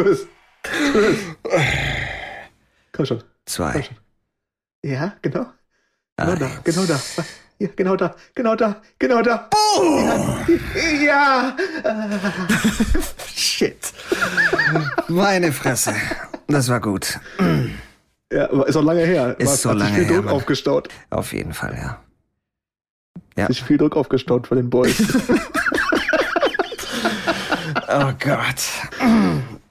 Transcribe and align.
Tu 0.00 0.08
es, 0.08 0.26
tu 0.62 0.98
es. 0.98 1.18
Komm 2.92 3.04
schon. 3.04 3.22
Zwei. 3.44 3.84
Ja, 4.82 5.12
genau. 5.20 5.46
Genau 6.16 6.36
da, 6.36 6.50
genau 6.64 6.84
da. 6.86 7.00
Ja, 7.58 7.68
genau 7.76 7.96
da, 7.96 8.14
genau 8.34 8.54
da, 8.56 8.80
genau 8.98 9.20
da. 9.20 9.50
Ja, 9.76 10.46
ja. 11.04 11.56
Shit. 13.34 13.92
Meine 15.08 15.52
Fresse. 15.52 15.92
Das 16.46 16.70
war 16.70 16.80
gut. 16.80 17.20
ja, 18.32 18.46
ist 18.64 18.76
auch 18.76 18.82
lange 18.82 19.04
her. 19.04 19.38
Ist 19.38 19.48
War- 19.48 19.56
so 19.56 19.72
lange 19.72 19.94
viel 19.96 20.04
her, 20.06 20.14
Druck 20.14 20.24
Mann. 20.24 20.34
aufgestaut. 20.34 20.88
Auf 21.10 21.34
jeden 21.34 21.52
Fall, 21.52 21.74
ja. 21.76 22.02
Ja. 23.36 23.48
Sich 23.48 23.62
viel 23.62 23.76
Druck 23.76 23.96
aufgestaut 23.96 24.46
von 24.46 24.56
den 24.56 24.70
Boys. 24.70 24.96
Oh 27.92 28.12
Gott. 28.20 28.62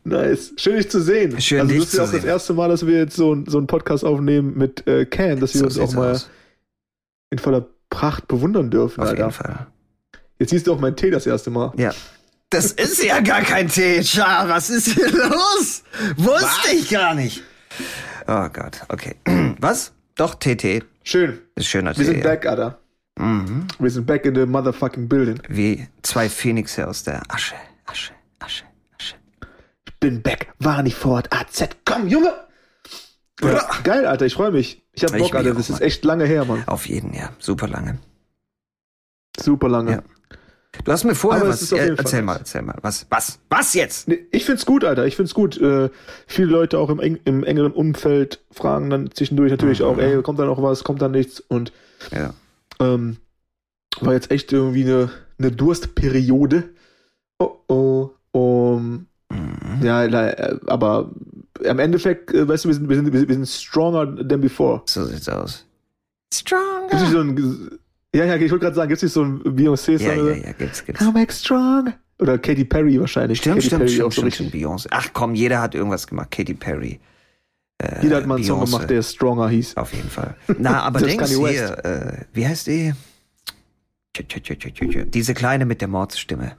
Nice. 0.10 0.54
Schön, 0.58 0.76
dich 0.76 0.90
zu 0.90 1.02
sehen. 1.02 1.40
Schön, 1.42 1.62
also, 1.62 1.72
dich 1.74 1.80
das 1.86 1.94
ist 1.94 1.98
ja 1.98 2.04
auch 2.06 2.12
das 2.12 2.24
erste 2.26 2.54
Mal, 2.54 2.70
dass 2.70 2.86
wir 2.86 2.98
jetzt 2.98 3.16
so, 3.16 3.38
so 3.48 3.58
einen 3.58 3.68
Podcast 3.68 4.04
aufnehmen 4.04 4.58
mit 4.58 4.86
äh, 4.88 5.06
Can, 5.06 5.40
dass 5.40 5.54
wir 5.54 5.70
So 5.70 5.82
uns 5.82 5.92
auch 5.94 5.96
mal 5.96 6.12
aus. 6.12 6.30
in 7.32 7.40
voller 7.40 7.66
Pracht 7.90 8.28
bewundern 8.28 8.70
dürfen, 8.70 9.02
Auf 9.02 9.10
Alter. 9.10 9.22
jeden 9.22 9.32
Fall. 9.32 9.68
Jetzt 10.40 10.50
siehst 10.52 10.68
du 10.68 10.74
auch 10.74 10.80
meinen 10.80 10.96
Tee 10.96 11.10
das 11.12 11.26
erste 11.26 11.50
Mal. 11.50 11.72
Ja. 11.78 11.94
Das 12.50 12.72
ist 12.72 13.04
ja 13.04 13.20
gar 13.20 13.42
kein 13.42 13.68
Tee, 13.68 14.04
Char. 14.04 14.50
Was 14.50 14.70
ist 14.70 14.88
hier 14.90 15.10
los? 15.12 15.84
Wusste 16.18 16.76
ich 16.76 16.90
gar 16.90 17.14
nicht. 17.14 17.44
Oh 18.28 18.48
Gott, 18.52 18.82
okay. 18.90 19.16
Was? 19.60 19.92
Doch, 20.16 20.36
TT. 20.36 20.84
Schön. 21.04 21.40
Ist 21.56 21.68
schöner 21.68 21.92
Wir 21.98 22.06
Tee. 22.06 22.12
sind 22.12 22.24
back, 22.24 22.46
Alter. 22.46 22.80
Mhm. 23.18 23.68
Wir 23.80 23.90
sind 23.92 24.06
back 24.08 24.26
in 24.26 24.34
the 24.36 24.46
motherfucking 24.46 25.08
building. 25.10 25.40
Wie 25.50 25.88
zwei 26.02 26.30
Phönixe 26.30 26.88
aus 26.88 27.04
der. 27.04 27.22
Asche, 27.28 27.56
Asche, 27.86 28.12
Asche. 28.40 28.64
Bin 30.00 30.22
back. 30.22 30.54
War 30.60 30.82
nicht 30.84 30.96
fort. 30.96 31.28
AZ. 31.34 31.70
Komm, 31.86 32.08
Junge. 32.08 32.34
Ja, 33.42 33.70
geil, 33.84 34.06
Alter. 34.06 34.26
Ich 34.26 34.34
freue 34.34 34.52
mich. 34.52 34.84
Ich 34.94 35.04
hab 35.04 35.14
Ich 35.16 35.22
Bock, 35.22 35.36
Alter. 35.36 35.52
auch, 35.52 35.56
Das 35.56 35.70
ist 35.70 35.82
echt 35.82 36.04
lange 36.06 36.26
her, 36.26 36.46
Mann. 36.46 36.64
Auf 36.68 36.88
jeden, 36.88 37.14
ja. 37.14 37.30
Super 37.40 37.68
lange. 37.68 38.00
Super 39.40 39.70
lange. 39.70 39.92
Ja. 39.92 40.04
Du 40.84 40.92
hast 40.92 41.04
mir 41.04 41.16
vorher 41.16 41.42
Aber 41.42 41.50
was. 41.52 41.62
ist 41.62 41.74
auf 41.74 41.80
Äh, 41.80 41.96
erzähl 41.98 42.22
mal, 42.22 42.38
erzähl 42.38 42.62
mal. 42.62 42.78
Was? 42.82 43.06
Was? 43.10 43.40
Was 43.50 43.74
jetzt? 43.74 44.08
Nee, 44.08 44.28
ich 44.32 44.46
find's 44.46 44.66
gut, 44.66 44.84
Alter. 44.84 45.06
Ich 45.06 45.16
find's 45.16 45.34
gut. 45.34 45.58
Äh, 45.60 45.90
viele 46.28 46.48
Leute 46.52 46.78
auch 46.80 46.90
im, 46.90 47.00
eng, 47.00 47.20
im 47.26 47.44
engeren 47.44 47.72
Umfeld 47.72 48.42
fragen 48.52 48.90
dann 48.90 49.12
zwischendurch 49.12 49.52
natürlich 49.52 49.82
auch, 49.82 49.98
ey, 49.98 50.22
kommt 50.22 50.40
da 50.40 50.46
noch 50.46 50.62
was, 50.62 50.84
kommt 50.84 51.02
da 51.02 51.08
nichts? 51.08 51.40
Und 51.40 51.72
Ja. 52.12 52.34
ähm, 52.80 53.18
war 54.00 54.14
jetzt 54.14 54.32
echt 54.32 54.54
irgendwie 54.54 54.84
eine, 54.84 55.10
eine 55.40 55.52
Durstperiode. 55.52 56.70
Oh 57.40 57.56
oh. 57.68 58.10
Um, 58.32 59.08
Mhm. 59.78 59.86
ja, 59.86 60.06
äh, 60.06 60.60
aber 60.68 61.12
am 61.68 61.80
Endeffekt, 61.80 62.34
äh, 62.34 62.48
weißt 62.48 62.66
du, 62.66 62.70
wir 62.70 62.76
sind, 62.76 62.90
wir 62.90 62.96
sind, 62.96 63.14
wir 63.14 63.36
sind 63.36 63.48
stronger 63.48 64.06
than 64.28 64.42
before. 64.42 64.82
So 64.86 65.04
sieht's 65.06 65.30
aus. 65.30 65.66
Gibt's 66.30 66.42
Stronger. 66.42 66.94
nicht 66.94 67.12
so 67.12 67.20
ein, 67.20 67.80
ja, 68.14 68.26
ja, 68.26 68.36
ich 68.36 68.52
wollte 68.52 68.64
gerade 68.66 68.76
sagen, 68.76 68.90
gibt's 68.90 69.04
nicht 69.04 69.14
so 69.14 69.24
ein 69.24 69.42
Beyoncé-Song? 69.44 70.08
Ja, 70.08 70.14
ja, 70.14 70.22
oder? 70.24 70.38
ja, 70.38 70.52
gibt's, 70.54 70.84
gibt's. 70.84 71.00
Come 71.00 71.14
back 71.14 71.32
strong. 71.32 71.94
Oder 72.20 72.38
Katy 72.38 72.66
Perry 72.66 73.00
wahrscheinlich. 73.00 73.40
Stimmt, 73.40 73.58
Katy 73.58 73.68
stimmt, 73.68 73.80
Perry 73.80 73.92
stimmt, 73.92 74.08
auch 74.08 74.12
so 74.12 74.22
stimmt, 74.30 74.52
stimmt. 74.52 74.54
Beyoncé. 74.54 74.88
Ach 74.92 75.10
komm, 75.14 75.36
jeder 75.36 75.62
hat 75.62 75.76
irgendwas 75.76 76.08
gemacht. 76.08 76.32
Katy 76.32 76.54
Perry. 76.54 77.00
Äh, 77.78 78.02
Jeder 78.02 78.18
hat 78.18 78.26
mal 78.26 78.36
einen 78.36 78.44
Song 78.44 78.62
Beyoncé. 78.62 78.66
gemacht, 78.66 78.90
der 78.90 79.04
Stronger 79.04 79.50
hieß. 79.50 79.78
Auf 79.78 79.94
jeden 79.94 80.10
Fall. 80.10 80.36
Na, 80.58 80.82
aber 80.84 81.00
Dings 81.00 81.18
Kanye 81.18 81.50
hier, 81.50 81.86
äh, 81.86 82.26
wie 82.34 82.46
heißt 82.46 82.68
die? 82.68 82.94
Diese 85.14 85.34
Kleine 85.34 85.66
mit 85.66 85.80
der 85.80 85.88
Mordsstimme. 85.88 86.58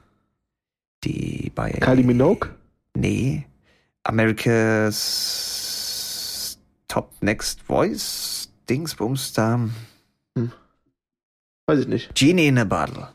Die 1.04 1.52
bei... 1.54 1.72
Kylie 1.72 2.04
Minogue? 2.04 2.48
Nee. 3.00 3.46
America's 5.00 6.58
Top 6.88 7.12
Next 7.22 7.62
Voice 7.62 8.50
Dingsbums 8.68 9.32
da. 9.32 9.68
Weiß 11.66 11.78
ich 11.80 11.86
nicht. 11.88 12.14
Genie 12.14 12.48
in 12.48 12.58
a 12.58 12.64
Bottle. 12.64 13.08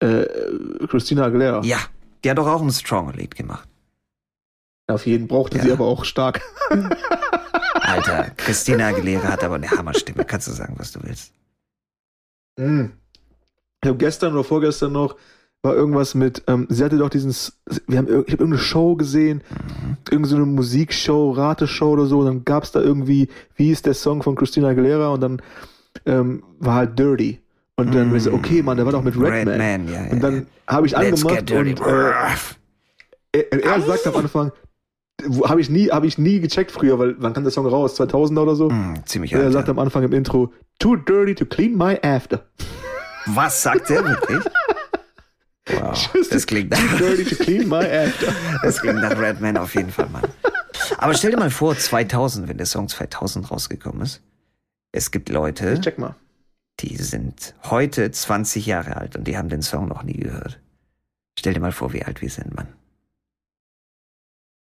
Äh, 0.00 0.24
Christina 0.86 1.24
Aguilera. 1.26 1.60
Ja, 1.64 1.78
die 2.24 2.30
hat 2.30 2.38
doch 2.38 2.46
auch 2.46 2.62
ein 2.62 2.70
Strong 2.70 3.12
Lied 3.14 3.34
gemacht. 3.34 3.68
Auf 4.86 5.06
jeden 5.06 5.26
brauchte 5.28 5.60
sie 5.60 5.68
Ja. 5.68 5.74
aber 5.74 5.84
auch 5.86 6.04
stark. 6.06 6.40
Alter, 7.74 8.30
Christina 8.36 8.86
Aguilera 8.88 9.28
hat 9.28 9.44
aber 9.44 9.56
eine 9.56 9.70
Hammerstimme. 9.70 10.24
Kannst 10.24 10.48
du 10.48 10.52
sagen, 10.52 10.74
was 10.78 10.92
du 10.92 11.02
willst. 11.02 11.32
Mm. 12.58 12.86
Ich 13.82 13.88
habe 13.88 13.98
gestern 13.98 14.32
oder 14.32 14.44
vorgestern 14.44 14.92
noch 14.92 15.16
war 15.62 15.74
irgendwas 15.74 16.14
mit, 16.14 16.42
ähm, 16.46 16.66
sie 16.68 16.84
hatte 16.84 16.98
doch 16.98 17.10
diesen, 17.10 17.34
wir 17.86 17.98
haben, 17.98 18.06
ich 18.06 18.12
habe 18.12 18.42
irgendeine 18.42 18.58
Show 18.58 18.94
gesehen, 18.94 19.42
Mhm. 19.50 19.96
irgendeine 20.10 20.44
so 20.44 20.46
Musikshow, 20.46 21.30
Rateshow 21.32 21.90
oder 21.90 22.06
so, 22.06 22.20
und 22.20 22.26
dann 22.26 22.44
gab's 22.44 22.70
da 22.70 22.80
irgendwie, 22.80 23.28
wie 23.56 23.70
ist 23.70 23.86
der 23.86 23.94
Song 23.94 24.22
von 24.22 24.36
Christina 24.36 24.68
Aguilera 24.68 25.08
und 25.08 25.20
dann 25.20 25.42
ähm, 26.06 26.42
war 26.60 26.74
halt 26.74 26.98
Dirty. 26.98 27.40
Und 27.76 27.94
dann 27.94 28.12
mm. 28.12 28.18
so, 28.18 28.32
okay, 28.32 28.60
Mann, 28.60 28.76
der 28.76 28.86
war 28.86 28.92
doch 28.92 29.04
mit 29.04 29.14
Redman. 29.14 29.48
Redman, 29.48 29.86
ja, 29.86 30.04
ja. 30.04 30.10
Und 30.10 30.20
dann 30.20 30.46
habe 30.66 30.88
ich 30.88 30.96
Let's 30.96 31.24
angemacht 31.24 31.52
und 31.52 31.80
äh, 31.80 32.12
er, 33.32 33.64
er 33.64 33.80
sagt 33.82 34.04
am 34.08 34.16
Anfang, 34.16 34.50
habe 35.44 35.60
ich 35.60 35.70
nie, 35.70 35.88
habe 35.88 36.06
ich 36.06 36.18
nie 36.18 36.40
gecheckt 36.40 36.72
früher, 36.72 36.98
weil 36.98 37.14
wann 37.18 37.34
kam 37.34 37.44
der 37.44 37.52
Song 37.52 37.66
raus? 37.66 37.94
2000 37.94 38.38
oder 38.38 38.56
so? 38.56 38.68
Hm, 38.68 38.94
ziemlich 39.04 39.32
er 39.32 39.44
alt. 39.44 39.52
sagt 39.52 39.68
ja. 39.68 39.74
am 39.74 39.78
Anfang 39.78 40.02
im 40.02 40.12
Intro, 40.12 40.52
too 40.80 40.96
dirty 40.96 41.36
to 41.36 41.44
clean 41.44 41.76
my 41.76 41.96
after. 42.02 42.44
Was 43.26 43.62
sagt 43.62 43.90
der 43.90 44.04
wirklich? 44.04 44.42
Wow, 45.70 46.10
das 46.30 46.46
klingt, 46.46 46.72
Too 46.74 46.96
dirty 46.98 47.24
to 47.24 47.36
clean 47.42 47.68
my 47.68 47.84
after. 47.84 48.32
das 48.62 48.80
klingt 48.80 49.00
nach 49.00 49.18
Redman 49.18 49.56
auf 49.56 49.74
jeden 49.74 49.90
Fall, 49.90 50.08
Mann. 50.08 50.24
Aber 50.98 51.14
stell 51.14 51.30
dir 51.30 51.36
mal 51.36 51.50
vor, 51.50 51.76
2000, 51.76 52.48
wenn 52.48 52.56
der 52.56 52.66
Song 52.66 52.88
2000 52.88 53.50
rausgekommen 53.50 54.02
ist. 54.02 54.22
Es 54.92 55.10
gibt 55.10 55.28
Leute, 55.28 55.72
Ich 55.74 55.80
check 55.80 55.98
mal. 55.98 56.14
die 56.80 56.96
sind 56.96 57.54
heute 57.64 58.10
20 58.10 58.64
Jahre 58.66 58.96
alt 58.96 59.16
und 59.16 59.24
die 59.24 59.36
haben 59.36 59.48
den 59.48 59.62
Song 59.62 59.88
noch 59.88 60.02
nie 60.02 60.14
gehört. 60.18 60.60
Stell 61.38 61.52
dir 61.54 61.60
mal 61.60 61.72
vor, 61.72 61.92
wie 61.92 62.02
alt 62.04 62.20
wir 62.22 62.30
sind, 62.30 62.54
Mann. 62.56 62.68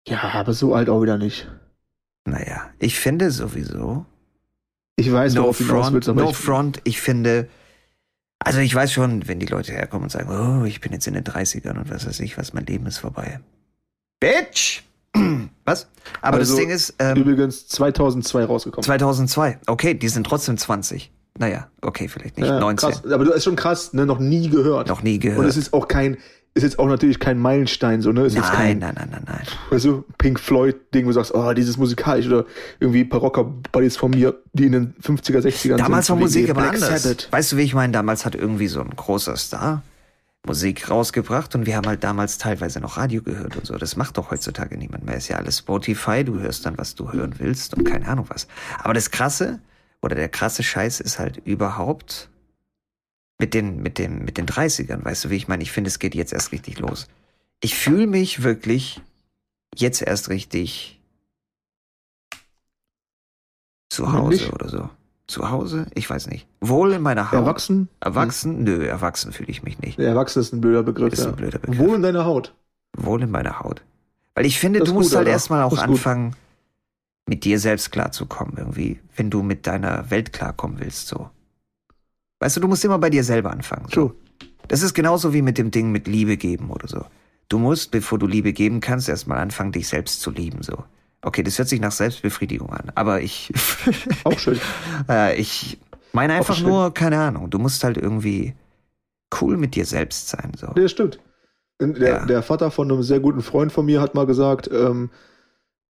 Ja, 0.07 0.21
aber 0.33 0.53
so 0.53 0.75
alt 0.75 0.89
auch 0.89 1.01
wieder 1.01 1.17
nicht. 1.17 1.49
Naja, 2.25 2.69
ich 2.79 2.99
finde 2.99 3.31
sowieso, 3.31 4.05
Ich 4.95 5.11
weiß, 5.11 5.33
no 5.33 5.51
front, 5.53 5.93
willst, 5.93 6.07
no 6.09 6.29
ich, 6.29 6.35
front, 6.37 6.81
ich 6.83 7.01
finde, 7.01 7.49
also 8.43 8.59
ich 8.59 8.73
weiß 8.73 8.91
schon, 8.91 9.27
wenn 9.27 9.39
die 9.39 9.45
Leute 9.45 9.71
herkommen 9.71 10.03
und 10.05 10.09
sagen, 10.09 10.29
oh, 10.29 10.65
ich 10.65 10.81
bin 10.81 10.91
jetzt 10.91 11.07
in 11.07 11.13
den 11.13 11.23
30ern 11.23 11.77
und 11.77 11.89
was 11.89 12.05
weiß 12.07 12.19
ich, 12.21 12.37
was, 12.37 12.53
mein 12.53 12.65
Leben 12.65 12.85
ist 12.85 12.99
vorbei. 12.99 13.39
Bitch! 14.19 14.83
Was? 15.65 15.87
Aber 16.21 16.37
Also, 16.37 16.53
das 16.53 16.59
Ding 16.59 16.69
ist, 16.71 16.95
ähm, 16.99 17.17
übrigens 17.17 17.67
2002 17.67 18.45
rausgekommen. 18.45 18.83
2002, 18.83 19.59
okay, 19.67 19.93
die 19.93 20.09
sind 20.09 20.25
trotzdem 20.25 20.57
20. 20.57 21.11
Naja, 21.37 21.67
okay, 21.81 22.07
vielleicht 22.07 22.37
nicht, 22.37 22.47
ja, 22.47 22.59
19. 22.59 22.89
Krass. 22.89 23.11
Aber 23.11 23.23
du 23.25 23.31
ist 23.31 23.43
schon 23.43 23.55
krass, 23.55 23.93
ne? 23.93 24.05
Noch 24.05 24.19
nie 24.19 24.49
gehört. 24.49 24.87
Noch 24.87 25.03
nie 25.03 25.19
gehört. 25.19 25.39
Und 25.39 25.45
es 25.45 25.57
ist 25.57 25.73
auch 25.73 25.87
kein, 25.87 26.17
ist 26.55 26.63
jetzt 26.63 26.77
auch 26.77 26.87
natürlich 26.87 27.19
kein 27.19 27.39
Meilenstein, 27.39 28.01
so, 28.01 28.11
ne? 28.11 28.25
Ist 28.25 28.35
jetzt 28.35 28.53
nein, 28.53 28.79
kein, 28.79 28.79
nein, 28.79 28.93
nein, 28.95 29.09
nein, 29.11 29.23
nein. 29.25 29.47
weißt 29.71 29.85
du, 29.85 30.05
Pink 30.19 30.39
Floyd-Ding, 30.39 31.05
wo 31.05 31.09
du 31.09 31.13
sagst, 31.13 31.33
oh, 31.33 31.51
dieses 31.53 31.77
musikalisch 31.77 32.27
oder 32.27 32.45
irgendwie 32.79 33.01
ein 33.01 33.09
paar 33.09 33.21
Rocker-Buddies 33.21 33.97
von 33.97 34.11
mir, 34.11 34.35
die 34.53 34.65
in 34.65 34.73
den 34.73 34.93
50er, 35.01 35.39
60ern 35.39 35.77
Damals 35.77 36.09
war 36.09 36.17
sind. 36.17 36.19
Musik 36.19 36.47
wie 36.47 36.51
aber 36.51 36.61
Black 36.61 36.75
anders. 36.75 37.03
Sabbath. 37.03 37.27
Weißt 37.31 37.51
du, 37.51 37.57
wie 37.57 37.63
ich 37.63 37.73
meine? 37.73 37.91
Damals 37.91 38.25
hat 38.25 38.35
irgendwie 38.35 38.67
so 38.67 38.81
ein 38.81 38.91
großer 38.95 39.35
Star 39.35 39.81
Musik 40.45 40.89
rausgebracht 40.89 41.55
und 41.55 41.65
wir 41.65 41.77
haben 41.77 41.87
halt 41.87 42.03
damals 42.03 42.37
teilweise 42.37 42.81
noch 42.81 42.97
Radio 42.97 43.21
gehört 43.21 43.55
und 43.55 43.65
so. 43.65 43.77
Das 43.77 43.95
macht 43.95 44.17
doch 44.17 44.29
heutzutage 44.29 44.77
niemand 44.77 45.05
mehr. 45.05 45.15
Ist 45.15 45.29
ja 45.29 45.37
alles 45.37 45.59
Spotify, 45.59 46.25
du 46.25 46.39
hörst 46.39 46.65
dann, 46.65 46.77
was 46.77 46.95
du 46.95 47.13
hören 47.13 47.35
willst 47.37 47.73
und 47.75 47.85
keine 47.85 48.07
Ahnung 48.09 48.25
was. 48.27 48.47
Aber 48.79 48.93
das 48.93 49.09
Krasse 49.09 49.59
oder 50.01 50.15
der 50.15 50.27
krasse 50.27 50.61
Scheiß 50.61 50.99
ist 50.99 51.17
halt 51.17 51.37
überhaupt 51.45 52.29
mit 53.39 53.53
den, 53.53 53.81
mit 53.81 53.97
dem, 53.97 54.23
mit 54.25 54.37
den 54.37 54.45
30ern. 54.45 55.03
Weißt 55.03 55.25
du, 55.25 55.29
wie 55.29 55.35
ich 55.35 55.47
meine? 55.47 55.63
Ich 55.63 55.71
finde, 55.71 55.89
es 55.89 55.99
geht 55.99 56.15
jetzt 56.15 56.33
erst 56.33 56.51
richtig 56.51 56.79
los. 56.79 57.07
Ich 57.61 57.75
fühle 57.75 58.07
mich 58.07 58.43
wirklich 58.43 59.01
jetzt 59.75 60.01
erst 60.01 60.29
richtig 60.29 61.01
zu 63.89 64.11
Hause 64.11 64.51
oder 64.51 64.69
so. 64.69 64.89
Zu 65.27 65.49
Hause? 65.49 65.87
Ich 65.93 66.09
weiß 66.09 66.27
nicht. 66.27 66.47
Wohl 66.59 66.91
in 66.93 67.01
meiner 67.01 67.31
Haut. 67.31 67.39
Erwachsen? 67.39 67.89
Erwachsen? 68.01 68.63
Nö, 68.63 68.85
erwachsen 68.85 69.31
fühle 69.31 69.49
ich 69.49 69.63
mich 69.63 69.79
nicht. 69.79 69.97
Erwachsen 69.97 70.39
ist 70.41 70.53
ein 70.53 70.61
blöder 70.61 70.83
Begriff. 70.83 71.13
Ist 71.13 71.23
ja. 71.23 71.29
ein 71.29 71.35
blöder 71.35 71.59
Begriff. 71.59 71.79
Wo 71.79 71.93
in 71.93 72.01
deiner 72.01 72.25
Haut? 72.25 72.53
Wohl 72.97 73.23
in 73.23 73.31
meiner 73.31 73.59
Haut. 73.59 73.83
Weil 74.35 74.45
ich 74.45 74.59
finde, 74.59 74.79
Das 74.79 74.89
du 74.89 74.93
musst 74.93 75.11
gut, 75.11 75.17
halt 75.19 75.27
erstmal 75.27 75.63
auch 75.63 75.69
gut. 75.69 75.79
anfangen, 75.79 76.35
mit 77.25 77.45
dir 77.45 77.59
selbst 77.59 77.91
klarzukommen, 77.91 78.57
irgendwie, 78.57 78.99
wenn 79.15 79.29
du 79.29 79.43
mit 79.43 79.65
deiner 79.65 80.09
Welt 80.09 80.33
klarkommen 80.33 80.79
willst, 80.79 81.07
so. 81.07 81.29
Weißt 82.43 82.57
du, 82.57 82.59
du 82.59 82.67
musst 82.67 82.83
immer 82.83 82.99
bei 82.99 83.09
dir 83.09 83.23
selber 83.23 83.51
anfangen. 83.51 83.85
So. 83.87 84.09
True. 84.09 84.15
Das 84.67 84.81
ist 84.81 84.93
genauso 84.93 85.33
wie 85.33 85.41
mit 85.41 85.57
dem 85.57 85.71
Ding 85.71 85.93
mit 85.93 86.09
Liebe 86.09 86.35
geben 86.35 86.71
oder 86.71 86.89
so. 86.89 87.05
Du 87.47 87.57
musst, 87.57 87.91
bevor 87.91 88.19
du 88.19 88.27
Liebe 88.27 88.51
geben 88.51 88.81
kannst, 88.81 89.07
erstmal 89.07 89.37
anfangen, 89.37 89.71
dich 89.71 89.87
selbst 89.87 90.19
zu 90.19 90.29
lieben, 90.29 90.61
so. 90.61 90.83
Okay, 91.21 91.41
das 91.41 91.57
hört 91.57 91.69
sich 91.69 91.79
nach 91.79 91.93
Selbstbefriedigung 91.93 92.69
an, 92.73 92.91
aber 92.95 93.21
ich, 93.21 93.53
Auch 94.25 94.37
schön. 94.37 94.59
äh, 95.09 95.39
ich 95.39 95.77
meine 96.11 96.33
einfach 96.33 96.59
nur, 96.59 96.93
keine 96.93 97.17
Ahnung, 97.17 97.49
du 97.49 97.59
musst 97.59 97.81
halt 97.85 97.95
irgendwie 97.95 98.55
cool 99.39 99.55
mit 99.55 99.75
dir 99.75 99.85
selbst 99.85 100.27
sein. 100.27 100.51
So. 100.57 100.67
Das 100.67 100.91
stimmt. 100.91 101.19
Der, 101.79 102.09
Ja. 102.09 102.25
der 102.25 102.43
Vater 102.43 102.71
von 102.71 102.91
einem 102.91 103.03
sehr 103.03 103.21
guten 103.21 103.41
Freund 103.41 103.71
von 103.71 103.85
mir 103.85 104.01
hat 104.01 104.15
mal 104.15 104.25
gesagt, 104.25 104.69
ähm, 104.69 105.11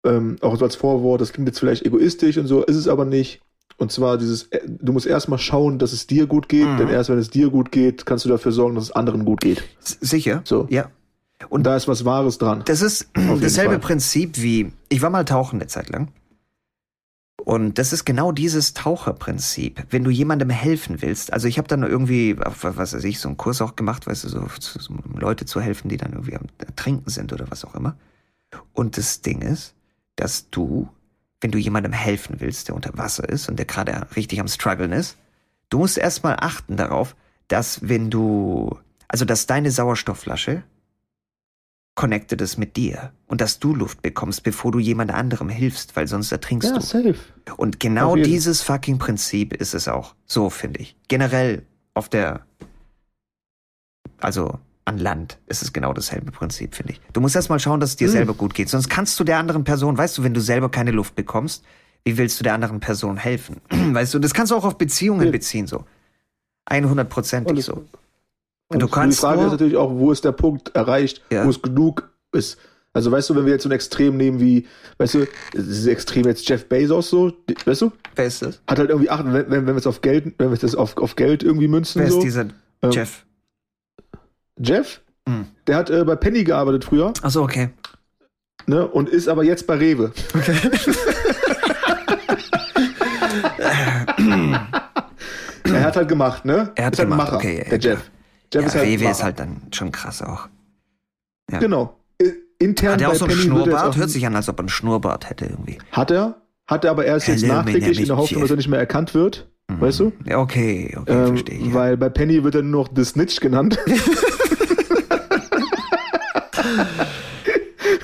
ähm, 0.06 0.36
auch 0.42 0.56
so 0.58 0.66
als 0.66 0.76
Vorwort, 0.76 1.20
das 1.20 1.34
klingt 1.34 1.48
jetzt 1.48 1.60
vielleicht 1.60 1.84
egoistisch 1.84 2.38
und 2.38 2.46
so, 2.46 2.64
ist 2.64 2.76
es 2.76 2.88
aber 2.88 3.06
nicht. 3.06 3.42
Und 3.78 3.92
zwar 3.92 4.18
dieses, 4.18 4.44
äh, 4.52 4.62
du 4.68 4.94
musst 4.94 5.06
erstmal 5.06 5.40
schauen, 5.40 5.80
dass 5.80 5.94
es 5.94 6.08
dir 6.08 6.28
gut 6.28 6.48
geht, 6.50 6.68
Mhm. 6.68 6.78
denn 6.78 6.90
erst 6.90 7.10
wenn 7.10 7.18
es 7.18 7.30
dir 7.30 7.50
gut 7.50 7.72
geht, 7.72 8.06
kannst 8.06 8.26
du 8.26 8.30
dafür 8.30 8.52
sorgen, 8.52 8.76
dass 8.76 8.86
es 8.86 8.92
anderen 8.92 9.26
gut 9.26 9.42
geht. 9.42 9.64
Sicher? 9.80 10.42
So. 10.46 10.68
Ja. 10.70 10.90
Und 11.50 11.64
da 11.64 11.76
ist 11.76 11.88
was 11.88 12.06
Wahres 12.06 12.38
dran. 12.38 12.62
Das 12.66 12.82
ist 12.82 13.10
dasselbe 13.14 13.74
Fall. 13.74 13.80
Prinzip 13.80 14.42
wie, 14.42 14.72
ich 14.90 15.02
war 15.02 15.10
mal 15.10 15.26
tauchen 15.26 15.60
eine 15.60 15.68
Zeit 15.68 15.90
lang. 15.90 16.10
Und 17.44 17.78
das 17.78 17.92
ist 17.92 18.06
genau 18.06 18.32
dieses 18.32 18.74
Taucherprinzip. 18.74 19.86
Wenn 19.90 20.06
du 20.06 20.10
jemandem 20.12 20.50
helfen 20.50 21.02
willst, 21.02 21.34
also 21.34 21.50
ich 21.50 21.58
habe 21.58 21.68
dann 21.68 21.84
irgendwie, 21.84 22.38
was 22.40 22.94
weiß 22.94 23.04
ich, 23.04 23.20
so 23.20 23.28
einen 23.28 23.36
Kurs 23.36 23.62
auch 23.62 23.76
gemacht, 23.76 24.08
weißt 24.08 24.24
du, 24.24 24.30
so, 24.30 24.40
um 24.90 25.20
Leute 25.20 25.44
zu 25.46 25.60
helfen, 25.60 25.90
die 25.90 25.98
dann 25.98 26.14
irgendwie 26.14 26.38
am 26.38 26.46
Trinken 26.78 27.10
sind 27.10 27.34
oder 27.34 27.46
was 27.50 27.66
auch 27.66 27.76
immer. 27.76 27.98
Und 28.72 28.98
das 28.98 29.22
Ding 29.22 29.42
ist, 29.42 29.74
dass 30.16 30.50
du, 30.52 30.88
wenn 31.44 31.52
du 31.52 31.58
jemandem 31.60 31.92
helfen 31.94 32.38
willst, 32.40 32.70
der 32.70 32.76
unter 32.76 32.98
Wasser 32.98 33.28
ist 33.28 33.50
und 33.50 33.58
der 33.58 33.66
gerade 33.66 34.08
richtig 34.16 34.40
am 34.40 34.48
struggeln 34.48 34.92
ist, 34.94 35.18
du 35.70 35.80
musst 35.80 35.98
erstmal 35.98 36.38
achten 36.40 36.78
darauf, 36.78 37.16
dass 37.48 37.88
wenn 37.88 38.10
du, 38.10 38.80
also 39.08 39.26
dass 39.26 39.46
deine 39.46 39.70
Sauerstoffflasche 39.70 40.64
connected 41.96 42.42
ist 42.42 42.58
mit 42.58 42.76
dir 42.76 43.12
und 43.28 43.40
dass 43.42 43.60
du 43.60 43.76
Luft 43.76 44.02
bekommst, 44.02 44.42
bevor 44.44 44.72
du 44.72 44.80
jemand 44.80 45.12
anderem 45.12 45.50
hilfst, 45.50 45.96
weil 45.96 46.08
sonst 46.08 46.32
ertrinkst 46.32 46.70
Ja, 46.70 46.76
du. 46.76 46.82
safe. 46.82 47.16
Und 47.58 47.80
genau 47.80 48.16
dieses 48.16 48.62
fucking 48.64 48.98
Prinzip 48.98 49.54
ist 49.54 49.76
es 49.76 49.88
auch. 49.88 50.16
So 50.26 50.50
finde 50.50 50.80
ich. 50.80 50.96
Generell 51.08 51.64
auf 51.94 52.10
der, 52.10 52.48
also 54.22 54.60
an 54.86 54.98
Land 54.98 55.38
ist 55.48 55.62
es 55.62 55.72
genau 55.74 55.94
dasselbe 55.94 56.32
Prinzip, 56.32 56.76
finde 56.76 56.94
ich. 56.94 57.02
Du 57.14 57.22
musst 57.22 57.36
erst 57.36 57.50
mal 57.50 57.60
schauen, 57.60 57.80
dass 57.80 57.92
es 57.92 57.96
dir 57.96 58.08
Mhm. 58.08 58.12
selber 58.12 58.34
gut 58.34 58.54
geht. 58.54 58.70
Sonst 58.70 58.90
kannst 58.90 59.20
du 59.20 59.24
der 59.24 59.38
anderen 59.38 59.64
Person, 59.64 59.98
weißt 59.98 60.18
du, 60.18 60.24
wenn 60.24 60.34
du 60.34 60.42
selber 60.42 60.70
keine 60.70 60.92
Luft 60.92 61.16
bekommst, 61.16 61.64
wie 62.06 62.18
willst 62.18 62.40
du 62.40 62.44
der 62.44 62.54
anderen 62.54 62.80
Person 62.82 63.16
helfen? 63.18 63.62
Weißt 63.70 64.14
du, 64.14 64.20
das 64.20 64.34
kannst 64.34 64.52
du 64.52 64.56
auch 64.58 64.66
auf 64.66 64.78
Beziehungen 64.78 65.26
Ja. 65.28 65.32
beziehen, 65.32 65.68
so. 65.68 65.86
100%ig 66.70 67.52
Und- 67.52 67.62
so. 67.62 67.86
Und 68.70 68.82
du 68.82 68.88
kannst 68.88 69.20
die 69.20 69.22
Frage 69.22 69.38
nur- 69.38 69.46
ist 69.48 69.52
natürlich 69.54 69.78
auch, 69.78 69.92
wo 69.92 70.12
ist 70.12 70.26
der 70.26 70.32
Punkt 70.32 70.76
erreicht, 70.76 71.22
Ja. 71.32 71.46
wo 71.46 71.50
es 71.50 71.62
genug 71.62 72.12
ist. 72.32 72.58
Also 72.94 73.12
weißt 73.12 73.30
du, 73.30 73.36
wenn 73.36 73.46
wir 73.46 73.54
jetzt 73.54 73.64
so 73.64 73.70
ein 73.70 73.74
Extrem 73.74 74.18
nehmen 74.18 74.40
wie, 74.40 74.68
weißt 74.98 75.14
du, 75.16 75.28
ist 75.54 75.88
extrem 75.88 76.26
jetzt 76.26 76.48
Jeff 76.48 76.68
Bezos 76.70 77.10
so, 77.10 77.32
weißt 77.66 77.82
du, 77.82 77.92
Wer 78.16 78.26
ist 78.26 78.42
das? 78.42 78.62
hat 78.68 78.80
halt 78.80 78.90
irgendwie 78.90 79.10
acht, 79.10 79.26
wenn, 79.26 79.34
wenn, 79.34 79.50
wenn 79.50 79.66
wir 79.68 79.76
es 79.76 79.88
auf 79.88 80.02
Geld, 80.02 80.34
wenn 80.38 80.52
wir 80.52 80.58
das 80.58 80.76
auf, 80.76 80.98
auf 80.98 81.16
Geld 81.16 81.42
irgendwie 81.44 81.68
münzen 81.68 82.02
Wer 82.02 82.12
so. 82.12 82.18
ist 82.20 82.24
dieser 82.24 82.46
Ähm, 82.82 82.92
Jeff? 82.92 83.26
Jeff, 84.60 85.02
Mhm. 85.28 85.48
der 85.68 85.78
hat 85.78 85.90
äh, 85.90 86.04
bei 86.04 86.16
Penny 86.18 86.44
gearbeitet 86.44 86.84
früher, 86.84 87.14
Achso, 87.22 87.44
okay. 87.44 87.70
ne, 88.66 88.86
und 88.88 89.08
ist 89.10 89.28
aber 89.30 89.44
jetzt 89.46 89.66
bei 89.68 89.76
Rewe. 89.76 90.12
er 95.64 95.84
hat 95.84 95.96
halt 95.96 96.08
gemacht, 96.08 96.46
ne? 96.46 96.72
Er 96.76 96.86
hat 96.86 96.94
ist 96.94 97.00
halt 97.00 97.10
gemacht, 97.10 97.32
Macher, 97.32 97.38
okay, 97.38 97.66
der 97.70 97.80
Jeff. 97.80 98.10
Jeff 98.54 98.62
Ja, 98.62 98.68
ist 98.68 98.76
halt 98.76 98.86
Rewe 98.88 99.10
ist 99.10 99.24
halt 99.24 99.40
dann 99.40 99.62
schon 99.72 99.92
krass 99.92 100.22
auch. 100.22 100.48
ja. 101.52 101.60
Genau. 101.60 101.98
Intern 102.60 102.94
Hat 102.94 103.02
er 103.02 103.10
auch 103.10 103.16
so 103.16 103.26
einen 103.26 103.34
Penny 103.34 103.44
Schnurrbart? 103.48 103.98
Hört 103.98 104.10
sich 104.10 104.26
an, 104.26 104.36
als 104.38 104.48
ob 104.48 104.58
er 104.58 104.62
einen 104.62 104.70
Schnurrbart 104.70 105.30
hätte 105.30 105.46
irgendwie. 105.46 105.80
Hat 105.92 106.12
er, 106.12 106.36
hat 106.68 106.86
er 106.86 106.92
aber 106.92 107.04
erst 107.06 107.28
jetzt 107.28 107.46
nachträglich 107.46 108.00
in 108.00 108.06
der 108.08 108.16
Hoffnung, 108.16 108.42
dass 108.42 108.52
er 108.52 108.56
nicht 108.58 108.70
mehr 108.70 108.80
erkannt 108.80 109.14
wird. 109.14 109.50
Weißt 109.68 110.00
du? 110.00 110.14
Ja, 110.26 110.38
okay, 110.40 110.96
okay, 110.98 111.12
Ähm, 111.12 111.28
verstehe 111.28 111.58
ich. 111.58 111.66
Ja. 111.68 111.74
Weil 111.74 111.98
bei 111.98 112.10
Penny 112.10 112.44
wird 112.44 112.56
er 112.56 112.62
nur 112.62 112.84
noch 112.84 112.90
The 112.96 113.04
Snitch 113.04 113.40
genannt. 113.42 113.78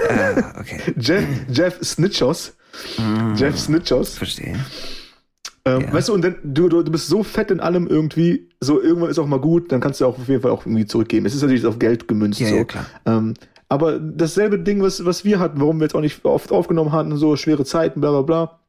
Ah, 0.10 0.60
okay, 0.60 0.94
Jeff, 0.98 1.26
Jeff 1.52 1.80
Snitchos. 1.82 2.54
Jeff 3.36 3.58
Snitchos. 3.58 4.18
verstehe. 4.18 4.60
Ähm, 5.66 5.82
Ja. 5.82 5.94
Weißt 5.94 6.10
du, 6.10 6.14
und 6.14 6.22
dann, 6.24 6.36
du, 6.44 6.70
du, 6.70 6.84
du 6.84 6.92
bist 6.92 7.08
so 7.08 7.24
fett 7.24 7.52
in 7.52 7.60
allem 7.60 7.88
irgendwie, 7.88 8.50
so 8.60 8.82
irgendwann 8.82 9.10
ist 9.10 9.20
auch 9.20 9.28
mal 9.28 9.40
gut, 9.40 9.72
dann 9.72 9.82
kannst 9.82 10.02
du 10.02 10.06
auch 10.06 10.18
auf 10.18 10.28
jeden 10.28 10.42
Fall 10.42 10.52
auch 10.52 10.66
irgendwie 10.66 10.86
zurückgeben. 10.86 11.26
Es 11.26 11.36
ist 11.36 11.42
natürlich 11.42 11.66
auf 11.66 11.80
Geld 11.80 12.08
gemünzt. 12.08 12.40
Ja, 12.40 12.50
so. 12.50 12.56
ja, 12.56 12.64
klar. 12.64 12.86
Ähm, 13.06 13.34
aber 13.68 14.00
dasselbe 14.00 14.58
Ding, 14.60 14.82
was, 14.82 15.06
was 15.06 15.24
wir 15.26 15.40
hatten, 15.40 15.60
warum 15.62 15.80
wir 15.80 15.86
jetzt 15.86 15.96
auch 15.96 16.02
nicht 16.02 16.26
oft 16.26 16.52
aufgenommen 16.52 16.92
hatten, 16.92 17.16
so 17.18 17.36
schwere 17.36 17.66
Zeiten, 17.66 18.02
bla 18.02 18.12
bla 18.12 18.22
bla. 18.24 18.60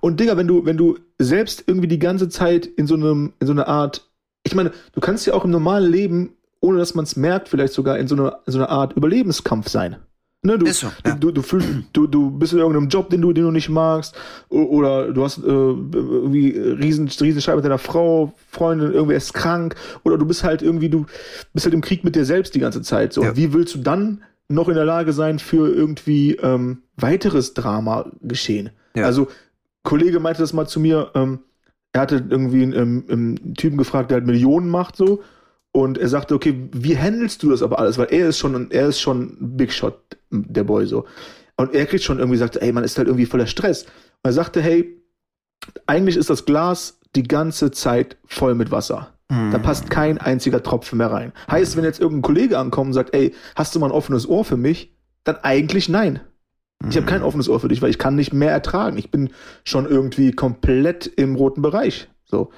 Und 0.00 0.20
Digga, 0.20 0.36
wenn 0.38 0.46
du, 0.46 0.64
wenn 0.64 0.78
du 0.78 0.98
selbst 1.18 1.64
irgendwie 1.66 1.88
die 1.88 1.98
ganze 1.98 2.28
Zeit 2.30 2.64
in 2.64 2.86
so 2.86 2.94
einem, 2.94 3.34
in 3.40 3.46
so 3.46 3.52
einer 3.52 3.68
Art, 3.68 4.08
ich 4.42 4.54
meine, 4.54 4.72
du 4.92 5.00
kannst 5.00 5.26
ja 5.26 5.34
auch 5.34 5.44
im 5.44 5.50
normalen 5.50 5.90
Leben, 5.90 6.30
ohne 6.60 6.78
dass 6.78 6.94
man 6.94 7.04
es 7.04 7.16
merkt, 7.16 7.48
vielleicht 7.48 7.72
sogar 7.72 7.98
in 7.98 8.08
so 8.08 8.14
einer, 8.14 8.40
in 8.46 8.52
so 8.52 8.58
einer 8.58 8.68
Art 8.68 8.92
Überlebenskampf 8.94 9.68
sein. 9.68 9.96
Ne, 10.42 10.56
du, 10.56 10.72
so, 10.72 10.86
ja. 11.04 11.14
du, 11.16 11.32
du, 11.32 11.42
fühlst, 11.42 11.68
du, 11.92 12.06
du 12.06 12.30
bist 12.30 12.54
in 12.54 12.60
irgendeinem 12.60 12.88
Job, 12.88 13.10
den 13.10 13.20
du, 13.20 13.34
den 13.34 13.44
du 13.44 13.50
nicht 13.50 13.68
magst, 13.68 14.16
oder 14.48 15.12
du 15.12 15.22
hast 15.22 15.36
äh, 15.38 15.42
irgendwie 15.46 16.48
riesen, 16.56 17.08
riesen 17.08 17.42
Streit 17.42 17.56
mit 17.56 17.64
deiner 17.66 17.76
Frau, 17.76 18.32
Freundin, 18.48 18.90
irgendwer 18.92 19.18
ist 19.18 19.34
krank, 19.34 19.74
oder 20.02 20.16
du 20.16 20.24
bist 20.24 20.42
halt 20.42 20.62
irgendwie, 20.62 20.88
du 20.88 21.04
bist 21.52 21.66
halt 21.66 21.74
im 21.74 21.82
Krieg 21.82 22.04
mit 22.04 22.16
dir 22.16 22.24
selbst 22.24 22.54
die 22.54 22.60
ganze 22.60 22.80
Zeit. 22.80 23.12
So, 23.12 23.22
Ja. 23.22 23.30
Und 23.30 23.36
wie 23.36 23.52
willst 23.52 23.74
du 23.74 23.80
dann 23.80 24.22
noch 24.48 24.68
in 24.68 24.76
der 24.76 24.86
Lage 24.86 25.12
sein 25.12 25.38
für 25.38 25.68
irgendwie 25.68 26.36
ähm, 26.36 26.84
weiteres 26.96 27.52
Drama 27.52 28.10
geschehen? 28.22 28.70
Ja. 28.96 29.04
Also, 29.04 29.28
Kollege 29.82 30.20
meinte 30.20 30.40
das 30.40 30.54
mal 30.54 30.66
zu 30.66 30.80
mir, 30.80 31.10
ähm, 31.14 31.40
er 31.92 32.00
hatte 32.00 32.24
irgendwie 32.30 32.62
einen, 32.62 32.72
ähm, 32.72 33.04
einen 33.10 33.54
Typen 33.56 33.76
gefragt, 33.76 34.10
der 34.10 34.16
halt 34.16 34.26
Millionen 34.26 34.70
macht, 34.70 34.96
so. 34.96 35.22
Und 35.72 35.98
er 35.98 36.08
sagte, 36.08 36.34
okay, 36.34 36.68
wie 36.72 36.98
handelst 36.98 37.42
du 37.42 37.50
das 37.50 37.62
aber 37.62 37.78
alles? 37.78 37.96
Weil 37.96 38.08
er 38.10 38.28
ist 38.28 38.38
schon, 38.38 38.70
er 38.70 38.88
ist 38.88 39.00
schon 39.00 39.36
ein 39.40 39.56
Big 39.56 39.72
Shot, 39.72 40.00
der 40.30 40.64
Boy 40.64 40.86
so. 40.86 41.06
Und 41.56 41.74
er 41.74 41.86
kriegt 41.86 42.02
schon 42.02 42.18
irgendwie 42.18 42.38
gesagt, 42.38 42.56
ey, 42.56 42.72
man 42.72 42.84
ist 42.84 42.98
halt 42.98 43.06
irgendwie 43.06 43.26
voller 43.26 43.46
Stress. 43.46 43.82
Und 43.84 43.90
er 44.24 44.32
sagte, 44.32 44.60
hey, 44.60 45.00
eigentlich 45.86 46.16
ist 46.16 46.30
das 46.30 46.44
Glas 46.44 46.98
die 47.14 47.22
ganze 47.22 47.70
Zeit 47.70 48.16
voll 48.24 48.54
mit 48.54 48.70
Wasser. 48.70 49.14
Da 49.52 49.58
passt 49.58 49.90
kein 49.90 50.18
einziger 50.18 50.60
Tropfen 50.60 50.98
mehr 50.98 51.12
rein. 51.12 51.32
Heißt, 51.48 51.76
wenn 51.76 51.84
jetzt 51.84 52.00
irgendein 52.00 52.22
Kollege 52.22 52.58
ankommt 52.58 52.88
und 52.88 52.92
sagt, 52.94 53.14
ey, 53.14 53.32
hast 53.54 53.74
du 53.74 53.78
mal 53.78 53.86
ein 53.86 53.92
offenes 53.92 54.28
Ohr 54.28 54.44
für 54.44 54.56
mich? 54.56 54.92
Dann 55.22 55.36
eigentlich 55.42 55.88
nein. 55.88 56.20
Ich 56.88 56.96
habe 56.96 57.06
kein 57.06 57.22
offenes 57.22 57.48
Ohr 57.48 57.60
für 57.60 57.68
dich, 57.68 57.80
weil 57.82 57.90
ich 57.90 57.98
kann 57.98 58.16
nicht 58.16 58.32
mehr 58.32 58.50
ertragen. 58.50 58.96
Ich 58.96 59.10
bin 59.10 59.30
schon 59.64 59.86
irgendwie 59.86 60.32
komplett 60.32 61.06
im 61.06 61.36
roten 61.36 61.62
Bereich. 61.62 62.08
So. 62.24 62.50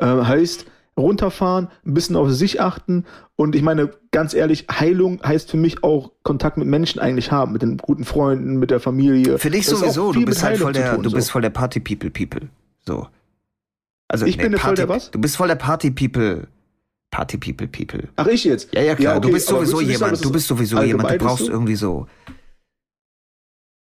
Äh, 0.00 0.06
heißt, 0.24 0.66
runterfahren, 0.98 1.68
ein 1.86 1.94
bisschen 1.94 2.16
auf 2.16 2.30
sich 2.30 2.60
achten 2.60 3.04
und 3.36 3.54
ich 3.54 3.62
meine, 3.62 3.90
ganz 4.10 4.34
ehrlich, 4.34 4.66
Heilung 4.70 5.20
heißt 5.24 5.50
für 5.50 5.56
mich 5.56 5.82
auch 5.84 6.10
Kontakt 6.22 6.56
mit 6.58 6.66
Menschen 6.66 7.00
eigentlich 7.00 7.30
haben, 7.32 7.52
mit 7.52 7.62
den 7.62 7.76
guten 7.78 8.04
Freunden, 8.04 8.56
mit 8.58 8.70
der 8.70 8.80
Familie. 8.80 9.38
Für 9.38 9.50
dich 9.50 9.66
Das 9.66 9.78
sowieso, 9.78 10.12
du 10.12 10.24
bist 10.24 10.42
halt 10.42 10.58
voll 10.58 10.72
der, 10.72 10.94
tun, 10.94 11.02
du 11.04 11.10
so. 11.10 11.16
bist 11.16 11.30
voll 11.30 11.42
der 11.42 11.50
Party 11.50 11.80
People 11.80 12.10
People. 12.10 12.48
So. 12.84 13.06
Also, 14.08 14.26
Ich 14.26 14.38
bin 14.38 14.52
der 14.52 14.60
voll 14.60 14.74
der 14.74 14.88
was? 14.88 15.10
Du 15.10 15.20
bist 15.20 15.36
voll 15.36 15.48
der 15.48 15.54
Party 15.56 15.90
People. 15.90 16.48
Party 17.10 17.38
People 17.38 17.66
People. 17.68 18.08
Ach, 18.16 18.26
ich 18.26 18.44
jetzt? 18.44 18.74
Ja, 18.74 18.82
ja, 18.82 18.94
klar. 18.94 19.16
okay, 19.16 19.26
du 19.28 19.32
bist 19.32 19.46
sowieso 19.48 19.72
du 19.72 19.78
sagen, 19.78 19.90
jemand. 19.90 20.12
dass 20.12 20.20
Du 20.20 20.30
bist 20.32 20.46
sowieso 20.48 20.82
jemand. 20.82 21.10
Du 21.10 21.18
brauchst 21.18 21.46
so? 21.46 21.50
irgendwie 21.52 21.74
so. 21.76 22.06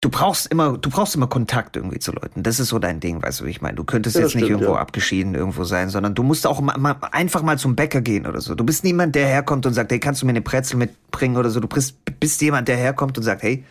Du 0.04 0.10
brauchst 0.10 0.48
immer, 0.48 0.76
du 0.76 0.90
brauchst 0.90 1.14
immer 1.14 1.28
Kontakt 1.28 1.76
irgendwie 1.76 1.98
zu 1.98 2.12
Leuten. 2.12 2.42
Das 2.42 2.60
ist 2.60 2.68
so 2.68 2.78
dein 2.78 3.00
Ding, 3.00 3.22
weißt 3.22 3.40
du, 3.40 3.46
wie 3.46 3.50
ich 3.50 3.62
meine. 3.62 3.76
Du 3.76 3.84
könntest 3.84 4.16
Ja, 4.16 4.20
jetzt 4.22 4.34
nicht 4.34 4.44
stimmt, 4.44 4.60
irgendwo 4.60 4.74
ja. 4.74 4.80
abgeschieden 4.80 5.34
irgendwo 5.34 5.64
sein, 5.64 5.88
sondern 5.88 6.14
du 6.14 6.22
musst 6.22 6.46
auch 6.46 6.60
mal, 6.60 6.76
mal, 6.76 6.96
einfach 7.10 7.40
mal 7.42 7.56
zum 7.56 7.74
Bäcker 7.74 8.02
gehen 8.02 8.26
oder 8.26 8.42
so. 8.42 8.54
Du 8.54 8.64
bist 8.64 8.84
niemand, 8.84 9.14
der 9.14 9.26
herkommt 9.26 9.64
und 9.64 9.72
sagt, 9.72 9.90
hey, 9.92 9.98
kannst 9.98 10.20
du 10.20 10.26
mir 10.26 10.32
eine 10.32 10.42
Brezel 10.42 10.76
mitbringen 10.76 11.38
oder 11.38 11.48
so. 11.48 11.58
Du 11.58 11.68
bist, 11.68 11.96
bist 12.20 12.42
jemand, 12.42 12.68
der 12.68 12.76
herkommt 12.76 13.16
und 13.16 13.24
sagt, 13.24 13.42
hey, 13.42 13.64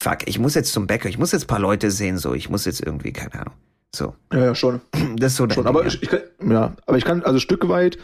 fuck, 0.00 0.18
ich 0.26 0.38
muss 0.38 0.54
jetzt 0.54 0.72
zum 0.72 0.86
Bäcker, 0.86 1.08
ich 1.08 1.18
muss 1.18 1.32
jetzt 1.32 1.42
ein 1.44 1.48
paar 1.48 1.58
Leute 1.58 1.90
sehen, 1.90 2.18
so, 2.18 2.34
ich 2.34 2.48
muss 2.48 2.64
jetzt 2.64 2.80
irgendwie, 2.80 3.12
keine 3.12 3.34
Ahnung. 3.40 3.54
So, 3.96 4.14
Ja, 4.32 4.44
ja, 4.44 4.54
schon. 4.54 4.80
das 5.16 5.32
ist 5.32 5.36
so 5.38 5.46
dein 5.46 5.56
schon. 5.56 5.64
Ding, 5.64 5.68
Aber 5.74 5.80
ja. 5.82 5.88
ich, 5.88 6.02
ich 6.04 6.08
kann, 6.08 6.20
ja, 6.48 6.72
aber 6.86 6.98
ich 6.98 7.04
kann, 7.04 7.24
also 7.24 7.40
Stück 7.40 7.68
weit 7.68 7.98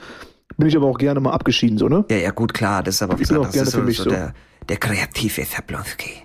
bin 0.56 0.66
ich 0.66 0.76
aber 0.76 0.86
auch 0.88 0.98
gerne 0.98 1.20
mal 1.20 1.30
abgeschieden, 1.34 1.78
so, 1.78 1.88
ne? 1.88 2.04
Ja, 2.10 2.16
ja, 2.16 2.30
gut, 2.32 2.52
klar, 2.52 2.82
das 2.82 2.96
ist 2.96 3.02
aber 3.02 3.14
Ich 3.20 3.28
bin 3.28 3.36
auch 3.36 3.44
anderes. 3.46 3.52
gerne 3.52 3.64
Das 3.66 3.74
ist 3.74 3.78
für 3.80 3.86
mich 3.86 3.96
so, 3.98 4.02
so. 4.04 4.10
Der, 4.10 4.34
der 4.68 4.76
kreative 4.78 5.44
Sablonski. 5.44 6.24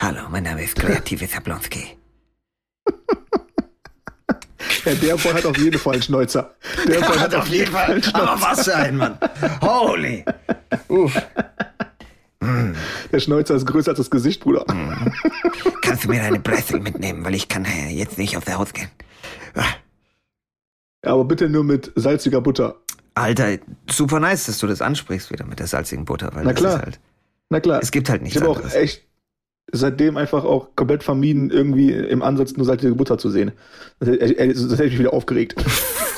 Hallo, 0.00 0.28
mein 0.30 0.44
Name 0.44 0.62
ist 0.64 0.76
kreative 0.76 1.26
Sablonski. 1.26 1.96
Ja, 4.84 4.94
der 4.94 5.16
Boy 5.16 5.32
hat 5.34 5.44
auf 5.44 5.58
jeden 5.58 5.78
Fall 5.78 5.94
einen 5.94 6.02
Schnäuzer. 6.02 6.54
Der 6.88 7.00
Boy 7.00 7.18
hat 7.18 7.34
auf 7.34 7.48
jeden 7.48 7.70
Fall 7.70 7.90
einen 7.90 8.02
Schnäuzer. 8.02 8.30
Aber 8.32 8.40
was 8.40 8.64
für 8.64 8.74
ein 8.74 8.96
Mann. 8.96 9.18
Holy. 9.60 10.24
Uff. 10.88 11.14
Der 13.12 13.20
Schnäuzer 13.20 13.56
ist 13.56 13.66
größer 13.66 13.90
als 13.90 13.98
das 13.98 14.10
Gesicht, 14.10 14.40
Bruder. 14.42 14.64
Kannst 15.82 16.04
du 16.04 16.08
mir 16.08 16.20
deine 16.22 16.40
Brezel 16.40 16.80
mitnehmen, 16.80 17.24
weil 17.26 17.34
ich 17.34 17.48
kann 17.48 17.66
äh, 17.66 17.90
jetzt 17.90 18.16
nicht 18.16 18.36
aufs 18.38 18.50
Haus 18.54 18.72
gehen. 18.72 18.88
Ja, 19.54 21.12
aber 21.12 21.24
bitte 21.26 21.50
nur 21.50 21.64
mit 21.64 21.92
salziger 21.96 22.40
Butter. 22.40 22.76
Alter, 23.14 23.58
super 23.90 24.18
nice, 24.20 24.46
dass 24.46 24.58
du 24.58 24.66
das 24.66 24.80
ansprichst 24.80 25.30
wieder 25.30 25.44
mit 25.44 25.58
der 25.58 25.66
salzigen 25.66 26.06
Butter, 26.06 26.30
weil 26.34 26.44
Na 26.44 26.52
das 26.52 26.60
klar. 26.60 26.78
halt, 26.80 27.00
Na 27.50 27.60
klar. 27.60 27.80
es 27.82 27.90
gibt 27.90 28.08
halt 28.08 28.22
ich 28.22 28.34
nichts 28.34 28.42
auch 28.42 28.56
anderes. 28.56 28.74
echt 28.74 29.02
seitdem 29.72 30.16
einfach 30.16 30.44
auch 30.44 30.68
komplett 30.76 31.02
vermieden, 31.02 31.50
irgendwie 31.50 31.92
im 31.92 32.22
Ansatz 32.22 32.56
nur 32.56 32.66
salzige 32.66 32.94
Butter 32.94 33.18
zu 33.18 33.30
sehen. 33.30 33.52
Das, 33.98 34.08
hätte- 34.08 34.34
das 34.34 34.70
hätte 34.72 34.82
mich 34.84 34.98
wieder 34.98 35.12
aufgeregt. 35.12 35.54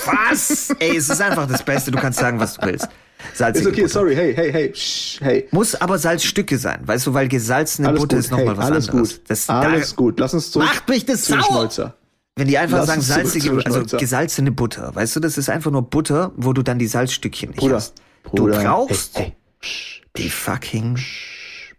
Was? 0.05 0.71
Ey, 0.79 0.97
es 0.97 1.09
ist 1.09 1.21
einfach 1.21 1.47
das 1.47 1.65
Beste, 1.65 1.91
du 1.91 1.99
kannst 1.99 2.19
sagen, 2.19 2.41
was 2.41 2.55
du 2.55 2.67
willst. 2.67 2.89
Salzige 3.35 3.69
Ist 3.69 3.73
okay, 3.73 3.83
Butter. 3.83 3.93
sorry, 3.93 4.15
hey, 4.17 4.35
hey, 4.35 4.53
hey, 4.53 4.69
psch, 4.71 5.21
hey. 5.21 5.47
Muss 5.53 5.77
aber 5.77 5.97
Salzstücke 5.99 6.59
sein, 6.59 6.81
weißt 6.85 7.07
du, 7.07 7.15
weil 7.15 7.29
gesalzene 7.29 7.87
Alles 7.89 8.01
Butter 8.01 8.17
gut, 8.17 8.25
ist 8.25 8.31
nochmal 8.33 8.47
hey, 8.49 8.57
was 8.57 8.67
alles 8.67 8.89
anderes. 8.89 9.11
gut. 9.19 9.21
Das, 9.29 9.49
alles 9.49 9.91
da, 9.91 9.97
gut. 9.97 10.19
Lass 10.21 10.35
uns 10.35 10.51
zurück 10.51 10.67
Macht 10.67 10.89
mich 10.89 11.05
das 11.07 11.23
zu 11.23 11.41
sauer! 11.41 11.95
Wenn 12.35 12.49
die 12.49 12.59
einfach 12.59 12.79
Lass 12.79 12.87
sagen 12.89 13.01
salzige, 13.03 13.65
also 13.65 13.97
gesalzene 13.97 14.51
Butter, 14.51 14.93
weißt 14.95 15.15
du, 15.17 15.21
das 15.21 15.39
ist 15.39 15.51
einfach 15.51 15.71
nur 15.71 15.83
Butter, 15.83 16.33
wo 16.37 16.53
du 16.53 16.63
dann 16.63 16.79
die 16.81 16.87
Salzstückchen 16.89 17.51
nicht 17.51 17.61
Bruder, 17.61 17.77
hast. 17.77 18.01
Bruder, 18.25 18.57
du 18.59 18.65
brauchst 18.65 19.17
Hey, 19.19 19.35
hey. 19.61 19.73
Die 20.17 20.29
fucking 20.31 20.99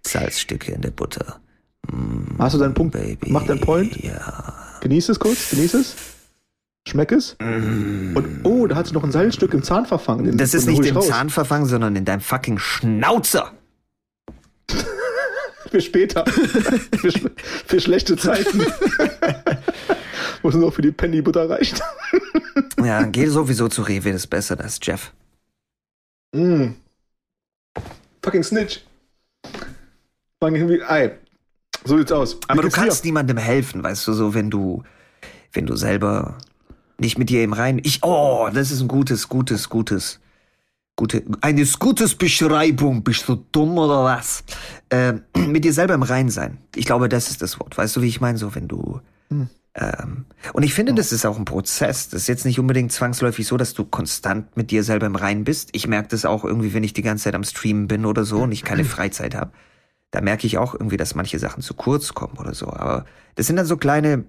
Salzstücke 0.06 0.72
in 0.72 0.82
der 0.82 0.92
Butter. 0.92 1.40
Hast 2.40 2.56
du 2.56 2.60
deinen 2.60 2.74
Punkt? 2.74 2.94
Baby. 2.94 3.32
Mach 3.32 3.46
deinen 3.46 3.62
Point. 3.62 3.96
Ja. 4.04 4.54
Genieß 4.82 5.10
es 5.10 5.20
kurz, 5.20 5.50
genieß 5.52 5.74
es. 5.76 5.96
Schmeck 6.88 7.12
es. 7.14 7.36
Und 7.40 8.42
oh, 8.44 8.68
da 8.68 8.76
hat 8.76 8.88
sich 8.88 8.94
noch 8.94 9.04
ein 9.04 9.12
Seilstück 9.12 9.54
im 9.54 9.64
Zahn 9.64 9.86
verfangen. 9.86 10.38
Das 10.38 10.54
ist 10.54 10.66
nicht 10.68 10.82
ich 10.82 10.88
im 10.90 10.98
raus. 10.98 11.08
Zahnverfang, 11.08 11.66
sondern 11.66 11.96
in 11.96 12.04
deinem 12.04 12.20
fucking 12.22 12.58
Schnauzer. 12.60 13.54
Für 15.70 15.82
später. 15.82 16.26
für, 16.28 17.08
sch- 17.08 17.32
für 17.66 17.80
schlechte 17.80 18.16
Zeiten. 18.18 18.60
Wo 20.44 20.50
es 20.50 20.56
nur 20.56 20.72
für 20.72 20.82
die 20.84 20.92
Penny-Butter 20.92 21.50
reicht. 21.50 21.82
Ja, 22.84 23.04
geh 23.04 23.26
sowieso 23.28 23.70
zu 23.70 23.82
Rewe, 23.82 24.12
das 24.12 24.24
ist 24.24 24.28
besser 24.28 24.60
als 24.60 24.78
Jeff. 24.84 25.14
Mm. 26.36 26.74
Fucking 28.22 28.44
Snitch. 28.44 28.82
Fang 30.40 30.54
irgendwie. 30.54 30.82
Ey. 30.88 31.12
So 31.86 31.98
sieht's 31.98 32.12
aus. 32.12 32.38
Aber 32.48 32.62
du 32.62 32.68
geht's 32.68 32.76
dir? 32.76 32.82
kannst 32.82 33.06
niemandem 33.06 33.38
helfen, 33.38 33.84
weißt 33.84 34.08
du, 34.08 34.14
so 34.14 34.34
wenn 34.34 34.50
du, 34.50 34.84
wenn 35.52 35.66
du 35.66 35.76
selber 35.76 36.38
nicht 36.98 37.18
mit 37.18 37.30
dir 37.30 37.44
im 37.44 37.54
Reinen. 37.54 37.82
Ich, 37.84 38.04
oh, 38.04 38.50
das 38.54 38.72
ist 38.72 38.82
ein 38.82 38.88
gutes, 38.88 39.30
gutes, 39.30 39.70
gutes, 39.70 40.20
gute, 40.96 41.24
eine 41.42 41.66
gutes 41.80 42.16
Beschreibung. 42.16 43.04
Bist 43.04 43.28
du 43.28 43.44
dumm 43.52 43.78
oder 43.78 44.04
was? 44.04 44.44
Ähm, 44.90 45.24
mit 45.36 45.66
dir 45.66 45.74
selber 45.74 45.94
im 45.94 46.04
Reinen 46.04 46.30
sein. 46.30 46.60
Ich 46.76 46.86
glaube, 46.86 47.10
das 47.10 47.30
ist 47.30 47.42
das 47.42 47.60
Wort. 47.60 47.78
Weißt 47.78 47.96
du, 47.96 48.02
wie 48.02 48.08
ich 48.08 48.22
meine? 48.22 48.38
So, 48.38 48.56
wenn 48.56 48.68
du. 48.68 49.02
Ähm, 49.76 50.26
und 50.54 50.62
ich 50.62 50.74
finde, 50.76 50.94
das 50.94 51.12
ist 51.12 51.26
auch 51.26 51.38
ein 51.38 51.46
Prozess. 51.46 52.10
Das 52.10 52.22
ist 52.22 52.28
jetzt 52.28 52.46
nicht 52.46 52.60
unbedingt 52.60 52.92
zwangsläufig 52.92 53.48
so, 53.48 53.58
dass 53.58 53.74
du 53.74 53.84
konstant 53.84 54.56
mit 54.56 54.70
dir 54.70 54.84
selber 54.84 55.08
im 55.08 55.16
Reinen 55.16 55.44
bist. 55.44 55.70
Ich 55.74 55.88
merke 55.88 56.10
das 56.10 56.26
auch 56.26 56.46
irgendwie, 56.46 56.74
wenn 56.76 56.84
ich 56.84 56.94
die 56.94 57.02
ganze 57.02 57.26
Zeit 57.26 57.36
am 57.36 57.44
Streamen 57.44 57.88
bin 57.88 58.06
oder 58.06 58.24
so 58.24 58.42
und 58.44 58.52
ich 58.52 58.64
keine 58.64 58.86
Freizeit 58.86 59.36
habe 59.36 59.52
da 60.14 60.22
merke 60.22 60.46
ich 60.46 60.60
auch 60.60 60.76
irgendwie, 60.76 60.96
dass 60.96 61.16
manche 61.16 61.40
Sachen 61.40 61.64
zu 61.64 61.74
kurz 61.74 62.14
kommen 62.14 62.38
oder 62.38 62.54
so. 62.54 62.68
Aber 62.68 63.04
das 63.34 63.48
sind 63.48 63.56
dann 63.56 63.66
so 63.66 63.78
kleine, 63.78 64.26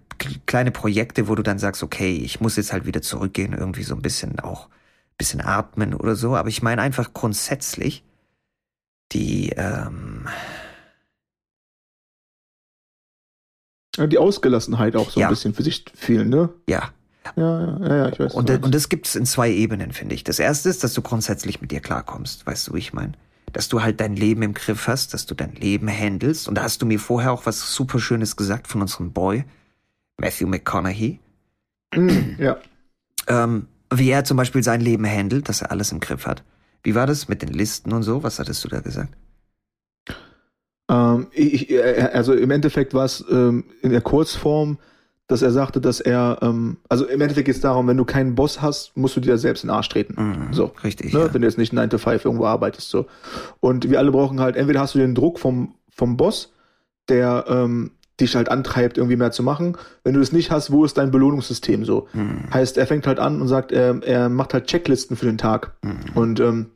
kleine 0.46 0.70
Projekte, 0.70 1.28
wo 1.28 1.34
du 1.34 1.42
dann 1.42 1.58
sagst, 1.58 1.82
okay, 1.82 2.16
ich 2.16 2.40
muss 2.40 2.56
jetzt 2.56 2.72
halt 2.72 2.86
wieder 2.86 3.02
zurückgehen, 3.02 3.52
irgendwie 3.52 3.82
so 3.82 3.94
ein 3.94 4.00
bisschen 4.00 4.40
auch, 4.40 4.70
bisschen 5.18 5.42
atmen 5.42 5.92
oder 5.94 6.16
so. 6.16 6.36
Aber 6.36 6.48
ich 6.48 6.62
meine 6.62 6.80
einfach 6.80 7.12
grundsätzlich, 7.12 8.02
die, 9.12 9.50
ähm, 9.50 10.26
Die 13.98 14.18
Ausgelassenheit 14.18 14.96
auch 14.96 15.10
so 15.10 15.20
Ja. 15.20 15.26
ein 15.28 15.30
bisschen 15.30 15.54
für 15.54 15.62
sich 15.62 15.84
fühlen, 15.94 16.28
ne? 16.30 16.48
ja. 16.68 16.90
Ja, 17.36 17.78
ja, 17.80 17.96
ja, 17.96 18.08
ich 18.10 18.18
weiß. 18.20 18.34
Und, 18.34 18.48
was 18.48 18.54
da- 18.54 18.58
du 18.58 18.64
und 18.66 18.74
das 18.74 18.88
gibt's 18.88 19.14
in 19.14 19.24
zwei 19.26 19.50
Ebenen, 19.50 19.92
finde 19.92 20.14
ich. 20.14 20.24
Das 20.24 20.38
erste 20.38 20.68
ist, 20.68 20.82
dass 20.84 20.92
du 20.94 21.00
grundsätzlich 21.02 21.60
mit 21.60 21.70
dir 21.70 21.80
klarkommst, 21.80 22.46
weißt 22.46 22.68
du, 22.68 22.74
wie 22.74 22.78
ich 22.78 22.92
meine? 22.92 23.12
Dass 23.52 23.68
du 23.68 23.82
halt 23.82 24.00
dein 24.00 24.16
Leben 24.16 24.42
im 24.42 24.54
Griff 24.54 24.88
hast, 24.88 25.14
dass 25.14 25.26
du 25.26 25.34
dein 25.34 25.54
Leben 25.54 25.88
handelst. 25.88 26.48
Und 26.48 26.56
da 26.56 26.62
hast 26.62 26.82
du 26.82 26.86
mir 26.86 26.98
vorher 26.98 27.32
auch 27.32 27.46
was 27.46 27.74
super 27.74 28.00
Schönes 28.00 28.36
gesagt 28.36 28.68
von 28.68 28.80
unserem 28.80 29.12
Boy, 29.12 29.44
Matthew 30.18 30.46
McConaughey. 30.46 31.20
ja. 32.38 32.56
ähm, 33.28 33.68
wie 33.92 34.10
er 34.10 34.24
zum 34.24 34.36
Beispiel 34.36 34.62
sein 34.62 34.80
Leben 34.80 35.06
handelt, 35.06 35.48
dass 35.48 35.62
er 35.62 35.70
alles 35.70 35.92
im 35.92 36.00
Griff 36.00 36.26
hat. 36.26 36.42
Wie 36.82 36.94
war 36.94 37.06
das 37.06 37.28
mit 37.28 37.42
den 37.42 37.50
Listen 37.50 37.92
und 37.92 38.02
so? 38.02 38.22
Was 38.22 38.38
hattest 38.38 38.64
du 38.64 38.68
da 38.68 38.80
gesagt? 38.80 39.14
Ähm, 40.90 41.28
ich, 41.32 41.70
äh, 41.70 42.10
also 42.12 42.34
im 42.34 42.50
Endeffekt 42.50 42.92
war 42.94 43.04
es 43.04 43.24
ähm, 43.30 43.64
in 43.82 43.90
der 43.90 44.00
Kurzform, 44.00 44.78
dass 45.26 45.40
er 45.42 45.50
sagte, 45.52 45.80
dass 45.80 46.00
er, 46.00 46.38
ähm, 46.42 46.76
also 46.88 47.06
im 47.06 47.20
Endeffekt 47.20 47.46
geht 47.46 47.54
es 47.54 47.60
darum, 47.62 47.86
wenn 47.86 47.96
du 47.96 48.04
keinen 48.04 48.34
Boss 48.34 48.60
hast, 48.60 48.94
musst 48.96 49.16
du 49.16 49.20
dir 49.20 49.38
selbst 49.38 49.64
in 49.64 49.68
den 49.68 49.74
Arsch 49.76 49.88
treten. 49.88 50.14
Mhm, 50.22 50.52
So. 50.52 50.72
Richtig. 50.84 51.12
Ne? 51.14 51.20
Ja. 51.20 51.34
Wenn 51.34 51.40
du 51.40 51.48
jetzt 51.48 51.56
nicht 51.58 51.72
9 51.72 51.88
to 51.90 51.98
5 51.98 52.24
irgendwo 52.24 52.44
arbeitest. 52.46 52.90
so. 52.90 53.06
Und 53.60 53.88
wir 53.88 53.98
alle 53.98 54.10
brauchen 54.10 54.40
halt, 54.40 54.56
entweder 54.56 54.80
hast 54.80 54.94
du 54.94 54.98
den 54.98 55.14
Druck 55.14 55.38
vom, 55.38 55.74
vom 55.90 56.16
Boss, 56.18 56.52
der 57.08 57.44
ähm, 57.48 57.92
dich 58.20 58.36
halt 58.36 58.48
antreibt, 58.50 58.96
irgendwie 58.98 59.16
mehr 59.16 59.32
zu 59.32 59.42
machen. 59.42 59.76
Wenn 60.04 60.14
du 60.14 60.20
das 60.20 60.30
nicht 60.32 60.50
hast, 60.50 60.70
wo 60.70 60.84
ist 60.84 60.98
dein 60.98 61.10
Belohnungssystem 61.10 61.84
so? 61.84 62.06
Mhm. 62.12 62.44
Heißt, 62.52 62.76
er 62.76 62.86
fängt 62.86 63.06
halt 63.06 63.18
an 63.18 63.40
und 63.40 63.48
sagt, 63.48 63.72
er, 63.72 64.02
er 64.02 64.28
macht 64.28 64.52
halt 64.54 64.66
Checklisten 64.66 65.16
für 65.16 65.26
den 65.26 65.38
Tag. 65.38 65.72
Mhm. 65.82 66.00
Und 66.14 66.40
ähm, 66.40 66.66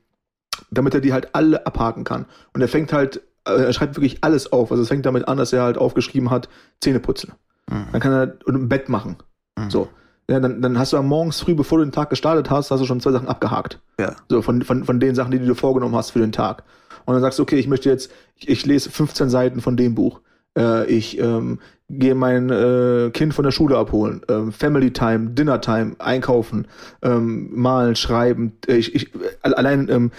damit 0.71 0.95
er 0.95 1.01
die 1.01 1.13
halt 1.13 1.35
alle 1.35 1.67
abhaken 1.67 2.05
kann. 2.05 2.25
Und 2.55 2.61
er 2.63 2.69
fängt 2.69 2.93
halt, 2.93 3.21
äh, 3.45 3.53
er 3.65 3.73
schreibt 3.73 3.97
wirklich 3.97 4.25
alles 4.25 4.51
auf. 4.53 4.71
Also 4.71 4.83
es 4.83 4.89
fängt 4.89 5.07
damit 5.07 5.29
an, 5.29 5.37
dass 5.39 5.53
er 5.53 5.63
halt 5.63 5.79
aufgeschrieben 5.79 6.31
hat, 6.31 6.49
Zähne 6.81 6.99
putzen. 7.01 7.33
Mhm. 7.69 7.87
Dann 7.93 8.01
kann 8.01 8.13
er 8.13 8.35
ein 8.49 8.69
Bett 8.69 8.89
machen. 8.89 9.17
Mhm. 9.59 9.71
So. 9.71 9.89
Ja, 10.31 10.41
dann, 10.41 10.61
dann 10.61 10.79
hast 10.79 10.93
du 10.93 10.99
am 10.99 11.07
morgens 11.07 11.41
früh, 11.41 11.55
bevor 11.55 11.79
du 11.79 11.85
den 11.85 11.93
Tag 11.93 12.11
gestartet 12.11 12.51
hast, 12.51 12.71
hast 12.71 12.81
du 12.81 12.85
schon 12.87 13.01
zwei 13.01 13.13
Sachen 13.13 13.29
abgehakt. 13.29 13.81
Ja. 13.99 14.15
So, 14.29 14.43
von, 14.43 14.63
von, 14.63 14.85
von 14.85 15.01
den 15.01 15.15
Sachen, 15.15 15.31
die 15.31 15.39
du 15.39 15.47
dir 15.47 15.55
vorgenommen 15.55 15.95
hast 15.97 16.11
für 16.11 16.19
den 16.19 16.33
Tag. 16.33 16.65
Und 17.07 17.15
dann 17.15 17.23
sagst 17.23 17.39
du, 17.39 17.43
okay, 17.43 17.57
ich 17.57 17.67
möchte 17.67 17.89
jetzt, 17.89 18.11
ich, 18.37 18.49
ich 18.49 18.67
lese 18.67 18.91
15 18.91 19.31
Seiten 19.31 19.61
von 19.63 19.77
dem 19.79 19.95
Buch. 19.95 20.21
Äh, 20.59 20.87
ich 20.87 21.19
ähm, 21.19 21.61
gehe 21.89 22.15
mein 22.15 22.51
äh, 22.51 23.11
Kind 23.15 23.33
von 23.33 23.45
der 23.45 23.53
Schule 23.53 23.79
abholen. 23.79 24.21
Ähm, 24.29 24.53
Family 24.53 24.93
Time, 24.93 25.31
Dinner 25.31 25.63
Time, 25.63 25.97
einkaufen, 25.99 26.67
ähm, 27.01 27.49
malen, 27.55 27.97
schreiben. 27.97 28.53
Äh, 28.67 28.77
Ich, 28.77 28.95
ich, 28.95 29.15
äh, 29.15 29.19
allein 29.41 29.89
ähm, 29.89 30.11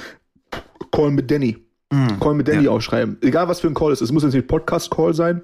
Call 0.92 1.12
mit 1.12 1.30
Danny. 1.30 1.58
Mhm. 1.94 2.20
Call 2.20 2.34
mit 2.34 2.48
Danny 2.48 2.64
Ja. 2.64 2.72
aufschreiben. 2.72 3.18
Egal 3.22 3.48
was 3.48 3.60
für 3.60 3.68
ein 3.68 3.76
Call 3.76 3.92
es 3.92 4.02
ist. 4.02 4.10
Es 4.10 4.12
muss 4.12 4.24
jetzt 4.24 4.34
nicht 4.34 4.48
Podcast-Call 4.48 5.14
sein. 5.14 5.44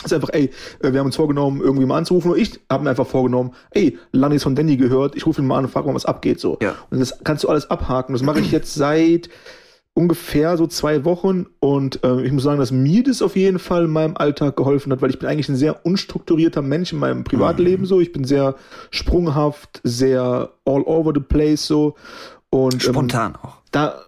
Es 0.00 0.06
ist 0.06 0.12
einfach, 0.12 0.30
ey, 0.32 0.50
äh, 0.80 0.92
wir 0.92 1.00
haben 1.00 1.06
uns 1.06 1.16
vorgenommen, 1.16 1.60
irgendwie 1.60 1.86
mal 1.86 1.98
anzurufen. 1.98 2.32
Und 2.32 2.38
ich 2.38 2.60
habe 2.70 2.84
mir 2.84 2.90
einfach 2.90 3.06
vorgenommen, 3.06 3.52
ey, 3.70 3.98
Lannis 4.12 4.42
von 4.42 4.54
Danny 4.54 4.76
gehört. 4.76 5.16
Ich 5.16 5.26
rufe 5.26 5.40
ihn 5.40 5.46
mal 5.46 5.58
an 5.58 5.64
und 5.64 5.70
frage 5.70 5.86
mal, 5.86 5.94
was 5.94 6.04
abgeht. 6.04 6.40
So. 6.40 6.58
Ja. 6.60 6.74
Und 6.90 7.00
das 7.00 7.22
kannst 7.24 7.44
du 7.44 7.48
alles 7.48 7.70
abhaken. 7.70 8.12
Das 8.12 8.22
mache 8.22 8.40
ich 8.40 8.50
jetzt 8.52 8.74
seit 8.74 9.30
ungefähr 9.94 10.56
so 10.56 10.66
zwei 10.66 11.04
Wochen. 11.04 11.46
Und 11.60 12.04
äh, 12.04 12.22
ich 12.22 12.32
muss 12.32 12.42
sagen, 12.42 12.58
dass 12.58 12.72
mir 12.72 13.02
das 13.02 13.22
auf 13.22 13.36
jeden 13.36 13.58
Fall 13.58 13.84
in 13.84 13.90
meinem 13.90 14.16
Alltag 14.16 14.56
geholfen 14.56 14.92
hat, 14.92 15.00
weil 15.00 15.10
ich 15.10 15.18
bin 15.18 15.28
eigentlich 15.28 15.48
ein 15.48 15.56
sehr 15.56 15.86
unstrukturierter 15.86 16.62
Mensch 16.62 16.92
in 16.92 16.98
meinem 16.98 17.24
Privatleben 17.24 17.86
so. 17.86 18.00
Ich 18.00 18.12
bin 18.12 18.24
sehr 18.24 18.56
sprunghaft, 18.90 19.80
sehr 19.84 20.50
all 20.64 20.82
over 20.82 21.12
the 21.14 21.20
place 21.20 21.66
so. 21.66 21.94
Und, 22.50 22.74
ähm, 22.74 22.80
Spontan 22.80 23.36
auch. 23.36 23.56
da 23.70 24.03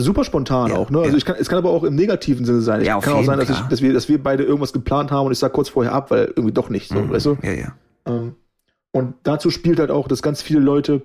super 0.00 0.24
spontan 0.24 0.70
Ja, 0.70 0.76
auch, 0.76 0.90
ne? 0.90 0.98
Also 0.98 1.10
ja. 1.12 1.16
ich 1.16 1.24
kann, 1.24 1.36
es 1.38 1.48
kann 1.48 1.58
aber 1.58 1.70
auch 1.70 1.84
im 1.84 1.94
negativen 1.94 2.44
Sinne 2.44 2.60
sein. 2.60 2.84
Ja, 2.84 2.98
Es 2.98 3.04
kann 3.04 3.14
auch 3.14 3.24
sein, 3.24 3.38
dass, 3.38 3.50
ich, 3.50 3.58
dass, 3.60 3.82
wir, 3.82 3.92
dass 3.92 4.08
wir 4.08 4.22
beide 4.22 4.42
irgendwas 4.42 4.72
geplant 4.72 5.10
haben 5.10 5.26
und 5.26 5.32
ich 5.32 5.38
sag 5.38 5.52
kurz 5.52 5.68
vorher 5.68 5.92
ab, 5.92 6.10
weil 6.10 6.26
irgendwie 6.34 6.52
doch 6.52 6.70
nicht 6.70 6.88
so, 6.88 6.96
Mhm. 6.96 7.10
weißt 7.10 7.26
du? 7.26 7.38
Ja, 7.42 7.52
ja. 7.52 7.72
Ähm, 8.06 8.34
und 8.92 9.14
dazu 9.22 9.50
spielt 9.50 9.78
halt 9.78 9.90
auch, 9.90 10.08
dass 10.08 10.22
ganz 10.22 10.42
viele 10.42 10.60
Leute, 10.60 11.02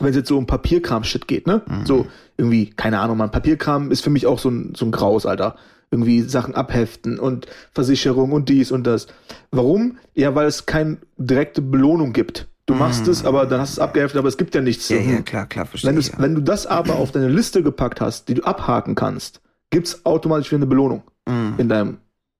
wenn 0.00 0.10
es 0.10 0.16
jetzt 0.16 0.28
so 0.28 0.38
um 0.38 0.46
Papierkram-Shit 0.46 1.28
geht, 1.28 1.46
ne? 1.46 1.62
Mhm. 1.66 1.86
So 1.86 2.06
irgendwie, 2.36 2.70
keine 2.70 3.00
Ahnung, 3.00 3.16
man, 3.16 3.30
Papierkram 3.30 3.90
ist 3.90 4.02
für 4.02 4.10
mich 4.10 4.26
auch 4.26 4.38
so 4.38 4.48
ein, 4.50 4.74
so 4.76 4.84
ein 4.86 4.90
Graus, 4.92 5.26
Alter. 5.26 5.56
Irgendwie 5.90 6.22
Sachen 6.22 6.54
abheften 6.56 7.20
und 7.20 7.46
Versicherung 7.72 8.32
und 8.32 8.48
dies 8.48 8.72
und 8.72 8.84
das. 8.84 9.06
Warum? 9.52 9.98
Ja, 10.14 10.34
weil 10.34 10.46
es 10.46 10.66
keine 10.66 10.96
direkte 11.18 11.62
Belohnung 11.62 12.12
gibt. 12.12 12.48
Du 12.66 12.74
machst 12.74 13.04
Mhm. 13.06 13.12
es, 13.12 13.24
aber 13.24 13.44
dann 13.46 13.60
hast 13.60 13.76
du 13.76 13.80
es 13.80 13.84
abgeheftet, 13.86 14.18
aber 14.18 14.28
es 14.28 14.36
gibt 14.38 14.54
ja 14.54 14.60
nichts. 14.62 14.88
Ja, 14.88 14.96
ja, 14.98 15.20
klar, 15.20 15.46
klar, 15.46 15.66
verstehe 15.66 15.94
Wenn, 15.94 16.00
Ja. 16.00 16.12
wenn 16.18 16.34
du 16.34 16.40
das 16.40 16.66
aber 16.66 16.96
auf 16.96 17.12
deine 17.12 17.28
Liste 17.28 17.62
gepackt 17.62 18.00
hast, 18.00 18.28
die 18.28 18.34
du 18.34 18.42
abhaken 18.44 18.94
kannst, 18.94 19.40
gibt's 19.70 20.04
automatisch 20.06 20.50
wieder 20.50 20.58
eine 20.58 20.66
Belohnung 20.66 21.02
Mhm. 21.28 21.54
in 21.58 21.68
deinem. 21.68 21.96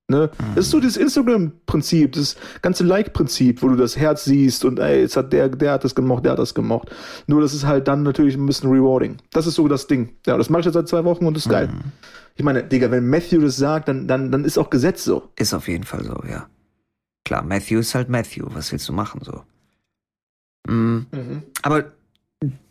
Ne? 0.09 0.31
Das 0.55 0.67
ist 0.67 0.71
so 0.71 0.81
dieses 0.81 0.99
Instagram-Prinzip, 0.99 2.13
das 2.13 2.37
ganze 2.63 2.85
Like-Prinzip, 2.85 3.63
wo 3.63 3.69
du 3.69 3.77
das 3.77 3.97
Herz 3.97 4.25
siehst 4.25 4.65
und 4.65 4.79
ey, 4.79 5.01
jetzt 5.01 5.17
hat 5.17 5.33
der, 5.33 5.49
der 5.49 5.73
hat 5.73 5.85
das 5.85 5.95
gemocht, 5.95 6.25
der 6.25 6.33
hat 6.33 6.39
das 6.39 6.55
gemocht. 6.55 6.91
Nur 7.27 7.41
das 7.41 7.55
ist 7.55 7.65
halt 7.67 7.89
dann 7.89 8.03
natürlich 8.03 8.35
ein 8.37 8.45
bisschen 8.47 8.71
rewarding. 8.71 9.17
Das 9.33 9.47
ist 9.47 9.55
so 9.55 9.67
das 9.69 9.87
Ding. 9.87 10.15
Ja, 10.27 10.37
das 10.37 10.51
mache 10.51 10.61
ich 10.61 10.67
jetzt 10.67 10.75
seit 10.75 10.89
zwei 10.89 11.05
Wochen 11.05 11.27
und 11.27 11.35
das 11.37 11.47
ist 11.47 11.51
geil. 11.53 11.69
Mhm. 11.69 11.93
Ich 12.37 12.45
meine, 12.45 12.63
Digga, 12.65 12.91
wenn 12.91 13.09
Matthew 13.09 13.41
das 13.41 13.57
sagt, 13.57 13.89
dann, 13.89 14.07
dann, 14.07 14.31
dann 14.31 14.45
ist 14.45 14.59
auch 14.59 14.69
Gesetz 14.69 15.05
so. 15.05 15.31
Ist 15.37 15.55
auf 15.55 15.69
jeden 15.69 15.85
Fall 15.85 16.05
so, 16.05 16.21
ja. 16.31 16.47
Klar, 17.25 17.43
Matthew 17.43 17.79
ist 17.79 17.95
halt 17.95 18.09
Matthew. 18.11 18.47
Was 18.53 18.73
willst 18.73 18.87
du 18.89 18.93
machen 18.93 19.21
so? 19.25 19.43
Mhm. 20.67 21.07
Aber 21.63 21.93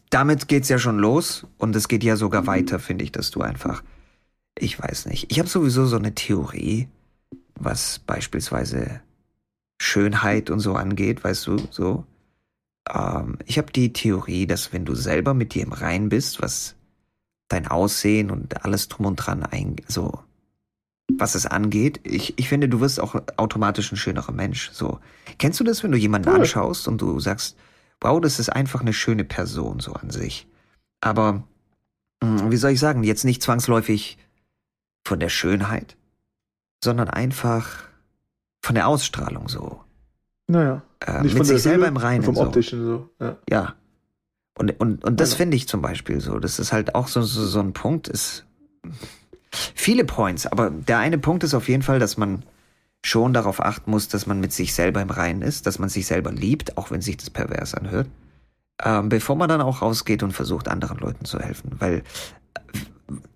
damit 0.09 0.47
geht's 0.47 0.69
ja 0.69 0.77
schon 0.77 0.99
los 0.99 1.45
und 1.57 1.75
es 1.75 1.87
geht 1.87 2.03
ja 2.03 2.15
sogar 2.15 2.45
weiter, 2.47 2.79
finde 2.79 3.03
ich, 3.03 3.11
dass 3.11 3.31
du 3.31 3.41
einfach, 3.41 3.83
ich 4.57 4.79
weiß 4.79 5.07
nicht. 5.07 5.31
Ich 5.31 5.39
habe 5.39 5.49
sowieso 5.49 5.85
so 5.85 5.95
eine 5.95 6.13
Theorie, 6.13 6.87
was 7.55 7.99
beispielsweise 7.99 9.01
Schönheit 9.81 10.49
und 10.49 10.59
so 10.59 10.75
angeht, 10.75 11.23
weißt 11.23 11.47
du, 11.47 11.57
so. 11.71 12.05
Ähm, 12.93 13.37
ich 13.45 13.57
habe 13.57 13.71
die 13.71 13.93
Theorie, 13.93 14.45
dass 14.45 14.71
wenn 14.73 14.85
du 14.85 14.95
selber 14.95 15.33
mit 15.33 15.53
dir 15.53 15.63
im 15.63 15.73
Rein 15.73 16.09
bist, 16.09 16.41
was 16.41 16.75
dein 17.47 17.67
Aussehen 17.67 18.31
und 18.31 18.63
alles 18.63 18.87
drum 18.89 19.07
und 19.07 19.15
dran 19.15 19.43
ein, 19.43 19.75
so, 19.87 20.19
was 21.17 21.35
es 21.35 21.45
angeht, 21.45 21.99
ich, 22.03 22.37
ich 22.37 22.49
finde, 22.49 22.69
du 22.69 22.79
wirst 22.79 22.99
auch 22.99 23.15
automatisch 23.37 23.91
ein 23.91 23.97
schönerer 23.97 24.31
Mensch, 24.31 24.69
so. 24.71 24.99
Kennst 25.37 25.59
du 25.59 25.63
das, 25.63 25.83
wenn 25.83 25.91
du 25.91 25.97
jemanden 25.97 26.29
Cool. 26.29 26.35
anschaust 26.41 26.87
und 26.87 27.01
du 27.01 27.19
sagst, 27.19 27.57
wow, 28.03 28.19
das 28.21 28.39
ist 28.39 28.49
einfach 28.49 28.81
eine 28.81 28.93
schöne 28.93 29.23
Person 29.23 29.79
so 29.79 29.93
an 29.93 30.09
sich. 30.09 30.47
Aber 31.01 31.43
hm, 32.23 32.51
wie 32.51 32.57
soll 32.57 32.71
ich 32.71 32.79
sagen, 32.79 33.03
jetzt 33.03 33.25
nicht 33.25 33.41
zwangsläufig 33.41 34.17
von 35.05 35.19
der 35.19 35.29
Schönheit, 35.29 35.97
sondern 36.83 37.09
einfach 37.09 37.83
von 38.61 38.75
der 38.75 38.87
Ausstrahlung 38.87 39.49
so. 39.49 39.81
Naja. 40.47 40.81
Äh, 40.99 41.21
Nicht 41.23 41.37
mit 41.37 41.45
sich 41.45 41.61
selber 41.61 41.83
Höhe, 41.83 41.89
im 41.89 41.97
Reinen. 41.97 42.23
Vom 42.23 42.35
so. 42.35 42.41
optischen 42.43 42.83
so. 42.85 43.09
Ja. 43.19 43.37
Ja. 43.49 43.75
Und, 44.57 44.79
und, 44.79 45.03
und 45.03 45.19
das 45.19 45.29
Also- 45.31 45.37
finde 45.37 45.57
ich 45.57 45.67
zum 45.67 45.81
Beispiel 45.81 46.21
so. 46.21 46.39
Das 46.39 46.59
ist 46.59 46.71
halt 46.71 46.95
auch 46.95 47.07
so, 47.07 47.21
so, 47.21 47.45
so 47.45 47.59
ein 47.59 47.73
Punkt, 47.73 48.07
ist 48.07 48.45
viele 49.51 50.05
Points, 50.05 50.45
aber 50.47 50.69
der 50.69 50.99
eine 50.99 51.17
Punkt 51.17 51.43
ist 51.43 51.53
auf 51.53 51.67
jeden 51.67 51.83
Fall, 51.83 51.99
dass 51.99 52.17
man 52.17 52.43
schon 53.03 53.33
darauf 53.33 53.63
achten 53.63 53.91
muss, 53.91 54.07
dass 54.07 54.25
man 54.25 54.39
mit 54.39 54.53
sich 54.53 54.73
selber 54.73 55.01
im 55.01 55.09
Reinen 55.09 55.41
ist, 55.41 55.67
dass 55.67 55.77
man 55.77 55.89
sich 55.89 56.07
selber 56.07 56.31
liebt, 56.31 56.77
auch 56.77 56.89
wenn 56.89 57.01
sich 57.01 57.17
das 57.17 57.29
pervers 57.29 57.75
anhört, 57.75 58.07
ähm, 58.83 59.09
bevor 59.09 59.35
man 59.35 59.49
dann 59.49 59.61
auch 59.61 59.81
rausgeht 59.81 60.23
und 60.23 60.31
versucht, 60.31 60.69
anderen 60.69 60.97
Leuten 60.97 61.25
zu 61.25 61.39
helfen. 61.39 61.71
Weil 61.79 62.03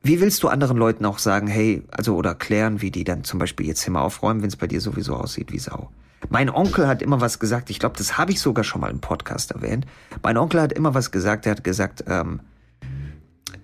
wie 0.02 0.22
willst 0.22 0.42
du 0.44 0.48
anderen 0.48 0.78
Leuten 0.78 1.06
auch 1.06 1.20
sagen, 1.20 1.48
hey, 1.48 1.84
also 1.92 2.16
oder 2.16 2.34
klären, 2.34 2.82
wie 2.82 2.92
die 2.92 3.04
dann 3.04 3.26
zum 3.26 3.40
Beispiel 3.40 3.68
ihr 3.68 3.76
Zimmer 3.76 4.02
aufräumen, 4.02 4.42
wenn 4.42 4.48
es 4.48 4.56
bei 4.56 4.68
dir 4.68 4.80
sowieso 4.80 5.16
aussieht 5.16 5.52
wie 5.52 5.60
Sau? 5.60 5.90
Mein 6.30 6.50
Onkel 6.50 6.88
hat 6.88 7.02
immer 7.02 7.22
was 7.22 7.38
gesagt, 7.38 7.70
ich 7.70 7.80
glaube, 7.80 7.98
das 7.98 8.18
habe 8.18 8.32
ich 8.32 8.40
sogar 8.40 8.64
schon 8.64 8.82
mal 8.82 8.90
im 8.90 9.02
Podcast 9.02 9.52
erwähnt. 9.52 9.86
Mein 10.24 10.38
Onkel 10.38 10.62
hat 10.62 10.74
immer 10.74 10.94
was 10.94 11.12
gesagt, 11.12 11.46
er 11.46 11.52
hat 11.52 11.64
gesagt, 11.64 12.06
ähm, 12.08 12.40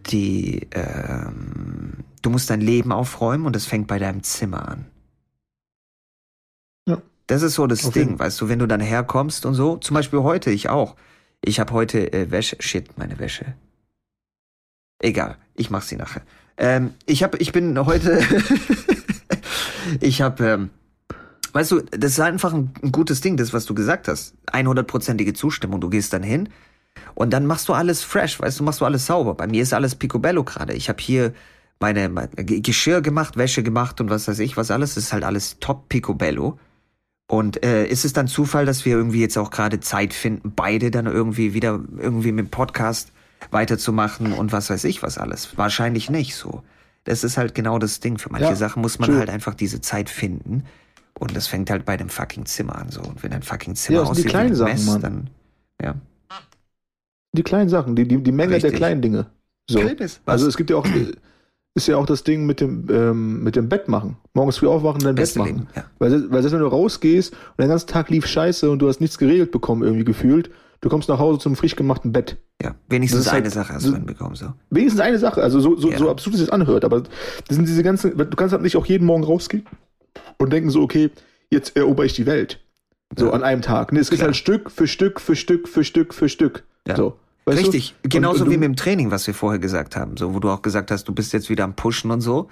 die, 0.08 0.68
ähm, 0.72 2.04
du 2.22 2.30
musst 2.30 2.50
dein 2.50 2.62
Leben 2.62 2.92
aufräumen 2.92 3.46
und 3.46 3.56
es 3.56 3.66
fängt 3.66 3.88
bei 3.88 3.98
deinem 3.98 4.22
Zimmer 4.22 4.68
an. 4.68 4.86
Das 7.28 7.42
ist 7.42 7.54
so 7.56 7.68
das 7.68 7.86
Auf 7.86 7.94
Ding, 7.94 8.20
weißt 8.20 8.40
du, 8.42 8.50
wenn 8.50 8.60
du 8.60 8.68
dann 8.68 8.82
herkommst 8.82 9.46
und 9.46 9.54
so. 9.54 9.78
Zum 9.78 9.94
Beispiel 9.96 10.20
heute, 10.20 10.52
ich 10.52 10.70
auch. 10.70 10.96
Ich 11.44 11.60
habe 11.60 11.74
heute 11.74 12.12
äh, 12.14 12.32
Wäsche, 12.32 12.58
shit, 12.60 12.98
meine 12.98 13.18
Wäsche. 13.20 13.54
Egal, 15.00 15.38
ich 15.56 15.70
mach 15.70 15.82
sie 15.84 15.96
nachher. 15.96 16.22
Ähm, 16.58 16.94
ich 17.06 17.24
habe, 17.24 17.38
ich 17.38 17.52
bin 17.52 17.78
heute, 17.86 18.22
ich 20.00 20.22
habe, 20.22 20.46
ähm, 20.46 20.70
weißt 21.54 21.72
du, 21.72 21.82
das 21.82 22.12
ist 22.14 22.20
einfach 22.20 22.54
ein, 22.54 22.72
ein 22.82 22.92
gutes 22.92 23.22
Ding, 23.22 23.38
das 23.38 23.54
was 23.54 23.66
du 23.66 23.74
gesagt 23.74 24.08
hast. 24.08 24.36
100%ige 24.52 25.34
Zustimmung. 25.34 25.82
Du 25.82 25.90
gehst 25.90 26.14
dann 26.14 26.24
hin 26.24 26.50
und 27.16 27.32
dann 27.32 27.46
machst 27.46 27.68
du 27.70 27.74
alles 27.74 28.04
fresh, 28.04 28.40
weißt 28.40 28.60
du, 28.60 28.64
machst 28.64 28.82
du 28.82 28.86
alles 28.86 29.06
sauber. 29.06 29.34
Bei 29.36 29.48
mir 29.48 29.64
ist 29.64 29.74
alles 29.74 29.96
picobello 29.96 30.44
gerade. 30.44 30.74
Ich 30.74 30.90
habe 30.90 31.02
hier 31.02 31.34
meine, 31.80 32.08
mein 32.10 32.30
Ge- 32.36 32.62
Geschirr 32.62 33.02
gemacht, 33.02 33.36
Wäsche 33.38 33.64
gemacht 33.64 34.00
und 34.00 34.10
was 34.10 34.28
weiß 34.28 34.40
ich, 34.40 34.56
was 34.58 34.72
alles. 34.72 34.96
Das 34.96 35.06
ist 35.06 35.14
halt 35.14 35.24
alles 35.24 35.58
top 35.60 35.90
picobello. 35.90 36.60
Und 37.28 37.64
äh, 37.66 37.86
ist 37.88 38.06
es 38.06 38.14
dann 38.14 38.28
Zufall, 38.28 38.66
dass 38.66 38.86
wir 38.86 38.94
irgendwie 38.96 39.22
jetzt 39.22 39.38
auch 39.38 39.50
gerade 39.50 39.80
Zeit 39.80 40.14
finden, 40.14 40.54
beide 40.56 40.92
dann 40.92 41.06
irgendwie 41.08 41.54
wieder 41.54 41.80
irgendwie 41.98 42.32
mit 42.32 42.46
dem 42.48 42.52
Podcast 42.52 43.12
weiterzumachen 43.52 44.34
und 44.34 44.52
was 44.52 44.70
weiß 44.70 44.84
ich 44.86 45.04
was 45.04 45.18
alles? 45.18 45.58
Wahrscheinlich 45.58 46.10
nicht 46.10 46.36
so. 46.36 46.64
Das 47.06 47.24
ist 47.24 47.38
halt 47.38 47.56
genau 47.56 47.80
das 47.80 48.00
Ding. 48.00 48.18
Für 48.18 48.32
manche 48.32 48.50
Ja, 48.50 48.56
Sachen 48.56 48.82
muss 48.82 49.00
man 49.00 49.10
true. 49.10 49.20
halt 49.20 49.30
einfach 49.30 49.56
diese 49.56 49.82
Zeit 49.82 50.10
finden. 50.10 50.64
Und 51.20 51.36
das 51.36 51.48
fängt 51.48 51.70
halt 51.70 51.86
bei 51.86 51.98
dem 51.98 52.10
fucking 52.10 52.46
Zimmer 52.46 52.76
an 52.78 52.90
so. 52.90 53.02
Und 53.02 53.24
wenn 53.24 53.32
dein 53.32 53.44
fucking 53.44 53.76
Zimmer 53.76 54.04
Ja, 54.04 54.04
aussieht 54.04 54.26
wie 54.26 54.30
ein 54.30 54.32
kleinen 54.32 54.64
Mess, 54.64 54.86
Sachen, 54.86 55.02
dann 55.02 55.30
ja. 55.82 55.96
Die 57.36 57.44
kleinen 57.44 57.70
Sachen, 57.70 57.96
die, 57.96 58.08
die, 58.08 58.22
die 58.22 58.32
Menge 58.32 58.52
der 58.52 58.58
Richtig. 58.64 58.76
kleinen 58.76 59.02
Dinge. 59.02 59.28
So. 59.70 59.80
Also 60.26 60.48
es 60.48 60.58
gibt 60.58 60.70
ja 60.70 60.76
auch, 60.78 60.86
ist 61.76 61.88
ja 61.88 61.98
auch 61.98 62.06
das 62.06 62.24
Ding 62.24 62.46
mit 62.46 62.62
dem, 62.62 62.88
ähm, 62.92 63.44
mit 63.44 63.56
dem 63.56 63.68
Bett 63.70 63.88
machen. 63.88 64.18
Morgens 64.34 64.58
früh 64.58 64.68
aufwachen 64.68 64.98
und 65.02 65.06
dein 65.06 65.16
Bett 65.16 65.36
machen. 65.36 65.48
Leben, 65.48 65.68
ja. 65.76 65.86
Weil, 66.00 66.12
weil 66.32 66.42
selbst 66.42 66.54
wenn 66.54 66.60
du 66.60 66.68
rausgehst 66.68 67.34
und 67.34 67.40
der 67.60 67.68
ganze 67.68 67.86
Tag 67.88 68.10
lief 68.10 68.28
scheiße 68.28 68.70
und 68.70 68.80
du 68.80 68.88
hast 68.88 69.02
nichts 69.02 69.18
geregelt 69.18 69.52
bekommen, 69.52 69.82
irgendwie 69.84 70.06
gefühlt, 70.06 70.52
du 70.82 70.90
kommst 70.90 71.10
nach 71.10 71.18
Hause 71.20 71.40
zum 71.40 71.56
frisch 71.56 71.76
gemachten 71.76 72.12
Bett. 72.14 72.38
Ja, 72.62 72.76
wenigstens 72.90 73.22
ist 73.22 73.28
eine 73.30 73.44
halt 73.44 73.52
Sache 73.54 73.74
hast 73.74 73.86
du 73.88 73.94
hinbekommen, 73.94 74.36
so. 74.36 74.54
Wenigstens 74.70 75.02
eine 75.02 75.18
Sache, 75.18 75.42
also 75.42 75.60
so, 75.60 75.76
so, 75.76 75.90
Ja. 75.92 75.98
so 75.98 76.10
absurd 76.12 76.36
es 76.36 76.42
sich 76.42 76.54
anhört, 76.54 76.86
aber 76.86 77.02
das 77.02 77.56
sind 77.56 77.68
diese 77.68 77.82
ganzen, 77.84 78.16
du 78.16 78.26
kannst 78.36 78.54
halt 78.54 78.62
nicht 78.62 78.78
auch 78.78 78.86
jeden 78.86 79.06
Morgen 79.06 79.24
rausgehen 79.24 79.66
und 80.38 80.54
denken 80.54 80.70
so, 80.70 80.82
okay, 80.82 81.10
jetzt 81.50 81.76
erober 81.76 82.06
ich 82.06 82.14
die 82.14 82.26
Welt. 82.28 82.60
So 83.18 83.28
Ja. 83.28 83.32
an 83.34 83.44
einem 83.44 83.62
Tag. 83.62 83.92
Nee, 83.94 84.00
es 84.00 84.10
geht 84.10 84.20
Klar. 84.20 84.28
halt 84.30 84.36
Stück 84.38 84.70
für 84.72 84.88
Stück 84.88 85.20
für 85.20 85.36
Stück 85.36 85.68
für 85.68 85.84
Stück 85.84 86.14
für 86.14 86.30
Stück. 86.30 86.64
Ja. 86.88 86.96
So. 86.96 87.18
Weißt 87.46 87.60
du? 87.60 87.64
Richtig, 87.64 87.96
Und- 88.04 88.12
genauso 88.14 88.40
und 88.44 88.46
du- 88.46 88.52
wie 88.52 88.58
mit 88.58 88.66
dem 88.68 88.76
Training, 88.76 89.12
was 89.12 89.28
wir 89.28 89.34
vorher 89.34 89.60
gesagt 89.60 89.96
haben, 89.96 90.16
so 90.18 90.34
wo 90.34 90.40
du 90.40 90.50
auch 90.50 90.62
gesagt 90.62 90.92
hast, 90.92 91.08
du 91.08 91.14
bist 91.14 91.34
jetzt 91.34 91.50
wieder 91.50 91.64
am 91.64 91.76
Pushen 91.76 92.12
und 92.12 92.22
so. 92.22 92.48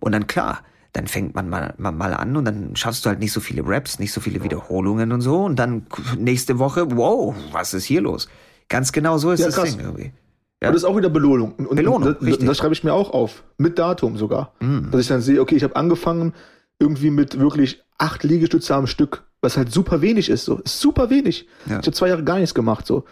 Und 0.00 0.12
dann 0.12 0.26
klar, 0.26 0.60
dann 0.92 1.06
fängt 1.06 1.34
man 1.34 1.48
mal, 1.48 1.74
mal, 1.78 1.92
mal 1.92 2.14
an 2.14 2.36
und 2.36 2.44
dann 2.44 2.76
schaffst 2.76 3.04
du 3.04 3.10
halt 3.10 3.18
nicht 3.20 3.32
so 3.32 3.40
viele 3.40 3.62
Raps, 3.66 3.98
nicht 3.98 4.12
so 4.12 4.20
viele 4.20 4.42
Wiederholungen 4.42 5.12
und 5.12 5.20
so. 5.20 5.44
Und 5.44 5.56
dann 5.58 5.86
nächste 6.18 6.58
Woche, 6.58 6.96
wow, 6.96 7.34
was 7.52 7.74
ist 7.74 7.84
hier 7.84 8.00
los? 8.00 8.28
Ganz 8.68 8.92
genau 8.92 9.18
so 9.18 9.30
ist 9.32 9.40
Ja, 9.40 9.46
das 9.46 9.54
krass. 9.56 9.76
Ding 9.76 9.84
irgendwie. 9.84 10.12
Aber 10.60 10.72
das 10.72 10.82
ist 10.82 10.88
auch 10.88 10.96
wieder 10.96 11.10
Belohnung. 11.10 11.52
Und, 11.56 11.66
und, 11.66 11.76
Belohnung, 11.76 12.16
und 12.16 12.22
das, 12.28 12.38
das 12.38 12.56
schreibe 12.56 12.72
ich 12.72 12.82
mir 12.84 12.92
auch 12.94 13.10
auf. 13.10 13.42
Mit 13.58 13.78
Datum 13.78 14.16
sogar. 14.16 14.54
Mm. 14.60 14.90
Dass 14.90 15.02
ich 15.02 15.08
dann 15.08 15.20
sehe, 15.20 15.40
okay, 15.40 15.56
ich 15.56 15.62
habe 15.62 15.76
angefangen 15.76 16.32
irgendwie 16.78 17.10
mit 17.10 17.38
wirklich 17.38 17.82
acht 17.98 18.24
Liegestütze 18.24 18.74
am 18.74 18.86
Stück, 18.86 19.24
was 19.42 19.58
halt 19.58 19.70
super 19.72 20.00
wenig 20.00 20.30
ist. 20.30 20.46
So. 20.46 20.56
Ist 20.60 20.80
super 20.80 21.10
wenig. 21.10 21.46
Ja. 21.66 21.80
Ich 21.80 21.86
habe 21.86 21.92
zwei 21.92 22.08
Jahre 22.08 22.24
gar 22.24 22.36
nichts 22.38 22.54
gemacht. 22.54 22.86
so 22.86 23.04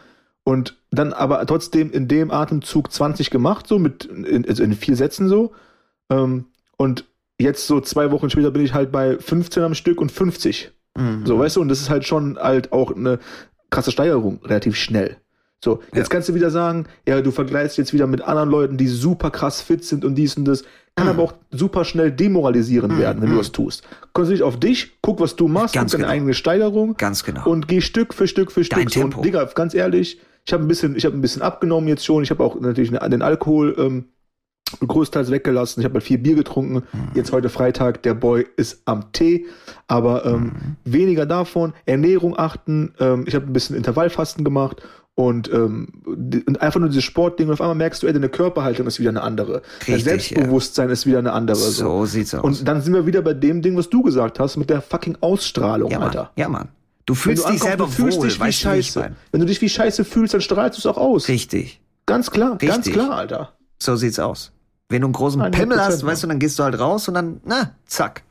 Und 0.45 0.77
dann 0.91 1.13
aber 1.13 1.45
trotzdem 1.47 1.91
in 1.93 2.09
dem 2.09 2.31
Atemzug 2.31 2.91
20 2.93 3.31
gemacht, 3.31 3.67
so 3.69 3.79
mit 3.79 4.05
in, 4.05 4.47
also 4.49 4.63
in 4.63 4.73
vier 4.75 4.97
Sätzen 4.97 5.29
so. 5.29 5.53
Ähm, 6.11 6.47
und 6.77 7.05
jetzt 7.39 7.67
so 7.67 7.81
zwei 7.81 8.11
Wochen 8.11 8.29
später 8.31 8.51
bin 8.51 8.65
ich 8.65 8.75
halt 8.75 8.91
bei 8.93 9.19
15 9.19 9.63
am 9.63 9.75
Stück 9.75 10.01
und 10.01 10.11
50. 10.11 10.73
Mhm. 10.99 11.25
So, 11.27 11.39
weißt 11.39 11.57
du, 11.57 11.61
und 11.61 11.69
das 11.69 11.81
ist 11.81 11.91
halt 11.91 12.05
schon 12.05 12.39
halt 12.39 12.73
auch 12.73 12.95
eine 12.95 13.19
krasse 13.71 13.93
Steigerung, 13.93 14.41
relativ 14.45 14.77
schnell. 14.77 15.17
So, 15.65 15.81
jetzt 15.95 16.09
Ja. 16.09 16.15
kannst 16.15 16.29
du 16.29 16.35
wieder 16.35 16.51
sagen, 16.51 16.87
ja, 17.07 17.21
du 17.23 17.31
vergleichst 17.31 17.79
jetzt 17.79 17.93
wieder 17.93 18.09
mit 18.09 18.21
anderen 18.23 18.51
Leuten, 18.51 18.77
die 18.77 18.89
super 18.89 19.31
krass 19.31 19.61
fit 19.63 19.85
sind 19.85 20.05
und 20.05 20.17
dies 20.17 20.37
und 20.37 20.45
das. 20.45 20.65
Kann 20.95 21.09
aber 21.09 21.23
auch 21.23 21.33
super 21.51 21.87
schnell 21.87 22.11
demoralisierend 22.13 22.93
Mhm, 22.95 22.99
werden, 22.99 23.23
wenn 23.23 23.29
du 23.31 23.35
mhm. 23.37 23.39
das 23.39 23.53
tust. 23.53 23.83
Konzentriere 24.13 24.37
dich 24.39 24.43
auf 24.43 24.61
dich, 24.61 24.99
guck, 25.01 25.21
was 25.21 25.37
du 25.37 25.49
machst, 25.49 25.75
Ganz 25.75 25.93
deine 25.93 26.03
genau. 26.03 26.13
eigene 26.13 26.35
Steigerung 26.35 26.97
Ganz 26.99 27.25
genau. 27.25 27.49
und 27.49 27.67
geh 27.67 27.81
Stück 27.81 28.13
für 28.13 28.29
Stück 28.29 28.53
für 28.53 28.63
Stück. 28.63 28.79
Dein 28.79 28.89
so. 28.89 29.01
Tempo. 29.01 29.19
Und 29.21 29.25
Digga, 29.25 29.43
ganz 29.55 29.73
ehrlich, 29.73 30.21
ich 30.45 30.53
habe 30.53 30.65
ein 30.65 30.69
bisschen, 30.69 30.97
ich 30.97 31.05
habe 31.05 31.17
ein 31.17 31.21
bisschen 31.21 31.43
abgenommen 31.43 31.89
jetzt 31.89 32.05
schon. 32.05 32.23
Ich 32.23 32.31
habe 32.31 32.43
auch 32.43 32.59
natürlich 32.61 32.91
den 32.91 33.23
Alkohol 33.23 33.75
ähm, 33.79 34.05
größtenteils 34.87 35.31
weggelassen. 35.31 35.81
Ich 35.81 35.85
habe 35.85 35.95
halt 35.95 36.05
vier 36.05 36.23
Bier 36.23 36.35
getrunken. 36.35 36.75
Mhm. 36.93 37.11
Jetzt 37.15 37.33
heute 37.33 37.49
Freitag, 37.49 38.03
der 38.03 38.15
Boy 38.15 38.47
ist 38.57 38.83
am 38.87 39.13
Tee, 39.13 39.47
aber 39.87 40.25
ähm, 40.25 40.43
Mhm. 40.45 40.77
weniger 40.85 41.27
davon. 41.27 41.75
Ernährung 41.87 42.39
achten. 42.39 42.95
Ähm, 42.99 43.25
ich 43.27 43.35
habe 43.35 43.47
ein 43.47 43.53
bisschen 43.53 43.77
Intervallfasten 43.77 44.45
gemacht. 44.45 44.83
Und, 45.15 45.53
ähm, 45.53 45.89
die- 46.17 46.43
und 46.45 46.63
einfach 46.63 46.81
nur 46.81 46.89
dieses 46.89 47.05
Sportding 47.05 47.49
und 47.49 47.53
auf 47.53 47.61
einmal 47.61 47.75
merkst 47.77 48.03
du, 48.03 48.07
ey, 48.07 48.15
deine 48.15 48.31
Körperhaltung 48.31 48.87
ist 48.87 48.99
wieder 48.99 49.11
eine 49.11 49.21
andere. 49.21 49.61
Dein 49.87 49.97
Richtig, 49.97 50.05
Selbstbewusstsein 50.05 50.89
ist 50.89 51.05
wieder 51.05 51.19
eine 51.19 51.35
andere. 51.35 51.55
so 51.59 52.07
sieht's 52.07 52.35
aus. 52.35 52.43
Und 52.43 52.67
dann 52.67 52.81
sind 52.81 52.95
wir 52.95 53.05
wieder 53.05 53.21
bei 53.21 53.35
dem 53.35 53.61
Ding, 53.61 53.77
was 53.77 53.91
du 53.91 54.03
gesagt 54.03 54.41
hast, 54.41 54.57
mit 54.57 54.71
der 54.71 54.81
fucking 54.81 55.19
Ausstrahlung, 55.21 55.91
ja, 55.91 55.99
Mann. 55.99 56.09
Alter. 56.09 56.31
Ja, 56.37 56.49
Mann. 56.49 56.69
Du 57.07 57.15
fühlst 57.15 57.49
dich 57.49 57.61
selber 57.63 57.87
du 57.87 57.91
fühlst 57.91 58.19
wohl, 58.19 58.29
dich 58.29 58.41
wie 58.41 58.45
wie 58.47 58.53
Scheiße. 58.53 59.17
Wenn 59.33 59.41
du 59.41 59.47
dich 59.47 59.61
wie 59.61 59.69
Scheiße 59.69 60.05
fühlst, 60.05 60.35
dann 60.35 60.41
strahlst 60.41 60.79
du 60.79 60.81
es 60.81 60.87
auch 60.87 60.99
aus. 60.99 61.29
Richtig. 61.29 61.81
Ganz 62.07 62.31
klar, 62.31 62.57
ganz 62.59 62.79
Richtig. 62.79 62.93
klar, 62.95 63.11
Alter. 63.13 63.53
So 63.81 63.97
sieht's 63.97 64.19
aus. 64.19 64.53
Wenn 64.89 65.01
du 65.03 65.07
einen 65.09 65.13
großen 65.15 65.41
100%, 65.41 65.51
Pimmel 65.51 65.81
hast, 65.81 66.05
weißt 66.05 66.23
du, 66.23 66.27
dann 66.29 66.39
gehst 66.39 66.59
du 66.59 66.63
halt 66.65 66.79
raus 66.79 67.09
und 67.09 67.15
dann, 67.15 67.41
na, 67.45 67.75
zack. 67.87 68.23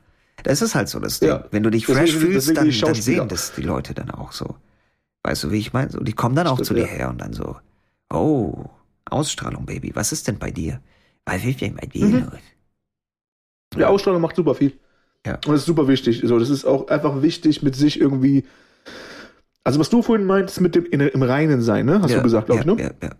Das 0.43 0.61
ist 0.61 0.73
halt 0.75 0.89
so 0.89 0.99
das 0.99 1.19
Ding. 1.19 1.29
Ja. 1.29 1.45
Wenn 1.51 1.63
du 1.63 1.69
dich 1.69 1.85
Deswegen- 1.85 2.07
fresh 2.07 2.15
fühlst, 2.15 2.49
deswegen 2.49 2.55
dann, 2.79 2.93
dann 2.93 3.01
sehen 3.01 3.27
das 3.27 3.53
die 3.53 3.61
Leute 3.61 3.93
dann 3.93 4.09
auch 4.11 4.31
so. 4.31 4.55
Weißt 5.23 5.43
du, 5.43 5.51
wie 5.51 5.57
ich 5.57 5.73
meine? 5.73 5.91
So, 5.91 5.99
die 5.99 6.13
kommen 6.13 6.35
dann 6.35 6.47
auch 6.47 6.55
Stimmt, 6.55 6.67
zu 6.67 6.73
dir 6.75 6.81
ja. 6.81 6.87
her 6.87 7.09
und 7.09 7.19
dann 7.19 7.33
so, 7.33 7.57
oh, 8.11 8.65
Ausstrahlung, 9.05 9.65
Baby, 9.65 9.91
was 9.95 10.11
ist 10.11 10.27
denn 10.27 10.39
bei 10.39 10.51
dir? 10.51 10.81
Was 11.25 11.43
ist 11.43 11.61
denn 11.61 11.75
bei 11.75 11.85
dir 11.87 12.05
Mhm. 12.05 12.31
Die 13.75 13.85
Ausstrahlung 13.85 14.21
macht 14.21 14.35
super 14.35 14.55
viel. 14.55 14.77
Ja. 15.25 15.35
Und 15.35 15.49
das 15.49 15.61
ist 15.61 15.65
super 15.65 15.87
wichtig. 15.87 16.21
So, 16.23 16.39
das 16.39 16.49
ist 16.49 16.65
auch 16.65 16.87
einfach 16.87 17.21
wichtig, 17.21 17.61
mit 17.61 17.75
sich 17.75 17.99
irgendwie. 17.99 18.45
Also, 19.63 19.79
was 19.79 19.89
du 19.89 20.01
vorhin 20.01 20.25
meintest, 20.25 20.61
mit 20.61 20.75
dem 20.75 20.85
in, 20.85 21.01
im 21.01 21.21
Reinen 21.21 21.61
sein, 21.61 21.85
ne? 21.85 22.01
Hast 22.01 22.11
ja, 22.11 22.17
du 22.17 22.23
gesagt, 22.23 22.47
glaube 22.47 22.63
ja, 22.65 22.73
ich, 22.73 22.77
ne? 22.77 22.83
Ja, 23.01 23.07
ja. 23.07 23.15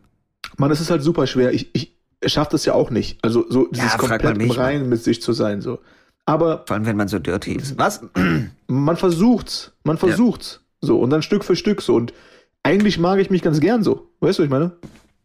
Mann, 0.57 0.71
es 0.71 0.81
ist 0.81 0.89
halt 0.89 1.03
super 1.03 1.27
schwer. 1.27 1.53
Ich, 1.53 1.69
ich 1.73 1.95
schaffe 2.25 2.51
das 2.51 2.65
ja 2.65 2.73
auch 2.73 2.89
nicht. 2.89 3.19
Also, 3.23 3.45
so 3.49 3.67
dieses 3.67 3.97
komplett 3.97 4.41
im. 4.41 4.51
Reinen 4.51 4.89
mit 4.89 5.03
sich 5.03 5.21
zu 5.21 5.33
sein, 5.33 5.61
so. 5.61 5.79
Aber 6.25 6.63
Vor 6.67 6.75
allem, 6.75 6.85
wenn 6.85 6.97
man 6.97 7.07
so 7.07 7.19
dirty 7.19 7.53
ist. 7.53 7.77
Was? 7.77 8.01
man 8.67 8.97
versucht's. 8.97 9.73
Man 9.83 9.97
versucht's. 9.97 10.61
So, 10.81 10.99
und 10.99 11.09
dann 11.11 11.21
Stück 11.21 11.43
für 11.43 11.55
Stück 11.55 11.81
so. 11.81 11.95
Und 11.95 12.13
eigentlich 12.63 12.99
mag 12.99 13.19
ich 13.19 13.29
mich 13.29 13.41
ganz 13.41 13.59
gern 13.59 13.83
so. 13.83 14.07
Weißt 14.19 14.39
du, 14.39 14.43
was 14.43 14.45
ich 14.45 14.51
meine? 14.51 14.71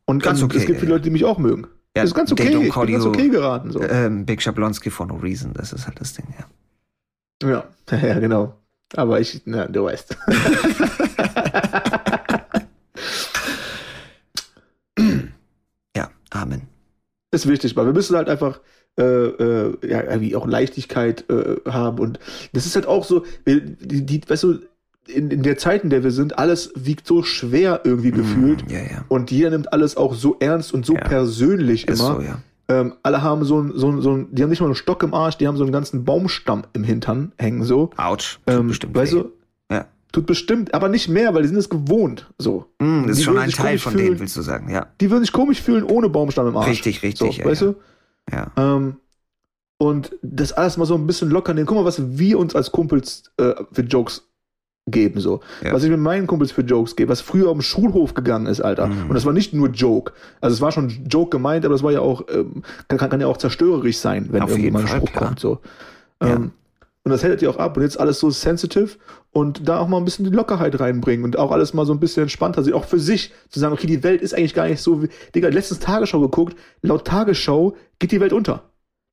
Und 0.05 0.23
Ganz 0.23 0.43
okay, 0.43 0.59
es 0.59 0.67
gibt 0.67 0.81
viele. 0.81 0.93
Leute, 0.93 1.05
die 1.05 1.11
mich 1.11 1.25
auch 1.25 1.39
mögen. 1.39 1.67
Ja, 1.97 2.03
das 2.03 2.11
ist 2.11 2.15
ganz 2.15 2.31
okay. 2.31 2.49
Ich 2.49 2.75
bin 2.75 2.93
ganz 2.93 3.05
okay 3.05 3.29
geraten. 3.29 3.73
So. 3.73 3.83
ähm, 3.83 4.27
Big 4.27 4.43
Schablonski 4.43 4.91
for 4.91 5.07
no 5.07 5.15
reason, 5.15 5.53
das 5.55 5.73
ist 5.73 5.87
halt 5.87 6.01
das 6.01 6.13
Ding, 6.13 6.27
ja. 6.39 6.45
Ja, 7.43 7.65
ja, 7.91 8.19
genau. 8.19 8.55
Aber 8.95 9.21
ich, 9.21 9.43
na, 9.45 9.67
du 9.67 9.85
weißt. 9.85 10.17
Ja, 15.97 16.11
Amen. 16.31 16.63
ist 17.31 17.47
wichtig, 17.49 17.77
weil 17.77 17.87
wir 17.87 17.93
müssen 17.93 18.17
halt 18.17 18.29
einfach 18.29 18.61
äh, 18.99 19.03
äh, 19.03 19.77
ja, 19.89 20.03
irgendwie 20.03 20.37
auch 20.37 20.47
Leichtigkeit 20.47 21.29
äh, 21.31 21.57
haben 21.71 21.99
und 21.99 22.19
das 22.53 22.67
ist 22.67 22.75
halt 22.77 22.87
auch 22.87 23.05
so, 23.05 23.25
die, 23.47 23.61
die, 24.07 24.21
weißt 24.27 24.43
du, 24.45 24.59
in, 25.09 25.31
in 25.31 25.43
der 25.43 25.57
Zeit, 25.59 25.85
in 25.85 25.91
der 25.91 26.03
wir 26.03 26.11
sind, 26.11 26.39
alles 26.39 26.73
wiegt 26.75 27.07
so 27.07 27.23
schwer 27.23 27.83
irgendwie 27.85 28.11
gefühlt. 28.11 28.67
Mm, 28.69 28.73
ja, 28.73 28.79
ja. 28.81 29.05
Und 29.09 29.31
jeder 29.31 29.51
nimmt 29.51 29.73
alles 29.73 29.97
auch 29.97 30.15
so 30.15 30.37
ernst 30.41 30.73
und 30.75 30.85
so 30.85 30.95
Ja. 30.95 31.01
persönlich 31.01 31.87
Ist 31.87 32.01
immer. 32.01 32.17
so, 32.17 32.21
ja. 32.23 32.39
Ähm, 32.69 32.95
alle 33.03 33.23
haben 33.23 33.45
so 33.45 33.61
ein, 33.61 33.73
so 33.75 33.91
ein, 33.91 34.01
so 34.01 34.13
ein, 34.13 34.35
die 34.35 34.43
haben 34.43 34.51
nicht 34.51 34.61
mal 34.61 34.67
einen 34.67 34.75
Stock 34.75 35.03
im 35.03 35.15
Arsch, 35.15 35.37
die 35.39 35.47
haben 35.47 35.57
so 35.57 35.63
einen 35.65 35.73
ganzen 35.73 36.05
Baumstamm 36.05 36.65
im 36.73 36.83
Hintern 36.85 37.33
hängen, 37.39 37.63
so. 37.63 37.91
Autsch. 37.97 38.39
Tut 38.47 38.55
Ähm, 38.55 38.69
bestimmt 38.69 38.95
weißt 38.97 39.13
du, 39.13 39.33
Ja. 39.71 39.87
tut 40.13 40.27
bestimmt, 40.27 40.75
aber 40.75 40.89
nicht 40.89 41.09
mehr, 41.09 41.35
weil 41.35 41.43
die 41.43 41.49
sind 41.49 41.59
es 41.59 41.69
gewohnt, 41.71 42.31
so. 42.39 42.67
Mm, 42.81 43.05
ist 43.09 43.19
Die 43.19 43.23
schon 43.25 43.39
ein 43.39 43.51
Teil 43.51 43.79
von 43.79 43.93
fühlen. 43.93 44.05
denen, 44.07 44.21
willst 44.21 44.37
du 44.37 44.43
sagen, 44.43 44.69
ja. 44.71 44.87
Die 45.01 45.11
würden 45.11 45.23
sich 45.23 45.33
komisch 45.33 45.61
fühlen 45.63 45.85
ohne 45.85 46.09
Baumstamm 46.09 46.49
im 46.49 46.57
Arsch. 46.57 46.69
Richtig, 46.69 47.03
richtig, 47.03 47.37
so, 47.37 47.41
ja, 47.43 47.45
weißt 47.49 47.63
ja. 47.63 47.69
du? 47.69 47.77
Ja. 48.33 48.53
Ähm, 48.57 48.97
und 49.79 50.17
das 50.23 50.53
alles 50.53 50.77
mal 50.79 50.87
so 50.87 50.95
ein 50.95 51.07
bisschen 51.07 51.31
locker 51.31 51.53
nehmen. 51.55 51.67
Guck 51.67 51.77
mal, 51.77 51.85
was 51.85 52.19
wir 52.19 52.39
uns 52.39 52.57
als 52.57 52.73
Kumpels 52.73 53.25
äh, 53.37 53.53
für 53.73 53.83
Jokes 53.83 54.27
geben, 54.87 55.21
so. 55.21 55.41
Ja. 55.63 55.73
Was 55.73 55.83
ich 55.83 55.91
mit 55.91 55.99
meinen 55.99 56.27
Kumpels 56.27 56.53
für 56.53 56.63
Jokes 56.63 56.95
gebe, 56.95 57.11
was 57.11 57.21
früher 57.21 57.49
auf 57.49 57.57
dem 57.57 57.63
Schulhof 57.63 58.15
gegangen 58.15 58.47
ist, 58.47 58.61
Alter. 58.61 58.87
Mhm. 58.87 59.09
Und 59.09 59.15
das 59.15 59.25
war 59.25 59.33
nicht 59.33 59.53
nur 59.53 59.71
Joke. 59.71 60.13
Also 60.41 60.55
es 60.55 60.61
war 60.61 60.71
schon 60.71 61.07
Joke 61.09 61.31
gemeint, 61.31 61.65
aber 61.65 61.75
das 61.75 61.83
war 61.83 61.93
ja 61.93 62.01
auch, 62.01 62.25
ähm, 62.33 62.63
kann, 62.89 63.11
kann, 63.11 63.21
ja 63.21 63.27
auch 63.27 63.37
zerstörerisch 63.37 63.99
sein, 63.99 64.29
wenn 64.31 64.43
Auf 64.43 64.57
mal 64.57 64.81
ein 64.81 64.89
Spruch 64.89 65.11
klar. 65.11 65.27
kommt, 65.27 65.41
so. 65.41 65.59
Ja. 66.23 66.35
Ähm, 66.35 66.53
und 67.03 67.11
das 67.11 67.23
hält 67.23 67.41
ihr 67.43 67.51
auch 67.51 67.59
ab. 67.59 67.77
Und 67.77 67.85
jetzt 67.85 68.01
alles 68.01 68.19
so 68.19 68.31
sensitive 68.31 68.97
und 69.31 69.69
da 69.69 69.79
auch 69.79 69.87
mal 69.87 69.99
ein 69.99 70.05
bisschen 70.05 70.25
die 70.25 70.31
Lockerheit 70.33 70.81
reinbringen 70.81 71.25
und 71.25 71.39
auch 71.39 71.53
alles 71.53 71.73
mal 71.73 71.87
so 71.87 71.93
ein 71.93 72.01
bisschen 72.01 72.25
entspannter 72.25 72.65
sehen. 72.65 72.75
Auch 72.75 72.85
für 72.85 72.99
sich 72.99 73.33
zu 73.49 73.61
sagen, 73.61 73.73
okay, 73.73 73.87
die 73.87 74.03
Welt 74.03 74.23
ist 74.23 74.35
eigentlich 74.35 74.55
gar 74.55 74.67
nicht 74.67 74.83
so 74.83 75.03
wie. 75.03 75.09
Digga, 75.35 75.49
letztens 75.49 75.81
Tagesschau 75.81 76.21
geguckt. 76.21 76.57
Laut 76.83 77.05
Tagesschau 77.05 77.77
geht 78.01 78.11
die 78.11 78.21
Welt 78.21 78.33
unter. 78.33 78.65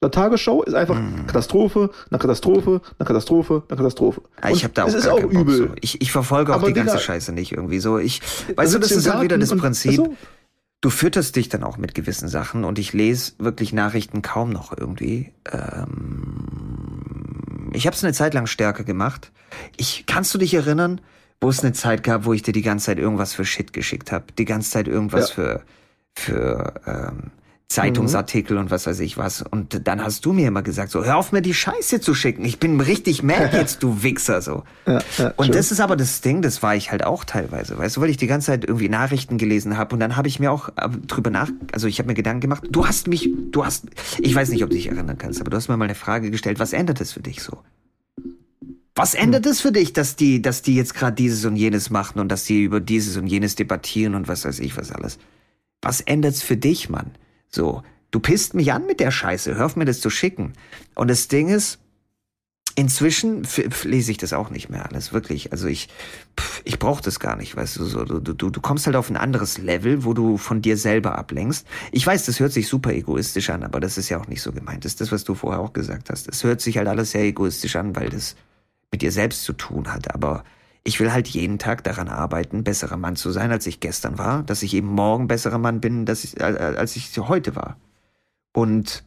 Laut 0.04 0.14
Tagesschau 0.14 0.62
ist 0.64 0.74
einfach 0.76 1.00
Mhm. 1.00 1.26
Katastrophe, 1.28 1.90
nach 2.12 2.20
Katastrophe, 2.20 2.82
nach 3.00 3.08
Katastrophe, 3.08 3.64
nach 3.70 3.78
Katastrophe. 3.78 4.22
Ah, 4.42 4.50
Ich 4.50 4.56
Und 4.58 4.64
habe 4.66 4.74
da 4.76 4.84
auch 4.84 4.88
es 4.90 4.94
ist 4.94 5.08
auch 5.08 5.24
übel. 5.24 5.56
So. 5.58 5.68
Ich, 5.82 6.00
ich 6.02 6.12
verfolge 6.12 6.52
auch 6.52 6.58
Aber 6.58 6.68
die 6.68 6.74
ganze 6.74 6.98
Digga- 6.98 7.00
Scheiße 7.00 7.32
nicht 7.34 7.52
irgendwie 7.54 7.80
so. 7.80 7.98
Ich, 7.98 8.22
weißt 8.56 8.76
du, 8.76 8.80
das 8.80 8.92
ist 8.92 9.10
halt 9.12 9.24
wieder 9.24 9.38
das 9.40 9.52
und- 9.52 9.60
Prinzip. 9.60 9.92
Ach 9.94 10.06
so. 10.06 10.16
Du 10.82 10.90
fütterst 10.90 11.36
dich 11.38 11.48
dann 11.50 11.64
auch 11.64 11.78
mit 11.78 11.96
gewissen 11.96 12.28
Sachen 12.28 12.66
und 12.66 12.78
ich 12.78 12.92
lese 12.92 13.32
wirklich 13.40 13.72
Nachrichten 13.72 14.22
kaum 14.22 14.50
noch 14.50 14.78
irgendwie. 14.78 15.32
Ähm, 16.14 17.72
ich 17.74 17.86
habe 17.88 17.96
es 17.96 18.04
eine 18.04 18.14
Zeit 18.14 18.34
lang 18.34 18.46
stärker 18.48 18.84
gemacht. 18.84 19.32
Ich 19.78 20.06
kannst 20.06 20.34
du 20.34 20.38
dich 20.38 20.54
erinnern, 20.54 21.02
wo 21.42 21.50
es 21.50 21.62
eine 21.64 21.74
Zeit 21.74 22.04
gab, 22.04 22.26
wo 22.26 22.34
ich 22.34 22.42
dir 22.44 22.52
die 22.54 22.62
ganze 22.62 22.88
Zeit 22.88 23.00
irgendwas 23.00 23.34
für 23.34 23.46
Shit 23.46 23.74
geschickt 23.74 24.12
habe, 24.12 24.26
die 24.38 24.46
ganze 24.46 24.72
Zeit 24.72 24.88
irgendwas 24.88 25.30
Ja. 25.30 25.36
für 25.36 25.62
für 26.16 26.74
ähm, 26.86 27.32
Zeitungsartikel 27.74 28.58
und 28.58 28.70
was 28.70 28.86
weiß 28.86 29.00
ich 29.00 29.18
was. 29.18 29.42
Und 29.42 29.88
dann 29.88 30.04
hast 30.04 30.26
du 30.26 30.34
mir 30.34 30.48
immer 30.48 30.62
gesagt, 30.62 30.92
so 30.92 31.04
hör 31.04 31.18
auf 31.18 31.32
mir 31.32 31.42
die 31.42 31.54
Scheiße 31.54 32.00
zu 32.02 32.14
schicken. 32.14 32.46
Ich 32.46 32.60
bin 32.60 32.80
richtig 32.80 33.24
mad 33.24 33.50
jetzt, 33.54 33.82
du 33.82 34.04
Wichser 34.04 34.42
so. 34.42 34.64
Ja, 34.86 35.00
ja, 35.18 35.34
Und 35.38 35.56
das 35.56 35.72
ist 35.72 35.80
aber 35.80 35.96
das 35.96 36.22
Ding, 36.22 36.42
das 36.42 36.62
war 36.62 36.76
ich 36.76 36.92
halt 36.92 37.04
auch 37.04 37.24
teilweise, 37.24 37.78
weißt 37.78 37.98
du, 37.98 38.02
weil 38.02 38.10
ich 38.10 38.18
die 38.18 38.28
ganze 38.28 38.48
Zeit 38.48 38.66
irgendwie 38.66 38.90
Nachrichten 38.90 39.38
gelesen 39.38 39.78
habe 39.78 39.96
und 39.96 40.00
dann 40.00 40.16
habe 40.16 40.28
ich 40.28 40.40
mir 40.40 40.52
auch 40.52 40.70
äh, 40.70 40.88
drüber 41.08 41.32
nach, 41.32 41.50
also 41.72 41.88
ich 41.88 41.98
habe 42.00 42.08
mir 42.08 42.14
Gedanken 42.14 42.42
gemacht, 42.42 42.64
du 42.70 42.86
hast 42.86 43.08
mich, 43.08 43.30
du 43.52 43.66
hast, 43.66 43.88
ich 44.20 44.36
weiß 44.36 44.50
nicht, 44.50 44.64
ob 44.64 44.70
du 44.70 44.76
dich 44.76 44.88
erinnern 44.88 45.18
kannst, 45.18 45.42
aber 45.42 45.50
du 45.50 45.58
hast 45.58 45.68
mir 45.68 45.76
mal 45.76 45.86
eine 45.86 45.96
Frage 45.96 46.30
gestellt, 46.30 46.60
was 46.60 46.74
ändert 46.74 47.02
es 47.02 47.14
für 47.14 47.22
dich 47.22 47.42
so? 47.42 47.58
Was 48.96 49.16
ändert 49.16 49.48
es 49.48 49.62
für 49.62 49.72
dich, 49.72 49.94
dass 49.94 50.16
die, 50.16 50.44
dass 50.44 50.62
die 50.62 50.76
jetzt 50.76 50.94
gerade 50.94 51.16
dieses 51.16 51.44
und 51.46 51.56
jenes 51.56 51.90
machen 51.90 52.20
und 52.20 52.30
dass 52.30 52.44
die 52.44 52.62
über 52.62 52.80
dieses 52.80 53.18
und 53.18 53.26
jenes 53.26 53.56
debattieren 53.56 54.14
und 54.14 54.28
was 54.28 54.46
weiß 54.46 54.60
ich 54.60 54.78
was 54.78 54.92
alles? 54.92 55.18
Was 55.82 56.02
ändert's 56.02 56.44
für 56.44 56.58
dich, 56.58 56.90
Mann? 56.90 57.12
So, 57.54 57.84
du 58.12 58.20
pisst 58.20 58.54
mich 58.56 58.74
an 58.74 58.88
mit 58.88 59.00
der 59.00 59.12
Scheiße, 59.12 59.56
hör 59.56 59.68
auf 59.68 59.76
mir 59.76 59.86
das 59.86 60.02
zu 60.02 60.10
schicken. 60.10 60.54
Und 60.96 61.10
das 61.10 61.28
Ding 61.28 61.50
ist, 61.50 61.80
inzwischen 62.76 63.48
lese 63.84 64.12
ich 64.12 64.18
das 64.18 64.34
auch 64.34 64.50
nicht 64.50 64.70
mehr 64.70 64.88
alles, 64.88 65.14
wirklich. 65.14 65.52
Also 65.52 65.68
ich, 65.68 65.88
ich 66.64 66.80
brauche 66.80 67.04
das 67.04 67.20
gar 67.20 67.36
nicht, 67.36 67.56
weißt 67.56 67.78
du, 67.78 67.86
so, 67.86 68.06
du, 68.06 68.20
du, 68.20 68.50
du 68.50 68.62
kommst 68.62 68.88
halt 68.88 68.96
auf 68.96 69.10
ein 69.12 69.18
anderes 69.18 69.60
Level, 69.60 70.04
wo 70.04 70.14
du 70.14 70.38
von 70.38 70.64
dir 70.64 70.78
selber 70.78 71.18
ablenkst. 71.18 71.68
Ich 71.92 72.06
weiß, 72.08 72.26
das 72.26 72.40
hört 72.40 72.52
sich 72.52 72.68
super 72.68 72.92
egoistisch 72.92 73.52
an, 73.52 73.64
aber 73.64 73.80
das 73.80 74.00
ist 74.00 74.10
ja 74.10 74.20
auch 74.20 74.28
nicht 74.28 74.42
so 74.42 74.52
gemeint. 74.52 74.84
Das 74.86 74.94
ist 74.94 75.02
das, 75.02 75.12
was 75.12 75.24
du 75.24 75.36
vorher 75.36 75.62
auch 75.62 75.74
gesagt 75.74 76.10
hast. 76.10 76.28
Es 76.28 76.44
hört 76.44 76.62
sich 76.62 76.78
halt 76.78 76.88
alles 76.88 77.12
sehr 77.12 77.24
egoistisch 77.24 77.76
an, 77.76 77.96
weil 77.96 78.10
das 78.10 78.36
mit 78.92 79.04
dir 79.04 79.12
selbst 79.12 79.44
zu 79.44 79.54
tun 79.54 79.94
hat, 79.94 80.14
aber 80.14 80.44
ich 80.84 81.00
will 81.00 81.12
halt 81.14 81.28
jeden 81.30 81.60
Tag 81.60 81.84
daran 81.84 82.10
arbeiten, 82.10 82.64
besserer 82.64 82.98
Mann 82.98 83.16
zu 83.16 83.32
sein, 83.32 83.52
als 83.52 83.66
ich 83.68 83.80
gestern 83.80 84.18
war, 84.18 84.44
dass 84.44 84.64
ich 84.64 84.74
eben 84.74 84.88
morgen 84.88 85.28
besserer 85.28 85.58
Mann 85.58 85.80
bin, 85.80 86.06
ich, 86.08 86.42
als 86.42 86.96
ich 86.96 87.18
heute 87.18 87.56
war. 87.56 87.78
Und 88.54 89.04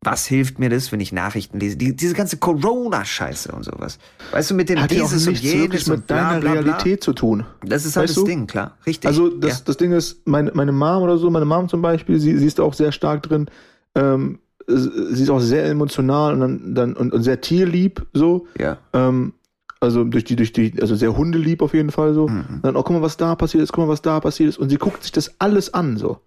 was 0.00 0.26
hilft 0.26 0.58
mir 0.58 0.70
das, 0.70 0.90
wenn 0.92 1.00
ich 1.00 1.12
Nachrichten 1.12 1.58
lese? 1.58 1.76
Die, 1.76 1.94
diese 1.94 2.14
ganze 2.14 2.36
Corona-Scheiße 2.36 3.52
und 3.52 3.64
sowas. 3.64 3.98
Weißt 4.30 4.50
du, 4.50 4.54
mit 4.54 4.68
dem 4.68 4.80
hat 4.80 4.92
ja 4.92 5.02
auch 5.02 5.08
dieses 5.08 5.26
und 5.26 5.32
nichts 5.32 5.52
wirklich 5.52 5.86
mit 5.88 6.06
bla, 6.06 6.16
deiner 6.16 6.40
bla, 6.40 6.50
bla. 6.52 6.60
Realität 6.60 7.02
zu 7.02 7.12
tun. 7.12 7.44
Das 7.62 7.84
ist 7.84 7.96
halt 7.96 8.08
Weißt 8.08 8.16
das 8.16 8.22
du? 8.22 8.28
Ding, 8.28 8.46
klar. 8.46 8.76
Richtig. 8.86 9.08
Also 9.08 9.28
das, 9.28 9.58
ja. 9.58 9.64
das 9.66 9.76
Ding 9.76 9.92
ist, 9.92 10.26
meine, 10.26 10.52
meine 10.54 10.72
Mom 10.72 11.02
oder 11.02 11.18
so, 11.18 11.28
meine 11.30 11.44
Mom 11.44 11.68
zum 11.68 11.82
Beispiel, 11.82 12.20
sie, 12.20 12.38
sie 12.38 12.46
ist 12.46 12.60
auch 12.60 12.74
sehr 12.74 12.92
stark 12.92 13.24
drin. 13.24 13.50
Ähm, 13.96 14.38
sie 14.68 15.22
ist 15.22 15.30
auch 15.30 15.40
sehr 15.40 15.66
emotional 15.66 16.34
und 16.34 16.40
dann, 16.40 16.74
dann 16.74 16.92
und, 16.94 17.12
und 17.12 17.22
sehr 17.22 17.40
tierlieb 17.40 18.06
so. 18.12 18.46
ja. 18.58 18.78
Ähm, 18.92 19.34
also 19.80 20.04
durch 20.04 20.24
die, 20.24 20.36
durch 20.36 20.52
die, 20.52 20.74
also 20.80 20.94
sehr 20.94 21.16
hundelieb 21.16 21.62
auf 21.62 21.74
jeden 21.74 21.90
Fall 21.90 22.14
so. 22.14 22.28
Mhm. 22.28 22.44
Und 22.56 22.64
dann, 22.64 22.76
oh, 22.76 22.82
guck 22.82 22.96
mal, 22.96 23.02
was 23.02 23.16
da 23.16 23.34
passiert 23.36 23.62
ist, 23.62 23.72
guck 23.72 23.84
mal, 23.86 23.90
was 23.92 24.02
da 24.02 24.18
passiert 24.20 24.48
ist. 24.48 24.58
Und 24.58 24.68
sie 24.70 24.76
guckt 24.76 25.02
sich 25.02 25.12
das 25.12 25.34
alles 25.40 25.72
an 25.74 25.96
so. 25.96 26.20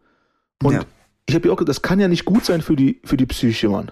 Und 0.64 0.74
Ja. 0.74 0.82
ich 1.28 1.36
habe 1.36 1.48
ja 1.48 1.54
auch 1.54 1.58
gesagt, 1.58 1.70
das 1.70 1.82
kann 1.82 2.00
ja 2.00 2.08
nicht 2.08 2.26
gut 2.26 2.46
sein 2.46 2.62
für 2.62 2.76
die, 2.76 3.02
für 3.04 3.18
die 3.18 3.26
Psyche, 3.26 3.70
Mann. 3.70 3.92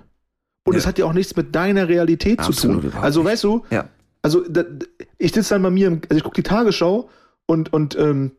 Und 0.65 0.73
Ja. 0.73 0.79
es 0.79 0.87
hat 0.87 0.97
ja 0.99 1.05
auch 1.05 1.13
nichts 1.13 1.35
mit 1.35 1.55
deiner 1.55 1.87
Realität 1.87 2.39
Absolut 2.39 2.83
zu 2.83 2.89
tun. 2.89 3.01
Also 3.01 3.23
weißt 3.25 3.43
du, 3.43 3.63
Ja. 3.69 3.89
also 4.21 4.43
da, 4.47 4.63
ich 5.17 5.33
sitze 5.33 5.55
dann 5.55 5.63
bei 5.63 5.69
mir, 5.71 5.87
im, 5.87 6.01
also 6.09 6.17
ich 6.17 6.23
gucke 6.23 6.35
die 6.35 6.43
Tagesschau 6.43 7.09
und, 7.45 7.73
und 7.73 7.97
ähm, 7.97 8.31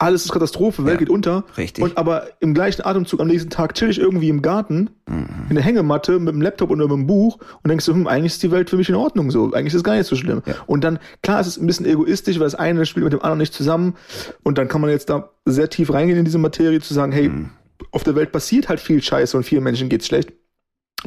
alles 0.00 0.24
ist 0.24 0.32
Katastrophe, 0.32 0.84
Welt 0.84 0.94
Ja. 0.94 0.98
geht 0.98 1.10
unter. 1.10 1.44
Richtig. 1.56 1.82
Und 1.82 1.98
aber 1.98 2.28
im 2.40 2.54
gleichen 2.54 2.82
Atemzug 2.86 3.20
am 3.20 3.26
nächsten 3.26 3.50
Tag 3.50 3.74
chill 3.74 3.90
ich 3.90 3.98
irgendwie 3.98 4.28
im 4.28 4.42
Garten 4.42 4.90
Mhm. 5.08 5.26
in 5.48 5.54
der 5.56 5.64
Hängematte 5.64 6.18
mit 6.20 6.32
dem 6.34 6.40
Laptop 6.40 6.70
oder 6.70 6.84
mit 6.84 6.92
dem 6.92 7.06
Buch 7.06 7.38
und 7.62 7.68
denkst 7.68 7.84
du, 7.86 7.92
hm, 7.94 8.06
eigentlich 8.06 8.32
ist 8.34 8.42
die 8.42 8.50
Welt 8.52 8.70
für 8.70 8.76
mich 8.76 8.88
in 8.88 8.94
Ordnung 8.94 9.30
so. 9.30 9.52
Eigentlich 9.52 9.68
ist 9.68 9.74
es 9.78 9.84
gar 9.84 9.96
nicht 9.96 10.06
so 10.06 10.14
schlimm. 10.16 10.42
Ja. 10.46 10.54
Und 10.66 10.84
dann, 10.84 10.98
klar, 11.22 11.40
es 11.40 11.46
ist 11.48 11.58
ein 11.60 11.66
bisschen 11.66 11.86
egoistisch, 11.86 12.38
weil 12.38 12.46
das 12.46 12.54
eine 12.54 12.86
spielt 12.86 13.04
mit 13.04 13.12
dem 13.12 13.20
anderen 13.22 13.38
nicht 13.38 13.54
zusammen. 13.54 13.96
Und 14.44 14.56
dann 14.58 14.68
kann 14.68 14.80
man 14.80 14.90
jetzt 14.90 15.10
da 15.10 15.30
sehr 15.44 15.68
tief 15.68 15.92
reingehen 15.92 16.18
in 16.18 16.24
diese 16.24 16.38
Materie, 16.38 16.80
zu 16.80 16.94
sagen, 16.94 17.10
hey, 17.12 17.28
Mhm. 17.28 17.50
auf 17.90 18.04
der 18.04 18.14
Welt 18.14 18.30
passiert 18.32 18.68
halt 18.68 18.80
viel 18.80 19.02
Scheiße 19.02 19.36
und 19.36 19.42
vielen 19.44 19.64
Menschen 19.64 19.88
geht's 19.88 20.06
schlecht. 20.06 20.32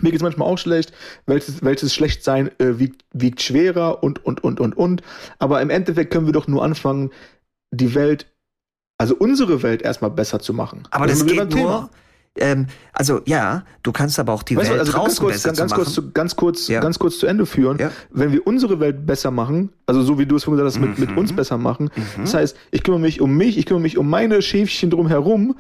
Mir 0.02 0.12
geht's 0.12 0.24
manchmal 0.24 0.48
auch 0.48 0.58
schlecht, 0.58 0.94
welches, 1.28 1.64
welches 1.64 1.94
Schlechtsein 1.94 2.50
äh, 2.60 2.80
wiegt, 2.80 3.04
wiegt 3.14 3.42
schwerer 3.42 4.04
und, 4.04 4.26
und, 4.26 4.44
und, 4.44 4.60
und, 4.62 4.76
und. 4.78 5.02
Aber 5.38 5.62
im 5.62 5.70
Endeffekt 5.70 6.12
können 6.12 6.26
wir 6.26 6.34
doch 6.34 6.48
nur 6.48 6.64
anfangen, 6.64 7.12
die 7.72 7.94
Welt, 7.94 8.26
also 9.02 9.16
unsere 9.16 9.64
Welt 9.64 9.82
erstmal 9.82 10.12
besser 10.12 10.40
zu 10.40 10.54
machen. 10.54 10.84
Aber 10.92 11.06
Da 11.08 11.12
das 11.14 11.26
wir 11.26 11.34
geht 11.46 11.56
nur, 11.56 11.90
ähm, 12.38 12.68
also 12.94 13.22
ja, 13.26 13.64
du 13.84 13.92
kannst 13.92 14.20
aber 14.20 14.32
auch 14.32 14.44
die 14.44 14.56
Weißt 14.56 14.70
Welt 14.70 14.80
also 14.80 14.92
ganz 14.94 15.04
draußen 15.06 15.26
kurz, 15.26 15.34
besser 15.34 15.50
ganz, 15.50 15.58
ganz 15.60 15.70
zu 15.72 15.76
kurz, 15.76 15.88
machen. 15.88 15.94
zu, 16.08 16.12
ganz 16.12 16.36
kurz, 16.36 16.68
Ja. 16.68 16.80
ganz 16.80 17.00
kurz 17.00 17.18
zu 17.20 17.26
Ende 17.26 17.46
führen. 17.48 17.78
Ja. 17.80 17.92
Wenn 18.12 18.32
wir 18.32 18.46
unsere 18.46 18.80
Welt 18.80 19.06
besser 19.08 19.32
machen, 19.32 19.72
also 19.88 20.02
so 20.04 20.20
wie 20.20 20.26
du 20.28 20.36
es 20.36 20.44
vorhin 20.44 20.64
gesagt 20.64 20.76
hast, 20.76 20.88
mit, 20.88 21.00
mit 21.00 21.12
Mhm. 21.12 21.18
uns 21.18 21.34
besser 21.36 21.58
machen. 21.58 21.90
Mhm. 21.96 22.22
Das 22.22 22.34
heißt, 22.36 22.56
ich 22.70 22.84
kümmere 22.84 23.02
mich 23.02 23.20
um 23.22 23.36
mich, 23.36 23.58
ich 23.58 23.66
kümmere 23.66 23.82
mich 23.82 23.98
um 23.98 24.08
meine 24.10 24.42
Schäfchen 24.42 24.90
drumherum 24.92 25.56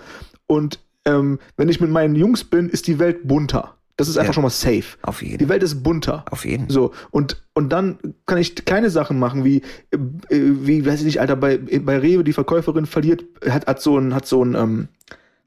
und 0.47 0.80
ähm, 1.06 1.39
wenn 1.58 1.67
ich 1.67 1.82
mit 1.82 1.89
meinen 1.89 2.15
Jungs 2.15 2.43
bin, 2.43 2.69
ist 2.69 2.86
die 2.86 2.99
Welt 2.99 3.27
bunter. 3.27 3.75
Das 3.97 4.08
ist 4.08 4.17
einfach 4.17 4.30
Ja. 4.30 4.34
schon 4.34 4.43
mal 4.43 4.49
safe. 4.49 4.97
Auf 5.04 5.21
jeden. 5.21 5.38
Die 5.38 5.49
Welt 5.49 5.63
ist 5.63 5.84
bunter. 5.84 6.25
Auf 6.32 6.45
jeden. 6.45 6.69
So, 6.69 6.91
und, 7.12 7.41
und 7.54 7.69
dann 7.71 7.99
kann 8.25 8.38
ich 8.38 8.56
kleine 8.65 8.89
Sachen 8.89 9.19
machen, 9.19 9.43
wie, 9.43 9.58
äh, 9.91 9.97
wie, 10.30 10.86
weiß 10.86 10.99
ich 10.99 11.06
nicht, 11.06 11.21
Alter, 11.21 11.36
bei, 11.36 11.58
bei 11.58 11.97
Rewe, 11.99 12.23
die 12.23 12.34
Verkäuferin 12.34 12.86
verliert, 12.86 13.23
hat, 13.47 13.67
hat 13.67 13.82
so 13.82 13.97
ein, 13.97 14.15
hat 14.15 14.25
so 14.25 14.43
ein, 14.43 14.56
ähm, 14.56 14.88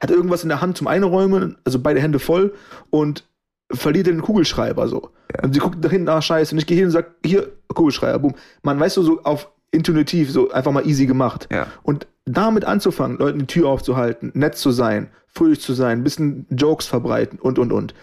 hat 0.00 0.10
irgendwas 0.10 0.42
in 0.42 0.48
der 0.50 0.60
Hand 0.60 0.76
zum 0.76 0.86
Einräumen, 0.86 1.56
also 1.64 1.78
beide 1.78 2.00
Hände 2.00 2.18
voll 2.18 2.52
und 2.90 3.24
verliert 3.72 4.06
den 4.06 4.20
Kugelschreiber 4.20 4.86
so. 4.88 5.10
Und 5.42 5.54
sie 5.54 5.60
guckt 5.60 5.82
nach 5.82 5.90
hinten, 5.90 6.08
ah, 6.08 6.20
scheiße, 6.20 6.54
und 6.54 6.58
ich 6.58 6.66
gehe 6.66 6.76
hin 6.76 6.86
und 6.86 6.92
sag, 6.92 7.12
hier, 7.24 7.50
Kugelschreiber, 7.68 8.18
boom. 8.18 8.34
Man, 8.62 8.78
weißt 8.78 8.98
du, 8.98 9.02
so 9.02 9.22
auf 9.22 9.50
intuitiv, 9.70 10.30
so 10.30 10.50
einfach 10.52 10.70
mal 10.70 10.86
easy 10.86 11.06
gemacht. 11.06 11.48
Ja. 11.50 11.66
Und 11.82 12.06
damit 12.26 12.64
anzufangen, 12.64 13.18
Leuten 13.18 13.40
die 13.40 13.46
Tür 13.46 13.68
aufzuhalten, 13.68 14.30
nett 14.34 14.56
zu 14.56 14.70
sein, 14.70 15.08
fröhlich 15.26 15.60
zu 15.60 15.72
sein, 15.74 15.98
ein 16.00 16.04
bisschen 16.04 16.46
Jokes 16.50 16.86
verbreiten 16.86 17.38
und, 17.40 17.58
und, 17.58 17.72
und. 17.72 17.94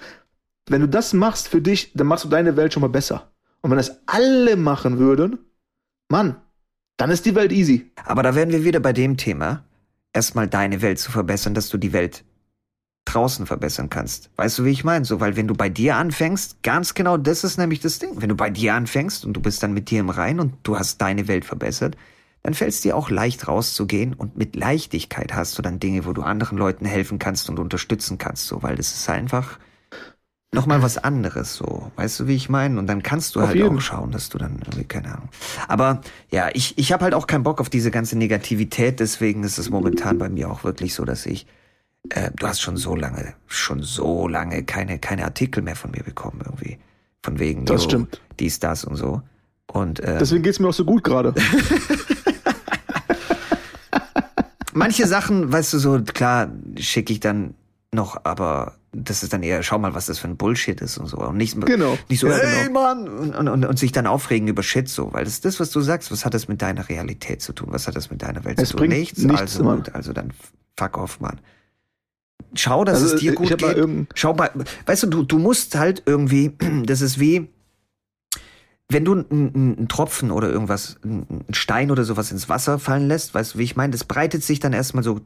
Wenn 0.67 0.81
du 0.81 0.87
das 0.87 1.13
machst 1.13 1.47
für 1.47 1.61
dich, 1.61 1.91
dann 1.93 2.07
machst 2.07 2.25
du 2.25 2.29
deine 2.29 2.55
Welt 2.55 2.73
schon 2.73 2.81
mal 2.81 2.87
besser. 2.87 3.31
Und 3.61 3.71
wenn 3.71 3.77
das 3.77 4.01
alle 4.05 4.55
machen 4.55 4.97
würden, 4.99 5.39
Mann, 6.09 6.35
dann 6.97 7.11
ist 7.11 7.25
die 7.25 7.35
Welt 7.35 7.51
easy. 7.51 7.91
Aber 8.05 8.23
da 8.23 8.35
wären 8.35 8.51
wir 8.51 8.63
wieder 8.63 8.79
bei 8.79 8.93
dem 8.93 9.17
Thema, 9.17 9.65
erstmal 10.13 10.47
deine 10.47 10.81
Welt 10.81 10.99
zu 10.99 11.11
verbessern, 11.11 11.53
dass 11.53 11.69
du 11.69 11.77
die 11.77 11.93
Welt 11.93 12.23
draußen 13.05 13.45
verbessern 13.45 13.89
kannst. 13.89 14.29
Weißt 14.35 14.59
du, 14.59 14.65
wie 14.65 14.71
ich 14.71 14.83
meine? 14.83 15.05
So, 15.05 15.19
weil 15.19 15.35
wenn 15.35 15.47
du 15.47 15.55
bei 15.55 15.69
dir 15.69 15.95
anfängst, 15.95 16.61
ganz 16.63 16.93
genau, 16.93 17.17
das 17.17 17.43
ist 17.43 17.57
nämlich 17.57 17.79
das 17.79 17.99
Ding. 17.99 18.21
Wenn 18.21 18.29
du 18.29 18.35
bei 18.35 18.49
dir 18.49 18.75
anfängst 18.75 19.25
und 19.25 19.33
du 19.33 19.41
bist 19.41 19.63
dann 19.63 19.73
mit 19.73 19.89
dir 19.89 19.99
im 19.99 20.09
Rein 20.09 20.39
und 20.39 20.53
du 20.63 20.77
hast 20.77 21.01
deine 21.01 21.27
Welt 21.27 21.45
verbessert, 21.45 21.97
dann 22.43 22.53
fällt 22.53 22.71
es 22.71 22.81
dir 22.81 22.95
auch 22.95 23.09
leicht 23.09 23.47
rauszugehen 23.47 24.13
und 24.13 24.37
mit 24.37 24.55
Leichtigkeit 24.55 25.33
hast 25.33 25.57
du 25.57 25.61
dann 25.61 25.79
Dinge, 25.79 26.05
wo 26.05 26.13
du 26.13 26.23
anderen 26.23 26.57
Leuten 26.57 26.85
helfen 26.85 27.19
kannst 27.19 27.49
und 27.49 27.59
unterstützen 27.59 28.17
kannst, 28.17 28.47
so, 28.47 28.63
weil 28.63 28.75
das 28.75 28.93
ist 28.93 29.09
einfach, 29.09 29.59
nochmal 30.53 30.81
was 30.81 30.97
anderes 30.97 31.55
so. 31.55 31.91
Weißt 31.95 32.19
du, 32.19 32.27
wie 32.27 32.35
ich 32.35 32.49
meine? 32.49 32.77
Und 32.79 32.87
dann 32.87 33.03
kannst 33.03 33.35
du 33.35 33.39
Auf 33.39 33.47
halt 33.47 33.57
jeden. 33.57 33.77
auch 33.77 33.81
schauen, 33.81 34.11
dass 34.11 34.29
du 34.29 34.37
dann 34.37 34.59
irgendwie, 34.59 34.83
keine 34.83 35.13
Ahnung. 35.13 35.29
Aber 35.67 36.01
ja, 36.29 36.49
ich, 36.53 36.77
ich 36.77 36.91
habe 36.91 37.03
halt 37.05 37.13
auch 37.13 37.27
keinen 37.27 37.43
Bock 37.43 37.61
auf 37.61 37.69
diese 37.69 37.91
ganze 37.91 38.17
Negativität, 38.17 38.99
deswegen 38.99 39.43
ist 39.43 39.57
es 39.57 39.69
momentan 39.69 40.17
bei 40.17 40.29
mir 40.29 40.49
auch 40.49 40.63
wirklich 40.63 40.93
so, 40.93 41.05
dass 41.05 41.25
ich, 41.25 41.47
äh, 42.09 42.31
du 42.35 42.47
hast 42.47 42.61
schon 42.61 42.77
so 42.77 42.95
lange, 42.95 43.33
schon 43.47 43.81
so 43.83 44.27
lange 44.27 44.63
keine, 44.63 44.99
keine 44.99 45.23
Artikel 45.25 45.63
mehr 45.63 45.75
von 45.75 45.91
mir 45.91 46.03
bekommen 46.03 46.41
irgendwie. 46.43 46.79
Von 47.23 47.39
wegen, 47.39 47.65
Das 47.65 47.83
yo, 47.83 47.89
stimmt. 47.89 48.21
dies, 48.39 48.59
das 48.59 48.83
und 48.83 48.95
so. 48.95 49.21
Und 49.67 49.99
äh, 50.01 50.17
Deswegen 50.19 50.43
geht's 50.43 50.59
mir 50.59 50.67
auch 50.67 50.73
so 50.73 50.83
gut 50.85 51.03
gerade. 51.03 51.33
manche 54.73 55.07
Sachen, 55.07 55.51
weißt 55.51 55.73
du, 55.73 55.79
so 55.79 56.01
klar 56.01 56.49
schicke 56.77 57.13
ich 57.13 57.19
dann 57.19 57.53
noch, 57.93 58.21
aber 58.23 58.75
das 58.93 59.23
ist 59.23 59.31
dann 59.31 59.41
eher, 59.41 59.63
schau 59.63 59.79
mal, 59.79 59.93
was 59.95 60.07
das 60.07 60.19
für 60.19 60.27
ein 60.27 60.35
Bullshit 60.37 60.81
ist 60.81 60.97
und 60.97 61.07
so. 61.07 61.17
Und 61.17 61.37
nicht, 61.37 61.59
Genau. 61.65 61.97
nicht 62.09 62.19
so, 62.19 62.29
hey 62.29 62.67
genau. 62.67 62.81
Mann, 62.81 63.07
und, 63.07 63.47
und, 63.47 63.65
und 63.65 63.79
sich 63.79 63.91
dann 63.93 64.05
aufregen 64.05 64.47
über 64.49 64.63
Shit 64.63 64.89
so, 64.89 65.13
weil 65.13 65.23
das 65.23 65.33
ist 65.33 65.45
das, 65.45 65.59
was 65.59 65.71
du 65.71 65.79
sagst, 65.81 66.11
was 66.11 66.25
hat 66.25 66.33
das 66.33 66.47
mit 66.49 66.61
deiner 66.61 66.89
Realität 66.89 67.41
zu 67.41 67.53
tun? 67.53 67.69
Was 67.71 67.87
hat 67.87 67.95
das 67.95 68.09
mit 68.11 68.21
deiner 68.21 68.43
Welt 68.43 68.59
Es 68.59 68.69
zu 68.69 68.77
tun? 68.77 68.89
Nichts, 68.89 69.19
nichts, 69.19 69.39
also 69.39 69.63
Mann. 69.63 69.77
gut, 69.77 69.95
also 69.95 70.11
dann 70.13 70.33
fuck 70.77 70.97
off, 70.97 71.19
Mann. 71.21 71.39
Schau, 72.53 72.83
dass 72.83 73.01
Also, 73.01 73.15
es 73.15 73.21
dir 73.21 73.33
gut 73.33 73.61
mal 73.61 73.73
geht. 73.75 74.07
Schau 74.15 74.33
mal, 74.33 74.51
weißt 74.85 75.03
du, 75.03 75.07
du, 75.07 75.23
du 75.23 75.39
musst 75.39 75.75
halt 75.75 76.03
irgendwie, 76.05 76.57
das 76.85 76.99
ist 77.01 77.17
wie, 77.17 77.47
wenn 78.89 79.05
du 79.05 79.13
einen, 79.13 79.87
Tropfen 79.87 80.31
oder 80.31 80.49
irgendwas, 80.49 80.97
einen 81.03 81.45
Stein 81.51 81.91
oder 81.91 82.03
sowas 82.03 82.29
ins 82.31 82.49
Wasser 82.49 82.77
fallen 82.77 83.07
lässt, 83.07 83.33
weißt 83.33 83.53
du, 83.53 83.59
wie 83.59 83.63
ich 83.63 83.77
meine, 83.77 83.91
das 83.91 84.03
breitet 84.03 84.43
sich 84.43 84.59
dann 84.59 84.73
erstmal 84.73 85.03
so, 85.03 85.21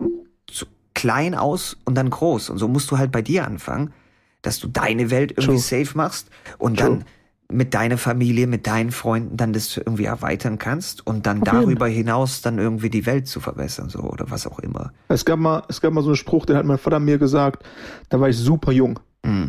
so 0.52 0.68
klein 0.96 1.36
aus 1.36 1.78
und 1.86 1.96
dann 1.96 2.10
groß. 2.10 2.50
Und 2.50 2.58
so 2.58 2.68
musst 2.68 2.90
du 2.90 2.98
halt 2.98 3.12
bei 3.12 3.22
dir 3.22 3.46
anfangen, 3.46 3.94
dass 4.42 4.60
du 4.60 4.68
deine 4.68 5.12
Welt 5.12 5.32
irgendwie 5.32 5.60
True. 5.62 5.84
safe 5.86 5.96
machst 5.98 6.30
und 6.58 6.80
True. 6.80 6.90
dann 6.90 7.06
mit 7.52 7.76
deiner 7.76 8.00
Familie, 8.00 8.48
mit 8.48 8.66
deinen 8.66 8.90
Freunden 8.92 9.38
dann 9.38 9.54
das 9.54 9.78
irgendwie 9.78 10.06
erweitern 10.06 10.58
kannst 10.58 11.06
und 11.06 11.28
dann 11.28 11.38
jeden. 11.38 11.46
darüber 11.46 11.86
hinaus 11.88 12.42
dann 12.42 12.58
irgendwie 12.58 12.90
die 12.90 13.06
Welt 13.06 13.28
zu 13.28 13.40
verbessern, 13.40 13.88
so 13.90 14.00
oder 14.00 14.32
was 14.32 14.48
auch 14.48 14.58
immer. 14.58 14.92
Es 15.10 15.26
gab 15.26 15.38
mal, 15.38 15.62
es 15.68 15.80
gab 15.80 15.94
mal 15.94 16.02
so 16.02 16.08
einen 16.10 16.16
Spruch, 16.16 16.48
den 16.48 16.58
hat 16.58 16.66
mein 16.66 16.80
Vater 16.80 17.00
mir 17.00 17.20
gesagt, 17.20 17.64
da 18.10 18.20
war 18.20 18.30
ich 18.30 18.38
super 18.38 18.72
jung. 18.72 19.00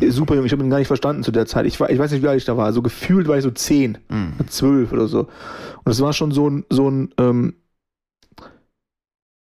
Äh, 0.01 0.09
Super 0.09 0.33
jung, 0.35 0.45
ich 0.45 0.51
habe 0.51 0.63
ihn 0.63 0.71
gar 0.71 0.79
nicht 0.79 0.87
verstanden 0.87 1.21
zu 1.23 1.31
der 1.31 1.45
Zeit. 1.45 1.67
Ich, 1.67 1.79
war, 1.79 1.91
ich 1.91 1.99
weiß 1.99 2.11
nicht, 2.11 2.23
wie 2.23 2.27
alt 2.27 2.37
ich 2.39 2.45
da 2.45 2.57
war. 2.57 2.73
So 2.73 2.81
gefühlt 2.81 3.27
war 3.27 3.37
ich 3.37 3.43
so 3.43 3.51
zehn, 3.51 3.99
Mhm. 4.09 4.33
zwölf 4.47 4.91
oder 4.91 5.07
so. 5.07 5.27
Und 5.83 5.91
es 5.91 6.01
war 6.01 6.13
schon 6.13 6.31
so 6.31 6.49
ein, 6.49 6.65
so 6.71 6.89
ein, 6.89 7.09
ähm, 7.19 7.53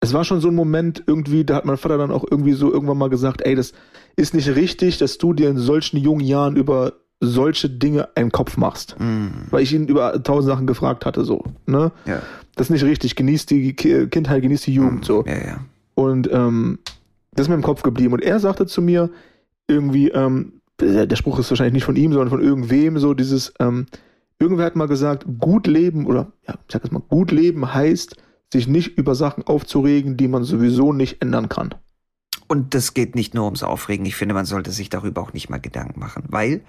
es 0.05 0.15
war 0.15 0.25
schon 0.25 0.41
so 0.41 0.49
ein 0.49 0.55
Moment 0.55 1.03
irgendwie, 1.07 1.45
da 1.45 1.57
hat 1.57 1.65
mein 1.65 1.77
Vater 1.77 1.99
dann 1.99 2.11
auch 2.11 2.25
irgendwie 2.31 2.53
so 2.53 2.73
irgendwann 2.73 2.99
mal 2.99 3.11
gesagt, 3.11 3.43
ey, 3.45 3.55
das 3.55 3.73
ist 4.17 4.35
nicht 4.35 4.49
richtig, 4.55 4.99
dass 4.99 5.19
du 5.19 5.33
dir 5.33 5.49
in 5.51 5.59
solchen 5.59 5.97
jungen 5.99 6.25
Jahren 6.25 6.57
über 6.57 6.93
solche 7.21 7.71
Dinge 7.71 8.09
einen 8.17 8.31
Kopf 8.33 8.57
machst. 8.57 8.97
Mhm. 8.99 9.47
Weil 9.51 9.63
ich 9.63 9.73
ihn 9.73 9.89
über 9.89 10.23
tausend 10.23 10.53
Sachen 10.53 10.67
gefragt 10.67 11.07
hatte, 11.07 11.25
so, 11.25 11.45
ne? 11.67 11.91
Ja. 12.07 12.21
Das 12.57 12.67
ist 12.67 12.71
nicht 12.71 12.85
richtig. 12.85 13.17
Genießt 13.17 13.51
die 13.51 13.75
Ki- 13.75 14.07
Kindheit, 14.09 14.43
genießt 14.43 14.67
die 14.67 14.75
Jugend, 14.75 15.05
so. 15.05 15.25
Ja, 15.27 15.35
ja. 15.35 15.61
Und 15.95 16.29
ähm, 16.33 16.79
das 17.33 17.47
ist 17.47 17.49
mir 17.49 17.55
im 17.57 17.63
Kopf 17.63 17.83
geblieben. 17.83 18.13
Und 18.13 18.23
er 18.23 18.39
sagte 18.41 18.67
zu 18.67 18.83
mir 18.83 19.11
irgendwie, 19.67 20.09
ähm, 20.11 20.55
der 20.81 21.07
der 21.07 21.17
Spruch 21.17 21.39
ist 21.39 21.51
wahrscheinlich 21.51 21.75
nicht 21.75 21.85
von 21.85 21.97
ihm, 21.97 22.13
sondern 22.13 22.31
von 22.31 22.43
irgendwem, 22.43 22.99
so 22.99 23.15
dieses, 23.15 23.55
ähm, 23.59 23.87
irgendwer 24.39 24.67
hat 24.67 24.77
mal 24.77 24.87
gesagt, 24.89 25.25
gut 25.39 25.67
leben 25.67 26.07
oder, 26.07 26.33
ja, 26.47 26.55
ich 26.67 26.73
sag 26.73 26.83
das 26.83 26.91
mal, 26.91 27.03
gut 27.09 27.33
leben 27.33 27.73
heißt, 27.73 28.17
sich 28.55 28.67
nicht 28.69 28.97
über 28.97 29.15
Sachen 29.15 29.45
aufzuregen, 29.47 30.17
die 30.17 30.29
man 30.29 30.45
sowieso 30.45 30.93
nicht 30.93 31.21
ändern 31.21 31.49
kann. 31.49 31.75
Und 32.49 32.75
das 32.75 32.95
geht 32.95 33.15
nicht 33.15 33.35
nur 33.35 33.45
ums 33.45 33.63
Aufregen. 33.63 34.07
Ich 34.07 34.17
finde, 34.17 34.35
man 34.35 34.45
sollte 34.47 34.71
sich 34.71 34.89
darüber 34.89 35.21
auch 35.23 35.33
nicht 35.33 35.51
mal 35.51 35.59
Gedanken 35.61 35.99
machen, 36.01 36.25
weil 36.29 36.63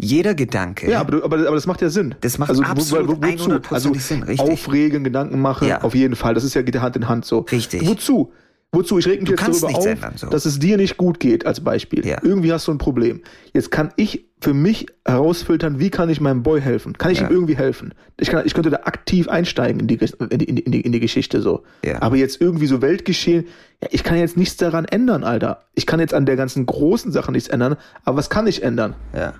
jeder 0.00 0.34
Gedanke, 0.34 0.88
Ja, 0.90 1.00
aber, 1.00 1.24
aber, 1.24 1.38
aber 1.38 1.54
das 1.56 1.66
macht 1.66 1.82
ja 1.82 1.88
Sinn. 1.90 2.14
das 2.20 2.38
macht 2.38 2.50
also, 2.50 2.62
absolut 2.62 3.08
wo- 3.20 3.22
wozu? 3.26 3.50
100% 3.50 3.74
Also 3.74 3.94
Sinn, 3.94 4.22
richtig. 4.22 4.48
aufregen, 4.48 5.02
Gedanken 5.02 5.40
machen, 5.40 5.66
Ja. 5.68 5.80
auf 5.82 5.94
jeden 5.94 6.14
Fall. 6.14 6.34
Das 6.34 6.44
ist 6.44 6.54
ja 6.54 6.62
geht 6.62 6.74
ja 6.76 6.82
Hand 6.82 6.94
in 6.96 7.08
Hand 7.08 7.24
so. 7.24 7.40
Richtig. 7.40 7.84
Wozu? 7.86 8.32
Wozu? 8.70 8.98
Ich 8.98 9.06
reg 9.06 9.20
mich 9.22 9.30
Du 9.30 9.34
jetzt 9.34 9.62
darüber 9.62 9.78
auf, 9.78 9.86
ändern, 9.86 10.12
so. 10.16 10.28
dass 10.28 10.44
es 10.44 10.58
dir 10.58 10.76
nicht 10.76 10.98
gut 10.98 11.20
geht, 11.20 11.46
als 11.46 11.60
Beispiel. 11.64 12.04
Ja. 12.06 12.18
Irgendwie 12.22 12.52
hast 12.52 12.68
du 12.68 12.72
ein 12.72 12.76
Problem. 12.78 13.22
Jetzt 13.54 13.70
kann 13.70 13.92
ich 13.96 14.26
für 14.42 14.52
mich 14.52 14.86
herausfiltern, 15.06 15.78
wie 15.80 15.88
kann 15.88 16.10
ich 16.10 16.20
meinem 16.20 16.42
Boy 16.42 16.60
helfen? 16.60 16.92
Kann 16.98 17.10
ich 17.10 17.20
Ja. 17.20 17.28
ihm 17.28 17.32
irgendwie 17.32 17.56
helfen? 17.56 17.94
Ich, 18.20 18.28
kann, 18.28 18.44
ich 18.44 18.52
könnte 18.52 18.68
da 18.68 18.80
aktiv 18.84 19.26
einsteigen 19.26 19.80
in 19.80 19.86
die, 19.88 19.94
in 19.94 20.38
die, 20.38 20.44
in 20.44 20.70
die, 20.70 20.80
in 20.82 20.92
die, 20.92 21.00
Geschichte 21.00 21.40
so. 21.40 21.64
Ja. 21.82 22.02
Aber 22.02 22.16
jetzt 22.16 22.42
irgendwie 22.42 22.66
so 22.66 22.82
Weltgeschehen, 22.82 23.46
ja, 23.82 23.88
ich 23.90 24.04
kann 24.04 24.18
jetzt 24.18 24.36
nichts 24.36 24.58
daran 24.58 24.84
ändern, 24.84 25.24
Alter. 25.24 25.64
Ich 25.74 25.86
kann 25.86 25.98
jetzt 25.98 26.12
an 26.12 26.26
der 26.26 26.36
ganzen 26.36 26.66
großen 26.66 27.10
Sache 27.10 27.32
nichts 27.32 27.48
ändern, 27.48 27.76
aber 28.04 28.18
was 28.18 28.28
kann 28.28 28.46
ich 28.46 28.62
ändern? 28.62 28.94
Ja. 29.14 29.32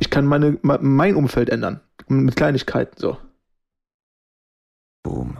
Ich 0.00 0.10
kann 0.10 0.26
meine, 0.26 0.58
me- 0.62 0.80
mein 0.82 1.14
Umfeld 1.14 1.50
ändern. 1.50 1.80
Mit 2.08 2.34
Kleinigkeiten 2.34 2.98
so. 2.98 3.16
Boom. 5.04 5.38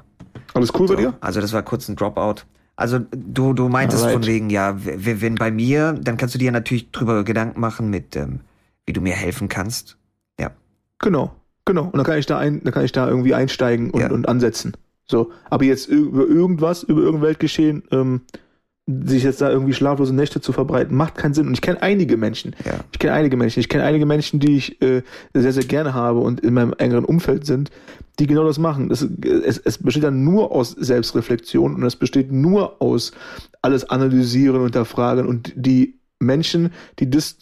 Alles 0.55 0.73
cool 0.79 0.87
So, 0.89 0.95
bei 0.95 1.01
dir? 1.03 1.15
Also 1.21 1.41
das 1.41 1.53
war 1.53 1.63
kurz 1.63 1.89
ein 1.89 1.97
Dropout. 1.97 2.45
Also 2.77 2.99
du, 3.11 3.53
du 3.53 3.69
meintest 3.69 4.05
Alright. 4.05 4.25
von 4.25 4.27
wegen, 4.27 4.51
ja, 4.51 4.77
wenn 4.79 5.35
bei 5.37 5.51
mir, 5.51 5.93
dann 5.93 6.17
kannst 6.17 6.35
du 6.35 6.39
dir 6.39 6.53
natürlich 6.53 6.91
drüber 6.91 7.23
Gedanken 7.25 7.61
machen 7.61 7.91
mit, 7.91 8.17
ähm, 8.17 8.41
wie 8.87 8.93
du 8.93 9.01
mir 9.01 9.15
helfen 9.15 9.49
kannst. 9.49 9.99
Ja. 10.41 10.51
Genau, 10.99 11.33
genau. 11.65 11.85
Und 11.85 11.97
dann 11.97 12.05
kann 12.05 12.19
ich 12.19 12.27
da 12.27 12.39
ein, 12.39 12.63
dann 12.65 12.73
kann 12.73 12.85
ich 12.85 12.93
da 12.93 13.09
irgendwie 13.09 13.35
einsteigen 13.35 13.91
und, 13.91 14.01
Ja. 14.01 14.11
und 14.11 14.29
ansetzen. 14.29 14.73
So. 15.05 15.31
Aber 15.51 15.65
jetzt 15.65 15.89
über 15.89 16.27
irgendwas, 16.27 16.83
über 16.83 17.03
irgendein 17.03 17.29
Weltgeschehen, 17.29 17.83
ähm, 17.91 18.23
sich 18.87 19.23
jetzt 19.23 19.41
da 19.41 19.51
irgendwie 19.51 19.75
schlaflose 19.75 20.15
Nächte 20.15 20.41
zu 20.41 20.53
verbreiten, 20.53 20.97
macht 20.97 21.15
keinen 21.15 21.35
Sinn. 21.35 21.47
Und 21.47 21.53
ich 21.53 21.61
kenne 21.61 21.83
einige 21.83 22.17
Menschen. 22.17 22.57
Ja. 22.65 22.81
Ich 22.91 22.99
kenne 22.99 23.13
einige 23.13 23.37
Menschen. 23.37 23.61
Ich 23.61 23.69
kenne 23.69 23.85
einige 23.85 24.07
Menschen, 24.07 24.41
die 24.41 24.57
ich 24.57 24.83
äh, 24.83 25.03
sehr, 25.35 25.53
sehr 25.53 25.65
gerne 25.65 25.95
habe 25.95 26.19
und 26.19 26.41
in 26.41 26.55
meinem 26.55 26.75
engeren 26.79 27.05
Umfeld 27.05 27.47
sind, 27.47 27.71
die 28.23 28.29
genau 28.29 28.45
das 28.45 28.59
machen. 28.59 28.89
Das, 28.89 29.03
es, 29.03 29.59
es 29.59 29.79
besteht 29.79 30.05
dann 30.05 30.23
nur 30.23 30.53
aus 30.53 30.71
Selbstreflexion 30.71 31.75
und 31.75 31.83
es 31.83 31.97
besteht 31.97 32.31
nur 32.31 32.81
aus 32.81 33.11
alles 33.63 33.89
analysieren, 33.91 34.61
unterfragen 34.61 35.27
und 35.27 35.53
die 35.57 35.99
Menschen, 36.21 36.71
die 37.01 37.11
das 37.11 37.37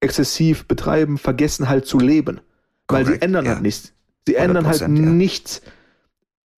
exzessiv 0.00 0.66
betreiben, 0.66 1.18
vergessen 1.18 1.68
halt 1.68 1.84
zu 1.84 1.98
leben. 1.98 2.40
Weil 2.88 3.06
sie 3.06 3.20
ändern 3.20 3.44
ja. 3.44 3.52
halt 3.54 3.62
nichts. 3.62 3.92
Sie 4.26 4.34
ändern 4.36 4.66
halt 4.66 4.82
100%, 4.82 4.82
ja. 4.82 4.88
nichts. 4.88 5.62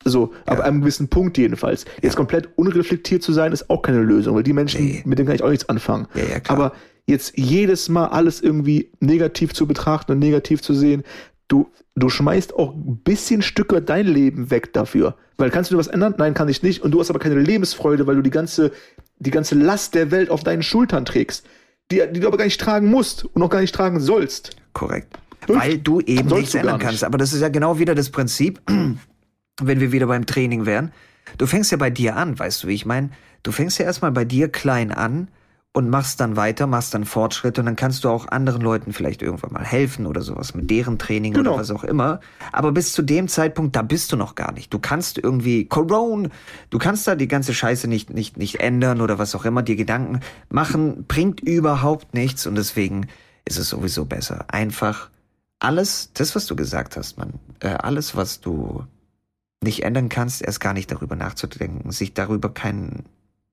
So, 0.05 0.33
ab 0.47 0.59
Ja. 0.59 0.65
einem 0.65 0.81
gewissen 0.81 1.09
Punkt 1.09 1.39
jedenfalls. 1.39 1.85
Jetzt 2.03 2.17
komplett 2.17 2.51
unreflektiert 2.57 3.23
zu 3.23 3.33
sein, 3.33 3.53
ist 3.53 3.71
auch 3.71 3.83
keine 3.83 4.03
Lösung, 4.03 4.35
weil 4.35 4.43
die 4.43 4.53
Menschen, 4.53 4.85
Nee. 4.85 5.03
mit 5.07 5.19
denen 5.19 5.27
kann 5.27 5.37
ich 5.37 5.43
auch 5.43 5.51
nichts 5.51 5.69
anfangen. 5.69 6.09
Aber 6.49 6.73
jetzt 7.07 7.37
jedes 7.39 7.89
Mal 7.89 8.07
alles 8.07 8.41
irgendwie 8.41 8.91
negativ 9.01 9.55
zu 9.55 9.67
betrachten 9.67 10.13
und 10.13 10.19
negativ 10.19 10.61
zu 10.63 10.75
sehen, 10.75 11.05
du, 11.53 11.71
du 11.95 12.09
schmeißt 12.09 12.55
auch 12.55 12.75
ein 12.75 12.97
bisschen 12.97 13.43
Stücke 13.43 13.83
dein 13.83 14.07
Leben 14.07 14.51
weg 14.51 14.73
dafür. 14.73 15.17
Weil 15.37 15.51
kannst 15.51 15.71
du 15.71 15.77
was 15.77 15.87
ändern? 15.87 16.15
Nein, 16.19 16.35
kann 16.35 16.49
ich 16.49 16.63
nicht. 16.63 16.83
Und 16.83 16.93
du 16.93 17.01
hast 17.01 17.11
aber 17.11 17.19
keine 17.19 17.39
Lebensfreude, 17.39 18.07
weil 18.07 18.17
du 18.17 18.23
die 18.23 18.31
ganze, 18.31 18.73
die 19.19 19.31
ganze 19.31 19.55
Last 19.55 19.95
der 19.95 20.11
Welt 20.11 20.31
auf 20.31 20.43
deinen 20.43 20.63
Schultern 20.63 21.05
trägst. 21.05 21.45
Die, 21.91 22.03
die 22.11 22.21
du 22.21 22.27
aber 22.27 22.39
gar 22.39 22.45
nicht 22.45 22.61
tragen 22.61 22.89
musst 22.89 23.25
und 23.25 23.43
auch 23.43 23.51
gar 23.51 23.61
nicht 23.61 23.75
tragen 23.75 24.01
sollst. 24.01 24.57
Korrekt. 24.73 25.19
Hm? 25.47 25.57
Weil 25.57 25.79
du 25.79 26.01
eben 26.01 26.29
nichts 26.29 26.53
du 26.53 26.59
ändern 26.59 26.77
nicht. 26.77 26.87
kannst. 26.87 27.05
Aber 27.05 27.19
das 27.19 27.33
ist 27.33 27.41
ja 27.41 27.49
genau 27.49 27.79
wieder 27.79 27.95
das 27.95 28.11
Prinzip, 28.11 28.61
wenn 29.61 29.81
wir 29.81 29.93
wieder 29.93 30.07
beim 30.07 30.25
Training 30.25 30.65
wären. 30.65 30.93
Du 31.39 31.47
fängst 31.47 31.71
ja 31.71 31.77
bei 31.77 31.91
dir 31.91 32.17
an, 32.17 32.39
weißt 32.39 32.63
du, 32.63 32.69
wie 32.69 32.75
ich 32.75 32.87
meine? 32.87 33.11
Du 33.43 33.53
fängst 33.53 33.79
ja 33.79 33.85
erstmal 33.85 34.13
bei 34.13 34.25
dir 34.25 34.49
klein 34.49 34.93
an 34.93 35.29
und 35.75 35.89
machst 35.89 36.21
dann 36.21 36.37
weiter, 36.37 36.67
machst 36.67 36.93
dann 36.93 37.05
Fortschritte 37.07 37.63
und 37.63 37.67
dann 37.67 37.77
kannst 37.77 38.05
du 38.05 38.11
auch 38.11 38.29
anderen 38.29 38.61
Leuten 38.61 38.93
vielleicht 38.93 39.23
irgendwann 39.23 39.53
mal 39.53 39.65
helfen 39.65 40.07
oder 40.07 40.21
sowas 40.21 40.55
mit 40.55 40.71
deren 40.71 40.99
Training 40.99 41.33
Genau. 41.33 41.53
oder 41.53 41.61
was 41.61 41.71
auch 41.71 41.85
immer. 41.85 42.21
Aber 42.53 42.73
bis 42.73 42.93
zu 42.93 43.01
dem 43.01 43.27
Zeitpunkt, 43.29 43.75
da 43.75 43.81
bist 43.81 44.13
du 44.13 44.17
noch 44.17 44.35
gar 44.35 44.53
nicht. 44.53 44.73
Du 44.75 44.79
kannst 44.79 45.17
irgendwie 45.17 45.65
Corona, 45.65 46.29
du 46.69 46.79
kannst 46.79 47.07
da 47.09 47.15
die 47.15 47.29
ganze 47.29 47.55
Scheiße 47.55 47.89
nicht, 47.89 48.11
nicht, 48.11 48.37
nicht 48.37 48.61
ändern 48.61 49.01
oder 49.01 49.19
was 49.19 49.35
auch 49.35 49.47
immer. 49.47 49.63
Die 49.63 49.77
Gedanken 49.77 50.21
machen 50.51 51.07
bringt 51.09 51.41
überhaupt 51.41 52.13
nichts 52.13 52.47
und 52.47 52.55
deswegen 52.57 53.07
ist 53.47 53.59
es 53.59 53.71
sowieso 53.71 54.05
besser. 54.05 54.45
Einfach 54.49 55.09
alles, 55.59 56.11
das, 56.13 56.35
was 56.35 56.45
du 56.47 56.55
gesagt 56.55 56.97
hast, 56.99 57.17
man, 57.17 57.35
äh, 57.61 57.69
alles, 57.69 58.15
was 58.15 58.41
du 58.41 58.85
nicht 59.63 59.85
ändern 59.85 60.09
kannst, 60.11 60.43
erst 60.43 60.61
gar 60.61 60.75
nicht 60.75 60.91
darüber 60.91 61.17
nachzudenken, 61.17 61.93
sich 61.93 62.13
darüber 62.15 62.53
kein, 62.53 63.05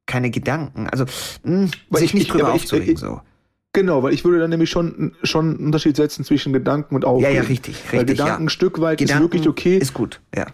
keine 0.09 0.29
Gedanken, 0.31 0.87
also 0.89 1.05
mh, 1.43 1.69
Weil 1.89 1.99
sich 2.01 2.09
ich- 2.09 2.13
nicht 2.15 2.23
ich- 2.23 2.29
drüber 2.31 2.51
aufzuregen, 2.53 2.93
ich- 2.95 2.99
so. 2.99 3.21
Genau, 3.71 4.01
weil 4.03 4.13
ich 4.13 4.25
würde 4.25 4.39
dann 4.39 4.49
nämlich 4.49 4.69
schon, 4.71 5.15
schon 5.23 5.51
einen 5.55 5.65
Unterschied 5.67 5.95
setzen 5.95 6.25
zwischen 6.25 6.51
Gedanken 6.51 6.95
und 6.95 7.03
Ja, 7.03 7.09
Aufregen. 7.09 7.35
ja, 7.35 7.41
richtig, 7.43 7.75
Weil 7.91 7.99
richtig, 7.99 8.17
Gedanken 8.17 8.41
ja. 8.41 8.45
ein 8.47 8.49
Stück 8.49 8.81
weit 8.81 8.97
Gedanken 8.97 9.23
ist 9.25 9.31
wirklich 9.31 9.47
okay. 9.47 9.77
Ist 9.77 9.93
gut, 9.93 10.19
ja. 10.35 10.47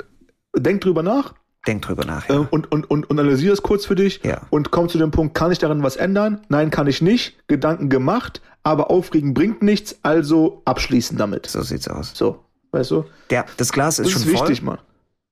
Denk 0.58 0.82
drüber 0.82 1.02
nach, 1.02 1.34
Denk 1.66 1.82
drüber 1.84 2.04
nach, 2.06 2.28
ja. 2.30 2.48
und, 2.52 2.70
und, 2.72 2.92
und, 2.92 3.10
und 3.10 3.20
analysiere 3.20 3.54
es 3.54 3.62
kurz 3.64 3.86
für 3.86 3.96
dich 3.96 4.20
Ja. 4.24 4.42
und 4.50 4.70
komm 4.72 4.90
zu 4.90 4.98
dem 4.98 5.12
Punkt, 5.12 5.34
kann 5.34 5.52
ich 5.52 5.58
daran 5.60 5.82
was 5.82 5.96
ändern? 5.96 6.42
Nein, 6.50 6.70
kann 6.72 6.88
ich 6.88 7.02
nicht. 7.02 7.48
Gedanken 7.48 7.90
gemacht, 7.90 8.42
aber 8.64 8.92
aufregen 8.92 9.34
bringt 9.34 9.64
nichts, 9.64 9.98
also 10.04 10.62
abschließen 10.66 11.18
damit. 11.18 11.48
So 11.48 11.62
sieht's 11.62 11.88
aus. 11.88 12.12
So, 12.14 12.44
weißt 12.72 12.92
du? 12.92 13.06
Der, 13.30 13.46
das 13.58 13.72
Glas 13.72 13.98
ist 14.00 14.08
Das 14.08 14.12
schon 14.12 14.22
ist 14.24 14.28
wichtig, 14.42 14.60
voll 14.60 14.66
Mann. 14.76 14.80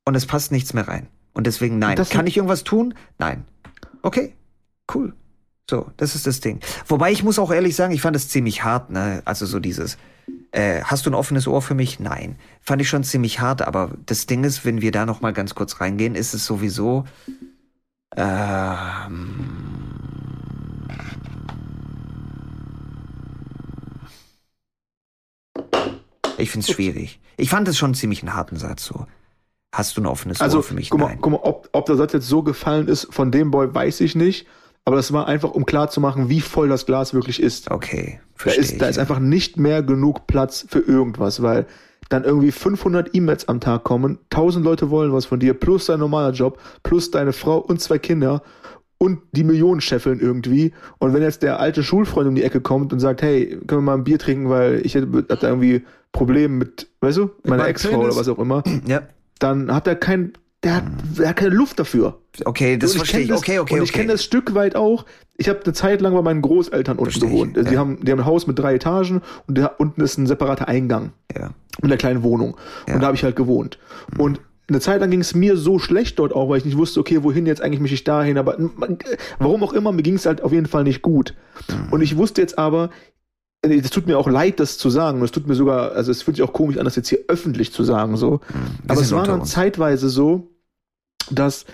und 0.05 0.15
es 0.15 0.25
passt 0.25 0.51
nichts 0.53 0.73
mehr 0.73 0.88
rein. 0.88 1.07
Und 1.33 1.47
deswegen 1.47 1.79
nein. 1.79 1.97
Das- 1.97 2.09
Kann 2.12 2.27
ich 2.27 2.38
irgendwas 2.38 2.63
tun? 2.63 2.93
Nein. 3.19 3.43
Okay, 4.04 4.36
cool. 4.94 5.13
So, 5.70 5.89
das 5.96 6.13
ist 6.13 6.28
das 6.28 6.42
Ding. 6.42 6.60
Wobei 6.88 7.12
ich 7.12 7.24
muss 7.24 7.39
auch 7.39 7.52
ehrlich 7.52 7.76
sagen, 7.76 7.94
ich 7.94 8.02
fand 8.02 8.16
es 8.16 8.28
ziemlich 8.28 8.63
hart, 8.63 8.89
ne? 8.89 9.22
Also 9.26 9.46
so 9.46 9.60
dieses, 9.60 9.98
äh, 10.52 10.84
hast 10.84 11.06
du 11.06 11.10
ein 11.10 11.16
offenes 11.16 11.48
Ohr 11.48 11.62
für 11.62 11.74
mich? 11.74 12.00
Nein. 12.02 12.36
Fand 12.62 12.82
ich 12.82 12.89
schon 12.89 13.06
ziemlich 13.06 13.39
hart, 13.39 13.62
aber 13.62 13.92
das 14.06 14.26
Ding 14.26 14.44
ist, 14.44 14.66
wenn 14.66 14.82
wir 14.82 14.92
da 14.92 15.06
noch 15.06 15.22
mal 15.22 15.32
ganz 15.32 15.56
kurz 15.56 15.80
reingehen, 15.80 16.16
ist 16.16 16.34
es 16.34 16.46
sowieso, 16.46 17.06
ähm, 18.18 19.70
ich 26.38 26.52
find's 26.52 26.70
schwierig. 26.70 27.22
Ich 27.38 27.50
fand 27.50 27.70
es 27.70 27.78
schon 27.78 27.94
ziemlich 27.96 28.22
einen 28.22 28.36
harten 28.36 28.58
Satz 28.58 28.84
so. 28.84 29.08
Hast 29.73 29.97
du 29.97 30.01
ein 30.01 30.05
offenes 30.05 30.39
Also, 30.39 30.57
Ohr 30.57 30.63
für 30.63 30.75
mich? 30.75 30.89
guck 30.89 30.99
mal, 30.99 31.07
Nein. 31.07 31.17
guck 31.19 31.31
mal 31.33 31.39
ob, 31.41 31.67
ob 31.73 31.86
der 31.88 31.95
Satz 31.95 32.13
jetzt 32.13 32.27
so 32.27 32.43
gefallen 32.43 32.88
ist 32.88 33.07
von 33.12 33.31
dem 33.31 33.51
Boy, 33.51 33.73
weiß 33.73 33.99
ich 34.01 34.15
nicht. 34.15 34.45
Aber 34.86 34.95
das 34.97 35.12
war 35.13 35.27
einfach, 35.27 35.51
um 35.51 35.65
klarzumachen, 35.65 36.29
wie 36.29 36.41
voll 36.41 36.69
das 36.69 36.86
Glas 36.86 37.13
wirklich 37.13 37.41
ist. 37.41 37.71
Okay, 37.71 38.19
Da 38.38 38.43
verstehe 38.43 38.63
ist, 38.63 38.81
da 38.81 38.88
ist 38.88 38.99
einfach 38.99 39.19
nicht 39.19 39.57
mehr 39.57 39.81
genug 39.81 40.27
Platz 40.27 40.65
für 40.69 40.79
irgendwas, 40.79 41.41
weil 41.41 41.65
dann 42.09 42.23
irgendwie 42.25 42.51
500 42.51 43.15
E-Mails 43.15 43.47
am 43.47 43.59
Tag 43.62 43.83
kommen, 43.86 44.19
1000 44.29 44.63
Leute 44.63 44.89
wollen 44.91 45.12
was 45.13 45.25
von 45.25 45.39
dir, 45.39 45.53
plus 45.53 45.86
dein 45.88 45.99
normaler 45.99 46.31
Job, 46.33 46.59
plus 46.83 47.09
deine 47.12 47.33
Frau 47.33 47.57
und 47.57 47.81
zwei 47.81 47.97
Kinder 47.97 48.43
und 48.99 49.19
die 49.31 49.43
Millionen 49.45 49.81
scheffeln 49.81 50.19
irgendwie. 50.19 50.73
Und 50.99 51.13
wenn 51.13 51.23
jetzt 51.23 51.41
der 51.43 51.59
alte 51.59 51.81
Schulfreund 51.81 52.27
um 52.27 52.36
die 52.36 52.43
Ecke 52.43 52.62
kommt 52.62 52.93
und 52.93 52.99
sagt, 52.99 53.21
hey, 53.21 53.57
können 53.67 53.79
wir 53.81 53.81
mal 53.81 53.93
ein 53.95 54.03
Bier 54.03 54.19
trinken, 54.19 54.49
weil 54.49 54.81
ich 54.86 54.93
da 54.93 54.99
irgendwie 55.47 55.83
Probleme 56.12 56.53
mit, 56.53 56.88
weißt 56.99 57.17
du, 57.17 57.31
meiner 57.45 57.67
Ex-Frau 57.67 57.99
oder 58.01 58.15
was 58.15 58.27
auch 58.27 58.38
immer, 58.38 58.63
Ja, 58.86 59.01
dann 59.43 59.73
hat 59.73 59.88
er 59.88 59.95
kein, 59.95 60.34
der 60.63 60.77
hat, 60.77 60.84
der 61.17 61.29
hat 61.29 61.36
keine 61.36 61.53
Luft 61.56 61.77
dafür. 61.79 62.19
okay, 62.45 62.77
das 62.77 62.95
verstehe 62.95 63.25
kenn 63.25 63.36
ich. 63.36 63.38
Okay, 63.39 63.60
okay, 63.60 63.73
und 63.75 63.79
okay. 63.82 63.84
ich 63.89 63.93
kenne 63.93 64.12
das 64.13 64.23
Stück 64.23 64.53
weit 64.56 64.75
auch. 64.75 65.06
Ich 65.38 65.49
habe 65.49 65.60
eine 65.63 65.73
Zeit 65.73 65.99
lang 66.01 66.13
bei 66.13 66.21
meinen 66.21 66.41
Großeltern 66.41 66.97
unten 66.97 67.12
Versteh 67.12 67.25
ich, 67.25 67.32
gewohnt. 67.32 67.58
Also 67.58 67.67
Die, 67.69 67.73
ja. 67.75 67.79
haben, 67.79 68.03
die 68.03 68.12
haben 68.12 68.19
ein 68.19 68.25
Haus 68.25 68.47
mit 68.47 68.58
drei 68.60 68.75
Etagen 68.75 69.21
und 69.47 69.58
da 69.58 69.67
unten 69.77 70.01
ist 70.01 70.17
ein 70.17 70.27
separater 70.27 70.67
Eingang 70.67 71.12
Ja. 71.36 71.49
mit 71.82 71.86
einer 71.91 71.97
kleinen 71.97 72.23
Wohnung. 72.23 72.56
Ja. 72.88 72.95
Und 72.95 73.01
da 73.01 73.08
habe 73.08 73.17
ich 73.17 73.23
halt 73.23 73.36
gewohnt. 73.36 73.77
Und 74.17 74.39
eine 74.69 74.79
Zeit 74.79 75.01
lang 75.01 75.10
ging 75.12 75.19
es 75.19 75.36
mir 75.36 75.58
so 75.58 75.77
schlecht 75.79 76.19
dort 76.19 76.34
auch, 76.34 76.47
weil 76.49 76.60
ich 76.60 76.65
nicht 76.65 76.77
wusste, 76.77 76.99
okay, 76.99 77.23
wohin 77.23 77.45
jetzt 77.45 77.62
eigentlich 77.62 77.82
möchte 77.82 77.95
ich 77.95 78.03
dahin. 78.06 78.38
Aber 78.38 78.58
man- 78.77 78.97
warum 79.39 79.63
auch 79.63 79.73
immer, 79.73 79.91
mir 79.91 80.03
ging 80.03 80.15
es 80.15 80.25
halt 80.25 80.41
auf 80.41 80.53
jeden 80.53 80.67
Fall 80.67 80.84
nicht 80.86 81.01
gut. 81.01 81.34
Mhm. 81.69 81.91
Und 81.91 82.01
ich 82.01 82.15
wusste 82.15 82.39
jetzt 82.41 82.58
aber, 82.58 82.86
äh, 82.86 82.89
es 83.63 83.89
tut 83.89 84.08
mir 84.08 84.17
auch 84.17 84.28
leid, 84.28 84.60
das 84.60 84.78
zu 84.78 84.89
sagen. 84.89 85.21
Es 85.21 85.32
tut 85.32 85.47
mir 85.47 85.56
sogar, 85.56 85.93
also 85.93 86.12
es 86.12 86.21
fühlt 86.21 86.38
sich 86.38 86.43
auch 86.43 86.54
komisch 86.54 86.78
an, 86.78 86.86
das 86.86 86.95
jetzt 86.95 87.10
hier 87.10 87.19
öffentlich 87.28 87.71
zu 87.71 87.84
sagen. 87.84 88.17
so. 88.17 88.41
Aber 88.88 88.95
sind 88.97 89.06
es 89.06 89.12
war 89.13 89.26
dann 89.26 89.41
uns. 89.41 89.52
zeitweise 89.52 90.10
so, 90.10 90.52
dass 91.32 91.65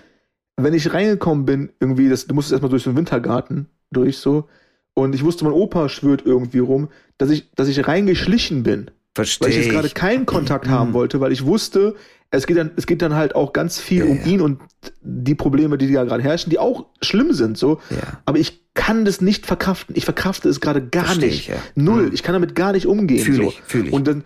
wenn 0.58 0.74
ich 0.74 0.94
reingekommen 0.94 1.46
bin, 1.46 1.70
irgendwie, 1.80 2.10
das, 2.10 2.28
du 2.28 2.36
musstest 2.36 2.54
erstmal 2.54 2.70
durch 2.70 2.84
so 2.84 2.90
einen 2.90 2.98
Wintergarten 2.98 3.68
durch 3.92 4.18
so, 4.18 4.48
und 4.94 5.16
ich 5.16 5.24
wusste, 5.24 5.46
mein 5.46 5.54
Opa 5.54 5.88
schwört 5.88 6.26
irgendwie 6.26 6.60
rum, 6.60 6.90
dass 7.18 7.30
ich, 7.30 7.50
dass 7.56 7.68
ich 7.68 7.88
reingeschlichen 7.88 8.64
bin, 8.64 8.92
Verstehe 9.16 9.48
weil 9.48 9.52
ich 9.52 9.66
jetzt 9.66 9.72
gerade 9.72 9.90
keinen 9.90 10.26
Kontakt 10.26 10.68
haben 10.68 10.94
wollte, 10.94 11.22
weil 11.22 11.32
ich 11.32 11.46
wusste, 11.46 11.96
es 12.32 12.46
geht 12.46 12.58
dann, 12.58 12.72
es 12.76 12.86
geht 12.86 13.02
dann 13.02 13.16
halt 13.16 13.34
auch 13.36 13.54
ganz 13.54 13.80
viel 13.80 14.06
Ja, 14.06 14.12
um 14.12 14.18
ja. 14.20 14.26
ihn 14.26 14.42
und 14.42 14.60
die 15.02 15.36
Probleme, 15.36 15.78
die 15.78 15.92
da 15.92 16.04
gerade 16.04 16.22
herrschen, 16.24 16.50
die 16.52 16.60
auch 16.60 16.86
schlimm 17.02 17.34
sind, 17.34 17.58
so. 17.58 17.80
Ja. 17.90 18.20
Aber 18.26 18.38
ich 18.38 18.62
kann 18.76 19.04
das 19.06 19.20
nicht 19.20 19.46
verkraften. 19.48 19.96
Ich 19.98 20.06
verkrafte 20.06 20.48
es 20.48 20.62
gerade 20.62 20.86
gar 20.86 21.06
Versteh 21.06 21.26
nicht. 21.26 21.50
ich. 21.50 21.56
Null. 21.76 22.08
Mhm. 22.08 22.14
Ich 22.14 22.24
kann 22.24 22.34
damit 22.34 22.54
gar 22.56 22.72
nicht 22.74 22.86
umgehen. 22.86 23.24
Fühl 23.26 23.36
so. 23.36 23.42
ich, 23.44 23.62
fühl 23.66 23.88
ich. 23.88 23.94
Und 23.94 24.08
dann, 24.08 24.24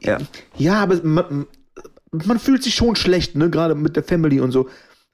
Ja. 0.00 0.18
ja, 0.56 0.74
aber 0.82 1.00
man, 1.04 1.46
man 2.12 2.38
fühlt 2.38 2.62
sich 2.62 2.74
schon 2.74 2.96
schlecht, 2.96 3.36
ne, 3.36 3.50
gerade 3.50 3.74
mit 3.74 3.94
der 3.96 4.02
Family 4.02 4.40
und 4.40 4.50
so. 4.50 4.68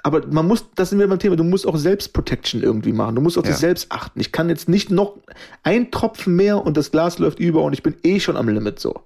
Aber 0.05 0.25
man 0.29 0.47
muss, 0.47 0.65
das 0.77 0.91
sind 0.91 1.01
wir 1.01 1.09
beim 1.09 1.19
Thema, 1.19 1.35
du 1.35 1.43
musst 1.45 1.67
auch 1.67 1.77
Selbstprotection 1.77 2.63
irgendwie 2.63 2.93
machen. 2.93 3.17
Du 3.17 3.21
musst 3.21 3.37
auf 3.37 3.45
Ja. 3.45 3.51
dich 3.51 3.59
selbst 3.59 3.91
achten. 3.91 4.21
Ich 4.21 4.31
kann 4.31 4.49
jetzt 4.49 4.69
nicht 4.69 4.91
noch 4.93 5.17
ein 5.65 5.91
Tropfen 5.91 6.37
mehr 6.37 6.65
und 6.65 6.77
das 6.77 6.93
Glas 6.93 7.19
läuft 7.19 7.41
über 7.41 7.63
und 7.65 7.73
ich 7.73 7.83
bin 7.83 7.97
eh 8.05 8.21
schon 8.21 8.37
am 8.37 8.49
Limit 8.49 8.79
so. 8.79 9.03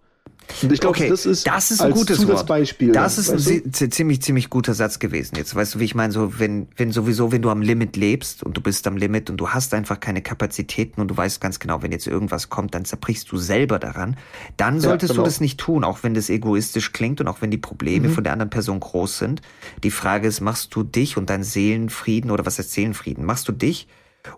Und 0.63 0.73
ich 0.73 0.81
glaube, 0.81 0.97
Okay, 0.97 1.09
das 1.09 1.25
ist, 1.27 1.47
das 1.47 1.71
ist 1.71 1.81
ein 1.81 1.93
gutes 1.93 2.27
Wort. 2.27 2.49
Das 2.49 3.19
ist 3.19 3.31
ein 3.31 3.37
du? 3.37 3.43
zi- 3.43 3.71
zi- 3.73 3.89
ziemlich, 3.91 4.23
ziemlich 4.23 4.51
guter 4.51 4.75
Satz 4.75 4.99
gewesen. 4.99 5.37
Jetzt 5.37 5.55
weißt 5.55 5.75
du, 5.75 5.79
wie 5.81 5.85
ich 5.85 5.95
meine, 5.95 6.13
so, 6.13 6.39
wenn, 6.39 6.69
wenn 6.77 6.93
sowieso, 6.93 7.33
wenn 7.33 7.43
du 7.43 7.51
am 7.51 7.63
Limit 7.63 7.97
lebst 7.97 8.43
und 8.43 8.57
du 8.57 8.61
bist 8.61 8.87
am 8.87 8.97
Limit 8.97 9.31
und 9.31 9.39
du 9.39 9.49
hast 9.51 9.73
einfach 9.75 9.99
keine 10.01 10.21
Kapazitäten 10.23 11.01
und 11.01 11.09
du 11.09 11.17
weißt 11.17 11.41
ganz 11.41 11.59
genau, 11.59 11.83
wenn 11.83 11.91
jetzt 11.93 12.07
irgendwas 12.07 12.49
kommt, 12.49 12.75
dann 12.75 12.85
zerbrichst 12.85 13.31
du 13.33 13.39
selber 13.39 13.79
daran, 13.79 14.17
dann 14.57 14.81
solltest 14.81 15.13
genau. 15.13 15.23
du 15.23 15.29
das 15.29 15.41
nicht 15.41 15.59
tun, 15.59 15.85
auch 15.85 16.03
wenn 16.03 16.15
das 16.15 16.29
egoistisch 16.29 16.93
klingt 16.93 17.21
und 17.21 17.29
auch 17.29 17.41
wenn 17.41 17.51
die 17.51 17.59
Probleme 17.59 18.09
Mhm. 18.09 18.13
von 18.13 18.25
der 18.25 18.33
anderen 18.33 18.51
Person 18.51 18.81
groß 18.81 19.19
sind. 19.19 19.43
Die 19.83 19.91
Frage 19.91 20.29
ist, 20.29 20.41
machst 20.41 20.75
du 20.75 20.83
dich 20.83 21.17
und 21.17 21.31
deinen 21.31 21.45
Seelenfrieden 21.45 22.31
oder 22.31 22.45
was 22.47 22.59
heißt 22.59 22.73
Seelenfrieden? 22.73 23.25
Machst 23.25 23.49
du 23.49 23.53
dich 23.53 23.87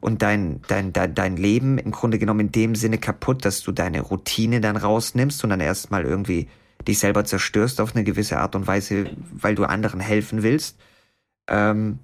und 0.01 0.23
dein, 0.23 0.63
dein, 0.69 0.93
dein, 0.93 1.15
dein 1.15 1.37
Leben 1.37 1.79
im 1.79 1.91
Grunde 1.91 2.19
genommen 2.19 2.41
in 2.41 2.53
dem 2.53 2.75
Sinne 2.75 2.99
kaputt, 2.99 3.45
dass 3.45 3.63
du 3.63 3.73
deine 3.73 4.01
Routine 4.01 4.61
dann 4.61 4.77
rausnimmst 4.77 5.45
und 5.45 5.51
dann 5.51 5.61
erstmal 5.61 6.05
irgendwie 6.05 6.49
dich 6.87 6.99
selber 6.99 7.25
zerstörst 7.25 7.81
auf 7.81 7.95
eine 7.95 8.05
gewisse 8.05 8.39
Art 8.39 8.57
und 8.57 8.67
Weise, 8.67 9.11
weil 9.33 9.55
du 9.55 9.65
anderen 9.65 10.01
helfen 10.01 10.43
willst, 10.43 10.79
ähm, 11.49 11.99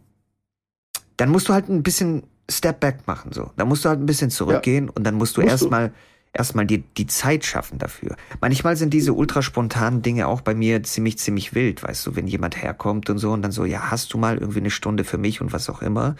dann 1.17 1.31
musst 1.31 1.49
du 1.49 1.53
halt 1.53 1.69
ein 1.69 1.83
bisschen 1.83 2.25
Step 2.51 2.81
Back 2.81 3.07
machen, 3.07 3.33
so. 3.33 3.51
Da 3.57 3.65
musst 3.65 3.85
du 3.85 3.89
halt 3.89 4.01
ein 4.01 4.07
bisschen 4.07 4.31
zurückgehen 4.31 4.89
und 4.89 5.05
dann 5.05 5.15
musst 5.15 5.37
du 5.37 5.41
erstmal 5.41 5.93
erstmal 6.33 6.67
dir 6.67 6.83
die 6.97 7.07
Zeit 7.07 7.45
schaffen 7.45 7.79
dafür. 7.79 8.17
Manchmal 8.41 8.77
sind 8.77 8.95
diese 8.95 9.13
ultra 9.13 9.43
spontanen 9.43 10.03
Dinge 10.03 10.29
auch 10.29 10.41
bei 10.41 10.55
mir 10.55 10.83
ziemlich, 10.83 11.19
ziemlich 11.19 11.55
wild, 11.55 11.83
weißt 11.83 12.07
du, 12.07 12.17
wenn 12.17 12.27
jemand 12.27 12.63
herkommt 12.63 13.11
und 13.11 13.19
so 13.19 13.33
und 13.33 13.43
dann 13.43 13.53
so, 13.53 13.65
ja, 13.65 13.91
hast 13.91 14.13
du 14.13 14.19
mal 14.19 14.39
irgendwie 14.39 14.61
eine 14.61 14.71
Stunde 14.71 15.05
für 15.05 15.19
mich 15.19 15.41
und 15.41 15.53
was 15.53 15.69
auch 15.69 15.83
immer. 15.83 16.17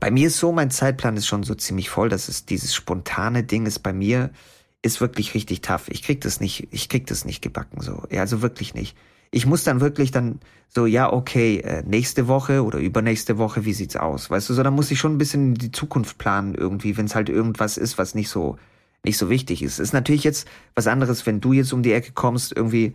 Bei 0.00 0.10
mir 0.10 0.28
ist 0.28 0.38
so, 0.38 0.52
mein 0.52 0.70
Zeitplan 0.70 1.16
ist 1.16 1.26
schon 1.26 1.42
so 1.42 1.54
ziemlich 1.54 1.90
voll, 1.90 2.08
dass 2.08 2.28
es 2.28 2.46
dieses 2.46 2.74
spontane 2.74 3.42
Ding 3.42 3.66
ist 3.66 3.80
bei 3.80 3.92
mir, 3.92 4.30
ist 4.82 5.00
wirklich 5.00 5.34
richtig 5.34 5.62
tough. 5.62 5.88
Ich 5.88 6.02
krieg 6.02 6.20
das 6.20 6.40
nicht, 6.40 6.68
ich 6.70 6.88
krieg 6.88 7.06
das 7.06 7.24
nicht 7.24 7.42
gebacken, 7.42 7.80
so. 7.80 8.02
Ja, 8.10 8.20
also 8.20 8.42
wirklich 8.42 8.74
nicht. 8.74 8.96
Ich 9.30 9.46
muss 9.46 9.64
dann 9.64 9.80
wirklich 9.80 10.10
dann 10.10 10.40
so, 10.68 10.86
ja, 10.86 11.12
okay, 11.12 11.58
äh, 11.58 11.82
nächste 11.86 12.28
Woche 12.28 12.62
oder 12.62 12.78
übernächste 12.78 13.38
Woche, 13.38 13.64
wie 13.64 13.72
sieht's 13.72 13.96
aus? 13.96 14.30
Weißt 14.30 14.48
du, 14.48 14.54
so, 14.54 14.62
dann 14.62 14.74
muss 14.74 14.90
ich 14.90 14.98
schon 14.98 15.14
ein 15.14 15.18
bisschen 15.18 15.48
in 15.48 15.54
die 15.54 15.72
Zukunft 15.72 16.18
planen 16.18 16.54
irgendwie, 16.54 16.96
wenn 16.96 17.06
es 17.06 17.14
halt 17.14 17.28
irgendwas 17.28 17.76
ist, 17.76 17.96
was 17.98 18.14
nicht 18.14 18.28
so, 18.28 18.58
nicht 19.04 19.18
so 19.18 19.30
wichtig 19.30 19.62
ist. 19.62 19.78
Ist 19.78 19.92
natürlich 19.92 20.24
jetzt 20.24 20.46
was 20.74 20.86
anderes, 20.86 21.26
wenn 21.26 21.40
du 21.40 21.52
jetzt 21.52 21.72
um 21.72 21.82
die 21.82 21.92
Ecke 21.92 22.12
kommst, 22.12 22.54
irgendwie, 22.54 22.94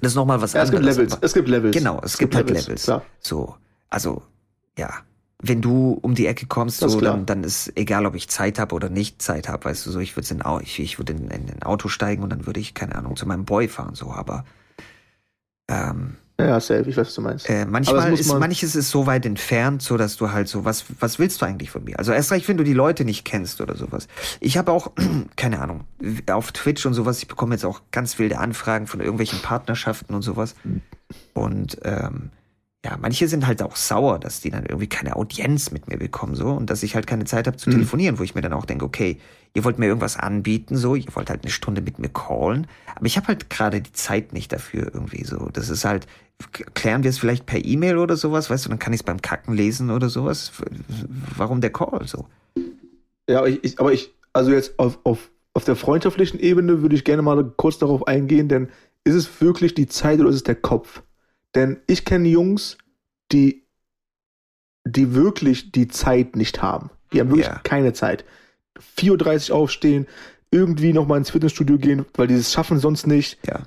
das 0.00 0.12
ist 0.12 0.16
nochmal 0.16 0.40
was 0.40 0.52
Ja, 0.52 0.62
es 0.62 0.70
gibt 0.70 0.80
anderes. 0.80 0.96
Levels. 0.96 1.18
Es 1.20 1.34
gibt 1.34 1.48
Levels. 1.48 1.76
Genau, 1.76 2.00
es, 2.02 2.18
gibt, 2.18 2.34
halt 2.34 2.48
Levels. 2.50 2.84
Klar. 2.84 3.04
So, 3.18 3.56
also, 3.88 4.22
ja. 4.78 4.90
Wenn 5.42 5.60
du 5.60 5.98
um 6.00 6.14
die 6.14 6.26
Ecke 6.26 6.46
kommst, 6.46 6.80
so, 6.80 6.98
dann, 7.00 7.26
dann 7.26 7.44
ist 7.44 7.72
egal, 7.76 8.06
ob 8.06 8.14
ich 8.14 8.28
Zeit 8.28 8.58
habe 8.58 8.74
oder 8.74 8.88
nicht 8.88 9.20
Zeit 9.20 9.48
habe, 9.48 9.66
weißt 9.66 9.84
du, 9.86 9.90
so, 9.90 10.00
ich 10.00 10.16
würde 10.16 10.28
in, 10.32 10.42
ich, 10.62 10.78
ich 10.80 10.98
würde 10.98 11.12
in, 11.12 11.28
in 11.30 11.50
ein 11.50 11.62
Auto 11.62 11.88
steigen 11.88 12.22
und 12.22 12.30
dann 12.30 12.46
würde 12.46 12.58
ich, 12.60 12.72
keine 12.74 12.94
Ahnung, 12.94 13.16
zu 13.16 13.26
meinem 13.26 13.44
Boy 13.44 13.68
fahren, 13.68 13.94
so, 13.94 14.12
aber 14.12 14.44
ähm, 15.68 16.16
Ja, 16.40 16.60
safe. 16.60 16.88
Ich 16.88 16.96
weiß, 16.96 17.08
was 17.08 17.14
du 17.14 17.20
meinst. 17.20 17.48
äh, 17.50 17.64
manchmal 17.66 18.12
ist, 18.12 18.28
man- 18.28 18.38
manches 18.40 18.74
ist 18.76 18.90
so 18.90 19.06
weit 19.06 19.26
entfernt, 19.26 19.82
so 19.82 19.96
dass 19.96 20.16
du 20.16 20.32
halt 20.32 20.48
so, 20.48 20.64
was, 20.64 20.84
was 21.00 21.18
willst 21.18 21.42
du 21.42 21.46
eigentlich 21.46 21.70
von 21.70 21.84
mir? 21.84 21.98
Also 21.98 22.12
erst 22.12 22.30
recht, 22.32 22.48
wenn 22.48 22.56
du 22.56 22.64
die 22.64 22.72
Leute 22.72 23.04
nicht 23.04 23.24
kennst 23.24 23.60
oder 23.60 23.76
sowas. 23.76 24.08
Ich 24.40 24.56
habe 24.56 24.72
auch, 24.72 24.92
keine 25.36 25.60
Ahnung, 25.60 25.84
auf 26.30 26.52
Twitch 26.52 26.86
und 26.86 26.94
sowas, 26.94 27.18
ich 27.18 27.28
bekomme 27.28 27.54
jetzt 27.54 27.64
auch 27.64 27.82
ganz 27.90 28.18
wilde 28.18 28.38
Anfragen 28.38 28.86
von 28.86 29.00
irgendwelchen 29.00 29.40
Partnerschaften 29.40 30.14
und 30.14 30.22
sowas. 30.22 30.54
Und 31.34 31.78
ähm, 31.84 32.30
ja, 32.86 32.96
manche 33.00 33.26
sind 33.26 33.48
halt 33.48 33.62
auch 33.62 33.74
sauer, 33.74 34.20
dass 34.20 34.40
die 34.40 34.50
dann 34.50 34.64
irgendwie 34.64 34.86
keine 34.86 35.16
Audienz 35.16 35.72
mit 35.72 35.88
mir 35.88 35.96
bekommen, 35.98 36.36
so, 36.36 36.50
und 36.50 36.70
dass 36.70 36.84
ich 36.84 36.94
halt 36.94 37.08
keine 37.08 37.24
Zeit 37.24 37.48
habe 37.48 37.56
zu 37.56 37.68
Mhm. 37.68 37.74
telefonieren, 37.74 38.18
wo 38.20 38.22
ich 38.22 38.36
mir 38.36 38.42
dann 38.42 38.52
auch 38.52 38.64
denke, 38.64 38.84
okay, 38.84 39.18
ihr 39.54 39.64
wollt 39.64 39.80
mir 39.80 39.86
irgendwas 39.86 40.16
anbieten, 40.16 40.76
so, 40.76 40.94
ihr 40.94 41.04
wollt 41.14 41.28
halt 41.28 41.42
eine 41.42 41.50
Stunde 41.50 41.80
mit 41.80 41.98
mir 41.98 42.10
callen, 42.10 42.68
aber 42.94 43.06
ich 43.06 43.16
habe 43.16 43.26
halt 43.26 43.50
gerade 43.50 43.80
die 43.80 43.92
Zeit 43.92 44.32
nicht 44.32 44.52
dafür 44.52 44.92
irgendwie 44.94 45.24
so. 45.24 45.48
Das 45.52 45.68
ist 45.68 45.84
halt, 45.84 46.06
klären 46.74 47.02
wir 47.02 47.10
es 47.10 47.18
vielleicht 47.18 47.44
per 47.44 47.64
E-Mail 47.64 47.98
oder 47.98 48.16
sowas, 48.16 48.50
weißt 48.50 48.66
du, 48.66 48.68
dann 48.68 48.78
kann 48.78 48.92
ich 48.92 49.00
es 49.00 49.04
beim 49.04 49.20
Kacken 49.20 49.54
lesen 49.54 49.90
oder 49.90 50.08
sowas. 50.08 50.52
Warum 51.36 51.60
der 51.60 51.70
Call 51.72 52.06
so? 52.06 52.26
Ja, 53.28 53.38
aber 53.38 53.48
ich, 53.48 53.64
ich, 53.64 53.80
aber 53.80 53.92
ich 53.92 54.14
also 54.32 54.52
jetzt 54.52 54.78
auf, 54.78 55.00
auf, 55.02 55.30
auf 55.54 55.64
der 55.64 55.74
freundschaftlichen 55.74 56.38
Ebene 56.38 56.82
würde 56.82 56.94
ich 56.94 57.02
gerne 57.02 57.22
mal 57.22 57.42
kurz 57.56 57.78
darauf 57.78 58.06
eingehen, 58.06 58.48
denn 58.48 58.68
ist 59.02 59.14
es 59.14 59.40
wirklich 59.40 59.74
die 59.74 59.88
Zeit 59.88 60.20
oder 60.20 60.28
ist 60.28 60.36
es 60.36 60.44
der 60.44 60.54
Kopf? 60.54 61.02
Denn 61.56 61.78
ich 61.86 62.04
kenne 62.04 62.28
Jungs, 62.28 62.78
die, 63.32 63.66
die 64.84 65.14
wirklich 65.14 65.72
die 65.72 65.88
Zeit 65.88 66.36
nicht 66.36 66.62
haben. 66.62 66.90
Die 67.12 67.20
haben 67.20 67.30
wirklich 67.30 67.46
Ja. 67.46 67.60
keine 67.64 67.92
Zeit. 67.92 68.24
4.30 68.98 69.50
Uhr 69.50 69.56
aufstehen, 69.56 70.06
irgendwie 70.50 70.92
nochmal 70.92 71.18
ins 71.18 71.30
Fitnessstudio 71.30 71.78
gehen, 71.78 72.04
weil 72.14 72.26
die 72.28 72.34
es 72.34 72.52
schaffen 72.52 72.78
sonst 72.78 73.06
nicht. 73.06 73.38
Ja. 73.46 73.62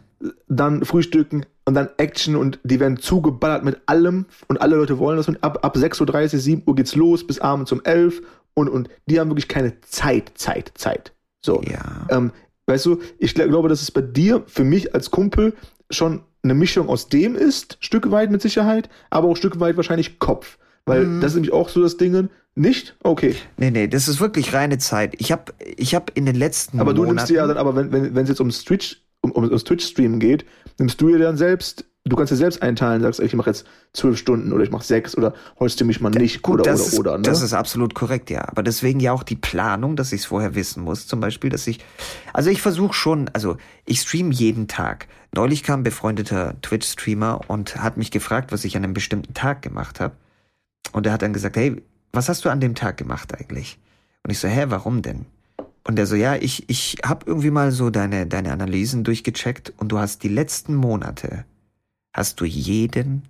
Dann 0.48 0.86
frühstücken 0.86 1.46
und 1.66 1.74
dann 1.74 1.90
Action 1.98 2.36
und 2.36 2.60
die 2.64 2.80
werden 2.80 2.98
zugeballert 2.98 3.64
mit 3.64 3.82
allem 3.86 4.26
und 4.48 4.62
alle 4.62 4.76
Leute 4.76 4.98
wollen 5.00 5.18
das 5.18 5.28
und 5.28 5.44
ab, 5.44 5.60
ab 5.64 5.76
6.30 5.78 6.34
Uhr, 6.34 6.40
7 6.40 6.64
Uhr 6.66 6.76
geht's 6.76 6.96
los 6.96 7.26
bis 7.26 7.40
abends 7.40 7.72
um 7.72 7.82
11 7.84 8.22
und, 8.54 8.70
und 8.70 8.90
die 9.08 9.20
haben 9.20 9.30
wirklich 9.30 9.48
keine 9.48 9.80
Zeit, 9.82 10.32
Zeit, 10.36 10.72
Zeit. 10.76 11.14
So. 11.44 11.62
Ja. 11.64 12.06
Ähm, 12.10 12.32
weißt 12.68 12.86
du, 12.86 13.00
ich 13.18 13.32
gl- 13.32 13.48
glaube, 13.48 13.70
dass 13.70 13.82
es 13.82 13.92
bei 13.92 14.02
dir, 14.02 14.44
für 14.48 14.64
mich 14.64 14.94
als 14.94 15.10
Kumpel, 15.10 15.54
schon 15.90 16.22
eine 16.44 16.54
Mischung 16.54 16.90
aus 16.90 17.10
dem 17.10 17.36
ist, 17.36 17.78
Stück 17.82 18.12
weit 18.12 18.32
mit 18.32 18.42
Sicherheit, 18.42 18.90
aber 19.10 19.28
auch 19.28 19.36
Stück 19.36 19.60
weit 19.60 19.78
wahrscheinlich 19.78 20.20
Kopf. 20.20 20.58
Weil 20.86 21.20
das 21.20 21.32
ist 21.32 21.36
nämlich 21.36 21.54
auch 21.54 21.70
so 21.70 21.82
das 21.82 21.98
Ding. 21.98 22.30
Nicht? 22.56 22.96
Okay. 23.04 23.36
Nee, 23.58 23.72
nee, 23.72 23.88
das 23.88 24.08
ist 24.08 24.20
wirklich 24.20 24.54
reine 24.54 24.80
Zeit. 24.80 25.16
Ich 25.20 25.32
habe 25.32 25.54
ich 25.78 25.94
hab 25.94 26.16
in 26.18 26.26
den 26.26 26.36
letzten 26.36 26.80
Aber 26.80 26.94
du 26.94 27.02
Monaten... 27.02 27.16
nimmst 27.18 27.30
dir 27.30 27.36
ja 27.36 27.48
dann, 27.48 27.58
aber 27.58 27.76
wenn 27.76 27.92
wenn 27.92 28.16
wenn 28.16 28.24
es 28.24 28.30
jetzt 28.30 28.40
ums 28.40 28.66
Twitch 28.66 29.02
um, 29.22 29.32
um, 29.32 29.44
ums 29.44 29.64
Twitch-Streamen 29.64 30.20
geht, 30.20 30.46
nimmst 30.80 31.00
du 31.00 31.10
dir 31.10 31.20
dann 31.20 31.38
selbst, 31.38 31.86
du 32.06 32.16
kannst 32.16 32.32
dir 32.32 32.38
selbst 32.38 32.62
einteilen, 32.62 33.02
sagst, 33.02 33.20
ich 33.20 33.34
mache 33.34 33.50
jetzt 33.50 33.66
zwölf 33.94 34.18
Stunden 34.18 34.52
oder 34.54 34.64
ich 34.64 34.72
mache 34.72 34.84
sechs 34.84 35.18
oder 35.18 35.34
heute 35.60 35.86
mich 35.86 36.02
mal 36.02 36.10
nicht 36.10 36.42
Gut, 36.42 36.62
oder 36.62 36.72
das, 36.72 36.82
oder 36.82 36.88
ist, 36.88 37.00
oder. 37.00 37.18
Ne? 37.18 37.24
das 37.24 37.42
ist 37.42 37.54
absolut 37.54 37.94
korrekt, 37.94 38.30
ja. 38.30 38.48
Aber 38.48 38.64
deswegen 38.64 39.00
ja 39.00 39.12
auch 39.12 39.24
die 39.24 39.36
Planung, 39.36 39.96
dass 39.96 40.12
ich 40.12 40.22
es 40.22 40.26
vorher 40.26 40.56
wissen 40.56 40.84
muss. 40.84 41.08
Zum 41.08 41.20
Beispiel, 41.20 41.50
dass 41.50 41.68
ich, 41.68 41.80
also 42.34 42.50
ich 42.50 42.62
versuche 42.62 42.94
schon, 42.94 43.30
also 43.34 43.58
ich 43.86 44.02
stream 44.02 44.32
jeden 44.32 44.68
Tag. 44.68 45.08
Neulich 45.34 45.64
kam 45.64 45.82
ein 45.82 45.84
befreundeter 45.84 46.56
Twitch-Streamer 46.62 47.42
und 47.48 47.76
hat 47.78 47.98
mich 47.98 48.12
gefragt, 48.12 48.52
was 48.52 48.66
ich 48.66 48.76
an 48.76 48.84
einem 48.84 48.94
bestimmten 48.94 49.34
Tag 49.34 49.62
gemacht 49.62 50.00
habe. 50.00 50.16
Und 50.92 51.06
er 51.06 51.14
hat 51.14 51.22
dann 51.22 51.34
gesagt, 51.34 51.56
hey, 51.56 51.82
was 52.12 52.30
hast 52.30 52.46
du 52.46 52.50
an 52.50 52.60
dem 52.60 52.74
Tag 52.74 52.98
gemacht 52.98 53.36
eigentlich? 53.38 53.78
Und 54.24 54.32
ich 54.32 54.40
so, 54.40 54.48
hä, 54.48 54.66
warum 54.70 55.02
denn? 55.02 55.26
Und 55.84 55.98
er 55.98 56.06
so, 56.06 56.16
ja, 56.16 56.36
ich, 56.36 56.70
ich 56.70 56.98
habe 57.04 57.26
irgendwie 57.26 57.52
mal 57.52 57.72
so 57.72 57.90
deine, 57.90 58.28
deine 58.28 58.52
Analysen 58.52 59.04
durchgecheckt 59.04 59.74
und 59.78 59.92
du 59.92 60.00
hast 60.00 60.24
die 60.24 60.30
letzten 60.30 60.76
Monate, 60.76 61.46
hast 62.14 62.40
du 62.40 62.46
jeden 62.46 63.24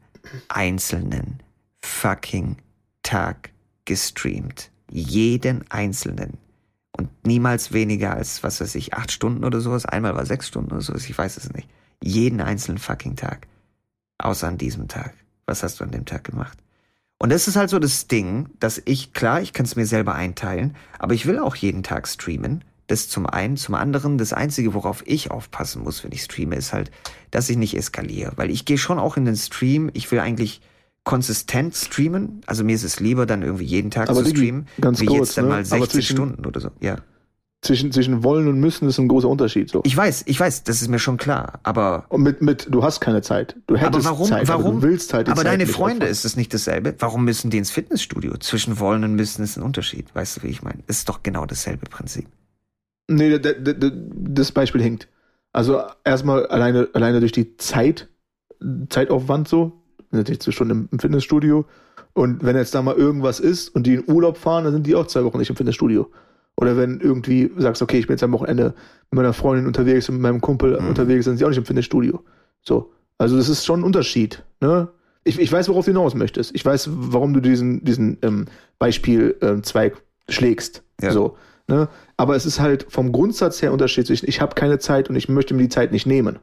einzelnen 0.48 1.42
fucking 1.84 2.58
Tag 3.04 3.52
gestreamt. 3.86 4.72
Jeden 4.90 5.70
einzelnen. 5.70 6.38
Und 6.98 7.10
niemals 7.26 7.72
weniger 7.72 8.14
als, 8.14 8.44
was 8.44 8.60
weiß 8.62 8.76
ich, 8.76 8.94
acht 8.94 9.12
Stunden 9.12 9.46
oder 9.46 9.62
sowas. 9.62 9.86
Einmal 9.86 10.16
war 10.16 10.26
sechs 10.26 10.48
Stunden 10.48 10.72
oder 10.72 10.82
sowas, 10.82 11.10
ich 11.10 11.18
weiß 11.18 11.38
es 11.38 11.52
nicht. 11.54 11.70
Jeden 12.04 12.42
einzelnen 12.42 12.78
fucking 12.78 13.16
Tag. 13.16 13.48
Außer 14.18 14.48
an 14.48 14.58
diesem 14.58 14.88
Tag. 14.88 15.14
Was 15.46 15.64
hast 15.64 15.80
du 15.80 15.84
an 15.84 15.92
dem 15.92 16.06
Tag 16.06 16.24
gemacht? 16.24 16.58
Und 17.18 17.32
das 17.32 17.48
ist 17.48 17.58
halt 17.58 17.70
so 17.70 17.80
das 17.80 18.08
Ding, 18.08 18.50
dass 18.60 18.82
ich, 18.86 19.14
klar, 19.14 19.42
ich 19.42 19.54
kann 19.54 19.66
es 19.66 19.76
mir 19.76 19.86
selber 19.86 20.16
einteilen, 20.16 20.76
aber 20.98 21.14
ich 21.14 21.26
will 21.26 21.40
auch 21.40 21.56
jeden 21.56 21.84
Tag 21.84 22.08
streamen. 22.08 22.64
Das 22.90 23.08
zum 23.08 23.26
einen. 23.28 23.56
Zum 23.56 23.76
anderen, 23.76 24.18
das 24.18 24.34
Einzige, 24.34 24.74
worauf 24.74 25.04
ich 25.06 25.30
aufpassen 25.32 25.84
muss, 25.84 26.04
wenn 26.04 26.12
ich 26.12 26.24
streame, 26.24 26.56
ist 26.56 26.74
halt, 26.74 26.90
dass 27.32 27.48
ich 27.50 27.56
nicht 27.56 27.78
eskaliere. 27.78 28.34
Weil 28.36 28.50
ich 28.50 28.66
gehe 28.66 28.78
schon 28.80 28.98
auch 29.00 29.16
in 29.16 29.26
den 29.26 29.36
Stream, 29.36 29.90
ich 29.94 30.12
will 30.12 30.20
eigentlich 30.20 30.60
konsistent 31.04 31.76
streamen. 31.76 32.42
Also 32.48 32.64
mir 32.64 32.74
ist 32.76 32.84
es 32.84 33.00
lieber, 33.00 33.26
dann 33.26 33.44
irgendwie 33.44 33.64
jeden 33.66 33.92
Tag 33.92 34.10
Aber 34.10 34.24
zu 34.24 34.30
streamen, 34.32 34.68
ganz 34.82 35.00
wie 35.02 35.06
kurz, 35.06 35.30
jetzt 35.30 35.38
dann 35.38 35.46
ne? 35.46 35.50
mal 35.52 35.56
Aber 35.58 35.66
60 35.66 35.92
zwischen- 35.92 36.16
Stunden 36.18 36.46
oder 36.46 36.60
so. 36.60 36.72
Ja. 36.82 36.98
zwischen, 37.62 37.92
zwischen 37.92 38.24
wollen 38.24 38.48
und 38.48 38.60
müssen 38.60 38.88
ist 38.88 38.98
ein 38.98 39.08
großer 39.08 39.28
Unterschied. 39.30 39.70
So. 39.70 39.82
Ich 39.86 39.96
weiß, 39.96 40.24
ich 40.26 40.40
weiß, 40.40 40.64
das 40.64 40.82
ist 40.82 40.88
mir 40.88 40.98
schon 41.00 41.18
klar. 41.18 41.60
Aber 41.64 42.06
und 42.10 42.24
mit, 42.24 42.42
mit, 42.42 42.68
du 42.72 42.82
hast 42.84 43.02
keine 43.02 43.22
Zeit. 43.22 43.56
Du 43.68 43.76
hättest 43.78 44.06
aber 44.08 44.16
warum, 44.18 44.28
Zeit, 44.30 44.48
warum? 44.48 44.66
aber 44.66 44.74
du 44.78 44.82
willst 44.82 45.14
halt 45.14 45.28
die 45.28 45.32
aber 45.32 45.44
Zeit 45.44 45.52
deine 45.52 45.68
Freunde, 45.68 46.08
ist 46.08 46.26
es 46.26 46.36
nicht 46.36 46.54
dasselbe? 46.54 46.96
Warum 47.00 47.24
müssen 47.24 47.52
die 47.52 47.58
ins 47.60 47.70
Fitnessstudio? 47.70 48.38
Zwischen 48.38 48.80
wollen 48.80 49.04
und 49.04 49.14
müssen 49.16 49.44
ist 49.44 49.58
ein 49.58 49.64
Unterschied. 49.64 50.14
Weißt 50.16 50.38
du, 50.38 50.44
wie 50.44 50.48
ich 50.48 50.64
meine? 50.64 50.80
Ist 50.88 51.08
doch 51.10 51.22
genau 51.22 51.46
dasselbe 51.46 51.86
Prinzip. 51.88 52.28
Nee, 53.10 53.40
das 53.40 54.52
Beispiel 54.52 54.82
hinkt. 54.82 55.08
Also 55.52 55.82
erstmal 56.06 56.46
alleine, 56.48 56.90
alleine 56.94 57.20
durch 57.20 57.32
die 57.32 57.58
Zeit, 57.58 58.08
Zeitaufwand 58.90 59.48
so, 59.48 59.82
natürlich 60.12 60.42
zwei 60.42 60.52
Stunden 60.52 60.72
im, 60.72 60.90
im 60.92 61.00
Fitnessstudio. 61.00 61.66
Und 62.14 62.44
wenn 62.44 62.56
jetzt 62.56 62.76
da 62.76 62.82
mal 62.82 62.96
irgendwas 62.96 63.40
ist 63.40 63.70
und 63.70 63.86
die 63.88 63.96
in 63.96 64.04
Urlaub 64.12 64.38
fahren, 64.38 64.64
dann 64.64 64.74
sind 64.74 64.86
die 64.88 64.96
auch 64.96 65.08
zwei 65.08 65.24
Wochen 65.24 65.38
nicht 65.38 65.50
im 65.50 65.56
Fitnessstudio. 65.56 66.10
Oder 66.56 66.76
wenn 66.78 67.00
irgendwie 67.00 67.50
sagst, 67.58 67.82
okay, 67.82 68.00
ich 68.00 68.08
bin 68.08 68.16
jetzt 68.16 68.24
am 68.24 68.34
Wochenende 68.34 68.74
mit 69.12 69.18
meiner 69.18 69.34
Freundin 69.34 69.66
unterwegs 69.66 70.10
und 70.10 70.16
mit 70.16 70.22
meinem 70.22 70.42
Kumpel 70.42 70.80
Mhm. 70.80 70.88
unterwegs, 70.90 71.26
dann 71.26 71.32
sind 71.34 71.38
sie 71.40 71.46
auch 71.46 71.50
nicht 71.50 71.58
im 71.58 71.66
Fitnessstudio. 71.66 72.24
So. 72.62 72.92
Also 73.18 73.38
das 73.38 73.50
ist 73.50 73.66
schon 73.66 73.82
ein 73.82 73.84
Unterschied. 73.84 74.44
Ne? 74.60 74.90
Ich, 75.24 75.40
ich 75.40 75.52
weiß, 75.52 75.70
worauf 75.70 75.86
du 75.86 75.92
hinaus 75.92 76.16
möchtest. 76.16 76.54
Ich 76.56 76.66
weiß, 76.66 76.90
warum 76.92 77.34
du 77.34 77.40
diesen, 77.40 77.84
diesen 77.84 78.18
ähm, 78.22 78.46
Beispiel 78.78 79.36
ähm, 79.42 79.62
schlägst. 80.28 80.84
Ja. 81.02 81.12
So. 81.12 81.38
Ne? 81.70 81.88
Aber 82.18 82.36
es 82.36 82.48
ist 82.48 82.60
halt 82.60 82.88
vom 82.90 83.12
Grundsatz 83.12 83.62
her 83.62 83.72
Unterschied 83.72 84.08
zwischen, 84.08 84.28
ich 84.28 84.42
habe 84.42 84.56
keine 84.56 84.80
Zeit 84.80 85.08
und 85.08 85.16
ich 85.16 85.30
möchte 85.30 85.54
mir 85.54 85.62
die 85.62 85.70
Zeit 85.70 85.92
nicht 85.92 86.08
nehmen. 86.08 86.40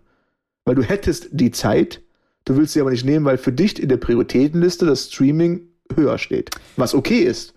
Weil 0.65 0.77
du 0.77 0.83
hättest 0.83 1.29
die 1.33 1.51
Zeit, 1.51 2.01
du 2.45 2.57
willst 2.57 2.75
sie 2.75 2.81
aber 2.81 2.91
nicht 2.91 3.05
nehmen, 3.05 3.25
weil 3.25 3.37
für 3.37 3.53
dich 3.53 3.83
in 3.83 3.89
der 3.89 3.97
Prioritätenliste 3.97 4.87
das 4.87 5.07
Streaming 5.07 5.69
höher 5.95 6.19
steht. 6.19 6.51
Was 6.77 6.95
okay 6.95 7.19
ist. 7.19 7.55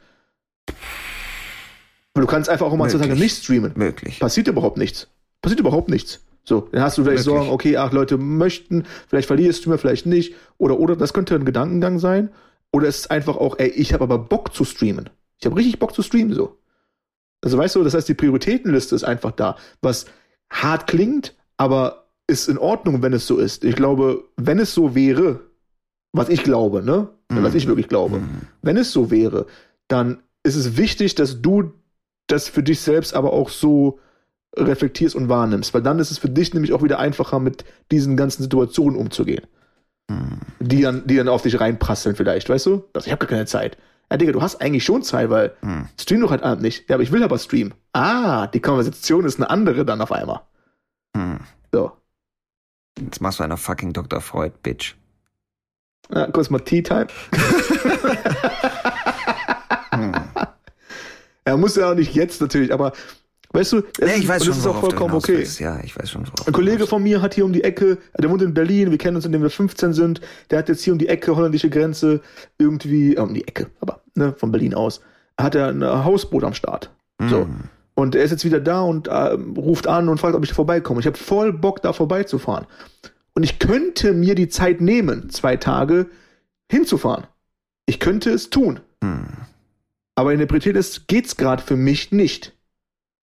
Weil 2.16 2.22
du 2.22 2.28
kannst 2.28 2.50
einfach 2.50 2.66
auch 2.66 2.76
mal 2.76 2.90
zwei 2.90 2.98
Tage 2.98 3.16
nicht 3.16 3.38
streamen. 3.44 3.74
Möglich. 3.76 4.20
Passiert 4.20 4.48
überhaupt 4.48 4.78
nichts. 4.78 5.08
Passiert 5.42 5.60
überhaupt 5.60 5.90
nichts. 5.90 6.22
So, 6.44 6.68
dann 6.72 6.82
hast 6.82 6.98
du 6.98 7.04
vielleicht 7.04 7.26
Möglich. 7.26 7.36
Sorgen, 7.36 7.52
okay, 7.52 7.78
ach, 7.78 7.92
Leute 7.92 8.18
möchten, 8.18 8.86
vielleicht 9.08 9.28
verlierst 9.28 9.66
du 9.66 9.70
mir, 9.70 9.78
vielleicht 9.78 10.08
nicht. 10.08 10.34
Oder, 10.58 10.80
oder, 10.80 10.96
das 10.96 11.14
könnte 11.14 11.36
ein 11.36 11.46
Gedankengang 11.46 12.00
sein. 12.00 12.32
Oder 12.72 12.88
es 12.88 13.02
ist 13.02 13.12
einfach 13.12 13.38
auch, 13.38 13.60
ey, 13.60 13.70
ich 13.70 13.94
habe 13.94 14.04
aber 14.04 14.18
Bock 14.18 14.56
zu 14.56 14.66
streamen. 14.66 15.12
Ich 15.38 15.46
habe 15.46 15.56
richtig 15.56 15.78
Bock 15.78 15.94
zu 15.94 16.02
streamen, 16.02 16.34
so. 16.34 16.58
Also 17.44 17.58
weißt 17.58 17.76
du, 17.76 17.84
das 17.84 17.94
heißt, 17.94 18.08
die 18.10 18.14
Prioritätenliste 18.14 18.96
ist 18.96 19.04
einfach 19.04 19.32
da. 19.32 19.56
Was 19.82 20.06
hart 20.52 20.88
klingt, 20.88 21.36
aber 21.58 22.06
ist 22.28 22.48
in 22.50 22.58
Ordnung, 22.58 23.02
wenn 23.02 23.14
es 23.14 23.26
so 23.28 23.38
ist. 23.38 23.64
Ich 23.64 23.76
glaube, 23.76 24.24
wenn 24.38 24.60
es 24.60 24.74
so 24.74 24.94
wäre, 24.94 25.40
was 26.12 26.30
ich 26.30 26.44
glaube, 26.44 26.84
ne? 26.84 27.10
Was 27.32 27.54
ich 27.54 27.68
wirklich 27.68 27.88
glaube, 27.88 28.18
Mhm. 28.20 28.42
wenn 28.64 28.76
es 28.78 28.92
so 28.92 29.12
wäre, 29.12 29.46
dann 29.88 30.18
ist 30.44 30.56
es 30.56 30.78
wichtig, 30.78 31.14
dass 31.16 31.42
du 31.44 31.74
das 32.28 32.48
für 32.48 32.64
dich 32.64 32.80
selbst 32.82 33.14
aber 33.14 33.34
auch 33.34 33.50
so 33.50 34.00
reflektierst 34.58 35.16
und 35.16 35.30
wahrnimmst, 35.30 35.74
weil 35.76 35.84
dann 35.84 36.00
ist 36.00 36.10
es 36.10 36.18
für 36.18 36.30
dich 36.30 36.54
nämlich 36.56 36.74
auch 36.74 36.82
wieder 36.82 36.98
einfacher, 36.98 37.40
mit 37.40 37.66
diesen 37.92 38.18
ganzen 38.18 38.42
Situationen 38.42 38.98
umzugehen, 38.98 39.46
Mhm. 40.10 40.40
die 40.60 40.82
dann, 40.82 41.06
die 41.06 41.18
dann 41.18 41.28
auf 41.30 41.44
dich 41.44 41.60
reinprasseln 41.60 42.16
vielleicht, 42.16 42.50
weißt 42.50 42.66
du? 42.66 42.84
Also 42.94 43.06
ich 43.06 43.12
habe 43.12 43.20
gar 43.20 43.30
keine 43.30 43.46
Zeit. 43.46 43.78
Ja, 44.12 44.18
Digga, 44.18 44.32
du 44.32 44.42
hast 44.42 44.56
eigentlich 44.62 44.84
schon 44.84 45.04
Zeit, 45.04 45.30
weil 45.30 45.56
Mhm. 45.62 45.88
stream 46.00 46.22
doch 46.22 46.32
halt 46.32 46.44
Abend 46.44 46.62
nicht. 46.64 46.90
Ja, 46.90 46.96
aber 46.96 47.04
ich 47.04 47.12
will 47.12 47.24
aber 47.24 47.38
streamen. 47.38 47.74
Ah, 47.94 48.48
die 48.48 48.60
Konversation 48.60 49.26
ist 49.26 49.38
eine 49.38 49.50
andere 49.50 49.86
dann 49.86 50.02
auf 50.02 50.12
einmal. 50.12 50.42
Mhm. 51.16 51.40
So. 51.72 51.92
Jetzt 53.00 53.22
machst 53.22 53.40
du 53.40 53.44
einer 53.44 53.58
fucking 53.58 53.94
Dr. 53.94 54.20
Freud, 54.22 54.54
Bitch. 54.64 54.96
Ja, 56.12 56.26
kurz 56.32 56.50
mal 56.50 56.60
Tea 56.60 56.82
Time. 56.82 57.08
Mhm. 59.96 60.14
Er 61.46 61.58
muss 61.58 61.76
ja 61.76 61.90
auch 61.92 61.96
nicht 61.96 62.14
jetzt 62.14 62.42
natürlich, 62.42 62.72
aber 62.72 62.92
weißt 63.52 63.74
du, 63.74 63.78
es 63.78 63.84
Nee, 64.00 64.06
ich 64.16 64.24
ist, 64.24 64.28
weiß 64.28 64.46
schon, 64.46 64.52
es 64.54 64.60
ist 64.60 64.68
auch 64.68 64.80
vollkommen 64.80 65.16
okay. 65.16 65.38
willst. 65.38 65.60
Ja, 65.60 65.80
ich 65.84 65.98
weiß 65.98 66.10
schon, 66.10 66.24
Ein 66.46 66.54
Kollege 66.54 66.88
von 66.88 67.02
mir 67.04 67.22
hat 67.22 67.34
hier 67.34 67.46
um 67.46 67.54
die 67.54 67.64
Ecke, 67.64 67.98
der 68.18 68.30
wohnt 68.30 68.42
in 68.42 68.54
Berlin, 68.54 68.92
wir 68.92 68.98
kennen 68.98 69.16
uns, 69.16 69.26
indem 69.26 69.42
wir 69.42 69.50
15 69.50 69.94
sind, 69.94 70.22
der 70.50 70.60
hat 70.60 70.70
jetzt 70.70 70.84
hier 70.84 70.94
um 70.94 71.00
die 71.00 71.08
Ecke, 71.08 71.36
holländische 71.36 71.70
Grenze, 71.70 72.22
irgendwie, 72.58 73.16
äh, 73.16 73.20
um 73.20 73.34
die 73.34 73.48
Ecke, 73.48 73.68
aber 73.82 74.02
ne, 74.16 74.34
von 74.38 74.52
Berlin 74.52 74.74
aus, 74.74 75.02
hat 75.40 75.56
er 75.56 75.70
ein 75.70 75.84
Hausboot 75.84 76.44
am 76.44 76.54
Start. 76.54 76.92
willst. 77.20 77.30
So. 77.30 77.46
Mhm. 77.46 77.64
Und 77.96 78.16
er 78.16 78.24
ist 78.24 78.32
jetzt 78.32 78.46
wieder 78.46 78.62
da 78.62 78.82
und 78.82 79.08
äh, 79.08 79.12
ruft 79.58 79.88
an 79.88 80.08
und 80.08 80.20
fragt, 80.20 80.34
ob 80.36 80.44
ich 80.46 80.54
vorbeikomme. 80.54 81.02
Ich 81.02 81.06
habe 81.06 81.18
voll 81.18 81.52
Bock, 81.52 81.82
da 81.82 81.92
vorbeizufahren. 81.92 82.66
Und 83.34 83.44
ich 83.44 83.60
könnte 83.60 84.14
mir 84.14 84.36
die 84.36 84.48
Zeit 84.48 84.80
nehmen, 84.80 85.30
zwei 85.30 85.58
Tage 85.58 86.08
hinzufahren. 86.72 87.26
Ich 87.86 88.00
könnte 88.00 88.30
es 88.32 88.50
tun. 88.50 88.80
Mhm. 89.02 89.28
Aber 90.16 90.32
in 90.32 90.40
der 90.40 90.46
Priorität 90.46 90.76
ist, 90.78 91.08
geht's 91.08 91.36
gerade 91.36 91.62
für 91.62 91.76
mich 91.76 92.12
nicht. 92.12 92.54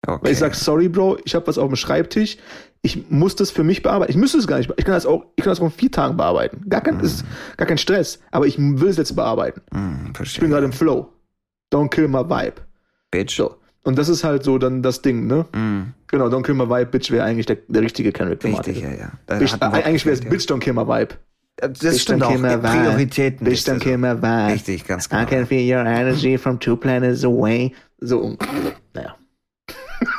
Okay. 0.06 0.18
Weil 0.24 0.32
ich 0.32 0.38
sag, 0.38 0.54
sorry, 0.54 0.88
Bro, 0.88 1.18
ich 1.24 1.34
habe 1.34 1.46
was 1.46 1.58
auf 1.58 1.68
dem 1.68 1.76
Schreibtisch. 1.76 2.36
Ich 2.84 3.08
muss 3.10 3.36
das 3.36 3.52
für 3.52 3.62
mich 3.62 3.82
bearbeiten. 3.82 4.10
Ich 4.10 4.16
müsste 4.16 4.38
es 4.38 4.48
gar 4.48 4.58
nicht. 4.58 4.68
Ich 4.76 4.84
kann 4.84 4.94
das 4.94 5.06
auch, 5.06 5.24
ich 5.36 5.44
kann 5.44 5.52
das 5.52 5.60
auch 5.60 5.66
in 5.66 5.70
vier 5.70 5.90
Tagen 5.92 6.16
bearbeiten. 6.16 6.68
Gar 6.68 6.80
kein, 6.80 6.98
ist 6.98 7.24
gar 7.56 7.66
kein 7.68 7.78
Stress. 7.78 8.18
Aber 8.32 8.46
ich 8.48 8.58
will 8.58 8.88
es 8.88 8.96
jetzt 8.96 9.14
bearbeiten. 9.14 9.60
Mhm, 9.72 10.12
Ich 10.20 10.40
bin 10.40 10.50
gerade 10.50 10.64
im 10.64 10.72
Flow. 10.72 11.08
Don't 11.72 11.88
kill 11.90 12.08
my 12.08 12.24
vibe. 12.28 12.54
Bitch. 13.12 13.36
So. 13.36 13.54
Und 13.84 13.96
das 13.98 14.08
ist 14.08 14.24
halt 14.24 14.42
so 14.42 14.58
dann 14.58 14.82
das 14.82 15.02
Ding, 15.02 15.26
ne? 15.28 15.46
Mhm. 15.54 15.94
Genau, 16.08 16.26
Don't 16.26 16.42
kill 16.42 16.54
my 16.56 16.68
vibe, 16.68 16.86
Bitch 16.86 17.10
wäre 17.12 17.24
eigentlich 17.24 17.46
der, 17.46 17.58
der 17.68 17.82
richtige 17.82 18.10
Kendrick 18.12 18.42
Lamar. 18.42 18.58
Richtig, 18.66 18.82
ja, 18.82 18.90
ja. 18.90 19.12
Bitch, 19.38 19.52
Wort 19.52 19.62
eigentlich 19.62 20.04
wäre 20.04 20.14
es 20.14 20.20
gefehlt, 20.20 20.40
Bitch, 20.40 20.50
don't 20.50 20.58
kill 20.60 20.72
my 20.72 20.82
vibe. 20.86 21.14
ja. 21.60 21.68
Das 21.68 21.78
Bitch, 21.78 22.00
stimmt 22.02 22.24
auch. 22.24 22.32
Prioritäten. 22.34 23.44
Bitch, 23.46 23.60
don't 23.68 23.78
kill 23.78 23.92
so. 23.92 23.98
my 23.98 24.14
vibe. 24.20 24.52
Richtig, 24.54 24.86
ganz 24.86 25.06
I 25.06 25.10
genau. 25.10 25.26
can 25.26 25.46
feel 25.46 25.72
your 25.72 25.86
energy 25.86 26.36
from 26.36 26.58
two 26.58 26.76
planets 26.76 27.24
away. 27.24 27.72
So, 28.00 28.36
naja. 28.94 29.14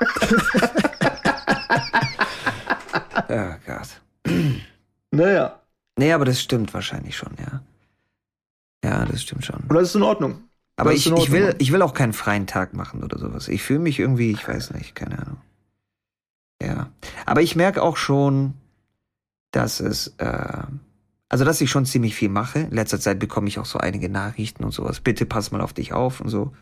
Oh 3.30 3.56
Gott. 3.66 4.02
Naja. 5.12 5.60
Nee, 5.98 6.14
aber 6.14 6.26
das 6.26 6.42
stimmt 6.42 6.74
wahrscheinlich 6.74 7.16
schon, 7.16 7.34
ja. 7.40 7.62
Ja, 8.84 9.06
das 9.06 9.22
stimmt 9.22 9.46
schon. 9.46 9.62
Und 9.68 9.74
das 9.74 9.90
ist 9.90 9.96
in 9.96 10.04
Ordnung. 10.04 10.44
Aber 10.76 10.94
ich, 10.94 11.08
in 11.08 11.14
ich, 11.14 11.22
Ordnung, 11.22 11.40
will, 11.40 11.56
ich 11.60 11.72
will 11.72 11.82
auch 11.82 11.94
keinen 11.94 12.14
freien 12.14 12.48
Tag 12.48 12.74
machen 12.74 13.04
oder 13.04 13.18
sowas. 13.20 13.48
Ich 13.48 13.64
fühle 13.64 13.80
mich 13.80 14.00
irgendwie, 14.00 14.32
ich 14.32 14.48
weiß 14.48 14.72
nicht, 14.72 14.96
keine 14.96 15.20
Ahnung. 15.20 15.38
Ja. 16.62 16.92
Aber 17.26 17.42
ich 17.42 17.56
merke 17.56 17.82
auch 17.82 17.98
schon, 17.98 18.56
dass 19.52 19.80
es, 19.80 20.16
äh, 20.18 20.64
also 21.30 21.46
dass 21.46 21.62
ich 21.62 21.70
schon 21.70 21.86
ziemlich 21.86 22.16
viel 22.16 22.30
mache. 22.30 22.60
In 22.60 22.72
letzter 22.72 23.00
Zeit 23.00 23.20
bekomme 23.20 23.48
ich 23.48 23.60
auch 23.60 23.66
so 23.66 23.80
einige 23.80 24.10
Nachrichten 24.10 24.64
und 24.64 24.72
sowas. 24.72 25.00
Bitte 25.00 25.26
pass 25.26 25.52
mal 25.52 25.62
auf 25.62 25.74
dich 25.74 25.94
auf 25.94 26.22
und 26.22 26.30
so. 26.30 26.54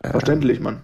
Äh, 0.00 0.10
Verständlich, 0.10 0.60
Mann. 0.60 0.82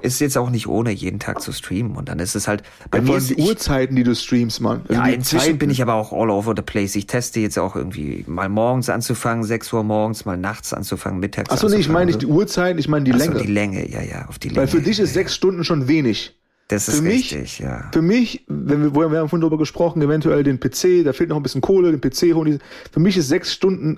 Ist 0.00 0.20
jetzt 0.20 0.38
auch 0.38 0.50
nicht 0.50 0.66
ohne, 0.68 0.90
jeden 0.92 1.18
Tag 1.18 1.40
zu 1.40 1.52
streamen. 1.52 1.96
Und 1.96 2.08
dann 2.08 2.18
ist 2.18 2.34
es 2.34 2.46
halt, 2.48 2.62
bei 2.90 2.98
Ja, 2.98 3.04
mir 3.04 3.16
ist 3.16 3.30
die 3.30 3.36
Uhrzeiten, 3.36 3.96
die 3.96 4.04
du 4.04 4.14
streamst, 4.14 4.60
Mann. 4.60 4.82
Also 4.88 4.94
ja, 4.94 5.06
inzwischen 5.08 5.44
Zeiten. 5.46 5.58
bin 5.58 5.70
ich 5.70 5.82
aber 5.82 5.94
auch 5.94 6.12
all 6.12 6.30
over 6.30 6.54
the 6.56 6.62
place. 6.62 6.94
Ich 6.96 7.06
teste 7.06 7.40
jetzt 7.40 7.58
auch 7.58 7.74
irgendwie 7.76 8.24
mal 8.28 8.48
morgens 8.48 8.88
anzufangen, 8.88 9.44
6 9.44 9.72
Uhr 9.72 9.82
morgens, 9.82 10.24
mal 10.24 10.36
nachts 10.36 10.72
anzufangen, 10.72 11.18
mittags 11.20 11.50
Achso, 11.50 11.68
nee, 11.68 11.76
ich 11.76 11.88
meine 11.88 12.06
nicht 12.06 12.22
die 12.22 12.26
so. 12.26 12.32
Uhrzeiten, 12.32 12.78
ich 12.78 12.88
meine 12.88 13.04
die 13.04 13.12
Ach 13.12 13.18
so, 13.18 13.24
Länge. 13.32 13.40
die 13.42 13.52
Länge, 13.52 13.90
ja, 13.90 14.02
ja, 14.02 14.26
auf 14.28 14.38
die 14.38 14.48
Länge. 14.48 14.60
Weil 14.60 14.68
für 14.68 14.80
dich 14.80 14.98
ist 15.00 15.10
ja, 15.10 15.14
sechs 15.14 15.34
Stunden 15.34 15.64
schon 15.64 15.88
wenig. 15.88 16.38
Das 16.68 16.88
ist 16.88 16.96
für 16.96 17.02
mich- 17.02 17.34
richtig, 17.34 17.58
ja. 17.58 17.90
Für 17.92 18.02
mich, 18.02 18.44
wenn 18.48 18.82
wir, 18.94 19.10
wir 19.10 19.18
haben 19.18 19.28
vorhin 19.28 19.40
darüber 19.42 19.58
gesprochen, 19.58 20.00
eventuell 20.00 20.42
den 20.44 20.58
PC, 20.60 21.02
da 21.04 21.12
fehlt 21.12 21.28
noch 21.28 21.36
ein 21.36 21.42
bisschen 21.42 21.60
Kohle, 21.60 21.90
den 21.94 22.00
PC 22.00 22.34
holen. 22.34 22.60
Für 22.92 23.00
mich 23.00 23.16
ist 23.16 23.28
sechs 23.28 23.52
Stunden, 23.52 23.96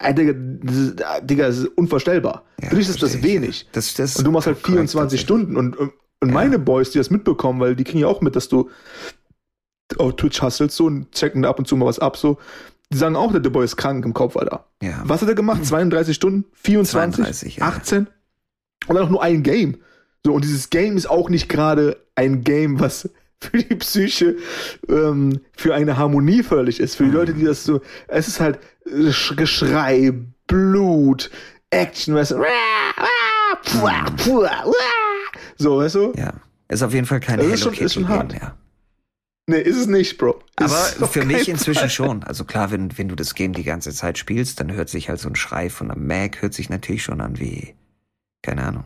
äh, 0.00 0.14
Digga, 0.14 0.32
das 0.34 0.76
ist, 0.76 1.00
äh, 1.00 1.04
Digga, 1.22 1.46
das 1.46 1.58
ist 1.58 1.66
unvorstellbar. 1.76 2.44
Ja, 2.60 2.70
für 2.70 2.76
dich 2.76 2.88
ist 2.88 3.02
das 3.02 3.22
wenig. 3.22 3.68
Das, 3.72 3.94
das 3.94 4.16
Und 4.16 4.24
du 4.24 4.32
machst 4.32 4.46
halt 4.46 4.62
korrekt 4.62 4.90
24 4.90 5.00
tatsächlich. 5.00 5.20
Stunden. 5.22 5.56
Und, 5.56 5.76
und 5.76 5.92
und 6.20 6.32
meine 6.32 6.58
Boys, 6.58 6.90
die 6.90 6.98
das 6.98 7.10
mitbekommen, 7.10 7.60
weil 7.60 7.74
die 7.74 7.84
kriegen 7.84 8.00
ja 8.00 8.06
auch 8.06 8.20
mit, 8.20 8.36
dass 8.36 8.48
du 8.48 8.70
auf 9.96 10.16
Twitch 10.16 10.42
hustlest 10.42 10.76
so 10.76 10.86
und 10.86 11.10
checken 11.12 11.44
ab 11.44 11.58
und 11.58 11.66
zu 11.66 11.76
mal 11.76 11.86
was 11.86 11.98
ab, 11.98 12.16
so. 12.16 12.38
Die 12.92 12.98
sagen 12.98 13.16
auch, 13.16 13.32
der 13.32 13.50
Boy 13.50 13.64
ist 13.64 13.76
krank 13.76 14.04
im 14.04 14.12
Kopf, 14.14 14.36
Alter. 14.36 14.66
Ja. 14.82 15.00
Was 15.04 15.22
hat 15.22 15.28
er 15.28 15.34
gemacht? 15.34 15.64
32 15.64 16.14
Stunden? 16.14 16.44
24? 16.54 17.24
32, 17.24 17.56
ja. 17.56 17.66
18? 17.66 18.08
Und 18.88 18.96
dann 18.96 19.04
auch 19.04 19.10
nur 19.10 19.22
ein 19.22 19.42
Game. 19.42 19.78
So, 20.26 20.34
und 20.34 20.44
dieses 20.44 20.70
Game 20.70 20.96
ist 20.96 21.08
auch 21.08 21.28
nicht 21.28 21.48
gerade 21.48 21.96
ein 22.16 22.42
Game, 22.42 22.80
was 22.80 23.08
für 23.42 23.58
die 23.58 23.74
Psyche 23.76 24.36
ähm, 24.88 25.40
für 25.56 25.74
eine 25.74 25.96
Harmonie 25.96 26.42
förderlich 26.42 26.80
ist. 26.80 26.96
Für 26.96 27.04
die 27.04 27.10
Leute, 27.10 27.34
die 27.34 27.44
das 27.44 27.64
so. 27.64 27.80
Es 28.08 28.28
ist 28.28 28.40
halt 28.40 28.58
äh, 28.86 29.08
Sch- 29.10 29.34
Geschrei, 29.36 30.12
Blut, 30.46 31.30
Action, 31.70 32.14
weißt 32.14 32.32
du? 32.32 32.44
So, 35.56 35.78
weißt 35.78 35.94
du? 35.94 36.12
Ja. 36.16 36.32
Ist 36.68 36.82
auf 36.82 36.92
jeden 36.94 37.06
Fall 37.06 37.20
kein 37.20 37.38
Hello 37.40 37.52
ist 37.52 37.60
schon- 37.62 37.72
Kitty 37.72 37.84
ist 37.84 37.94
schon 37.94 38.06
Game 38.06 38.12
hart. 38.16 38.32
mehr. 38.32 38.56
Nee, 39.46 39.60
ist 39.60 39.76
es 39.76 39.86
nicht, 39.88 40.16
Bro. 40.18 40.40
Ist 40.60 40.96
Aber 40.98 41.08
für 41.08 41.24
mich 41.24 41.48
inzwischen 41.48 41.80
Fall. 41.80 41.90
schon. 41.90 42.22
Also 42.22 42.44
klar, 42.44 42.70
wenn, 42.70 42.96
wenn 42.98 43.08
du 43.08 43.16
das 43.16 43.34
Game 43.34 43.52
die 43.52 43.64
ganze 43.64 43.92
Zeit 43.92 44.16
spielst, 44.16 44.60
dann 44.60 44.72
hört 44.72 44.88
sich 44.88 45.08
halt 45.08 45.18
so 45.18 45.28
ein 45.28 45.34
Schrei 45.34 45.70
von 45.70 45.90
einem 45.90 46.06
Mac, 46.06 46.40
hört 46.42 46.54
sich 46.54 46.70
natürlich 46.70 47.02
schon 47.02 47.20
an 47.20 47.40
wie, 47.40 47.74
keine 48.42 48.62
Ahnung, 48.64 48.84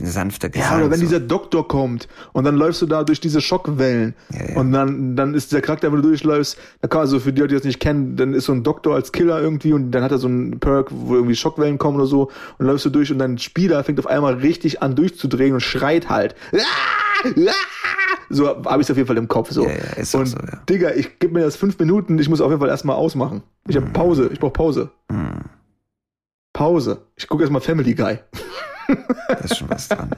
ein 0.00 0.06
sanfter 0.06 0.48
Gesang. 0.48 0.70
Ja, 0.70 0.76
oder 0.78 0.90
wenn 0.90 0.98
so. 1.00 1.06
dieser 1.06 1.20
Doktor 1.20 1.66
kommt 1.68 2.08
und 2.32 2.44
dann 2.44 2.56
läufst 2.56 2.82
du 2.82 2.86
da 2.86 3.04
durch 3.04 3.20
diese 3.20 3.40
Schockwellen 3.40 4.14
Ja, 4.32 4.50
ja. 4.50 4.56
und 4.56 4.72
dann, 4.72 5.16
dann 5.16 5.34
ist 5.34 5.52
der 5.52 5.60
Charakter, 5.62 5.92
wenn 5.92 6.02
du 6.02 6.08
durchläufst, 6.08 6.58
da 6.80 6.88
kann 6.88 7.02
also 7.02 7.20
für 7.20 7.32
die 7.32 7.40
Leute, 7.40 7.50
die 7.54 7.58
das 7.58 7.64
nicht 7.64 7.80
kennen, 7.80 8.16
dann 8.16 8.34
ist 8.34 8.44
so 8.46 8.52
ein 8.52 8.62
Doktor 8.62 8.94
als 8.94 9.12
Killer 9.12 9.40
irgendwie 9.40 9.72
und 9.72 9.90
dann 9.92 10.02
hat 10.02 10.12
er 10.12 10.18
so 10.18 10.26
einen 10.28 10.58
Perk, 10.60 10.88
wo 10.90 11.14
irgendwie 11.14 11.36
Schockwellen 11.36 11.78
kommen 11.78 11.96
oder 11.96 12.06
so 12.06 12.30
und 12.58 12.66
läufst 12.66 12.84
du 12.86 12.90
durch 12.90 13.10
und 13.12 13.18
dein 13.18 13.38
Spieler 13.38 13.82
fängt 13.84 13.98
auf 13.98 14.06
einmal 14.06 14.34
richtig 14.34 14.82
an 14.82 14.94
durchzudrehen 14.96 15.54
und 15.54 15.60
schreit 15.60 16.08
halt. 16.08 16.34
Ah! 16.52 16.58
Ah! 17.24 17.52
So 18.30 18.48
habe 18.48 18.80
ich 18.80 18.86
es 18.86 18.90
auf 18.90 18.96
jeden 18.96 19.06
Fall 19.06 19.18
im 19.18 19.28
Kopf. 19.28 19.50
So. 19.50 19.64
Ja, 19.64 19.72
ja, 19.72 19.76
ist 19.96 20.14
und 20.14 20.26
so, 20.26 20.36
ja. 20.38 20.60
Digga, 20.68 20.90
ich 20.94 21.18
gebe 21.18 21.34
mir 21.34 21.40
das 21.44 21.56
fünf 21.56 21.78
Minuten, 21.78 22.18
ich 22.18 22.28
muss 22.28 22.40
auf 22.40 22.48
jeden 22.50 22.60
Fall 22.60 22.70
erstmal 22.70 22.96
ausmachen. 22.96 23.42
Ich 23.68 23.76
habe 23.76 23.86
Pause, 23.86 24.30
ich 24.32 24.40
brauche 24.40 24.52
Pause. 24.52 24.90
Hm, 25.10 25.40
Pause. 26.52 27.02
Ich 27.16 27.28
gucke 27.28 27.42
erstmal 27.42 27.60
Family 27.60 27.94
Guy. 27.94 28.18
Da 29.28 29.34
ist 29.34 29.58
schon 29.58 29.68
was 29.70 29.88
dran. 29.88 30.10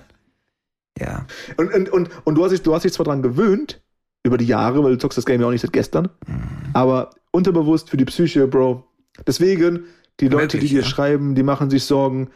Ja. 0.98 1.26
Und, 1.56 1.72
und, 1.74 1.88
und, 1.90 2.10
und 2.24 2.34
du, 2.34 2.44
hast 2.44 2.52
dich, 2.52 2.62
du 2.62 2.74
hast 2.74 2.84
dich 2.84 2.92
zwar 2.92 3.04
dran 3.04 3.22
gewöhnt, 3.22 3.82
über 4.24 4.38
die 4.38 4.46
Jahre, 4.46 4.82
weil 4.82 4.92
du 4.92 4.98
zockst 4.98 5.18
das 5.18 5.26
Game 5.26 5.40
ja 5.40 5.46
auch 5.46 5.50
nicht 5.50 5.60
seit 5.60 5.72
gestern, 5.72 6.08
Hm. 6.26 6.42
aber 6.72 7.10
unterbewusst 7.30 7.90
für 7.90 7.96
die 7.96 8.04
Psyche, 8.04 8.46
Bro. 8.46 8.84
Deswegen, 9.26 9.84
die 10.20 10.28
Leute, 10.28 10.56
Möglich, 10.56 10.70
die 10.70 10.76
dir 10.76 10.82
ja. 10.82 10.88
schreiben, 10.88 11.34
die 11.34 11.42
machen 11.42 11.70
sich 11.70 11.84
Sorgen, 11.84 12.30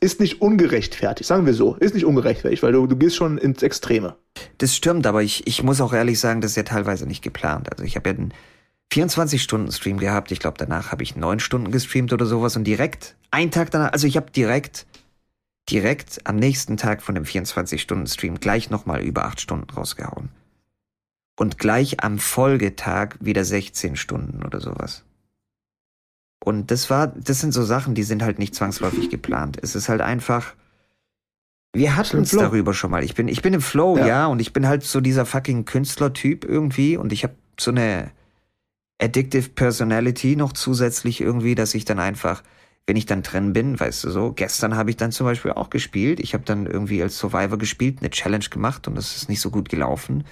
ist 0.00 0.20
nicht 0.20 0.40
ungerechtfertigt, 0.40 1.26
sagen 1.26 1.46
wir 1.46 1.54
so, 1.54 1.74
ist 1.76 1.94
nicht 1.94 2.04
ungerechtfertigt, 2.04 2.62
weil 2.62 2.72
du, 2.72 2.86
du 2.86 2.96
gehst 2.96 3.16
schon 3.16 3.38
ins 3.38 3.62
Extreme. 3.62 4.16
Das 4.58 4.74
stimmt, 4.74 5.06
aber 5.06 5.22
ich, 5.22 5.46
ich 5.46 5.62
muss 5.62 5.80
auch 5.80 5.92
ehrlich 5.92 6.20
sagen, 6.20 6.40
das 6.40 6.52
ist 6.52 6.56
ja 6.56 6.62
teilweise 6.62 7.06
nicht 7.06 7.22
geplant. 7.22 7.70
Also 7.70 7.84
ich 7.84 7.96
habe 7.96 8.10
ja 8.10 8.16
einen 8.16 8.32
24-Stunden-Stream 8.92 9.98
gehabt. 9.98 10.32
Ich 10.32 10.38
glaube, 10.38 10.58
danach 10.58 10.92
habe 10.92 11.02
ich 11.02 11.16
neun 11.16 11.40
Stunden 11.40 11.70
gestreamt 11.70 12.12
oder 12.12 12.26
sowas 12.26 12.56
und 12.56 12.64
direkt, 12.64 13.16
einen 13.30 13.50
Tag 13.50 13.70
danach, 13.70 13.92
also 13.92 14.06
ich 14.06 14.16
habe 14.16 14.30
direkt, 14.30 14.86
direkt 15.70 16.26
am 16.26 16.36
nächsten 16.36 16.76
Tag 16.76 17.02
von 17.02 17.14
dem 17.14 17.24
24-Stunden-Stream 17.24 18.40
gleich 18.40 18.70
nochmal 18.70 19.02
über 19.02 19.24
acht 19.24 19.40
Stunden 19.40 19.70
rausgehauen. 19.70 20.30
Und 21.38 21.58
gleich 21.58 22.02
am 22.02 22.18
Folgetag 22.18 23.16
wieder 23.20 23.44
16 23.44 23.96
Stunden 23.96 24.44
oder 24.44 24.60
sowas. 24.60 25.04
Und 26.42 26.70
das 26.70 26.90
war, 26.90 27.08
das 27.08 27.40
sind 27.40 27.52
so 27.52 27.62
Sachen, 27.62 27.94
die 27.94 28.02
sind 28.02 28.22
halt 28.22 28.38
nicht 28.38 28.54
zwangsläufig 28.54 29.10
geplant. 29.10 29.58
Es 29.62 29.74
ist 29.74 29.88
halt 29.88 30.00
einfach, 30.00 30.54
wir 31.72 31.96
hatten 31.96 32.24
Flow. 32.26 32.40
darüber 32.40 32.74
schon 32.74 32.90
mal. 32.90 33.04
Ich 33.04 33.14
bin, 33.14 33.28
ich 33.28 33.42
bin 33.42 33.54
im 33.54 33.60
Flow, 33.60 33.96
ja. 33.98 34.06
Ja. 34.06 34.26
und 34.26 34.40
ich 34.40 34.52
bin 34.52 34.66
halt 34.66 34.82
so 34.82 35.00
dieser 35.00 35.26
fucking 35.26 35.64
Künstlertyp 35.64 36.44
irgendwie 36.44 36.96
und 36.96 37.12
ich 37.12 37.24
habe 37.24 37.34
so 37.58 37.70
eine 37.70 38.10
addictive 39.00 39.50
Personality 39.50 40.36
noch 40.36 40.52
zusätzlich 40.52 41.20
irgendwie, 41.20 41.54
dass 41.54 41.74
ich 41.74 41.84
dann 41.84 41.98
einfach, 41.98 42.42
wenn 42.86 42.96
ich 42.96 43.06
dann 43.06 43.22
drin 43.22 43.52
bin, 43.52 43.78
weißt 43.78 44.04
du 44.04 44.10
so, 44.10 44.32
gestern 44.32 44.76
habe 44.76 44.90
ich 44.90 44.96
dann 44.96 45.12
zum 45.12 45.26
Beispiel 45.26 45.52
auch 45.52 45.70
gespielt. 45.70 46.18
Ich 46.20 46.34
habe 46.34 46.44
dann 46.44 46.66
irgendwie 46.66 47.02
als 47.02 47.18
Survivor 47.18 47.58
gespielt, 47.58 47.98
eine 48.00 48.10
Challenge 48.10 48.46
gemacht 48.50 48.88
und 48.88 48.96
das 48.96 49.16
ist 49.16 49.28
nicht 49.28 49.40
so 49.40 49.50
gut 49.50 49.68
gelaufen. 49.68 50.24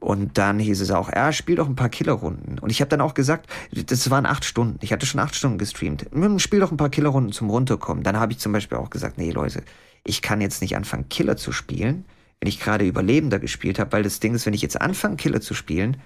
Und 0.00 0.36
dann 0.36 0.58
hieß 0.58 0.80
es 0.80 0.90
auch, 0.90 1.08
er 1.08 1.32
spielt 1.32 1.58
doch 1.58 1.68
ein 1.68 1.76
paar 1.76 1.88
Killerrunden. 1.88 2.58
Und 2.58 2.70
ich 2.70 2.80
habe 2.80 2.88
dann 2.88 3.00
auch 3.00 3.14
gesagt, 3.14 3.48
das 3.72 4.10
waren 4.10 4.26
acht 4.26 4.44
Stunden. 4.44 4.78
Ich 4.82 4.92
hatte 4.92 5.06
schon 5.06 5.20
acht 5.20 5.34
Stunden 5.34 5.58
gestreamt. 5.58 6.06
Hm, 6.12 6.38
Spiel 6.38 6.60
doch 6.60 6.70
ein 6.70 6.76
paar 6.76 6.90
Killerrunden 6.90 7.32
zum 7.32 7.50
Runterkommen. 7.50 8.02
Dann 8.02 8.18
habe 8.18 8.32
ich 8.32 8.38
zum 8.38 8.52
Beispiel 8.52 8.78
auch 8.78 8.90
gesagt, 8.90 9.18
nee 9.18 9.30
Leute, 9.30 9.62
ich 10.04 10.22
kann 10.22 10.40
jetzt 10.40 10.60
nicht 10.60 10.76
anfangen, 10.76 11.08
Killer 11.08 11.36
zu 11.36 11.52
spielen, 11.52 12.04
wenn 12.40 12.48
ich 12.48 12.60
gerade 12.60 12.86
Überlebender 12.86 13.38
gespielt 13.38 13.78
habe, 13.78 13.92
weil 13.92 14.02
das 14.02 14.20
Ding 14.20 14.34
ist, 14.34 14.46
wenn 14.46 14.54
ich 14.54 14.62
jetzt 14.62 14.80
anfange, 14.80 15.16
Killer 15.16 15.40
zu 15.40 15.54
spielen, 15.54 15.96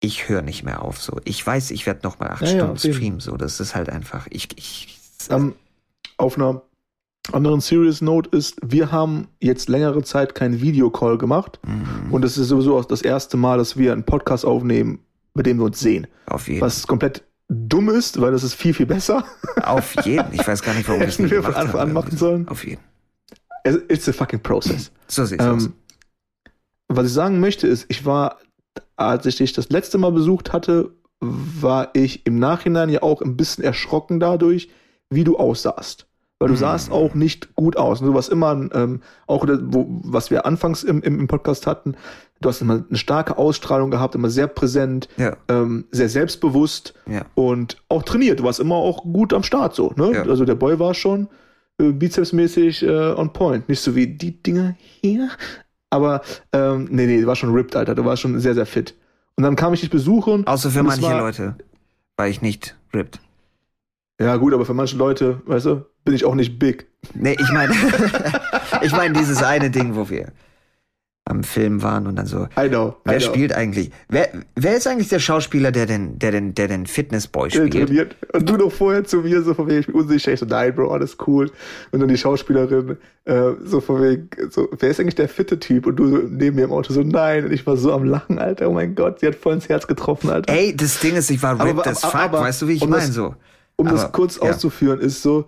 ich 0.00 0.28
höre 0.28 0.42
nicht 0.42 0.62
mehr 0.64 0.82
auf 0.82 1.00
so. 1.00 1.20
Ich 1.24 1.46
weiß, 1.46 1.70
ich 1.72 1.84
werde 1.86 2.00
noch 2.04 2.18
mal 2.18 2.30
acht 2.30 2.42
Ja, 2.42 2.48
ja, 2.48 2.54
Stunden 2.58 2.76
jeden 2.78 2.94
streamen. 2.94 3.20
So, 3.20 3.36
das 3.36 3.60
ist 3.60 3.74
halt 3.74 3.88
einfach. 3.90 4.26
Ich, 4.30 4.48
ich 4.56 4.96
Ähm, 5.28 5.54
auf 6.16 6.36
einer 6.36 6.62
anderen 7.32 7.60
Serious 7.60 8.00
Note 8.00 8.34
ist, 8.36 8.56
wir 8.64 8.90
haben 8.92 9.28
jetzt 9.40 9.68
längere 9.68 10.02
Zeit 10.02 10.34
keinen 10.34 10.60
Videocall 10.62 11.18
gemacht 11.18 11.60
Mhm. 11.66 12.12
und 12.12 12.24
es 12.24 12.38
ist 12.38 12.48
sowieso 12.48 12.78
auch 12.78 12.84
das 12.86 13.02
erste 13.02 13.36
Mal, 13.36 13.58
dass 13.58 13.76
wir 13.76 13.92
einen 13.92 14.04
Podcast 14.04 14.44
aufnehmen, 14.46 15.00
mit 15.34 15.46
dem 15.46 15.58
wir 15.58 15.64
uns 15.66 15.78
sehen. 15.80 16.06
auf 16.26 16.48
jeden. 16.48 16.60
Was 16.62 16.86
komplett 16.86 17.22
dumm 17.48 17.88
ist, 17.90 18.20
weil 18.20 18.32
das 18.32 18.42
ist 18.42 18.54
viel, 18.54 18.72
viel 18.74 18.86
besser. 18.86 19.24
Auf 19.62 19.94
jeden. 20.06 20.32
Ich 20.32 20.46
weiß 20.46 20.62
gar 20.62 20.72
nicht, 20.74 20.88
warum 20.88 21.00
Hätten 21.02 21.22
nicht 21.24 21.30
wir 21.32 21.42
von 21.42 21.54
Anfang 21.54 21.72
habe. 21.72 21.80
an 21.82 21.92
machen 21.92 22.16
sollen. 22.16 22.48
Auf 22.48 22.64
jeden. 22.64 22.80
It's 23.64 24.08
a 24.08 24.12
fucking 24.12 24.40
process. 24.40 24.90
So 25.08 25.24
sieht's 25.26 25.44
aus. 25.44 25.64
Ähm, 25.64 25.72
was 26.88 27.06
ich 27.06 27.12
sagen 27.12 27.38
möchte 27.40 27.66
ist, 27.66 27.84
ich 27.88 28.04
war, 28.06 28.38
als 29.00 29.26
ich 29.26 29.36
dich 29.36 29.52
das 29.52 29.68
letzte 29.70 29.98
Mal 29.98 30.12
besucht 30.12 30.52
hatte, 30.52 30.90
war 31.20 31.90
ich 31.94 32.24
im 32.26 32.38
Nachhinein 32.38 32.88
ja 32.88 33.02
auch 33.02 33.20
ein 33.22 33.36
bisschen 33.36 33.64
erschrocken 33.64 34.20
dadurch, 34.20 34.68
wie 35.10 35.24
du 35.24 35.36
aussahst. 35.36 36.06
Weil 36.38 36.48
du 36.48 36.54
Mhm. 36.54 36.58
sahst 36.58 36.90
auch 36.90 37.14
nicht 37.14 37.54
gut 37.54 37.76
aus. 37.76 38.00
Und 38.00 38.06
du 38.06 38.14
warst 38.14 38.30
immer, 38.30 38.52
ähm, 38.72 39.02
auch 39.26 39.46
wo, 39.46 39.86
was 40.04 40.30
wir 40.30 40.46
anfangs 40.46 40.82
im, 40.82 41.02
im, 41.02 41.20
im 41.20 41.26
Podcast 41.28 41.66
hatten, 41.66 41.94
du 42.40 42.48
hast 42.48 42.62
immer 42.62 42.82
eine 42.88 42.96
starke 42.96 43.36
Ausstrahlung 43.36 43.90
gehabt, 43.90 44.14
immer 44.14 44.30
sehr 44.30 44.46
präsent, 44.46 45.08
Ja, 45.18 45.36
ähm, 45.48 45.84
sehr 45.90 46.08
selbstbewusst 46.08 46.94
ja. 47.06 47.26
und 47.34 47.76
auch 47.90 48.02
trainiert. 48.02 48.40
Du 48.40 48.44
warst 48.44 48.60
immer 48.60 48.76
auch 48.76 49.02
gut 49.02 49.34
am 49.34 49.42
Start 49.42 49.74
so. 49.74 49.92
Ne? 49.96 50.12
Ja. 50.14 50.22
Also 50.22 50.46
der 50.46 50.54
Boy 50.54 50.78
war 50.78 50.94
schon 50.94 51.28
äh, 51.78 51.92
bizepsmäßig 51.92 52.82
äh, 52.84 52.88
on 53.14 53.34
point. 53.34 53.68
Nicht 53.68 53.80
so 53.82 53.94
wie 53.94 54.06
die 54.06 54.42
Dinger 54.42 54.74
hier. 55.02 55.28
Aber 55.90 56.22
ähm, 56.52 56.88
nee, 56.90 57.06
nee, 57.06 57.20
du 57.20 57.26
warst 57.26 57.40
schon 57.40 57.52
ripped, 57.52 57.74
Alter. 57.76 57.94
Du 57.94 58.04
warst 58.04 58.22
schon 58.22 58.38
sehr, 58.38 58.54
sehr 58.54 58.66
fit. 58.66 58.94
Und 59.36 59.44
dann 59.44 59.56
kam 59.56 59.74
ich 59.74 59.80
dich 59.80 59.90
besuchen. 59.90 60.46
Außer 60.46 60.70
für 60.70 60.82
manche 60.82 61.02
war- 61.02 61.18
Leute 61.18 61.56
war 62.16 62.28
ich 62.28 62.42
nicht 62.42 62.76
ripped. 62.94 63.20
Ja, 64.20 64.36
gut, 64.36 64.52
aber 64.52 64.66
für 64.66 64.74
manche 64.74 64.96
Leute, 64.96 65.40
weißt 65.46 65.66
du, 65.66 65.86
bin 66.04 66.14
ich 66.14 66.24
auch 66.26 66.34
nicht 66.34 66.58
big. 66.58 66.86
Nee, 67.14 67.36
ich 67.40 67.50
meine, 67.52 67.74
ich 68.82 68.92
meine 68.92 69.14
dieses 69.18 69.42
eine 69.42 69.70
Ding, 69.70 69.96
wo 69.96 70.10
wir 70.10 70.30
am 71.30 71.42
Film 71.44 71.82
waren 71.82 72.06
und 72.06 72.16
dann 72.16 72.26
so, 72.26 72.46
I 72.58 72.68
know. 72.68 72.96
wer 73.04 73.16
I 73.16 73.20
know. 73.20 73.28
spielt 73.32 73.52
eigentlich? 73.54 73.90
Wer, 74.08 74.28
wer 74.56 74.76
ist 74.76 74.86
eigentlich 74.86 75.08
der 75.08 75.18
Schauspieler, 75.20 75.72
der 75.72 75.86
den, 75.86 76.18
der 76.18 76.32
den, 76.32 76.54
der 76.54 76.68
den 76.68 76.86
Fitnessboy 76.86 77.48
Der 77.48 77.66
spielt? 77.68 77.86
trainiert. 77.88 78.16
Und 78.32 78.48
du 78.48 78.56
noch 78.56 78.70
vorher 78.72 79.04
zu 79.04 79.18
mir 79.18 79.42
so 79.42 79.54
von 79.54 79.68
wegen, 79.68 79.80
ich 79.80 79.86
bin 79.86 79.94
unsicher. 79.94 80.32
Ich 80.32 80.40
so, 80.40 80.46
nein, 80.46 80.74
Bro, 80.74 80.90
alles 80.92 81.16
cool. 81.26 81.50
Und 81.92 82.00
dann 82.00 82.08
die 82.08 82.18
Schauspielerin 82.18 82.96
äh, 83.24 83.50
so 83.64 83.80
von 83.80 84.02
wegen, 84.02 84.28
so, 84.50 84.68
wer 84.78 84.90
ist 84.90 85.00
eigentlich 85.00 85.14
der 85.14 85.28
fitte 85.28 85.58
Typ? 85.58 85.86
Und 85.86 85.96
du 85.96 86.08
so 86.08 86.16
neben 86.28 86.56
mir 86.56 86.64
im 86.64 86.72
Auto 86.72 86.92
so, 86.92 87.02
nein. 87.02 87.44
Und 87.46 87.52
ich 87.52 87.66
war 87.66 87.76
so 87.76 87.92
am 87.92 88.04
Lachen, 88.04 88.38
Alter. 88.38 88.68
Oh 88.68 88.72
mein 88.72 88.94
Gott, 88.94 89.20
sie 89.20 89.26
hat 89.26 89.34
voll 89.36 89.54
ins 89.54 89.68
Herz 89.68 89.86
getroffen, 89.86 90.30
Alter. 90.30 90.52
Ey, 90.52 90.76
das 90.76 91.00
Ding 91.00 91.14
ist, 91.16 91.30
ich 91.30 91.42
war 91.42 91.52
Aber- 91.52 91.64
ripped 91.64 91.86
as 91.86 92.02
aber- 92.04 92.12
fuck, 92.12 92.20
aber- 92.20 92.40
weißt 92.40 92.62
du, 92.62 92.68
wie 92.68 92.72
ich 92.74 92.86
meine 92.86 93.06
das- 93.06 93.14
so? 93.14 93.34
um 93.76 93.86
das 93.88 94.02
Aber, 94.04 94.12
kurz 94.12 94.36
ja. 94.36 94.50
auszuführen, 94.50 95.00
ist 95.00 95.22
so, 95.22 95.46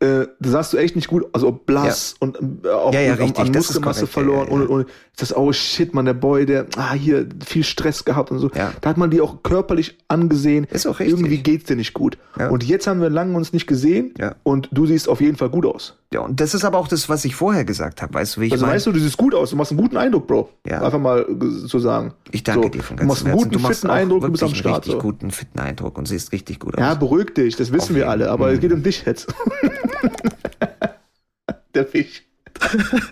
äh, 0.00 0.26
da 0.40 0.50
sahst 0.50 0.72
du 0.72 0.76
echt 0.76 0.94
nicht 0.94 1.08
gut, 1.08 1.24
also 1.32 1.52
blass 1.52 2.16
und 2.18 2.38
äh, 2.64 2.68
auch 2.68 2.92
Ja, 2.92 3.00
ja, 3.00 3.14
an, 3.14 3.32
an 3.34 3.50
Muskelmasse 3.50 4.06
verloren 4.06 4.48
ja, 4.48 4.52
ja, 4.52 4.60
ja. 4.60 4.68
und, 4.68 4.68
und 4.68 4.90
das, 5.16 5.34
oh 5.34 5.52
shit, 5.52 5.94
man, 5.94 6.04
der 6.04 6.12
Boy, 6.12 6.44
der, 6.44 6.66
ah, 6.76 6.92
hier, 6.92 7.26
viel 7.44 7.64
Stress 7.64 8.04
gehabt 8.04 8.30
und 8.30 8.38
so. 8.38 8.50
Ja. 8.54 8.74
Da 8.82 8.90
hat 8.90 8.98
man 8.98 9.10
die 9.10 9.22
auch 9.22 9.42
körperlich 9.42 9.96
angesehen. 10.08 10.66
Ist 10.70 10.86
auch 10.86 10.98
richtig. 11.00 11.18
Irgendwie 11.18 11.38
geht's 11.38 11.64
dir 11.64 11.76
nicht 11.76 11.94
gut. 11.94 12.18
Ja. 12.38 12.50
Und 12.50 12.64
jetzt 12.64 12.86
haben 12.86 13.00
wir 13.00 13.08
lange 13.08 13.34
uns 13.36 13.54
nicht 13.54 13.66
gesehen 13.66 14.12
Ja. 14.18 14.34
und 14.42 14.68
du 14.70 14.84
siehst 14.84 15.08
auf 15.08 15.22
jeden 15.22 15.36
Fall 15.36 15.48
gut 15.48 15.64
aus. 15.64 15.96
Ja, 16.12 16.20
und 16.20 16.40
das 16.40 16.54
ist 16.54 16.64
aber 16.64 16.78
auch 16.78 16.86
das, 16.86 17.08
was 17.08 17.24
ich 17.24 17.34
vorher 17.34 17.64
gesagt 17.64 18.00
habe. 18.00 18.14
Weißt 18.14 18.36
du, 18.36 18.40
wie 18.40 18.46
ich 18.46 18.52
Also 18.52 18.64
meine? 18.64 18.76
weißt 18.76 18.86
du, 18.86 18.92
du 18.92 19.00
siehst 19.00 19.16
gut 19.16 19.34
aus, 19.34 19.50
du 19.50 19.56
machst 19.56 19.72
einen 19.72 19.80
guten 19.80 19.96
Eindruck, 19.96 20.28
Bro. 20.28 20.50
Ja. 20.66 20.80
Einfach 20.82 21.00
mal 21.00 21.22
äh, 21.22 21.26
so 21.66 21.80
sagen. 21.80 22.14
ich 22.30 22.44
danke 22.44 22.62
so, 22.64 22.68
dir 22.68 22.82
von 22.82 22.96
Du 22.96 23.06
ganzem 23.06 23.08
machst 23.08 23.24
einen 23.24 23.32
Herzen. 23.34 23.50
guten, 23.50 23.54
du 23.54 23.58
machst 23.68 23.80
fitten 23.80 23.90
auch 23.90 23.94
Eindruck, 23.96 24.20
du 24.22 24.30
bist 24.30 24.42
am 24.44 24.54
Start. 24.54 24.66
einen 24.66 24.74
richtig 24.76 24.92
So. 24.92 24.98
guten, 25.00 25.30
fitten 25.32 25.58
Eindruck 25.58 25.98
und 25.98 26.06
siehst 26.06 26.30
richtig 26.32 26.60
gut 26.60 26.74
aus. 26.76 26.80
Ja, 26.80 26.94
beruhig 26.94 27.34
dich, 27.34 27.56
das 27.56 27.72
wissen 27.72 27.90
Auf 27.90 27.96
wir 27.96 28.08
alle, 28.08 28.30
aber 28.30 28.52
es 28.52 28.60
geht 28.60 28.72
um 28.72 28.82
dich 28.84 29.04
jetzt. 29.04 29.26
Der 31.74 31.86
Fisch. 31.86 32.22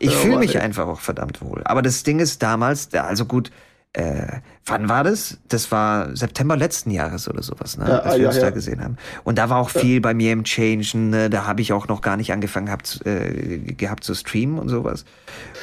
Ich 0.00 0.12
Ja, 0.12 0.18
fühle 0.18 0.38
mich 0.38 0.58
einfach 0.60 0.86
auch 0.86 1.00
verdammt 1.00 1.40
wohl. 1.42 1.62
Aber 1.64 1.82
das 1.82 2.02
Ding 2.02 2.18
ist 2.20 2.42
damals, 2.42 2.92
also 2.94 3.24
gut, 3.24 3.50
äh, 3.96 4.40
wann 4.66 4.88
war 4.88 5.04
das? 5.04 5.38
Das 5.48 5.70
war 5.70 6.14
September 6.16 6.56
letzten 6.56 6.90
Jahres 6.90 7.28
oder 7.28 7.42
sowas, 7.44 7.78
ne? 7.78 7.88
Ja, 7.88 7.98
als 8.00 8.14
ah, 8.14 8.16
wir 8.16 8.22
ja, 8.22 8.28
uns 8.28 8.36
ja. 8.36 8.42
da 8.42 8.50
gesehen 8.50 8.82
haben. 8.82 8.96
Und 9.22 9.38
da 9.38 9.50
war 9.50 9.58
auch 9.58 9.70
viel 9.70 10.00
bei 10.00 10.14
mir 10.14 10.32
im 10.32 10.42
Changen, 10.42 11.10
ne? 11.10 11.30
da 11.30 11.46
habe 11.46 11.60
ich 11.62 11.72
auch 11.72 11.86
noch 11.86 12.00
gar 12.00 12.16
nicht 12.16 12.32
angefangen 12.32 12.66
gehabt, 12.66 13.06
äh, 13.06 13.58
gehabt 13.58 14.02
zu 14.02 14.14
streamen 14.14 14.58
und 14.58 14.68
sowas. 14.68 15.04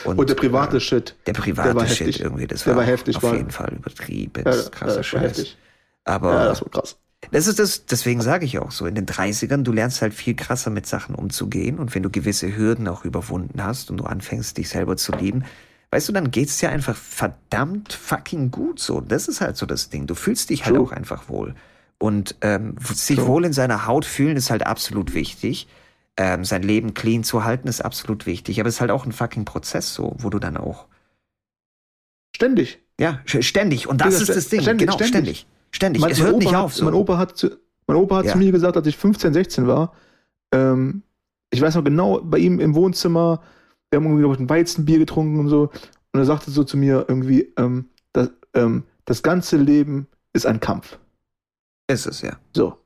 Und 0.05 0.29
der 0.29 0.36
private 0.36 0.77
äh, 0.77 0.79
Shit. 0.79 1.15
der 1.27 1.34
private 1.34 1.73
der 1.73 1.88
Shit 1.88 2.07
heftig. 2.07 2.21
irgendwie, 2.21 2.47
das 2.47 2.63
Der 2.63 2.73
war, 2.75 2.84
war 2.84 2.88
heftig, 2.89 3.17
auf 3.17 3.23
war- 3.23 3.36
jeden 3.36 3.51
Fall 3.51 3.73
übertrieben, 3.73 4.43
Ja, 4.45 4.53
krasser 4.71 5.03
Scheiß. 5.03 5.21
heftig. 5.21 5.57
Aber 6.05 6.32
Ja, 6.34 6.45
das 6.45 6.61
war 6.61 6.69
krass. 6.69 6.97
das 7.32 7.47
ist 7.47 7.59
das, 7.59 7.86
deswegen 7.86 8.21
sage 8.21 8.45
ich 8.45 8.59
auch 8.59 8.71
so, 8.71 8.86
in 8.86 8.95
den 8.95 9.05
30ern, 9.07 9.63
du 9.63 9.73
lernst 9.73 10.01
halt 10.01 10.13
viel 10.13 10.36
krasser 10.36 10.69
mit 10.69 10.88
Sachen 10.88 11.15
umzugehen 11.15 11.79
und 11.79 11.93
wenn 11.95 12.01
du 12.03 12.09
gewisse 12.09 12.55
Hürden 12.55 12.88
auch 12.88 13.03
überwunden 13.03 13.61
hast 13.61 13.91
und 13.91 13.97
du 13.97 14.05
anfängst, 14.05 14.57
dich 14.57 14.69
selber 14.69 14.95
zu 14.95 15.11
lieben, 15.11 15.43
weißt 15.92 16.10
du, 16.10 16.14
dann 16.14 16.32
geht's 16.32 16.58
dir 16.60 16.70
einfach 16.70 16.96
verdammt 16.96 17.94
fucking 17.94 18.50
gut 18.52 18.80
so. 18.80 19.02
Das 19.02 19.28
ist 19.28 19.42
halt 19.42 19.58
so 19.58 19.66
das 19.66 19.89
Ding. 19.89 20.08
Du 20.08 20.16
fühlst 20.16 20.50
dich 20.50 20.66
halt 20.66 20.76
True. 20.76 20.86
auch 20.86 20.92
einfach 20.92 21.30
wohl. 21.30 21.54
Und 22.00 22.36
ähm, 22.42 22.76
sich 22.94 23.18
True. 23.18 23.28
wohl 23.28 23.46
in 23.46 23.54
seiner 23.54 23.86
Haut 23.86 24.06
fühlen 24.06 24.36
ist 24.38 24.50
halt 24.50 24.66
absolut 24.66 25.14
wichtig. 25.14 25.68
Ähm, 26.18 26.44
sein 26.46 26.64
Leben 26.64 26.94
clean 26.94 27.24
zu 27.24 27.44
halten 27.44 27.68
ist 27.68 27.82
absolut 27.82 28.26
wichtig. 28.26 28.60
Aber 28.60 28.70
es 28.70 28.76
ist 28.76 28.82
halt 28.82 28.92
auch 28.92 29.06
ein 29.06 29.12
fucking 29.12 29.46
Prozess 29.46 29.94
so, 29.94 30.16
wo 30.18 30.30
du 30.30 30.39
dann 30.39 30.58
auch, 30.58 30.88
Ständig. 32.36 32.80
ja, 33.00 33.20
ständig. 33.26 33.88
Und 33.88 34.02
das 34.02 34.16
Ja, 34.16 34.20
ist 34.22 34.30
das 34.30 34.50
Ding. 34.50 34.62
ständig, 34.62 34.88
genau, 34.88 34.98
ständig. 34.98 35.12
ständig. 35.12 35.48
Ständig. 35.72 36.02
Mein, 36.02 36.12
es 36.12 36.18
mein 36.20 36.26
hört 36.28 36.36
Opa 36.36 36.44
nicht 36.44 36.54
hat, 36.56 36.64
auf 36.64 36.74
so. 36.76 36.86
Mein 36.86 36.94
Opa 36.96 37.18
hat, 37.18 37.38
zu, 37.38 37.52
mein 37.88 37.98
Opa 37.98 38.18
hat 38.18 38.26
Ja. 38.26 38.32
zu 38.34 38.38
mir 38.38 38.52
gesagt, 38.52 38.76
als 38.78 38.88
ich 38.88 38.98
15, 38.98 39.34
16 39.34 39.68
war, 39.68 39.94
ähm, 40.54 41.04
ich 41.50 41.62
weiß 41.62 41.76
noch 41.76 41.84
genau, 41.84 42.22
bei 42.22 42.38
ihm 42.39 42.60
im 42.60 42.76
Wohnzimmer, 42.76 43.42
wir 43.92 43.98
haben 43.98 44.06
irgendwie 44.06 44.24
glaub 44.24 44.34
ich, 44.34 44.39
ein 44.39 44.50
Weizenbier 44.50 45.00
getrunken 45.00 45.39
und 45.39 45.50
so, 45.50 45.70
und 46.14 46.20
er 46.20 46.26
sagte 46.26 46.50
so 46.50 46.64
zu 46.64 46.78
mir 46.78 47.06
irgendwie, 47.08 47.54
ähm, 47.58 47.89
das, 48.14 48.32
ähm, 48.54 48.84
das 49.06 49.22
ganze 49.22 49.58
Leben 49.58 50.08
ist 50.34 50.46
ein 50.46 50.60
Kampf. 50.60 50.98
ist 51.88 52.06
es, 52.06 52.22
ja. 52.22 52.38
So. 52.56 52.78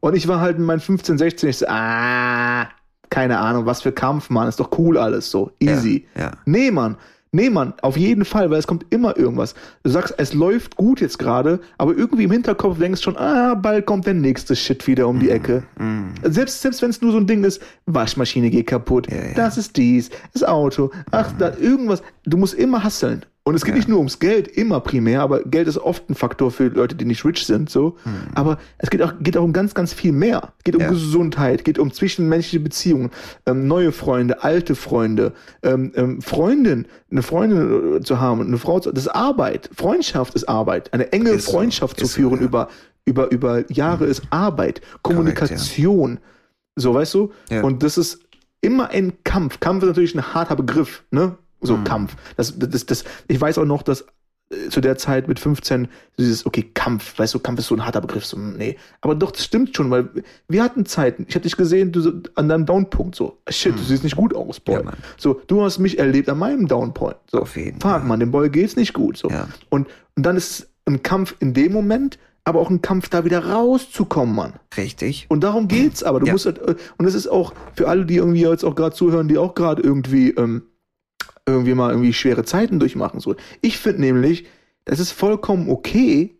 Und 0.00 0.16
ich 0.16 0.26
war 0.28 0.40
halt 0.40 0.58
in 0.58 0.64
meinen 0.64 0.80
15, 0.80 1.18
16, 1.18 1.48
ich 1.48 1.58
so, 1.58 1.66
ah, 1.68 2.68
keine 3.10 3.38
Ahnung, 3.38 3.66
was 3.66 3.82
für 3.82 3.92
Kampf, 3.92 4.30
Mann, 4.30 4.48
ist 4.48 4.60
doch 4.60 4.76
cool 4.78 4.98
alles, 4.98 5.30
so, 5.30 5.52
easy. 5.60 6.06
Ja, 6.14 6.22
ja. 6.22 6.32
Nee, 6.46 6.70
Mann. 6.70 6.96
Nee, 7.32 7.48
Mann, 7.48 7.74
auf 7.82 7.96
jeden 7.96 8.24
Fall, 8.24 8.50
weil 8.50 8.58
es 8.58 8.66
kommt 8.66 8.86
immer 8.90 9.16
irgendwas. 9.16 9.54
Du 9.84 9.90
sagst, 9.90 10.14
es 10.18 10.34
läuft 10.34 10.74
gut 10.74 11.00
jetzt 11.00 11.18
gerade, 11.18 11.60
aber 11.78 11.96
irgendwie 11.96 12.24
im 12.24 12.32
Hinterkopf 12.32 12.78
denkst 12.78 13.02
schon, 13.02 13.16
ah, 13.16 13.54
bald 13.54 13.86
kommt 13.86 14.06
der 14.06 14.14
nächste 14.14 14.56
Shit 14.56 14.88
wieder 14.88 15.06
um 15.06 15.20
die 15.20 15.30
Ecke. 15.30 15.62
Mm. 15.78 16.08
Selbst, 16.24 16.60
selbst 16.60 16.82
wenn 16.82 16.90
es 16.90 17.00
nur 17.00 17.12
so 17.12 17.18
ein 17.18 17.28
Ding 17.28 17.44
ist, 17.44 17.62
Waschmaschine 17.86 18.50
geht 18.50 18.66
kaputt, 18.66 19.08
Ja, 19.08 19.16
ja. 19.16 19.34
das 19.36 19.58
ist 19.58 19.76
dies, 19.76 20.10
das 20.32 20.42
Auto, 20.42 20.90
ach, 21.12 21.30
da, 21.38 21.56
irgendwas. 21.56 22.02
Du 22.24 22.36
musst 22.36 22.54
immer 22.54 22.82
hasseln. 22.82 23.24
Und 23.42 23.54
es 23.54 23.64
geht 23.64 23.72
Ja. 23.72 23.76
nicht 23.78 23.88
nur 23.88 23.98
ums 23.98 24.18
Geld, 24.18 24.48
immer 24.48 24.80
primär, 24.80 25.22
aber 25.22 25.42
Geld 25.42 25.66
ist 25.66 25.78
oft 25.78 26.08
ein 26.10 26.14
Faktor 26.14 26.50
für 26.50 26.68
Leute, 26.68 26.94
die 26.94 27.06
nicht 27.06 27.24
rich 27.24 27.46
sind, 27.46 27.70
so. 27.70 27.96
Aber 28.34 28.58
es 28.78 28.90
geht 28.90 29.00
auch, 29.02 29.14
geht 29.20 29.36
auch 29.36 29.42
um 29.42 29.54
ganz, 29.54 29.72
ganz 29.74 29.94
viel 29.94 30.12
mehr. 30.12 30.52
Es 30.58 30.64
geht 30.64 30.76
um 30.76 30.82
Ja. 30.82 30.90
Gesundheit, 30.90 31.64
geht 31.64 31.78
um 31.78 31.90
zwischenmenschliche 31.90 32.60
Beziehungen, 32.60 33.10
ähm, 33.46 33.66
neue 33.66 33.92
Freunde, 33.92 34.44
alte 34.44 34.74
Freunde, 34.74 35.32
ähm, 35.62 35.90
ähm, 35.96 36.20
Freundin, 36.20 36.86
eine 37.10 37.22
Freundin 37.22 37.96
äh, 37.96 38.00
zu 38.02 38.20
haben, 38.20 38.42
eine 38.42 38.58
Frau 38.58 38.78
zu, 38.78 38.92
das 38.92 39.04
ist 39.06 39.14
Arbeit. 39.14 39.70
Freundschaft 39.74 40.34
ist 40.34 40.46
Arbeit. 40.48 40.92
Eine 40.92 41.10
enge 41.12 41.30
Ist 41.30 41.46
so, 41.46 41.52
Freundschaft 41.52 41.98
zu 41.98 42.04
ist 42.04 42.12
so, 42.12 42.16
führen 42.20 42.40
ja. 42.40 42.46
über, 42.46 42.68
über, 43.06 43.30
über 43.32 43.72
Jahre 43.72 44.04
ist 44.04 44.22
Arbeit. 44.30 44.82
Kommunikation. 45.02 46.18
So, 46.76 46.94
weißt 46.94 47.14
du? 47.14 47.32
Und 47.62 47.82
das 47.82 47.96
ist 47.98 48.20
immer 48.60 48.90
ein 48.90 49.14
Kampf. 49.24 49.60
Kampf 49.60 49.82
ist 49.82 49.88
natürlich 49.88 50.14
ein 50.14 50.34
harter 50.34 50.56
Begriff, 50.56 51.04
ne? 51.10 51.36
So 51.60 51.76
Mhm. 51.76 51.84
Kampf. 51.84 52.16
Das, 52.36 52.58
das, 52.58 52.86
das, 52.86 53.04
ich 53.28 53.40
weiß 53.40 53.58
auch 53.58 53.64
noch, 53.64 53.82
dass 53.82 54.04
äh, 54.52 54.68
zu 54.70 54.80
der 54.80 54.96
Zeit 54.96 55.28
mit 55.28 55.38
15 55.38 55.88
dieses, 56.18 56.44
okay, 56.46 56.70
Kampf, 56.74 57.18
weißt 57.18 57.34
du, 57.34 57.38
Kampf 57.38 57.60
ist 57.60 57.66
so 57.68 57.74
ein 57.76 57.84
harter 57.84 58.00
Begriff, 58.00 58.24
so, 58.24 58.36
nee. 58.38 58.76
Aber 59.00 59.14
doch, 59.14 59.30
das 59.30 59.44
stimmt 59.44 59.76
schon, 59.76 59.90
weil 59.90 60.08
wir 60.48 60.62
hatten 60.64 60.86
Zeiten, 60.86 61.26
ich 61.28 61.34
habe 61.34 61.42
dich 61.44 61.56
gesehen, 61.56 61.92
du 61.92 62.00
so, 62.00 62.12
an 62.34 62.48
deinem 62.48 62.66
Downpunkt, 62.66 63.14
so, 63.14 63.38
shit, 63.48 63.74
du 63.78 63.82
siehst 63.82 64.02
nicht 64.04 64.16
gut 64.16 64.34
aus, 64.34 64.58
Boy. 64.58 64.82
Ja, 64.84 64.92
so, 65.18 65.40
du 65.46 65.62
hast 65.62 65.78
mich 65.78 65.98
erlebt 65.98 66.28
an 66.28 66.38
meinem 66.38 66.66
Downpoint. 66.66 67.16
So, 67.30 67.40
Auf 67.42 67.56
jeden 67.56 67.80
fuck, 67.80 67.90
Fall. 67.90 68.04
man, 68.04 68.18
dem 68.20 68.30
Boy 68.30 68.48
geht's 68.50 68.74
nicht 68.76 68.92
gut, 68.92 69.16
so. 69.18 69.28
Ja. 69.30 69.46
Und, 69.68 69.86
und 70.16 70.22
dann 70.24 70.36
ist 70.36 70.50
es 70.60 70.70
ein 70.86 71.02
Kampf 71.02 71.36
in 71.40 71.54
dem 71.54 71.72
Moment, 71.72 72.18
aber 72.44 72.58
auch 72.60 72.70
ein 72.70 72.80
Kampf, 72.82 73.08
da 73.10 73.24
wieder 73.24 73.44
rauszukommen, 73.46 74.34
Mann. 74.34 74.54
Richtig. 74.76 75.26
Und 75.28 75.44
darum 75.44 75.68
geht's 75.68 76.02
aber. 76.02 76.18
Du 76.20 76.26
Ja. 76.26 76.32
musst 76.32 76.46
halt, 76.46 76.58
äh, 76.58 76.74
und 76.96 77.04
es 77.06 77.14
ist 77.14 77.28
auch 77.28 77.52
für 77.76 77.86
alle, 77.86 78.06
die 78.06 78.16
irgendwie 78.16 78.40
jetzt 78.40 78.64
auch 78.64 78.74
gerade 78.74 78.96
zuhören, 78.96 79.28
die 79.28 79.38
auch 79.38 79.54
gerade 79.54 79.82
irgendwie, 79.82 80.30
ähm, 80.30 80.62
irgendwie 81.50 81.74
mal 81.74 81.90
irgendwie 81.90 82.12
schwere 82.12 82.44
Zeiten 82.44 82.78
durchmachen. 82.78 83.20
So. 83.20 83.34
Ich 83.60 83.78
finde 83.78 84.00
nämlich, 84.02 84.46
das 84.84 85.00
ist 85.00 85.12
vollkommen 85.12 85.68
okay, 85.68 86.36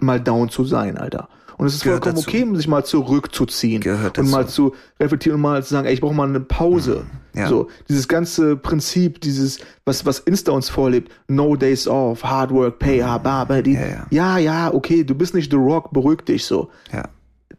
mal 0.00 0.20
down 0.20 0.48
zu 0.48 0.64
sein, 0.64 0.96
Alter. 0.96 1.28
Und 1.58 1.66
es 1.66 1.74
ist 1.74 1.82
Gehört 1.82 2.04
vollkommen 2.04 2.24
dazu. 2.24 2.36
okay, 2.36 2.56
sich 2.56 2.68
mal 2.68 2.84
zurückzuziehen 2.84 3.80
Gehört 3.80 4.16
und 4.16 4.26
dazu. 4.26 4.30
mal 4.30 4.46
zu 4.46 4.74
reflektieren 5.00 5.36
und 5.36 5.42
mal 5.42 5.62
zu 5.64 5.70
sagen, 5.70 5.88
ey, 5.88 5.94
ich 5.94 6.00
brauche 6.00 6.14
mal 6.14 6.28
eine 6.28 6.38
Pause. 6.40 7.04
Ja. 7.34 7.48
So, 7.48 7.68
dieses 7.88 8.06
ganze 8.06 8.56
Prinzip, 8.56 9.20
dieses, 9.20 9.58
was, 9.84 10.06
was 10.06 10.20
Insta 10.20 10.52
uns 10.52 10.68
vorlebt, 10.68 11.10
no 11.26 11.56
days 11.56 11.88
off, 11.88 12.22
hard 12.22 12.52
work, 12.52 12.78
pay, 12.78 13.02
ah, 13.02 13.18
ba, 13.18 13.44
ba, 13.44 13.60
die, 13.60 13.74
Ja, 13.74 13.86
ja. 13.86 14.06
ja, 14.10 14.38
ja, 14.38 14.74
okay, 14.74 15.02
du 15.02 15.16
bist 15.16 15.34
nicht 15.34 15.50
The 15.50 15.56
Rock, 15.56 15.92
beruhig 15.92 16.24
dich 16.24 16.44
so 16.44 16.70
Ja. 16.92 17.08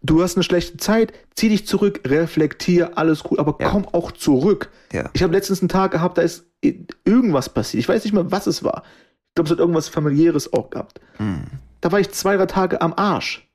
Du 0.10 0.24
hast 0.24 0.36
eine 0.36 0.44
schlechte 0.44 0.78
Zeit, 0.78 1.14
zieh 1.36 1.50
dich 1.50 1.68
zurück, 1.68 2.02
reflektier, 2.06 2.98
alles 2.98 3.24
gut, 3.24 3.40
aber 3.40 3.56
Ja. 3.60 3.70
komm 3.70 3.88
auch 3.92 4.12
zurück. 4.12 4.70
Ja. 4.92 5.10
Ich 5.14 5.22
habe 5.24 5.34
letztens 5.34 5.62
einen 5.62 5.70
Tag 5.70 5.92
gehabt, 5.92 6.18
da 6.18 6.22
ist 6.24 6.46
irgendwas 7.06 7.50
passiert. 7.50 7.80
Ich 7.80 7.90
weiß 7.90 8.04
nicht 8.04 8.14
mehr, 8.14 8.32
was 8.32 8.48
es 8.48 8.64
war. 8.64 8.84
Ich 9.30 9.36
glaube, 9.36 9.48
es 9.48 9.52
hat 9.52 9.60
irgendwas 9.60 9.88
familiäres 9.88 10.52
auch 10.52 10.70
gehabt. 10.72 11.00
Mm. 11.20 11.36
Da 11.82 11.92
war 11.92 12.00
ich 12.00 12.10
zwei, 12.12 12.36
drei 12.36 12.48
Tage 12.48 12.82
am 12.82 12.94
Arsch. 12.96 13.48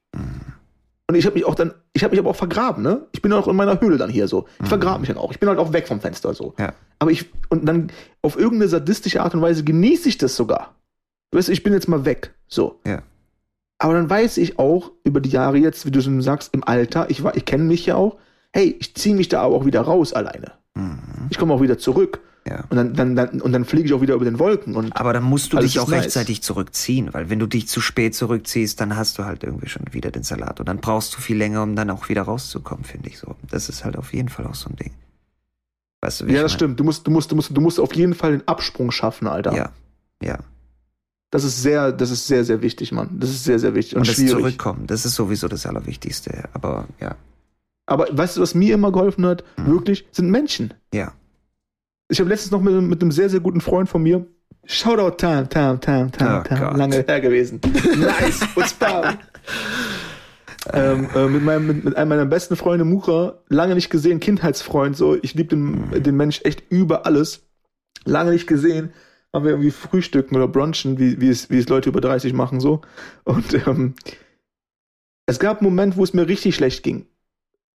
Und 1.07 1.17
ich 1.17 1.27
habe 1.27 1.35
mich 1.35 1.45
auch 1.45 1.55
dann, 1.55 1.75
ich 1.93 2.03
habe 2.05 2.13
mich 2.13 2.21
aber 2.21 2.31
auch 2.31 2.37
vergraben, 2.37 2.83
ne? 2.83 3.07
Ich 3.13 3.21
bin 3.21 3.33
auch 3.33 3.47
in 3.49 3.57
meiner 3.57 3.79
Höhle 3.81 3.99
dann 3.99 4.09
hier 4.09 4.27
so. 4.29 4.47
Ich 4.63 4.69
vergrabe 4.69 5.01
mich 5.01 5.09
dann 5.09 5.19
auch. 5.19 5.33
Ich 5.33 5.39
bin 5.41 5.49
halt 5.49 5.59
auch 5.59 5.73
weg 5.73 5.87
vom 5.89 6.01
Fenster 6.01 6.33
so. 6.33 6.55
Ja. 6.59 6.73
Aber 7.01 7.11
ich, 7.11 7.29
und 7.51 7.67
dann 7.67 7.91
auf 8.23 8.39
irgendeine 8.39 8.69
sadistische 8.69 9.23
Art 9.23 9.35
und 9.35 9.43
Weise 9.43 9.65
genieße 9.65 10.09
ich 10.09 10.17
das 10.17 10.35
sogar. 10.37 10.75
Du 11.31 11.39
weißt, 11.39 11.51
ich 11.51 11.63
bin 11.63 11.73
jetzt 11.75 11.89
mal 11.89 12.05
weg. 12.07 12.33
So. 12.49 12.81
Ja. 12.87 13.03
Aber 13.85 13.93
dann 13.95 14.09
weiß 14.09 14.39
ich 14.39 14.59
auch 14.59 14.93
über 15.05 15.21
die 15.21 15.29
Jahre 15.29 15.59
jetzt, 15.59 15.85
wie 15.85 15.91
du 15.91 16.01
schon 16.01 16.23
sagst, 16.23 16.55
im 16.55 16.65
Alter, 16.65 17.11
ich, 17.11 17.23
war- 17.23 17.37
ich 17.37 17.45
kenne 17.45 17.65
mich 17.65 17.85
ja 17.85 17.97
auch, 17.97 18.17
hey, 18.53 18.75
ich 18.81 18.95
ziehe 18.95 19.15
mich 19.15 19.29
da 19.29 19.43
aber 19.43 19.55
auch 19.57 19.67
wieder 19.67 19.83
raus 19.83 20.15
alleine. 20.15 20.53
Mhm. 20.75 21.27
Ich 21.29 21.37
komme 21.39 21.53
auch 21.53 21.61
wieder 21.61 21.77
zurück. 21.77 22.21
Ja. 22.49 22.65
Und 22.71 22.77
dann, 22.77 22.95
dann, 22.95 23.15
dann, 23.17 23.41
und 23.43 23.53
dann 23.53 23.65
fliege 23.67 23.85
ich 23.87 23.93
auch 23.93 24.01
wieder 24.01 24.15
über 24.15 24.25
den 24.25 24.39
Wolken. 24.39 24.75
Und 24.77 24.97
Aber 24.99 25.13
dann 25.13 25.23
musst 25.25 25.53
du 25.53 25.59
dich 25.59 25.79
auch 25.81 25.89
nice. 25.89 26.05
rechtzeitig 26.05 26.43
zurückziehen, 26.43 27.13
weil 27.13 27.29
wenn 27.31 27.39
du 27.39 27.47
dich 27.47 27.69
zu 27.69 27.81
spät 27.83 28.15
zurückziehst, 28.15 28.81
dann 28.81 28.97
hast 28.97 29.19
du 29.19 29.25
halt 29.25 29.45
irgendwie 29.45 29.69
schon 29.69 29.83
wieder 29.93 30.11
den 30.11 30.23
Salat. 30.23 30.61
Und 30.61 30.69
dann 30.69 30.79
brauchst 30.79 31.15
du 31.17 31.21
viel 31.21 31.37
länger, 31.37 31.63
um 31.63 31.77
dann 31.77 31.91
auch 31.91 32.09
wieder 32.09 32.23
rauszukommen, 32.23 32.85
finde 32.85 33.09
ich 33.11 33.19
so. 33.19 33.35
Das 33.51 33.69
ist 33.69 33.85
halt 33.85 33.97
auf 33.99 34.13
jeden 34.15 34.29
Fall 34.31 34.47
auch 34.47 34.55
so 34.55 34.71
ein 34.71 34.77
Ding. 34.77 34.93
Weißt 36.03 36.21
du, 36.23 36.27
wie 36.27 36.33
ja, 36.35 36.43
das 36.43 36.53
mein? 36.53 36.59
stimmt. 36.59 36.81
Du 36.81 36.85
musst, 36.85 37.07
du, 37.07 37.11
musst, 37.11 37.31
du, 37.33 37.37
musst, 37.37 37.55
du 37.55 37.61
musst 37.61 37.81
auf 37.81 37.95
jeden 37.95 38.15
Fall 38.15 38.33
den 38.33 38.49
Absprung 38.49 38.91
schaffen, 38.91 39.27
Alter. 39.27 39.55
Ja. 39.55 39.71
Ja. 40.23 40.39
Das 41.35 41.43
ist 41.43 41.61
sehr, 41.65 41.91
das 41.91 42.13
ist 42.13 42.29
sehr, 42.29 42.45
sehr 42.45 42.63
wichtig, 42.63 42.93
Mann. 42.93 43.09
Das 43.19 43.29
ist 43.29 43.43
sehr, 43.43 43.59
sehr 43.59 43.75
wichtig 43.75 43.97
und, 43.97 44.03
Und 44.03 44.09
das 44.09 44.15
schwierig. 44.15 44.31
Zurückkommen, 44.31 44.87
das 44.87 45.05
ist 45.05 45.17
sowieso 45.17 45.49
das 45.49 45.67
Allerwichtigste. 45.67 46.45
Aber 46.53 46.87
ja. 47.01 47.17
Aber 47.87 48.07
weißt 48.09 48.37
du, 48.37 48.41
was 48.41 48.55
mir 48.55 48.75
immer 48.75 48.93
geholfen 48.93 49.27
hat? 49.27 49.43
Mhm. 49.57 49.67
Wirklich, 49.67 50.07
sind 50.13 50.31
Menschen. 50.31 50.75
Ja. 50.95 51.13
Ich 52.09 52.21
habe 52.21 52.31
letztens 52.31 52.53
noch 52.53 52.61
mit, 52.61 52.81
mit 52.81 53.03
einem 53.03 53.11
sehr, 53.11 53.29
sehr 53.29 53.41
guten 53.41 53.61
Freund 53.61 53.89
von 53.89 54.05
mir. 54.05 54.25
Shoutout 54.65 55.17
Time, 55.17 55.49
Time, 55.49 55.81
Time, 55.81 56.13
Time, 56.13 56.45
Oh 56.45 56.49
Time. 56.49 56.79
Lange 56.79 57.05
her 57.05 57.21
gewesen. 57.21 57.61
nice. 57.99 58.47
What's 58.55 58.81
up? 58.81 59.19
ähm, 60.73 61.09
äh, 61.17 61.27
mit, 61.27 61.43
meinem, 61.43 61.67
mit, 61.67 61.85
mit 61.85 61.97
einem 61.97 62.11
meiner 62.11 62.27
besten 62.27 62.55
Freunde, 62.55 62.85
Mucha, 62.85 63.41
lange 63.49 63.75
nicht 63.75 63.91
gesehen, 63.91 64.21
Kindheitsfreund, 64.21 64.97
so. 64.97 65.17
Ich 65.21 65.35
liebe 65.35 65.49
den, 65.49 66.01
den 66.01 66.17
Mensch 66.17 66.43
echt 66.45 66.63
über 66.71 67.07
alles. 67.07 67.43
Lange 68.05 68.31
nicht 68.31 68.47
gesehen. 68.47 68.93
Haben 69.35 69.45
wir 69.45 69.51
irgendwie 69.53 69.71
frühstücken 69.73 70.37
oder 70.37 70.47
brunchen, 70.49 70.99
wie, 70.99 71.21
wie, 71.21 71.29
es, 71.29 71.51
wie 71.51 71.59
es 71.59 71.69
Leute 71.69 71.89
über 71.91 72.01
30 72.01 72.33
machen, 72.33 72.61
so. 72.61 72.81
Und 73.25 73.53
ähm, 73.67 73.95
es 75.27 75.39
gab 75.39 75.59
einen 75.61 75.69
Moment, 75.71 75.97
wo 75.97 76.05
es 76.05 76.15
mir 76.15 76.29
richtig 76.29 76.55
schlecht 76.55 76.83
ging. 76.83 77.07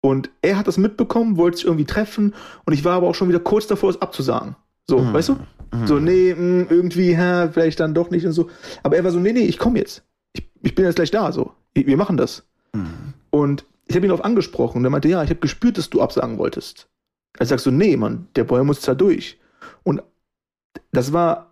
Und 0.01 0.30
er 0.41 0.57
hat 0.57 0.68
das 0.68 0.78
mitbekommen, 0.78 1.36
wollte 1.36 1.57
sich 1.57 1.66
irgendwie 1.66 1.86
treffen 1.86 2.34
und 2.66 2.74
ich 2.74 2.86
war 2.86 2.93
aber 2.95 3.07
auch 3.07 3.16
schon 3.16 3.28
wieder 3.28 3.41
kurz 3.41 3.68
davor, 3.68 3.89
es 3.89 4.01
abzusagen. 4.01 4.55
So, 4.89 4.99
Mhm. 4.99 5.14
weißt 5.14 5.30
du? 5.30 5.34
Mhm. 5.74 5.88
So, 5.88 5.99
nee, 5.99 6.34
mh, 6.34 6.68
irgendwie, 6.70 7.16
hä, 7.18 7.49
vielleicht 7.51 7.80
dann 7.82 7.93
doch 7.93 8.10
nicht 8.10 8.26
und 8.26 8.32
so. 8.32 8.49
Aber 8.82 8.95
er 8.95 9.03
war 9.03 9.12
so, 9.12 9.20
nee, 9.20 9.34
nee, 9.34 9.41
ich 9.45 9.57
komme 9.60 9.78
jetzt. 9.80 10.03
Ich, 10.34 10.49
ich 10.62 10.74
bin 10.74 10.86
jetzt 10.86 10.95
gleich 10.95 11.12
da, 11.12 11.32
so. 11.34 11.53
Wir 11.74 11.97
machen 11.97 12.16
das. 12.18 12.47
Mhm. 12.74 13.14
Und 13.30 13.66
ich 13.88 13.95
habe 13.95 14.05
ihn 14.05 14.10
darauf 14.10 14.24
angesprochen 14.24 14.78
und 14.78 14.86
er 14.86 14.89
meinte, 14.91 15.10
ja, 15.10 15.22
ich 15.24 15.30
habe 15.30 15.39
gespürt, 15.41 15.78
dass 15.78 15.89
du 15.89 16.01
absagen 16.01 16.38
wolltest. 16.38 16.88
Also 17.38 17.49
sagst 17.49 17.66
du, 17.66 17.72
nee, 17.72 17.97
Mann, 17.97 18.28
der 18.36 18.45
Boy 18.45 18.64
muss 18.64 18.80
da 18.82 18.95
durch. 18.95 19.38
Und 19.84 20.01
das 20.91 21.12
war 21.14 21.49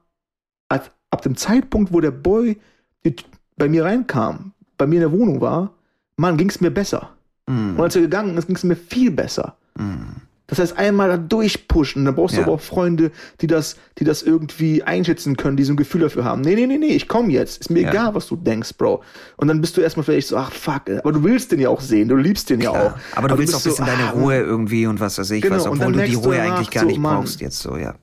als, 0.69 0.91
ab 1.11 1.21
dem 1.21 1.35
Zeitpunkt, 1.35 1.93
wo 1.93 1.99
der 2.01 2.11
Boy 2.11 2.57
die, 3.05 3.15
bei 3.57 3.69
mir 3.69 3.85
reinkam, 3.85 4.53
bei 4.77 4.85
mir 4.87 4.95
in 4.95 5.01
der 5.01 5.11
Wohnung 5.11 5.41
war, 5.41 5.73
Mann, 6.17 6.37
ging 6.37 6.49
es 6.49 6.61
mir 6.61 6.71
besser. 6.71 7.11
Mm. 7.47 7.75
Und 7.77 7.81
als 7.81 7.95
er 7.95 8.01
gegangen 8.01 8.35
ist, 8.37 8.47
ging 8.47 8.55
es 8.55 8.63
mir 8.63 8.75
viel 8.75 9.11
besser. 9.11 9.55
Mm. 9.77 10.21
Das 10.49 10.59
heißt, 10.59 10.77
einmal 10.77 11.09
da 11.09 11.17
durchpushen, 11.17 12.05
dann 12.05 12.15
brauchst 12.15 12.35
du 12.35 12.39
Ja. 12.39 12.45
aber 12.45 12.53
auch 12.55 12.61
Freunde, 12.61 13.11
die 13.41 13.47
das, 13.47 13.75
die 13.97 14.05
das 14.05 14.23
irgendwie 14.23 14.81
einschätzen 14.81 15.35
können, 15.35 15.57
die 15.57 15.65
so 15.65 15.73
ein 15.73 15.75
Gefühl 15.75 16.01
dafür 16.01 16.23
haben. 16.23 16.39
Nee, 16.41 16.55
nee, 16.55 16.65
nee, 16.67 16.77
nee, 16.77 16.95
ich 16.95 17.09
komm 17.09 17.29
jetzt. 17.29 17.59
Ist 17.59 17.69
mir 17.69 17.81
Ja. 17.81 17.89
egal, 17.89 18.15
was 18.15 18.27
du 18.27 18.37
denkst, 18.37 18.73
Bro. 18.77 19.03
Und 19.35 19.49
dann 19.49 19.59
bist 19.59 19.75
du 19.75 19.81
erstmal 19.81 20.05
vielleicht 20.05 20.29
so, 20.29 20.37
ach 20.37 20.51
fuck, 20.53 20.83
aber 20.89 21.11
du 21.11 21.21
willst 21.23 21.51
den 21.51 21.59
ja 21.59 21.67
auch 21.69 21.81
sehen, 21.81 22.07
du 22.07 22.15
liebst 22.15 22.49
den 22.49 22.61
ja 22.61 22.71
Klar. 22.71 22.85
auch. 23.13 23.17
Aber 23.17 23.27
du 23.27 23.37
willst 23.37 23.53
auch 23.55 23.59
ein 23.59 23.63
bisschen 23.65 23.85
so, 23.85 23.91
deine 23.91 24.07
ah, 24.07 24.11
Ruhe 24.11 24.37
irgendwie 24.37 24.87
und 24.87 24.99
was 25.01 25.17
weiß 25.17 25.31
ich 25.31 25.41
Genau, 25.41 25.55
was, 25.57 25.65
und 25.67 25.79
obwohl 25.81 25.93
du 25.93 26.03
die 26.05 26.13
du 26.13 26.19
Ruhe 26.19 26.41
eigentlich 26.41 26.71
gar 26.71 26.83
so, 26.83 26.87
nicht 26.87 26.99
Mann. 26.99 27.17
brauchst 27.17 27.41
jetzt 27.41 27.59
so, 27.59 27.75
ja. 27.75 27.95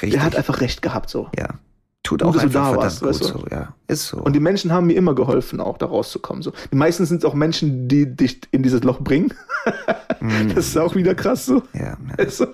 Der 0.00 0.08
Richtig. 0.08 0.20
hat 0.20 0.34
einfach 0.34 0.60
recht 0.60 0.82
gehabt, 0.82 1.10
so. 1.10 1.28
ja. 1.38 1.48
Tut 2.02 2.22
auch 2.24 2.36
einfach 2.36 2.72
da 2.72 2.76
warst, 2.76 3.00
gut 3.00 3.10
weißt 3.10 3.20
du? 3.20 3.24
so, 3.26 3.44
ja. 3.50 3.74
Ist 3.86 4.08
so. 4.08 4.16
Und 4.18 4.32
die 4.34 4.40
Menschen 4.40 4.72
haben 4.72 4.88
mir 4.88 4.94
immer 4.94 5.14
geholfen, 5.14 5.60
auch 5.60 5.78
da 5.78 5.86
rauszukommen. 5.86 6.42
So. 6.42 6.52
Die 6.72 6.76
meisten 6.76 7.06
sind 7.06 7.24
auch 7.24 7.34
Menschen, 7.34 7.86
die 7.86 8.16
dich 8.16 8.40
in 8.50 8.62
dieses 8.64 8.82
Loch 8.82 9.00
bringen. 9.00 9.32
Mm. 10.20 10.48
Das 10.54 10.66
ist 10.66 10.78
auch 10.78 10.96
wieder 10.96 11.14
krass 11.14 11.46
so. 11.46 11.62
ja, 11.74 11.80
ja, 11.80 11.96
Also, 12.18 12.46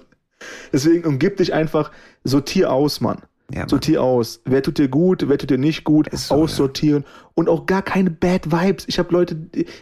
deswegen 0.73 1.07
umgib 1.07 1.39
dich 1.39 1.55
einfach, 1.55 1.91
sortier 2.25 2.71
aus, 2.71 3.01
Mann. 3.01 3.23
ja, 3.51 3.61
Mann. 3.61 3.69
Sortier 3.71 4.03
aus. 4.03 4.43
Wer 4.45 4.63
tut 4.63 4.77
dir 4.77 4.89
gut, 4.89 5.27
wer 5.29 5.39
tut 5.39 5.49
dir 5.49 5.57
nicht 5.57 5.85
gut, 5.85 6.09
so, 6.13 6.35
aussortieren. 6.35 7.05
Und 7.35 7.49
auch 7.49 7.65
gar 7.65 7.81
keine 7.81 8.11
Bad 8.11 8.53
Vibes. 8.53 8.85
Ich 8.87 8.99
habe 8.99 9.13
Leute, 9.15 9.39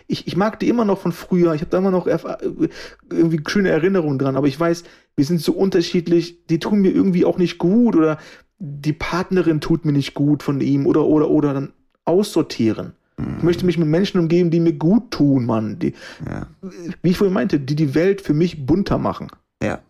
ich, 0.06 0.28
ich 0.28 0.36
mag 0.36 0.60
die 0.60 0.68
immer 0.68 0.84
noch 0.84 1.00
von 1.00 1.10
früher. 1.10 1.54
Ich 1.54 1.60
habe 1.62 1.70
da 1.70 1.78
immer 1.78 1.90
noch 1.90 2.06
irgendwie 3.10 3.40
schöne 3.48 3.70
Erinnerungen 3.70 4.20
dran. 4.20 4.36
Aber 4.36 4.46
ich 4.46 4.60
weiß, 4.60 4.84
wir 5.16 5.24
sind 5.24 5.40
so 5.40 5.52
unterschiedlich. 5.54 6.46
Die 6.46 6.60
tun 6.60 6.80
mir 6.80 6.92
irgendwie 6.92 7.24
auch 7.24 7.38
nicht 7.38 7.58
gut. 7.58 7.96
Oder 7.96 8.18
die 8.58 8.92
Partnerin 8.92 9.60
tut 9.60 9.84
mir 9.84 9.92
nicht 9.92 10.14
gut 10.14 10.42
von 10.42 10.60
ihm. 10.60 10.86
Oder, 10.86 11.04
oder, 11.04 11.30
oder. 11.30 11.54
Dann 11.54 11.72
aussortieren. 12.04 12.92
Ich 13.38 13.42
möchte 13.42 13.64
mich 13.64 13.78
mit 13.78 13.88
Menschen 13.88 14.20
umgeben, 14.20 14.50
die 14.50 14.60
mir 14.60 14.74
gut 14.74 15.10
tun, 15.10 15.46
Mann. 15.46 15.78
Die, 15.78 15.94
ja. 16.28 16.48
wie 17.00 17.10
ich 17.10 17.16
vorhin 17.16 17.32
meinte, 17.32 17.58
die 17.58 17.74
die 17.74 17.94
Welt 17.94 18.20
für 18.20 18.34
mich 18.34 18.66
bunter 18.66 18.98
machen. 18.98 19.28
ja. 19.62 19.80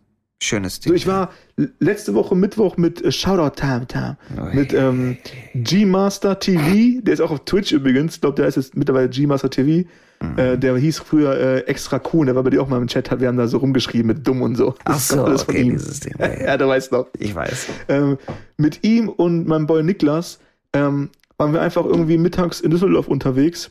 Schönes 0.42 0.80
Ding. 0.80 0.90
So, 0.90 0.94
ich 0.94 1.06
war 1.06 1.30
letzte 1.78 2.12
Woche 2.14 2.34
Mittwoch 2.34 2.76
mit 2.76 3.02
äh, 3.02 3.10
Shoutout 3.10 3.56
Time 3.58 3.86
Time 3.86 4.18
Oh, 4.38 4.54
mit 4.54 4.74
ähm, 4.74 5.16
G-Master 5.54 6.38
TV, 6.38 7.00
der 7.00 7.14
ist 7.14 7.20
auch 7.20 7.30
auf 7.30 7.44
Twitch 7.46 7.72
übrigens, 7.72 8.16
ich 8.16 8.20
glaube, 8.20 8.36
der 8.36 8.46
ist 8.46 8.56
jetzt 8.56 8.76
mittlerweile 8.76 9.08
G-Master 9.08 9.48
TV. 9.48 9.88
Mhm. 10.20 10.38
Äh, 10.38 10.58
der 10.58 10.76
hieß 10.76 10.98
früher 10.98 11.38
äh, 11.38 11.60
extra 11.60 12.00
cool, 12.12 12.26
der 12.26 12.34
war 12.34 12.42
bei 12.42 12.50
dir 12.50 12.62
auch 12.62 12.68
mal 12.68 12.80
im 12.80 12.86
Chat, 12.86 13.10
hat, 13.10 13.20
wir 13.20 13.28
haben 13.28 13.36
da 13.36 13.46
so 13.46 13.58
rumgeschrieben 13.58 14.06
mit 14.06 14.26
dumm 14.26 14.42
und 14.42 14.56
so. 14.56 14.74
Ach 14.84 14.98
so, 14.98 15.24
alles 15.24 15.42
von 15.42 15.54
okay, 15.54 15.64
ihm. 15.64 15.72
dieses 15.72 16.00
Ding. 16.00 16.14
Ja, 16.18 16.26
ja. 16.26 16.40
Ja, 16.46 16.56
du 16.56 16.68
weißt 16.68 16.92
noch. 16.92 17.08
Ich 17.18 17.34
weiß. 17.34 17.68
Ähm, 17.88 18.18
mit 18.56 18.84
ihm 18.84 19.08
und 19.08 19.46
meinem 19.46 19.66
Boy 19.66 19.82
Niklas 19.82 20.38
ähm, 20.72 21.10
waren 21.38 21.52
wir 21.52 21.60
einfach 21.60 21.84
irgendwie 21.84 22.18
mittags 22.18 22.60
in 22.60 22.70
Düsseldorf 22.70 23.08
unterwegs, 23.08 23.70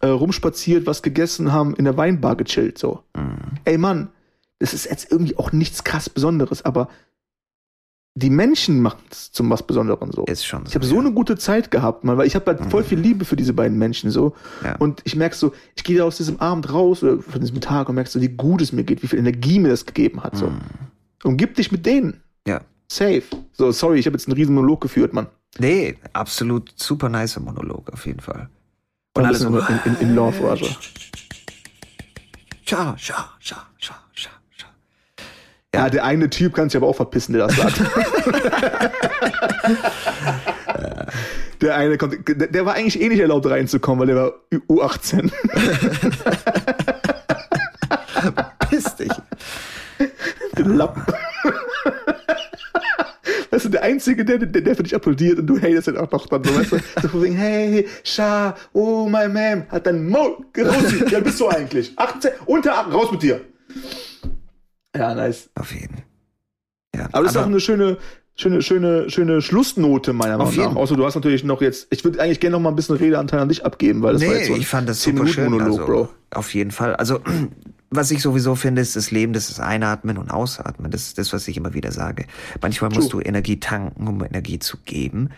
äh, 0.00 0.08
rumspaziert, 0.08 0.86
was 0.86 1.02
gegessen 1.02 1.52
haben, 1.52 1.74
in 1.74 1.84
der 1.84 1.96
Weinbar 1.96 2.36
gechillt, 2.36 2.78
so. 2.78 3.00
Mhm. 3.16 3.36
Ey 3.64 3.78
Mann, 3.78 4.08
das 4.58 4.74
ist 4.74 4.86
jetzt 4.86 5.10
irgendwie 5.10 5.36
auch 5.36 5.52
nichts 5.52 5.84
krass 5.84 6.08
Besonderes, 6.08 6.64
aber 6.64 6.88
die 8.16 8.30
Menschen 8.30 8.80
machen 8.80 9.02
es 9.10 9.30
zum 9.30 9.50
was 9.50 9.62
Besonderen 9.62 10.10
so. 10.10 10.24
Ist 10.24 10.46
schon 10.46 10.64
Ich 10.66 10.74
habe 10.74 10.86
so 10.86 10.98
eine 10.98 11.12
gute 11.12 11.36
Zeit 11.36 11.70
gehabt, 11.70 12.02
Mann, 12.02 12.16
weil 12.16 12.26
ich 12.26 12.34
habe 12.34 12.46
halt 12.46 12.70
voll 12.70 12.82
viel 12.82 12.98
Liebe 12.98 13.26
für 13.26 13.36
diese 13.36 13.52
beiden 13.52 13.76
Menschen 13.76 14.10
so. 14.10 14.34
Ja. 14.64 14.76
Und 14.76 15.02
ich 15.04 15.16
merke 15.16 15.36
so, 15.36 15.52
ich 15.74 15.84
gehe 15.84 15.98
da 15.98 16.04
aus 16.04 16.16
diesem 16.16 16.40
Abend 16.40 16.72
raus 16.72 17.02
oder 17.02 17.20
von 17.20 17.42
diesem 17.42 17.60
Tag 17.60 17.90
und 17.90 17.94
merkst 17.94 18.14
so, 18.14 18.20
wie 18.22 18.28
gut 18.28 18.62
es 18.62 18.72
mir 18.72 18.84
geht, 18.84 19.02
wie 19.02 19.06
viel 19.06 19.18
Energie 19.18 19.58
mir 19.58 19.68
das 19.68 19.84
gegeben 19.84 20.24
hat. 20.24 20.34
So. 20.34 20.46
Mhm. 20.46 20.60
Umgib 21.24 21.56
dich 21.56 21.70
mit 21.70 21.84
denen. 21.84 22.22
Ja. 22.48 22.62
Safe. 22.90 23.24
So, 23.52 23.70
sorry, 23.70 23.98
ich 23.98 24.06
habe 24.06 24.16
jetzt 24.16 24.28
einen 24.28 24.36
riesen 24.36 24.54
Monolog 24.54 24.80
geführt, 24.80 25.12
Mann. 25.12 25.26
Nee, 25.58 25.98
absolut 26.14 26.72
super 26.76 27.10
nice 27.10 27.38
Monolog 27.38 27.92
auf 27.92 28.06
jeden 28.06 28.20
Fall. 28.20 28.48
Und 29.14 29.24
Ein 29.24 29.28
alles 29.28 29.40
so. 29.40 29.48
in, 29.48 29.80
in, 29.84 29.96
in 30.00 30.14
Love, 30.14 30.56
schau, 32.64 32.94
schau, 32.96 32.96
schau, 32.96 33.16
schau, 33.38 33.56
schau. 33.78 33.94
Ja, 35.76 35.90
der 35.90 36.04
eine 36.04 36.30
Typ 36.30 36.54
kann 36.54 36.70
sich 36.70 36.76
aber 36.78 36.86
auch 36.86 36.96
verpissen, 36.96 37.34
der 37.34 37.46
das 37.46 37.56
sagt. 37.56 37.80
der 41.60 41.76
eine 41.76 41.98
kommt, 41.98 42.26
der, 42.26 42.46
der 42.46 42.64
war 42.64 42.74
eigentlich 42.74 42.98
eh 43.00 43.08
nicht 43.08 43.20
erlaubt 43.20 43.44
reinzukommen, 43.46 44.00
weil 44.00 44.06
der 44.06 44.16
war 44.16 44.32
U18. 44.68 45.30
Piss 48.70 48.96
dich. 48.96 49.12
Den 50.56 50.76
Lappen. 50.76 51.02
Weißt 53.50 53.66
du, 53.66 53.68
der 53.68 53.82
Einzige, 53.82 54.24
der, 54.24 54.38
der, 54.38 54.62
der 54.62 54.76
für 54.76 54.82
dich 54.82 54.94
applaudiert 54.94 55.38
und 55.38 55.46
du 55.46 55.58
hatest 55.58 55.86
halt 55.88 55.98
auch 55.98 56.10
noch 56.10 56.26
dann 56.26 56.42
so, 56.42 56.58
weißt 56.58 56.72
du, 56.72 56.78
so 57.02 57.08
von 57.08 57.22
wegen, 57.22 57.36
hey, 57.36 57.86
Scha, 58.02 58.56
oh, 58.72 59.06
my 59.06 59.28
man, 59.28 59.66
hat 59.70 59.86
dein 59.86 60.08
Maul, 60.08 60.36
raus, 60.58 60.94
wie 61.06 61.14
alt 61.14 61.24
bist 61.24 61.38
du 61.40 61.48
eigentlich? 61.48 61.92
18, 61.96 62.30
unter 62.46 62.78
8, 62.78 62.92
raus 62.92 63.12
mit 63.12 63.22
dir. 63.22 63.40
Ja, 64.96 65.14
nice. 65.14 65.50
Auf 65.54 65.72
jeden. 65.72 66.02
Ja, 66.94 67.08
Aber 67.12 67.24
das 67.24 67.32
ist 67.32 67.38
auch 67.38 67.46
eine 67.46 67.60
schöne, 67.60 67.98
schöne, 68.34 68.62
schöne, 68.62 69.10
schöne 69.10 69.42
Schlussnote 69.42 70.12
meiner 70.12 70.38
Meinung 70.38 70.56
nach. 70.56 70.76
Außer 70.76 70.96
du 70.96 71.04
hast 71.04 71.14
natürlich 71.14 71.44
noch 71.44 71.60
jetzt, 71.60 71.88
ich 71.90 72.04
würde 72.04 72.20
eigentlich 72.20 72.40
gerne 72.40 72.52
noch 72.52 72.60
mal 72.60 72.70
ein 72.70 72.76
bisschen 72.76 72.96
Redeanteil 72.96 73.40
an 73.40 73.48
dich 73.48 73.64
abgeben, 73.64 74.02
weil 74.02 74.14
das 74.14 74.22
war 74.22 74.28
nee, 74.28 74.34
jetzt 74.36 74.46
so 74.48 74.54
ein 74.54 74.60
ich 74.60 74.66
fand 74.66 74.88
das 74.88 75.00
10 75.00 75.16
super 75.16 75.28
schön. 75.28 75.44
Monolog, 75.44 75.80
also, 75.80 75.86
Bro. 75.86 76.08
Auf 76.30 76.54
jeden 76.54 76.70
Fall. 76.70 76.96
Also, 76.96 77.20
was 77.90 78.10
ich 78.10 78.22
sowieso 78.22 78.54
finde, 78.54 78.82
ist 78.82 78.96
das 78.96 79.10
Leben, 79.10 79.32
das 79.32 79.50
ist 79.50 79.60
Einatmen 79.60 80.18
und 80.18 80.30
Ausatmen. 80.30 80.90
Das 80.90 81.02
ist 81.02 81.18
das, 81.18 81.32
was 81.32 81.46
ich 81.48 81.56
immer 81.56 81.74
wieder 81.74 81.92
sage. 81.92 82.26
Manchmal 82.60 82.90
musst 82.90 83.12
du 83.12 83.20
Energie 83.20 83.60
tanken, 83.60 84.06
um 84.06 84.24
Energie 84.24 84.58
zu 84.58 84.78
geben. 84.84 85.30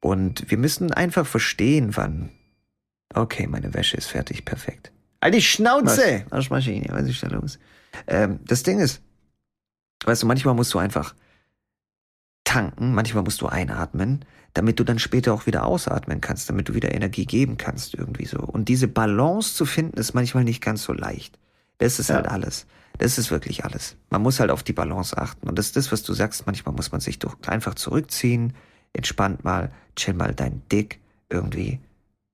Und 0.00 0.50
wir 0.50 0.58
müssen 0.58 0.92
einfach 0.92 1.26
verstehen, 1.26 1.96
wann. 1.96 2.30
Okay, 3.14 3.46
meine 3.46 3.72
Wäsche 3.74 3.96
ist 3.96 4.06
fertig, 4.06 4.44
perfekt. 4.44 4.92
Halt 5.22 5.34
die 5.34 5.42
Schnauze! 5.42 6.24
Waschmaschine, 6.28 6.86
was 6.90 7.08
ist 7.08 7.22
da 7.22 7.28
los? 7.28 7.58
Ähm, 8.06 8.40
das 8.46 8.62
Ding 8.62 8.78
ist, 8.78 9.02
weißt 10.04 10.22
du, 10.22 10.26
manchmal 10.26 10.54
musst 10.54 10.72
du 10.74 10.78
einfach 10.78 11.14
tanken, 12.44 12.94
manchmal 12.94 13.24
musst 13.24 13.40
du 13.40 13.46
einatmen, 13.46 14.24
damit 14.54 14.78
du 14.78 14.84
dann 14.84 14.98
später 14.98 15.34
auch 15.34 15.46
wieder 15.46 15.66
ausatmen 15.66 16.20
kannst, 16.20 16.48
damit 16.48 16.68
du 16.68 16.74
wieder 16.74 16.94
Energie 16.94 17.26
geben 17.26 17.56
kannst 17.58 17.94
irgendwie 17.94 18.24
so. 18.24 18.38
Und 18.38 18.68
diese 18.68 18.88
Balance 18.88 19.54
zu 19.54 19.66
finden, 19.66 19.98
ist 19.98 20.14
manchmal 20.14 20.44
nicht 20.44 20.62
ganz 20.62 20.82
so 20.84 20.92
leicht. 20.92 21.38
Das 21.78 21.98
ist 21.98 22.08
Ja. 22.08 22.16
halt 22.16 22.28
alles. 22.28 22.66
Das 22.98 23.18
ist 23.18 23.30
wirklich 23.30 23.64
alles. 23.64 23.96
Man 24.08 24.22
muss 24.22 24.40
halt 24.40 24.50
auf 24.50 24.62
die 24.62 24.72
Balance 24.72 25.16
achten. 25.18 25.48
Und 25.48 25.58
das 25.58 25.66
ist 25.66 25.76
das, 25.76 25.92
was 25.92 26.02
du 26.02 26.14
sagst. 26.14 26.46
Manchmal 26.46 26.74
muss 26.74 26.92
man 26.92 27.02
sich 27.02 27.18
doch 27.18 27.36
einfach 27.46 27.74
zurückziehen, 27.74 28.54
entspannt 28.94 29.44
mal, 29.44 29.70
chill 29.96 30.14
mal 30.14 30.34
dein 30.34 30.62
Dick 30.72 31.00
irgendwie, 31.28 31.80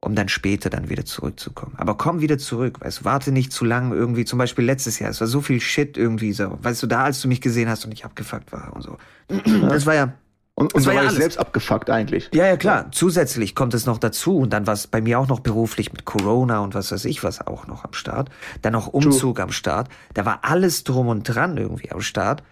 um 0.05 0.15
dann 0.17 0.29
später 0.29 0.69
dann 0.69 0.91
wieder 0.91 1.05
zurückzukommen. 1.05 1.75
Aber 1.79 1.97
komm 1.97 2.21
wieder 2.21 2.37
zurück, 2.37 2.81
weißt 2.81 3.01
du, 3.01 3.05
warte 3.05 3.31
nicht 3.33 3.53
zu 3.53 3.65
lang 3.65 3.93
irgendwie, 3.93 4.25
zum 4.25 4.39
Beispiel 4.39 4.65
letztes 4.65 4.99
Jahr, 4.99 5.11
es 5.11 5.21
war 5.21 5.29
so 5.29 5.41
viel 5.41 5.61
Shit 5.61 5.97
irgendwie 5.97 6.33
so, 6.33 6.59
weißt 6.61 6.83
du, 6.83 6.87
da 6.89 7.05
als 7.05 7.21
du 7.23 7.29
mich 7.29 7.41
gesehen 7.41 7.69
hast 7.69 7.85
und 7.85 7.93
ich 7.93 8.05
abgefuckt 8.05 8.53
war 8.53 8.73
und 8.75 8.83
so. 8.83 8.99
Das 9.29 9.87
war 9.87 9.95
ja, 9.95 10.13
Und, 10.55 10.75
und 10.75 10.83
da 10.85 10.89
war 10.89 10.95
ja 10.95 11.03
ich 11.03 11.09
alles. 11.09 11.19
selbst 11.21 11.39
abgefuckt 11.39 11.89
eigentlich. 11.89 12.29
ja, 12.35 12.47
ja, 12.47 12.57
klar. 12.57 12.91
Zusätzlich 12.91 13.55
kommt 13.55 13.75
es 13.75 13.87
noch 13.87 13.99
dazu 13.99 14.39
und 14.39 14.53
dann 14.53 14.67
war 14.67 14.75
es 14.75 14.89
bei 14.89 15.01
mir 15.01 15.21
auch 15.21 15.29
noch 15.29 15.39
beruflich 15.41 15.93
mit 15.93 16.05
Corona 16.05 16.59
und 16.61 16.75
was 16.75 16.91
weiß 16.91 17.05
ich 17.05 17.23
was 17.23 17.47
auch 17.47 17.69
noch 17.69 17.85
am 17.85 17.93
Start. 17.93 18.29
Dann 18.61 18.73
noch 18.73 18.89
Umzug 18.89 19.39
am 19.39 19.53
Start. 19.53 19.89
Da 20.15 20.27
war 20.27 20.41
alles 20.43 20.83
drum 20.83 21.07
und 21.07 21.23
dran 21.23 21.57
irgendwie 21.57 21.93
am 21.93 22.01
Start. 22.01 22.43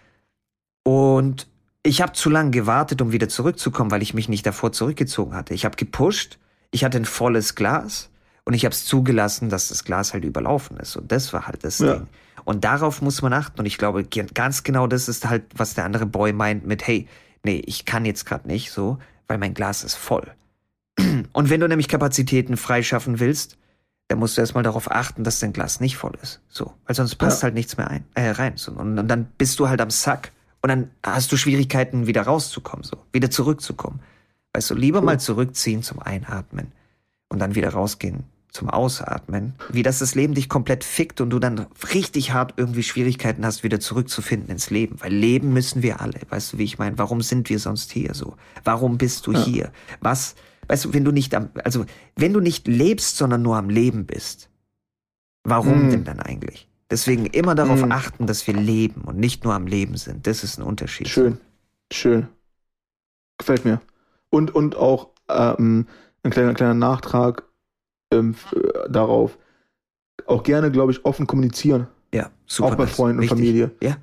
Und 0.83 1.47
ich 1.83 2.01
habe 2.01 2.13
zu 2.13 2.29
lange 2.29 2.51
gewartet, 2.51 3.01
um 3.01 3.11
wieder 3.11 3.27
zurückzukommen, 3.27 3.91
weil 3.91 4.01
ich 4.01 4.13
mich 4.13 4.29
nicht 4.29 4.45
davor 4.45 4.71
zurückgezogen 4.71 5.35
hatte. 5.35 5.53
Ich 5.53 5.65
habe 5.65 5.75
gepusht, 5.75 6.39
ich 6.71 6.83
hatte 6.83 6.97
ein 6.97 7.05
volles 7.05 7.55
Glas 7.55 8.09
und 8.45 8.53
ich 8.53 8.65
habe 8.65 8.73
es 8.73 8.85
zugelassen, 8.85 9.49
dass 9.49 9.67
das 9.69 9.83
Glas 9.83 10.13
halt 10.13 10.23
überlaufen 10.25 10.77
ist. 10.77 10.95
Und 10.95 11.11
das 11.11 11.31
war 11.33 11.47
halt 11.47 11.63
das 11.63 11.79
Ja. 11.79 11.95
Ding. 11.95 12.07
Und 12.43 12.63
darauf 12.63 13.01
muss 13.01 13.21
man 13.21 13.33
achten. 13.33 13.59
Und 13.59 13.65
ich 13.67 13.77
glaube, 13.77 14.03
ganz 14.03 14.63
genau 14.63 14.87
das 14.87 15.07
ist 15.07 15.29
halt, 15.29 15.43
was 15.55 15.75
der 15.75 15.85
andere 15.85 16.05
Boy 16.07 16.33
meint 16.33 16.65
mit, 16.65 16.87
hey, 16.87 17.07
nee, 17.43 17.61
ich 17.65 17.85
kann 17.85 18.03
jetzt 18.05 18.25
gerade 18.25 18.47
nicht 18.47 18.71
so, 18.71 18.97
weil 19.27 19.37
mein 19.37 19.53
Glas 19.53 19.83
ist 19.83 19.95
voll. 19.95 20.27
Und 21.33 21.49
wenn 21.49 21.59
du 21.59 21.67
nämlich 21.67 21.87
Kapazitäten 21.87 22.57
freischaffen 22.57 23.19
willst, 23.19 23.57
dann 24.07 24.19
musst 24.19 24.35
du 24.37 24.41
erstmal 24.41 24.63
darauf 24.63 24.89
achten, 24.91 25.23
dass 25.23 25.39
dein 25.39 25.53
Glas 25.53 25.79
nicht 25.79 25.97
voll 25.97 26.13
ist. 26.21 26.41
So. 26.49 26.73
Weil 26.85 26.95
sonst 26.95 27.15
passt 27.15 27.41
Ja. 27.41 27.45
halt 27.45 27.53
nichts 27.53 27.77
mehr 27.77 27.89
ein, 27.89 28.03
äh, 28.15 28.31
rein. 28.31 28.53
So. 28.57 28.71
Und, 28.71 28.97
und 28.97 29.07
dann 29.07 29.25
bist 29.37 29.59
du 29.59 29.69
halt 29.69 29.79
am 29.79 29.89
Sack. 29.91 30.31
Und 30.63 30.69
dann 30.69 30.89
hast 31.03 31.31
du 31.31 31.37
Schwierigkeiten, 31.37 32.07
wieder 32.07 32.23
rauszukommen, 32.23 32.83
so. 32.83 32.97
Wieder 33.13 33.29
zurückzukommen. 33.31 33.99
Weißt 34.53 34.69
du, 34.69 34.75
lieber 34.75 35.01
mal 35.01 35.19
zurückziehen 35.19 35.81
zum 35.83 35.99
Einatmen 35.99 36.71
und 37.29 37.39
dann 37.39 37.55
wieder 37.55 37.69
rausgehen 37.69 38.25
zum 38.49 38.69
Ausatmen. 38.69 39.53
Wie 39.71 39.81
das 39.81 39.99
das 39.99 40.13
Leben 40.13 40.33
dich 40.33 40.49
komplett 40.49 40.83
fickt 40.83 41.21
und 41.21 41.29
du 41.29 41.39
dann 41.39 41.67
richtig 41.93 42.33
hart 42.33 42.55
irgendwie 42.57 42.83
Schwierigkeiten 42.83 43.45
hast, 43.45 43.63
wieder 43.63 43.79
zurückzufinden 43.79 44.49
ins 44.49 44.69
Leben. 44.69 44.97
Weil 44.99 45.13
leben 45.13 45.53
müssen 45.53 45.81
wir 45.83 46.01
alle. 46.01 46.19
Weißt 46.29 46.51
du, 46.53 46.57
wie 46.57 46.65
ich 46.65 46.77
meine? 46.77 46.97
Warum 46.97 47.21
sind 47.21 47.49
wir 47.49 47.59
sonst 47.59 47.91
hier 47.93 48.13
so? 48.13 48.35
Warum 48.65 48.97
bist 48.97 49.25
du 49.25 49.31
hier? 49.31 49.71
Was, 50.01 50.35
weißt 50.67 50.83
du, 50.85 50.93
wenn 50.93 51.05
du 51.05 51.11
nicht 51.11 51.33
am, 51.33 51.49
also, 51.63 51.85
wenn 52.17 52.33
du 52.33 52.41
nicht 52.41 52.67
lebst, 52.67 53.15
sondern 53.15 53.41
nur 53.41 53.55
am 53.57 53.69
Leben 53.69 54.05
bist, 54.05 54.49
Warum 55.43 55.87
Mm. 55.87 55.89
denn 55.89 56.03
dann 56.03 56.19
eigentlich? 56.19 56.67
Deswegen 56.91 57.25
immer 57.25 57.55
darauf 57.55 57.83
Mm. 57.83 57.91
achten, 57.91 58.27
dass 58.27 58.45
wir 58.45 58.53
leben 58.53 59.01
und 59.01 59.17
nicht 59.17 59.43
nur 59.43 59.55
am 59.55 59.65
Leben 59.65 59.97
sind. 59.97 60.27
Das 60.27 60.43
ist 60.43 60.59
ein 60.59 60.61
Unterschied. 60.61 61.07
Schön. 61.07 61.39
Schön. 61.91 62.27
Gefällt 63.39 63.65
mir. 63.65 63.81
Und, 64.31 64.55
und 64.55 64.75
auch 64.75 65.09
ähm, 65.29 65.85
ein 66.23 66.31
kleiner, 66.31 66.53
kleiner 66.55 66.73
Nachtrag 66.73 67.43
ähm, 68.11 68.33
äh, 68.55 68.89
darauf. 68.89 69.37
Auch 70.25 70.43
gerne, 70.43 70.71
glaube 70.71 70.91
ich, 70.91 71.05
offen 71.05 71.27
kommunizieren. 71.27 71.87
Ja, 72.13 72.29
super. 72.45 72.69
auch 72.71 72.75
bei 72.75 72.85
nice. 72.85 72.95
Freunden 72.95 73.17
und 73.19 73.23
Wichtig. 73.23 73.37
Familie. 73.37 73.71
Ja. 73.81 73.97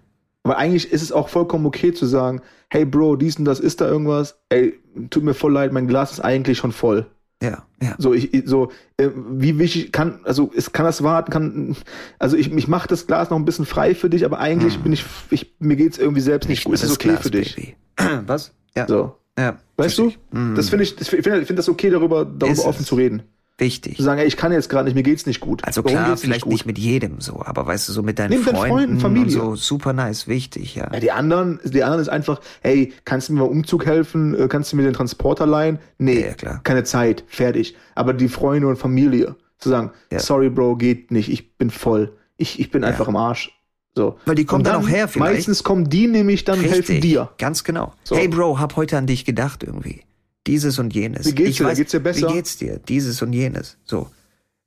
Aber 0.45 0.57
eigentlich 0.59 0.91
ist 0.93 1.03
es 1.03 1.13
auch 1.13 1.29
vollkommen 1.29 1.67
okay 1.67 1.93
zu 1.93 2.07
sagen, 2.07 2.41
hey 2.71 2.85
Bro, 2.85 3.17
dies 3.17 3.39
und 3.39 3.45
das 3.45 3.61
ist 3.61 3.81
da 3.81 3.89
irgendwas. 3.89 4.39
Ey, 4.49 4.79
tut 5.11 5.23
mir 5.23 5.35
voll 5.35 5.53
leid, 5.53 5.73
mein 5.73 5.87
Glas 5.89 6.13
ist 6.13 6.21
eigentlich 6.21 6.59
schon 6.59 6.73
voll. 6.73 7.07
Ja, 7.43 7.65
ja. 7.83 7.95
So, 7.99 8.15
ich, 8.15 8.35
ich- 8.35 8.47
so, 8.49 8.71
äh, 8.97 9.11
wie 9.15 9.59
wichtig 9.59 9.93
kann, 9.93 10.21
also 10.25 10.51
es 10.57 10.73
kann 10.73 10.87
das 10.87 11.03
warten, 11.03 11.31
kann, 11.31 11.77
also 12.19 12.37
ich, 12.37 12.51
ich 12.53 12.67
mache 12.67 12.89
das 12.89 13.07
Glas 13.07 13.31
noch 13.31 13.37
ein 13.39 13.45
bisschen 13.45 13.65
frei 13.67 13.95
für 13.95 14.11
dich, 14.11 14.25
aber 14.25 14.39
eigentlich 14.41 14.79
Mhm. 14.79 14.83
bin 14.85 14.93
ich, 14.95 15.05
ich, 15.31 15.55
mir 15.61 15.77
geht's 15.77 15.99
irgendwie 15.99 16.21
selbst 16.23 16.49
nicht 16.49 16.65
gut. 16.65 16.75
Ist 16.75 16.83
es 16.83 16.93
okay 16.93 17.09
Glas, 17.11 17.23
für 17.23 17.31
dich? 17.31 17.55
Baby. 17.55 17.77
Was? 18.27 18.53
Ja. 18.75 18.87
So. 18.89 19.15
Ja. 19.39 19.57
Weißt 19.77 19.95
verstehe 19.97 20.05
du? 20.05 20.11
ich. 20.11 20.19
Mhm. 20.39 20.55
Das 20.57 20.69
finde 20.71 20.83
ich, 20.85 20.97
das, 20.97 21.13
ich 21.13 21.23
finde 21.23 21.41
ich 21.41 21.47
finde 21.47 21.61
das 21.61 21.69
okay, 21.69 21.89
darüber, 21.91 22.25
darüber 22.25 22.49
Ist 22.53 22.65
offen 22.65 22.85
zu 22.85 22.97
reden. 22.97 23.23
Wichtig. 23.61 23.97
Zu 23.97 24.05
sagen, 24.05 24.21
ey, 24.21 24.27
ich 24.27 24.37
kann 24.37 24.53
jetzt 24.53 24.69
gerade 24.69 24.85
nicht, 24.85 24.95
mir 24.95 25.03
geht's 25.03 25.27
nicht 25.27 25.41
gut. 25.41 25.65
Also 25.65 25.83
Warum 25.83 25.97
klar, 25.97 26.17
vielleicht 26.17 26.43
gut? 26.43 26.53
nicht 26.53 26.65
mit 26.67 26.79
jedem 26.79 27.21
so, 27.21 27.43
aber 27.45 27.67
weißt 27.67 27.89
du, 27.89 27.93
so 27.93 28.05
mit 28.05 28.19
deinen 28.21 28.31
Nimm 28.31 28.45
deinen 28.45 28.55
Freunden, 28.55 28.71
Freunden, 28.71 29.01
Familie. 29.01 29.31
so, 29.33 29.57
super 29.57 29.93
nice, 29.93 30.29
wichtig, 30.29 30.77
ja. 30.77 30.89
Ja, 30.93 31.01
die 31.01 31.11
anderen, 31.11 31.59
die 31.65 31.83
anderen 31.83 32.01
ist 32.03 32.09
einfach, 32.09 32.41
hey, 32.61 32.93
kannst 33.05 33.29
du 33.29 33.33
mir 33.33 33.41
beim 33.41 33.49
Umzug 33.51 33.85
helfen? 33.85 34.35
Äh, 34.39 34.47
Kannst 34.47 34.71
du 34.73 34.77
mir 34.77 34.85
den 34.85 34.93
Transporter 34.93 35.45
leihen? 35.45 35.81
Nee, 35.99 36.21
ja, 36.27 36.35
klar. 36.35 36.61
keine 36.63 36.85
Zeit, 36.85 37.25
fertig. 37.27 37.75
Aber 37.97 38.13
die 38.15 38.29
Freunde 38.29 38.69
und 38.69 38.77
Familie 38.77 39.35
zu 39.59 39.71
sagen, 39.71 39.91
Ja. 40.13 40.21
sorry, 40.21 40.51
Bro, 40.51 40.77
geht 40.77 41.11
nicht, 41.11 41.29
ich 41.29 41.57
bin 41.57 41.71
voll. 41.71 42.13
Ich, 42.37 42.61
ich 42.61 42.71
bin 42.71 42.85
einfach 42.85 43.09
im 43.09 43.17
Arsch. 43.17 43.58
So. 43.99 44.17
Weil 44.27 44.37
die 44.37 44.45
kommen 44.45 44.61
Und 44.61 44.69
dann 44.69 44.77
auch 44.77 44.89
her 44.89 45.09
vielleicht. 45.09 45.39
Meistens 45.39 45.65
kommen 45.65 45.91
die 45.91 46.07
nämlich 46.07 46.45
dann 46.45 46.61
und 46.61 46.67
helfen 46.67 47.01
dir. 47.01 47.31
Ganz 47.37 47.65
genau. 47.65 47.95
So. 48.05 48.15
Hey 48.15 48.29
Bro, 48.29 48.61
hab 48.61 48.77
heute 48.77 48.97
an 48.97 49.09
dich 49.09 49.25
gedacht 49.25 49.65
irgendwie. 49.65 50.03
Dieses 50.47 50.79
und 50.79 50.95
jenes. 50.95 51.27
Wie 51.27 51.33
geht's 51.33 51.51
ich 51.51 51.57
dir? 51.57 51.65
Weiß, 51.65 51.79
Geht's 51.79 51.91
dir 51.91 51.99
besser? 51.99 52.29
Wie 52.29 52.33
geht's 52.33 52.57
dir? 52.57 52.79
Dieses 52.87 53.21
und 53.23 53.33
jenes. 53.33 53.77
So. 53.85 54.09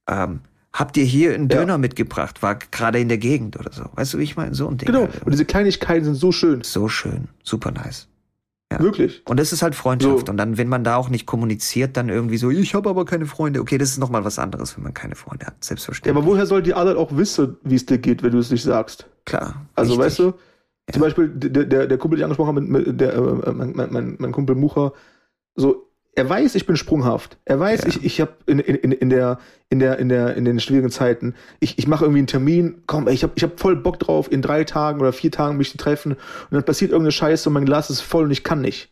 Ähm, 0.09 0.41
habt 0.73 0.97
ihr 0.97 1.05
hier 1.05 1.34
einen 1.34 1.47
Ja. 1.47 1.59
Döner 1.59 1.77
mitgebracht? 1.77 2.43
War 2.43 2.55
gerade 2.55 2.99
in 2.99 3.07
der 3.07 3.19
Gegend 3.19 3.57
oder 3.57 3.71
so. 3.71 3.86
Weißt 3.95 4.13
du, 4.13 4.17
wie 4.17 4.23
ich 4.23 4.36
meine? 4.36 4.53
So 4.53 4.67
ein 4.67 4.77
Ding. 4.77 4.88
Genau. 4.88 5.03
halt. 5.03 5.23
Und 5.23 5.32
diese 5.32 5.45
Kleinigkeiten 5.45 6.03
sind 6.03 6.15
so 6.15 6.34
schön. 6.34 6.61
So 6.65 6.89
schön. 6.89 7.29
Super 7.41 7.71
nice. 7.71 8.09
Ja. 8.72 8.80
Wirklich. 8.80 9.22
Und 9.28 9.38
das 9.38 9.51
ist 9.51 9.61
halt 9.61 9.76
Freundschaft. 9.76 10.28
So. 10.28 10.32
Und 10.32 10.38
dann, 10.38 10.57
wenn 10.57 10.69
man 10.69 10.84
da 10.86 10.95
auch 10.95 11.09
nicht 11.09 11.26
kommuniziert, 11.26 11.97
dann 11.97 12.07
irgendwie 12.07 12.38
so, 12.38 12.49
ich 12.49 12.74
habe 12.74 12.89
aber 12.89 13.03
keine 13.05 13.26
Freunde. 13.26 13.59
Okay, 13.59 13.78
das 13.78 13.89
ist 13.89 13.97
nochmal 13.97 14.24
was 14.24 14.39
anderes, 14.39 14.78
wenn 14.78 14.84
man 14.84 14.93
keine 14.93 15.15
Freunde 15.15 15.45
hat. 15.45 15.55
Ja, 15.55 15.67
Selbstverständlich. 15.67 16.24
aber 16.24 16.32
woher 16.32 16.45
soll 16.45 16.61
die 16.63 16.74
alle 16.74 16.97
auch 16.97 17.15
wissen, 17.15 17.57
wie 17.63 17.76
es 17.76 17.86
dir 17.86 17.97
geht, 17.97 18.24
wenn 18.24 18.32
du 18.32 18.39
es 18.39 18.49
nicht 18.49 18.63
sagst? 18.63 19.07
Klar. 19.26 19.65
Also, 19.76 19.93
richtig. 19.95 20.05
weißt 20.05 20.19
du, 20.19 20.34
zum 20.93 21.01
Beispiel 21.01 21.30
der, 21.30 21.65
der, 21.65 21.88
der 21.88 21.97
Kumpel, 21.97 22.17
den 22.17 22.22
ich 22.22 22.24
angesprochen 22.24 22.72
habe, 22.72 22.93
der, 22.93 23.13
äh, 23.13 23.51
mein, 23.51 23.74
mein, 23.76 23.91
mein, 23.91 24.15
mein 24.17 24.32
Kumpel 24.32 24.55
Mucha, 24.55 24.93
so, 25.55 25.90
er 26.14 26.30
weiß, 26.30 26.55
ich 26.55 26.66
bin 26.66 26.76
sprunghaft. 26.76 27.38
Er 27.45 27.59
weiß, 27.59 27.84
Ja. 27.84 27.88
ich, 27.89 28.03
ich 28.03 28.22
habe 28.22 28.34
in, 28.45 28.59
in, 28.59 28.91
in, 28.91 29.09
der, 29.09 29.39
in, 29.70 29.80
der, 29.80 29.97
in, 29.99 30.09
der, 30.09 30.36
in 30.36 30.43
den 30.45 30.59
schwierigen 30.59 30.89
Zeiten, 30.91 31.36
ich, 31.59 31.78
ich 31.80 31.88
mache 31.88 32.03
irgendwie 32.05 32.20
einen 32.20 32.28
Termin, 32.28 32.84
komm, 32.86 33.07
ey, 33.07 33.14
ich 33.14 33.24
habe 33.24 33.34
ich 33.36 33.43
hab 33.43 33.59
voll 33.59 33.76
Bock 33.78 33.97
drauf, 33.99 34.30
in 34.32 34.41
drei 34.41 34.64
Tagen 34.66 34.99
oder 34.99 35.14
vier 35.14 35.32
Tagen 35.32 35.57
mich 35.57 35.72
zu 35.72 35.78
treffen 35.78 36.14
und 36.14 36.20
dann 36.51 36.64
passiert 36.64 36.91
irgendeine 36.91 37.14
Scheiße 37.14 37.47
und 37.47 37.53
mein 37.53 37.66
Glas 37.66 37.89
ist 37.89 38.01
voll 38.01 38.26
und 38.26 38.32
ich 38.32 38.43
kann 38.43 38.59
nicht. 38.62 38.89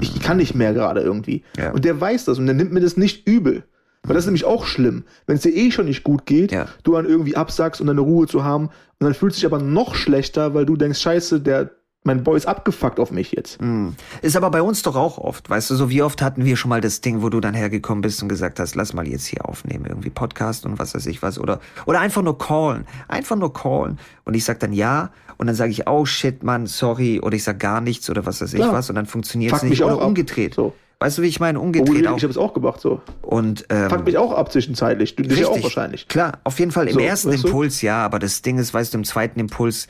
Ich, 0.00 0.14
ich 0.14 0.22
kann 0.22 0.36
nicht 0.36 0.54
mehr 0.54 0.72
gerade 0.72 1.00
irgendwie. 1.00 1.42
Ja. 1.58 1.72
Und 1.72 1.84
der 1.84 2.00
weiß 2.00 2.26
das 2.26 2.38
und 2.38 2.46
der 2.46 2.54
nimmt 2.54 2.72
mir 2.72 2.80
das 2.80 2.96
nicht 2.96 3.26
übel. 3.26 3.64
Weil 4.04 4.14
das 4.14 4.22
ist 4.22 4.28
nämlich 4.28 4.46
auch 4.46 4.64
schlimm. 4.64 5.04
Wenn 5.26 5.36
es 5.36 5.42
dir 5.42 5.50
eh 5.54 5.70
schon 5.72 5.84
nicht 5.84 6.04
gut 6.04 6.24
geht, 6.24 6.52
Ja. 6.52 6.68
du 6.84 6.92
dann 6.92 7.04
irgendwie 7.04 7.36
absagst, 7.36 7.80
um 7.82 7.86
deine 7.86 8.00
Ruhe 8.00 8.26
zu 8.26 8.44
haben, 8.44 8.66
und 8.66 9.04
dann 9.04 9.12
fühlt 9.14 9.34
sich 9.34 9.44
aber 9.44 9.58
noch 9.58 9.94
schlechter, 9.94 10.54
weil 10.54 10.64
du 10.64 10.76
denkst, 10.76 11.00
scheiße, 11.00 11.40
der, 11.40 11.70
mein 12.02 12.24
Boy 12.24 12.36
ist 12.36 12.46
abgefuckt 12.46 12.98
auf 12.98 13.10
mich 13.10 13.32
jetzt. 13.32 13.60
Hm. 13.60 13.94
Ist 14.22 14.36
aber 14.36 14.50
bei 14.50 14.62
uns 14.62 14.82
doch 14.82 14.96
auch 14.96 15.18
oft, 15.18 15.50
weißt 15.50 15.70
du, 15.70 15.74
so 15.74 15.90
wie 15.90 16.02
oft 16.02 16.22
hatten 16.22 16.44
wir 16.44 16.56
schon 16.56 16.70
mal 16.70 16.80
das 16.80 17.02
Ding, 17.02 17.22
wo 17.22 17.28
du 17.28 17.40
dann 17.40 17.54
hergekommen 17.54 18.00
bist 18.00 18.22
und 18.22 18.28
gesagt 18.28 18.58
hast, 18.58 18.74
lass 18.74 18.94
mal 18.94 19.06
jetzt 19.06 19.26
hier 19.26 19.46
aufnehmen, 19.46 19.84
irgendwie 19.86 20.10
Podcast 20.10 20.64
und 20.64 20.78
was 20.78 20.94
weiß 20.94 21.04
ich 21.06 21.22
was, 21.22 21.38
oder, 21.38 21.60
oder 21.84 22.00
einfach 22.00 22.22
nur 22.22 22.38
callen, 22.38 22.86
einfach 23.08 23.36
nur 23.36 23.52
callen. 23.52 23.98
Und 24.24 24.34
ich 24.34 24.44
sag 24.44 24.60
dann 24.60 24.72
ja, 24.72 25.10
und 25.36 25.46
dann 25.46 25.56
sage 25.56 25.72
ich, 25.72 25.88
oh 25.88 26.06
shit, 26.06 26.42
Mann, 26.42 26.66
sorry, 26.66 27.20
oder 27.20 27.36
ich 27.36 27.44
sag 27.44 27.58
gar 27.58 27.80
nichts 27.80 28.08
oder 28.08 28.24
was 28.24 28.40
weiß 28.40 28.54
ich 28.54 28.60
Klar. 28.60 28.72
was, 28.72 28.88
und 28.88 28.96
dann 28.96 29.06
funktioniert 29.06 29.52
es 29.52 29.62
nicht, 29.62 29.70
mich 29.70 29.84
oder 29.84 30.02
umgedreht. 30.02 30.54
So. 30.54 30.72
Weißt 31.00 31.16
du, 31.16 31.22
wie 31.22 31.28
ich 31.28 31.40
meine? 31.40 31.58
Oh, 31.58 31.62
Umgedreht 31.62 32.02
ich 32.02 32.08
auch. 32.08 32.16
habe 32.16 32.26
es 32.26 32.36
auch 32.36 32.52
gemacht 32.52 32.78
so. 32.80 33.00
Und, 33.22 33.64
ähm, 33.70 33.88
Fuckt 33.88 34.04
mich 34.04 34.18
auch 34.18 34.32
ab 34.32 34.52
zwischenzeitlich. 34.52 35.16
Du 35.16 35.22
dich 35.22 35.38
ja 35.38 35.48
auch 35.48 35.62
wahrscheinlich. 35.62 36.08
Klar, 36.08 36.40
auf 36.44 36.58
jeden 36.58 36.72
Fall 36.72 36.88
im 36.88 36.94
So, 36.94 37.00
ersten 37.00 37.30
weißt 37.30 37.44
du? 37.44 37.48
Impuls 37.48 37.80
ja, 37.80 38.04
aber 38.04 38.18
das 38.18 38.42
Ding 38.42 38.58
ist, 38.58 38.74
weißt 38.74 38.92
du, 38.92 38.98
im 38.98 39.04
zweiten 39.04 39.40
Impuls 39.40 39.86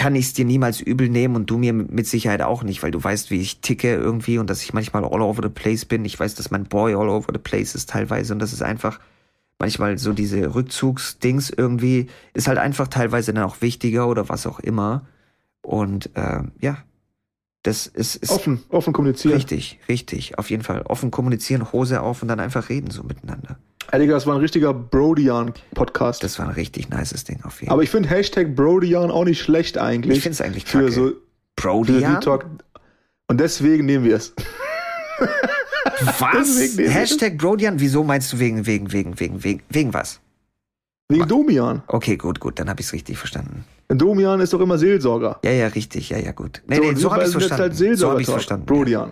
kann 0.00 0.14
ich 0.14 0.28
es 0.28 0.32
dir 0.32 0.46
niemals 0.46 0.80
übel 0.80 1.10
nehmen 1.10 1.36
und 1.36 1.50
du 1.50 1.58
mir 1.58 1.74
mit 1.74 2.06
Sicherheit 2.06 2.40
auch 2.40 2.62
nicht, 2.62 2.82
weil 2.82 2.90
du 2.90 3.04
weißt, 3.04 3.30
wie 3.30 3.38
ich 3.38 3.60
ticke 3.60 3.94
irgendwie 3.94 4.38
und 4.38 4.48
dass 4.48 4.62
ich 4.62 4.72
manchmal 4.72 5.04
all 5.04 5.20
over 5.20 5.42
the 5.42 5.50
place 5.50 5.84
bin. 5.84 6.06
Ich 6.06 6.18
weiß, 6.18 6.34
dass 6.36 6.50
mein 6.50 6.64
Boy 6.64 6.94
all 6.94 7.10
over 7.10 7.30
the 7.34 7.38
place 7.38 7.74
ist 7.74 7.90
teilweise 7.90 8.32
und 8.32 8.38
das 8.38 8.54
ist 8.54 8.62
einfach 8.62 8.98
manchmal 9.58 9.98
so 9.98 10.14
diese 10.14 10.54
Rückzugsdings 10.54 11.50
irgendwie 11.50 12.06
ist 12.32 12.48
halt 12.48 12.56
einfach 12.56 12.88
teilweise 12.88 13.34
dann 13.34 13.44
auch 13.44 13.60
wichtiger 13.60 14.08
oder 14.08 14.30
was 14.30 14.46
auch 14.46 14.58
immer. 14.58 15.06
Und 15.60 16.16
äh, 16.16 16.44
ja, 16.60 16.78
das 17.62 17.86
ist, 17.86 18.16
ist 18.16 18.30
Offen, 18.30 18.62
offen 18.70 18.94
kommunizieren. 18.94 19.34
richtig, 19.34 19.80
richtig. 19.86 20.38
Auf 20.38 20.48
jeden 20.48 20.62
Fall 20.62 20.80
offen 20.80 21.10
kommunizieren, 21.10 21.72
Hose 21.74 22.00
auf 22.00 22.22
und 22.22 22.28
dann 22.28 22.40
einfach 22.40 22.70
reden 22.70 22.90
so 22.90 23.02
miteinander. 23.02 23.58
Ey, 23.92 23.98
Digga, 23.98 24.14
das 24.14 24.24
war 24.24 24.36
ein 24.36 24.40
richtiger 24.40 24.72
Brodian-Podcast. 24.72 26.22
Das 26.22 26.38
war 26.38 26.46
ein 26.46 26.54
richtig 26.54 26.90
nices 26.90 27.24
Ding 27.24 27.40
auf 27.42 27.54
jeden 27.54 27.66
Fall. 27.66 27.74
Aber 27.74 27.82
ich 27.82 27.90
finde 27.90 28.08
Hashtag 28.08 28.54
Brodian 28.54 29.10
auch 29.10 29.24
nicht 29.24 29.40
schlecht 29.40 29.78
eigentlich. 29.78 30.18
Ich 30.18 30.22
find's 30.22 30.40
eigentlich 30.40 30.64
für 30.64 30.78
kacke. 30.78 30.92
so 30.92 31.12
für 31.58 31.98
ja? 31.98 32.12
Deep 32.12 32.20
Talk. 32.20 32.46
Und 33.26 33.40
deswegen 33.40 33.86
nehmen 33.86 34.04
wir 34.04 34.14
es. 34.16 34.32
Was? 36.20 36.78
Hashtag 36.78 37.36
Brodian? 37.36 37.80
Wieso 37.80 38.04
meinst 38.04 38.32
du 38.32 38.38
wegen, 38.38 38.64
wegen, 38.64 38.92
wegen, 38.92 39.18
wegen, 39.18 39.42
wegen, 39.42 39.62
wegen 39.68 39.92
was? 39.92 40.20
Wegen 41.08 41.26
Domian. 41.26 41.82
Okay, 41.88 42.16
gut, 42.16 42.38
gut, 42.38 42.60
dann 42.60 42.70
habe 42.70 42.80
ich's 42.80 42.92
richtig 42.92 43.18
verstanden. 43.18 43.64
Domian 43.88 44.38
ist 44.38 44.52
doch 44.52 44.60
immer 44.60 44.78
Seelsorger. 44.78 45.40
Ja, 45.44 45.50
ja, 45.50 45.66
richtig, 45.66 46.10
ja, 46.10 46.18
ja, 46.18 46.30
gut. 46.30 46.62
Nee, 46.68 46.76
so, 46.76 46.82
nee, 46.82 46.94
so 46.94 47.10
habe 47.10 47.24
sind 47.26 47.32
jetzt 47.32 47.32
verstanden. 47.32 47.62
halt 47.62 47.72
so 47.72 47.78
Seelsorger. 47.84 48.12
habe 48.12 48.22
ich's 48.22 48.30
verstanden. 48.30 48.66
ja. 48.68 48.72
Brodian. 48.72 49.10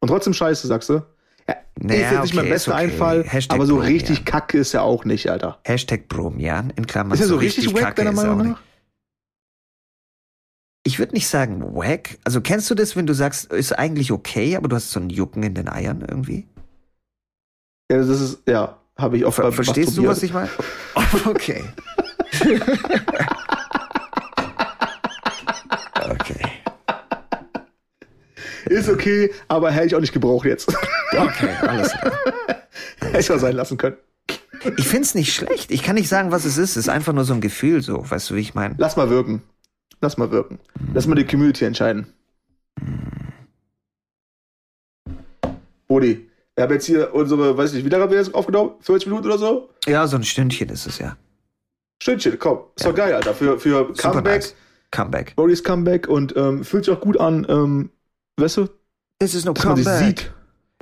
Und 0.00 0.08
trotzdem 0.08 0.34
scheiße, 0.34 0.66
sagst 0.66 0.88
du? 0.88 1.02
Ja, 1.80 1.86
Naja, 1.86 2.06
ist 2.06 2.12
jetzt 2.12 2.22
nicht 2.22 2.34
mein 2.34 2.44
okay, 2.44 2.52
bester 2.52 2.70
ist 2.72 2.74
okay. 2.76 2.84
Einfall, 2.92 3.24
Hashtag 3.24 3.54
aber 3.56 3.66
so 3.66 3.76
Bromian. 3.76 3.92
richtig 3.92 4.24
kacke 4.24 4.58
ist 4.58 4.74
er 4.74 4.82
auch 4.82 5.04
nicht, 5.04 5.30
Alter. 5.30 5.58
Hashtag 5.64 6.08
Bromian, 6.08 6.70
in 6.70 6.86
Klammern. 6.86 7.14
Ist 7.14 7.20
er 7.20 7.26
so 7.28 7.36
richtig 7.36 7.72
wack, 7.74 7.82
kacke 7.82 8.04
deiner 8.04 8.10
er 8.10 8.16
Meinung 8.34 8.52
nach? 8.52 8.60
Ich 10.84 10.98
würde 10.98 11.12
nicht 11.14 11.28
sagen 11.28 11.62
wack. 11.76 12.18
Also 12.24 12.40
kennst 12.40 12.70
du 12.70 12.74
das, 12.74 12.96
wenn 12.96 13.06
du 13.06 13.12
sagst, 13.14 13.52
ist 13.52 13.78
eigentlich 13.78 14.10
okay, 14.10 14.56
aber 14.56 14.68
du 14.68 14.76
hast 14.76 14.90
so 14.90 14.98
ein 15.00 15.10
Jucken 15.10 15.42
in 15.42 15.54
den 15.54 15.68
Eiern 15.68 16.00
irgendwie? 16.08 16.46
Ja, 17.90 17.98
das 17.98 18.08
ist, 18.08 18.42
ja, 18.48 18.78
habe 18.96 19.16
ich 19.18 19.24
auch 19.24 19.32
Ver 19.34 19.52
verstehst 19.52 19.96
du, 19.96 20.06
was 20.06 20.22
ich 20.22 20.32
meine? 20.32 20.48
Okay. 21.26 21.62
Ist 28.68 28.88
okay, 28.88 29.30
aber 29.48 29.70
hätte 29.70 29.86
ich 29.86 29.94
auch 29.94 30.00
nicht 30.00 30.12
gebraucht 30.12 30.46
jetzt. 30.46 30.72
Okay, 31.12 31.48
alles 31.62 31.92
klar. 31.92 32.12
Hätte 33.00 33.18
ich 33.18 33.30
auch 33.30 33.38
sein 33.38 33.56
lassen 33.56 33.78
können. 33.78 33.96
Ich 34.76 34.88
find's 34.88 35.14
nicht 35.14 35.32
schlecht. 35.32 35.70
Ich 35.70 35.82
kann 35.82 35.94
nicht 35.94 36.08
sagen, 36.08 36.30
was 36.30 36.44
es 36.44 36.58
ist. 36.58 36.70
Es 36.70 36.76
ist 36.76 36.88
einfach 36.88 37.12
nur 37.12 37.24
so 37.24 37.32
ein 37.32 37.40
Gefühl, 37.40 37.82
so. 37.82 38.08
Weißt 38.08 38.30
du, 38.30 38.34
wie 38.34 38.40
ich 38.40 38.54
meine? 38.54 38.74
Lass 38.78 38.96
mal 38.96 39.08
wirken. 39.08 39.42
Lass 40.00 40.16
mal 40.16 40.30
wirken. 40.30 40.58
Lass 40.94 41.06
mal 41.06 41.14
die 41.14 41.24
Community 41.24 41.64
entscheiden. 41.64 42.06
Rudi, 45.88 46.28
wir 46.54 46.64
haben 46.64 46.72
jetzt 46.72 46.86
hier 46.86 47.14
unsere, 47.14 47.56
weiß 47.56 47.72
nicht, 47.72 47.84
wie 47.84 47.88
lange 47.88 48.04
haben 48.04 48.10
wir 48.10 48.18
jetzt 48.18 48.34
aufgenommen? 48.34 48.72
40 48.80 49.08
Minuten 49.08 49.26
oder 49.26 49.38
so? 49.38 49.70
Ja, 49.86 50.06
so 50.06 50.16
ein 50.16 50.24
Stündchen 50.24 50.68
ist 50.68 50.86
es 50.86 50.98
ja. 50.98 51.16
Stündchen, 52.02 52.38
komm. 52.38 52.58
Ist 52.76 52.86
doch 52.86 52.94
geil, 52.94 53.14
Alter. 53.14 53.34
Für, 53.34 53.58
für 53.58 53.86
Super 53.94 54.10
Comeback, 54.10 54.34
nice. 54.34 54.54
Comeback. 54.90 55.34
Rodys 55.38 55.64
Comeback 55.64 56.08
und 56.08 56.36
ähm, 56.36 56.64
fühlt 56.64 56.84
sich 56.84 56.94
auch 56.94 57.00
gut 57.00 57.18
an, 57.18 57.46
ähm, 57.48 57.90
weißt 58.42 58.56
du, 58.58 58.68
This 59.20 59.34
is 59.34 59.44
no 59.44 59.52
dass 59.52 59.64
man 59.64 59.74
comeback. 59.76 59.98
sieht. 60.18 60.30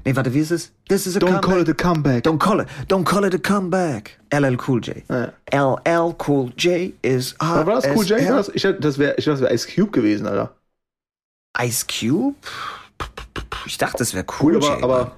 Nee, 0.05 0.15
warte, 0.15 0.33
wie 0.35 0.41
ist 0.41 0.51
es? 0.53 0.73
This 0.89 1.07
is 1.07 1.17
a 1.17 1.19
Don't 1.19 1.41
comeback. 1.41 1.43
call 1.43 1.61
it 1.63 1.69
a 1.69 1.75
comeback. 1.75 2.25
Don't 2.25 2.39
call 2.39 2.61
it. 2.61 2.69
Don't 2.89 3.05
call 3.05 3.25
it 3.25 3.35
a 3.35 3.39
comeback. 3.39 4.19
LL 4.33 4.57
Cool 4.69 4.81
J. 4.81 5.03
Ja. 5.09 5.33
LL 5.53 6.15
Cool 6.27 6.53
J 6.57 6.93
is 7.03 7.35
hot 7.41 7.67
war 7.67 7.81
das 7.81 7.87
Cool 7.87 8.05
J? 8.05 8.21
das, 8.29 8.49
ich 8.51 8.63
dachte, 8.63 8.79
das 8.81 8.99
wäre 8.99 9.17
wär 9.17 9.53
Ice 9.53 9.67
Cube 9.75 9.91
gewesen, 9.91 10.27
Alter. 10.27 10.55
Ice 11.61 11.87
Cube? 11.87 12.37
Ich 13.65 13.79
dachte, 13.79 13.97
das 13.99 14.15
wäre 14.15 14.25
Cool, 14.41 14.57
Cool, 14.57 14.65
aber, 14.65 14.75
J. 14.75 14.85
aber, 14.85 15.17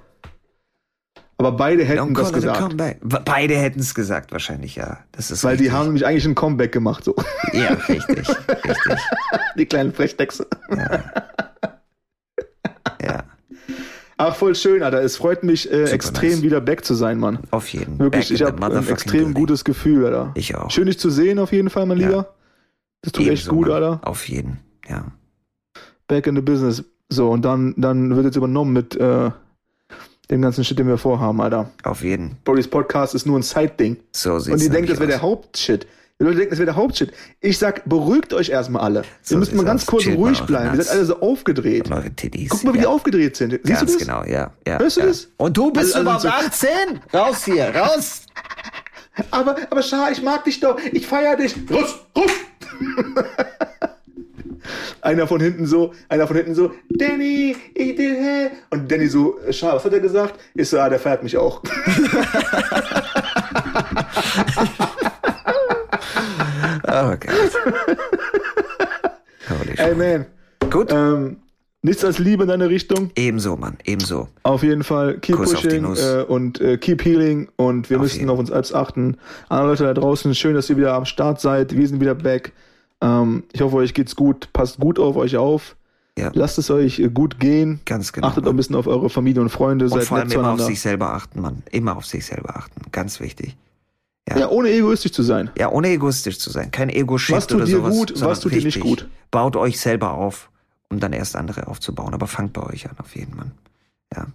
aber 1.36 1.52
beide 1.52 1.84
hätten 1.84 2.14
das 2.14 2.28
a 2.28 2.34
gesagt. 2.34 2.76
Beide 3.24 3.56
hätten 3.56 3.80
es 3.80 3.94
gesagt, 3.94 4.32
wahrscheinlich, 4.32 4.76
ja. 4.76 4.98
Das 5.12 5.30
ist 5.30 5.44
Weil 5.44 5.56
die 5.56 5.64
richtig. 5.64 5.76
haben 5.78 5.86
nämlich 5.86 6.06
eigentlich 6.06 6.24
ein 6.24 6.34
Comeback 6.34 6.72
gemacht, 6.72 7.04
so. 7.04 7.14
Ja, 7.52 7.74
richtig. 7.88 8.08
richtig. 8.18 8.36
die 9.58 9.66
kleinen 9.66 9.92
Frechdechse. 9.92 10.46
Ja. 10.70 11.04
Ach, 14.20 14.34
voll 14.34 14.54
schön, 14.56 14.82
Alter. 14.82 15.00
Es 15.02 15.16
freut 15.16 15.44
mich 15.44 15.70
äh, 15.70 15.84
extrem, 15.84 16.30
nice. 16.30 16.42
wieder 16.42 16.60
back 16.60 16.84
zu 16.84 16.94
sein, 16.94 17.18
Mann. 17.20 17.38
Auf 17.52 17.68
jeden. 17.72 17.98
Wirklich, 18.00 18.24
Back 18.24 18.30
in 18.30 18.36
ich 18.36 18.42
habe 18.42 18.66
ein 18.76 18.88
extrem 18.88 19.12
building. 19.12 19.34
gutes 19.34 19.64
Gefühl, 19.64 20.04
Alter. 20.06 20.32
Ich 20.34 20.54
auch. 20.56 20.70
Schön, 20.70 20.86
dich 20.86 20.98
zu 20.98 21.08
sehen, 21.08 21.38
auf 21.38 21.52
jeden 21.52 21.70
Fall, 21.70 21.86
mein 21.86 21.98
Ja. 21.98 22.08
Lieber. 22.08 22.34
Das 23.02 23.12
tut 23.12 23.22
echt 23.28 23.44
Ebenso, 23.44 23.50
gut, 23.52 23.68
Mann. 23.68 23.82
Alter. 23.82 24.00
Auf 24.02 24.28
jeden. 24.28 24.58
Ja. 24.88 25.06
Back 26.08 26.26
in 26.26 26.34
the 26.34 26.42
business. 26.42 26.82
So, 27.08 27.30
und 27.30 27.44
dann, 27.44 27.74
dann 27.76 28.14
wird 28.16 28.26
jetzt 28.26 28.36
übernommen 28.36 28.72
mit 28.72 28.96
äh, 28.96 29.30
dem 30.30 30.42
ganzen 30.42 30.64
Shit, 30.64 30.78
den 30.78 30.88
wir 30.88 30.98
vorhaben, 30.98 31.40
Alter. 31.40 31.70
Auf 31.84 32.02
jeden. 32.02 32.36
Bodys 32.44 32.68
Podcast 32.68 33.14
ist 33.14 33.24
nur 33.24 33.38
ein 33.38 33.42
Side-Ding. 33.42 33.98
So 34.12 34.38
sieht's 34.40 34.56
Und 34.56 34.62
ihr 34.62 34.70
denkt, 34.70 34.90
das 34.90 34.98
wäre 34.98 35.08
der. 35.10 35.22
Hauptshit. 35.22 35.86
Die 36.20 36.24
Leute 36.24 36.38
denken, 36.38 36.50
das 36.50 36.58
wäre 36.58 36.66
der 36.66 36.74
Hauptshit. 36.74 37.12
Ich 37.40 37.58
sag, 37.58 37.88
beruhigt 37.88 38.34
euch 38.34 38.48
erstmal 38.48 38.82
alle. 38.82 39.02
So 39.22 39.36
ihr 39.36 39.38
müsst 39.38 39.54
mal 39.54 39.64
ganz 39.64 39.86
kurz 39.86 40.04
ruhig 40.08 40.40
bleiben. 40.42 40.76
Ihr 40.76 40.82
seid 40.82 40.96
alle 40.96 41.04
so 41.04 41.20
aufgedreht. 41.20 41.84
Guck 41.84 41.90
mal, 42.64 42.74
wie 42.74 42.78
die 42.78 42.84
ja. 42.84 42.88
aufgedreht 42.88 43.36
sind. 43.36 43.52
Siehst 43.52 43.64
Ganz 43.64 43.80
du 43.80 43.86
das? 43.86 43.98
genau, 43.98 44.24
ja. 44.24 44.50
ja 44.66 44.80
Hörst 44.80 44.96
du 44.96 45.02
ja. 45.02 45.06
das? 45.06 45.28
Und 45.36 45.56
du 45.56 45.70
bist 45.70 45.94
Also- 45.94 46.00
überhaupt 46.00 46.26
also 46.26 46.46
18? 46.48 47.00
Raus 47.14 47.44
hier, 47.44 47.72
raus! 47.72 48.22
Aber, 49.30 49.56
aber 49.70 49.82
Schar, 49.82 50.10
ich 50.10 50.20
mag 50.20 50.44
dich 50.44 50.58
doch. 50.58 50.76
Ich 50.92 51.06
feier 51.06 51.36
dich. 51.36 51.54
Russ, 51.70 52.00
Russ. 52.16 52.32
einer 55.00 55.28
von 55.28 55.40
hinten 55.40 55.66
so, 55.66 55.94
einer 56.08 56.26
von 56.26 56.36
hinten 56.36 56.56
so, 56.56 56.72
Danny, 56.90 57.56
ich 57.74 57.96
will, 57.96 58.16
hä? 58.16 58.50
Und 58.70 58.90
Danny 58.90 59.06
so, 59.06 59.38
Schar, 59.50 59.76
was 59.76 59.84
hat 59.84 59.92
er 59.92 60.00
gesagt? 60.00 60.40
Ich 60.54 60.68
so, 60.68 60.80
ah, 60.80 60.88
der 60.88 60.98
feiert 60.98 61.22
mich 61.22 61.36
auch. 61.36 61.62
Oh 66.88 67.10
Gott. 67.10 67.28
Holy 69.48 69.74
Ey, 69.76 69.94
man. 69.94 70.26
Gut. 70.70 70.90
Ähm, 70.90 71.36
nichts 71.82 72.04
als 72.04 72.18
Liebe 72.18 72.44
in 72.44 72.48
deine 72.48 72.68
Richtung. 72.68 73.10
Ebenso, 73.14 73.56
Mann, 73.56 73.76
ebenso. 73.84 74.28
Auf 74.42 74.62
jeden 74.62 74.84
Fall 74.84 75.18
keep 75.18 75.36
Kuss 75.36 75.54
pushing 75.54 75.84
äh, 75.84 76.22
und 76.22 76.60
äh, 76.60 76.78
keep 76.78 77.04
healing 77.04 77.48
und 77.56 77.90
wir 77.90 77.98
Auf 77.98 78.02
müssen 78.04 78.18
jeden. 78.18 78.30
auf 78.30 78.38
uns 78.38 78.48
selbst 78.48 78.74
achten. 78.74 79.16
Alle 79.48 79.68
Leute 79.68 79.84
da 79.84 79.94
draußen, 79.94 80.34
schön, 80.34 80.54
dass 80.54 80.68
ihr 80.70 80.76
wieder 80.76 80.94
am 80.94 81.04
Start 81.04 81.40
seid. 81.40 81.76
Wir 81.76 81.86
sind 81.86 82.00
wieder 82.00 82.14
back. 82.14 82.52
Ähm, 83.00 83.44
ich 83.52 83.60
hoffe, 83.60 83.76
euch 83.76 83.94
geht's 83.94 84.16
gut. 84.16 84.48
Passt 84.52 84.78
gut 84.78 84.98
auf 84.98 85.16
euch 85.16 85.36
auf. 85.36 85.76
Ja. 86.18 86.30
Lasst 86.34 86.58
es 86.58 86.70
euch 86.70 86.98
äh, 86.98 87.08
gut 87.08 87.38
gehen. 87.38 87.80
Ganz 87.84 88.12
genau. 88.12 88.26
Achtet 88.26 88.46
auch 88.46 88.50
ein 88.50 88.56
bisschen 88.56 88.74
auf 88.74 88.86
eure 88.86 89.08
Familie 89.08 89.40
und 89.40 89.50
Freunde. 89.50 89.84
Und 89.84 89.92
seid 89.92 90.04
vor 90.04 90.18
allem 90.18 90.30
immer 90.32 90.52
auf 90.52 90.60
sich 90.60 90.80
selber 90.80 91.12
achten, 91.14 91.40
Mann. 91.40 91.62
Immer 91.70 91.96
auf 91.96 92.06
sich 92.06 92.26
selber 92.26 92.56
achten. 92.56 92.82
Ganz 92.90 93.20
wichtig. 93.20 93.56
Ja, 94.36 94.48
ohne 94.48 94.70
egoistisch 94.70 95.12
zu 95.12 95.22
sein. 95.22 95.50
Ja, 95.56 95.70
ohne 95.70 95.88
egoistisch 95.88 96.38
zu 96.38 96.50
sein. 96.50 96.70
Kein 96.70 96.88
Ego-Shit 96.88 97.52
oder 97.52 97.64
dir 97.64 97.76
sowas. 97.78 97.94
gut, 97.94 98.20
was 98.20 98.40
tut 98.40 98.52
dir 98.52 98.62
nicht 98.62 98.80
gut? 98.80 99.08
Baut 99.30 99.56
euch 99.56 99.80
selber 99.80 100.12
auf, 100.12 100.50
um 100.90 101.00
dann 101.00 101.12
erst 101.12 101.36
andere 101.36 101.68
aufzubauen. 101.68 102.14
Aber 102.14 102.26
fangt 102.26 102.52
bei 102.52 102.62
euch 102.62 102.88
an, 102.88 102.96
auf 102.98 103.14
jeden 103.16 103.36
Mann. 103.36 103.52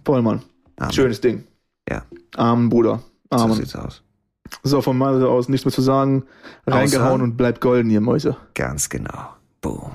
Vollmann. 0.04 0.42
Amen. 0.76 0.92
Schönes 0.92 1.20
Ding. 1.20 1.44
Ja, 1.88 2.02
Amen, 2.36 2.68
Bruder. 2.68 3.02
so 3.30 3.36
Amen. 3.44 3.56
sieht's 3.56 3.76
aus. 3.76 4.02
So, 4.62 4.80
von 4.82 4.96
meiner 4.96 5.14
Seite 5.18 5.28
aus 5.28 5.48
nichts 5.48 5.64
mehr 5.64 5.72
zu 5.72 5.82
sagen. 5.82 6.24
Reingehauen 6.66 7.20
Außer- 7.20 7.24
und 7.24 7.36
bleibt 7.36 7.60
golden, 7.60 7.90
ihr 7.90 8.00
Mäuse. 8.00 8.36
Ganz 8.54 8.88
genau. 8.88 9.30
Boom. 9.60 9.92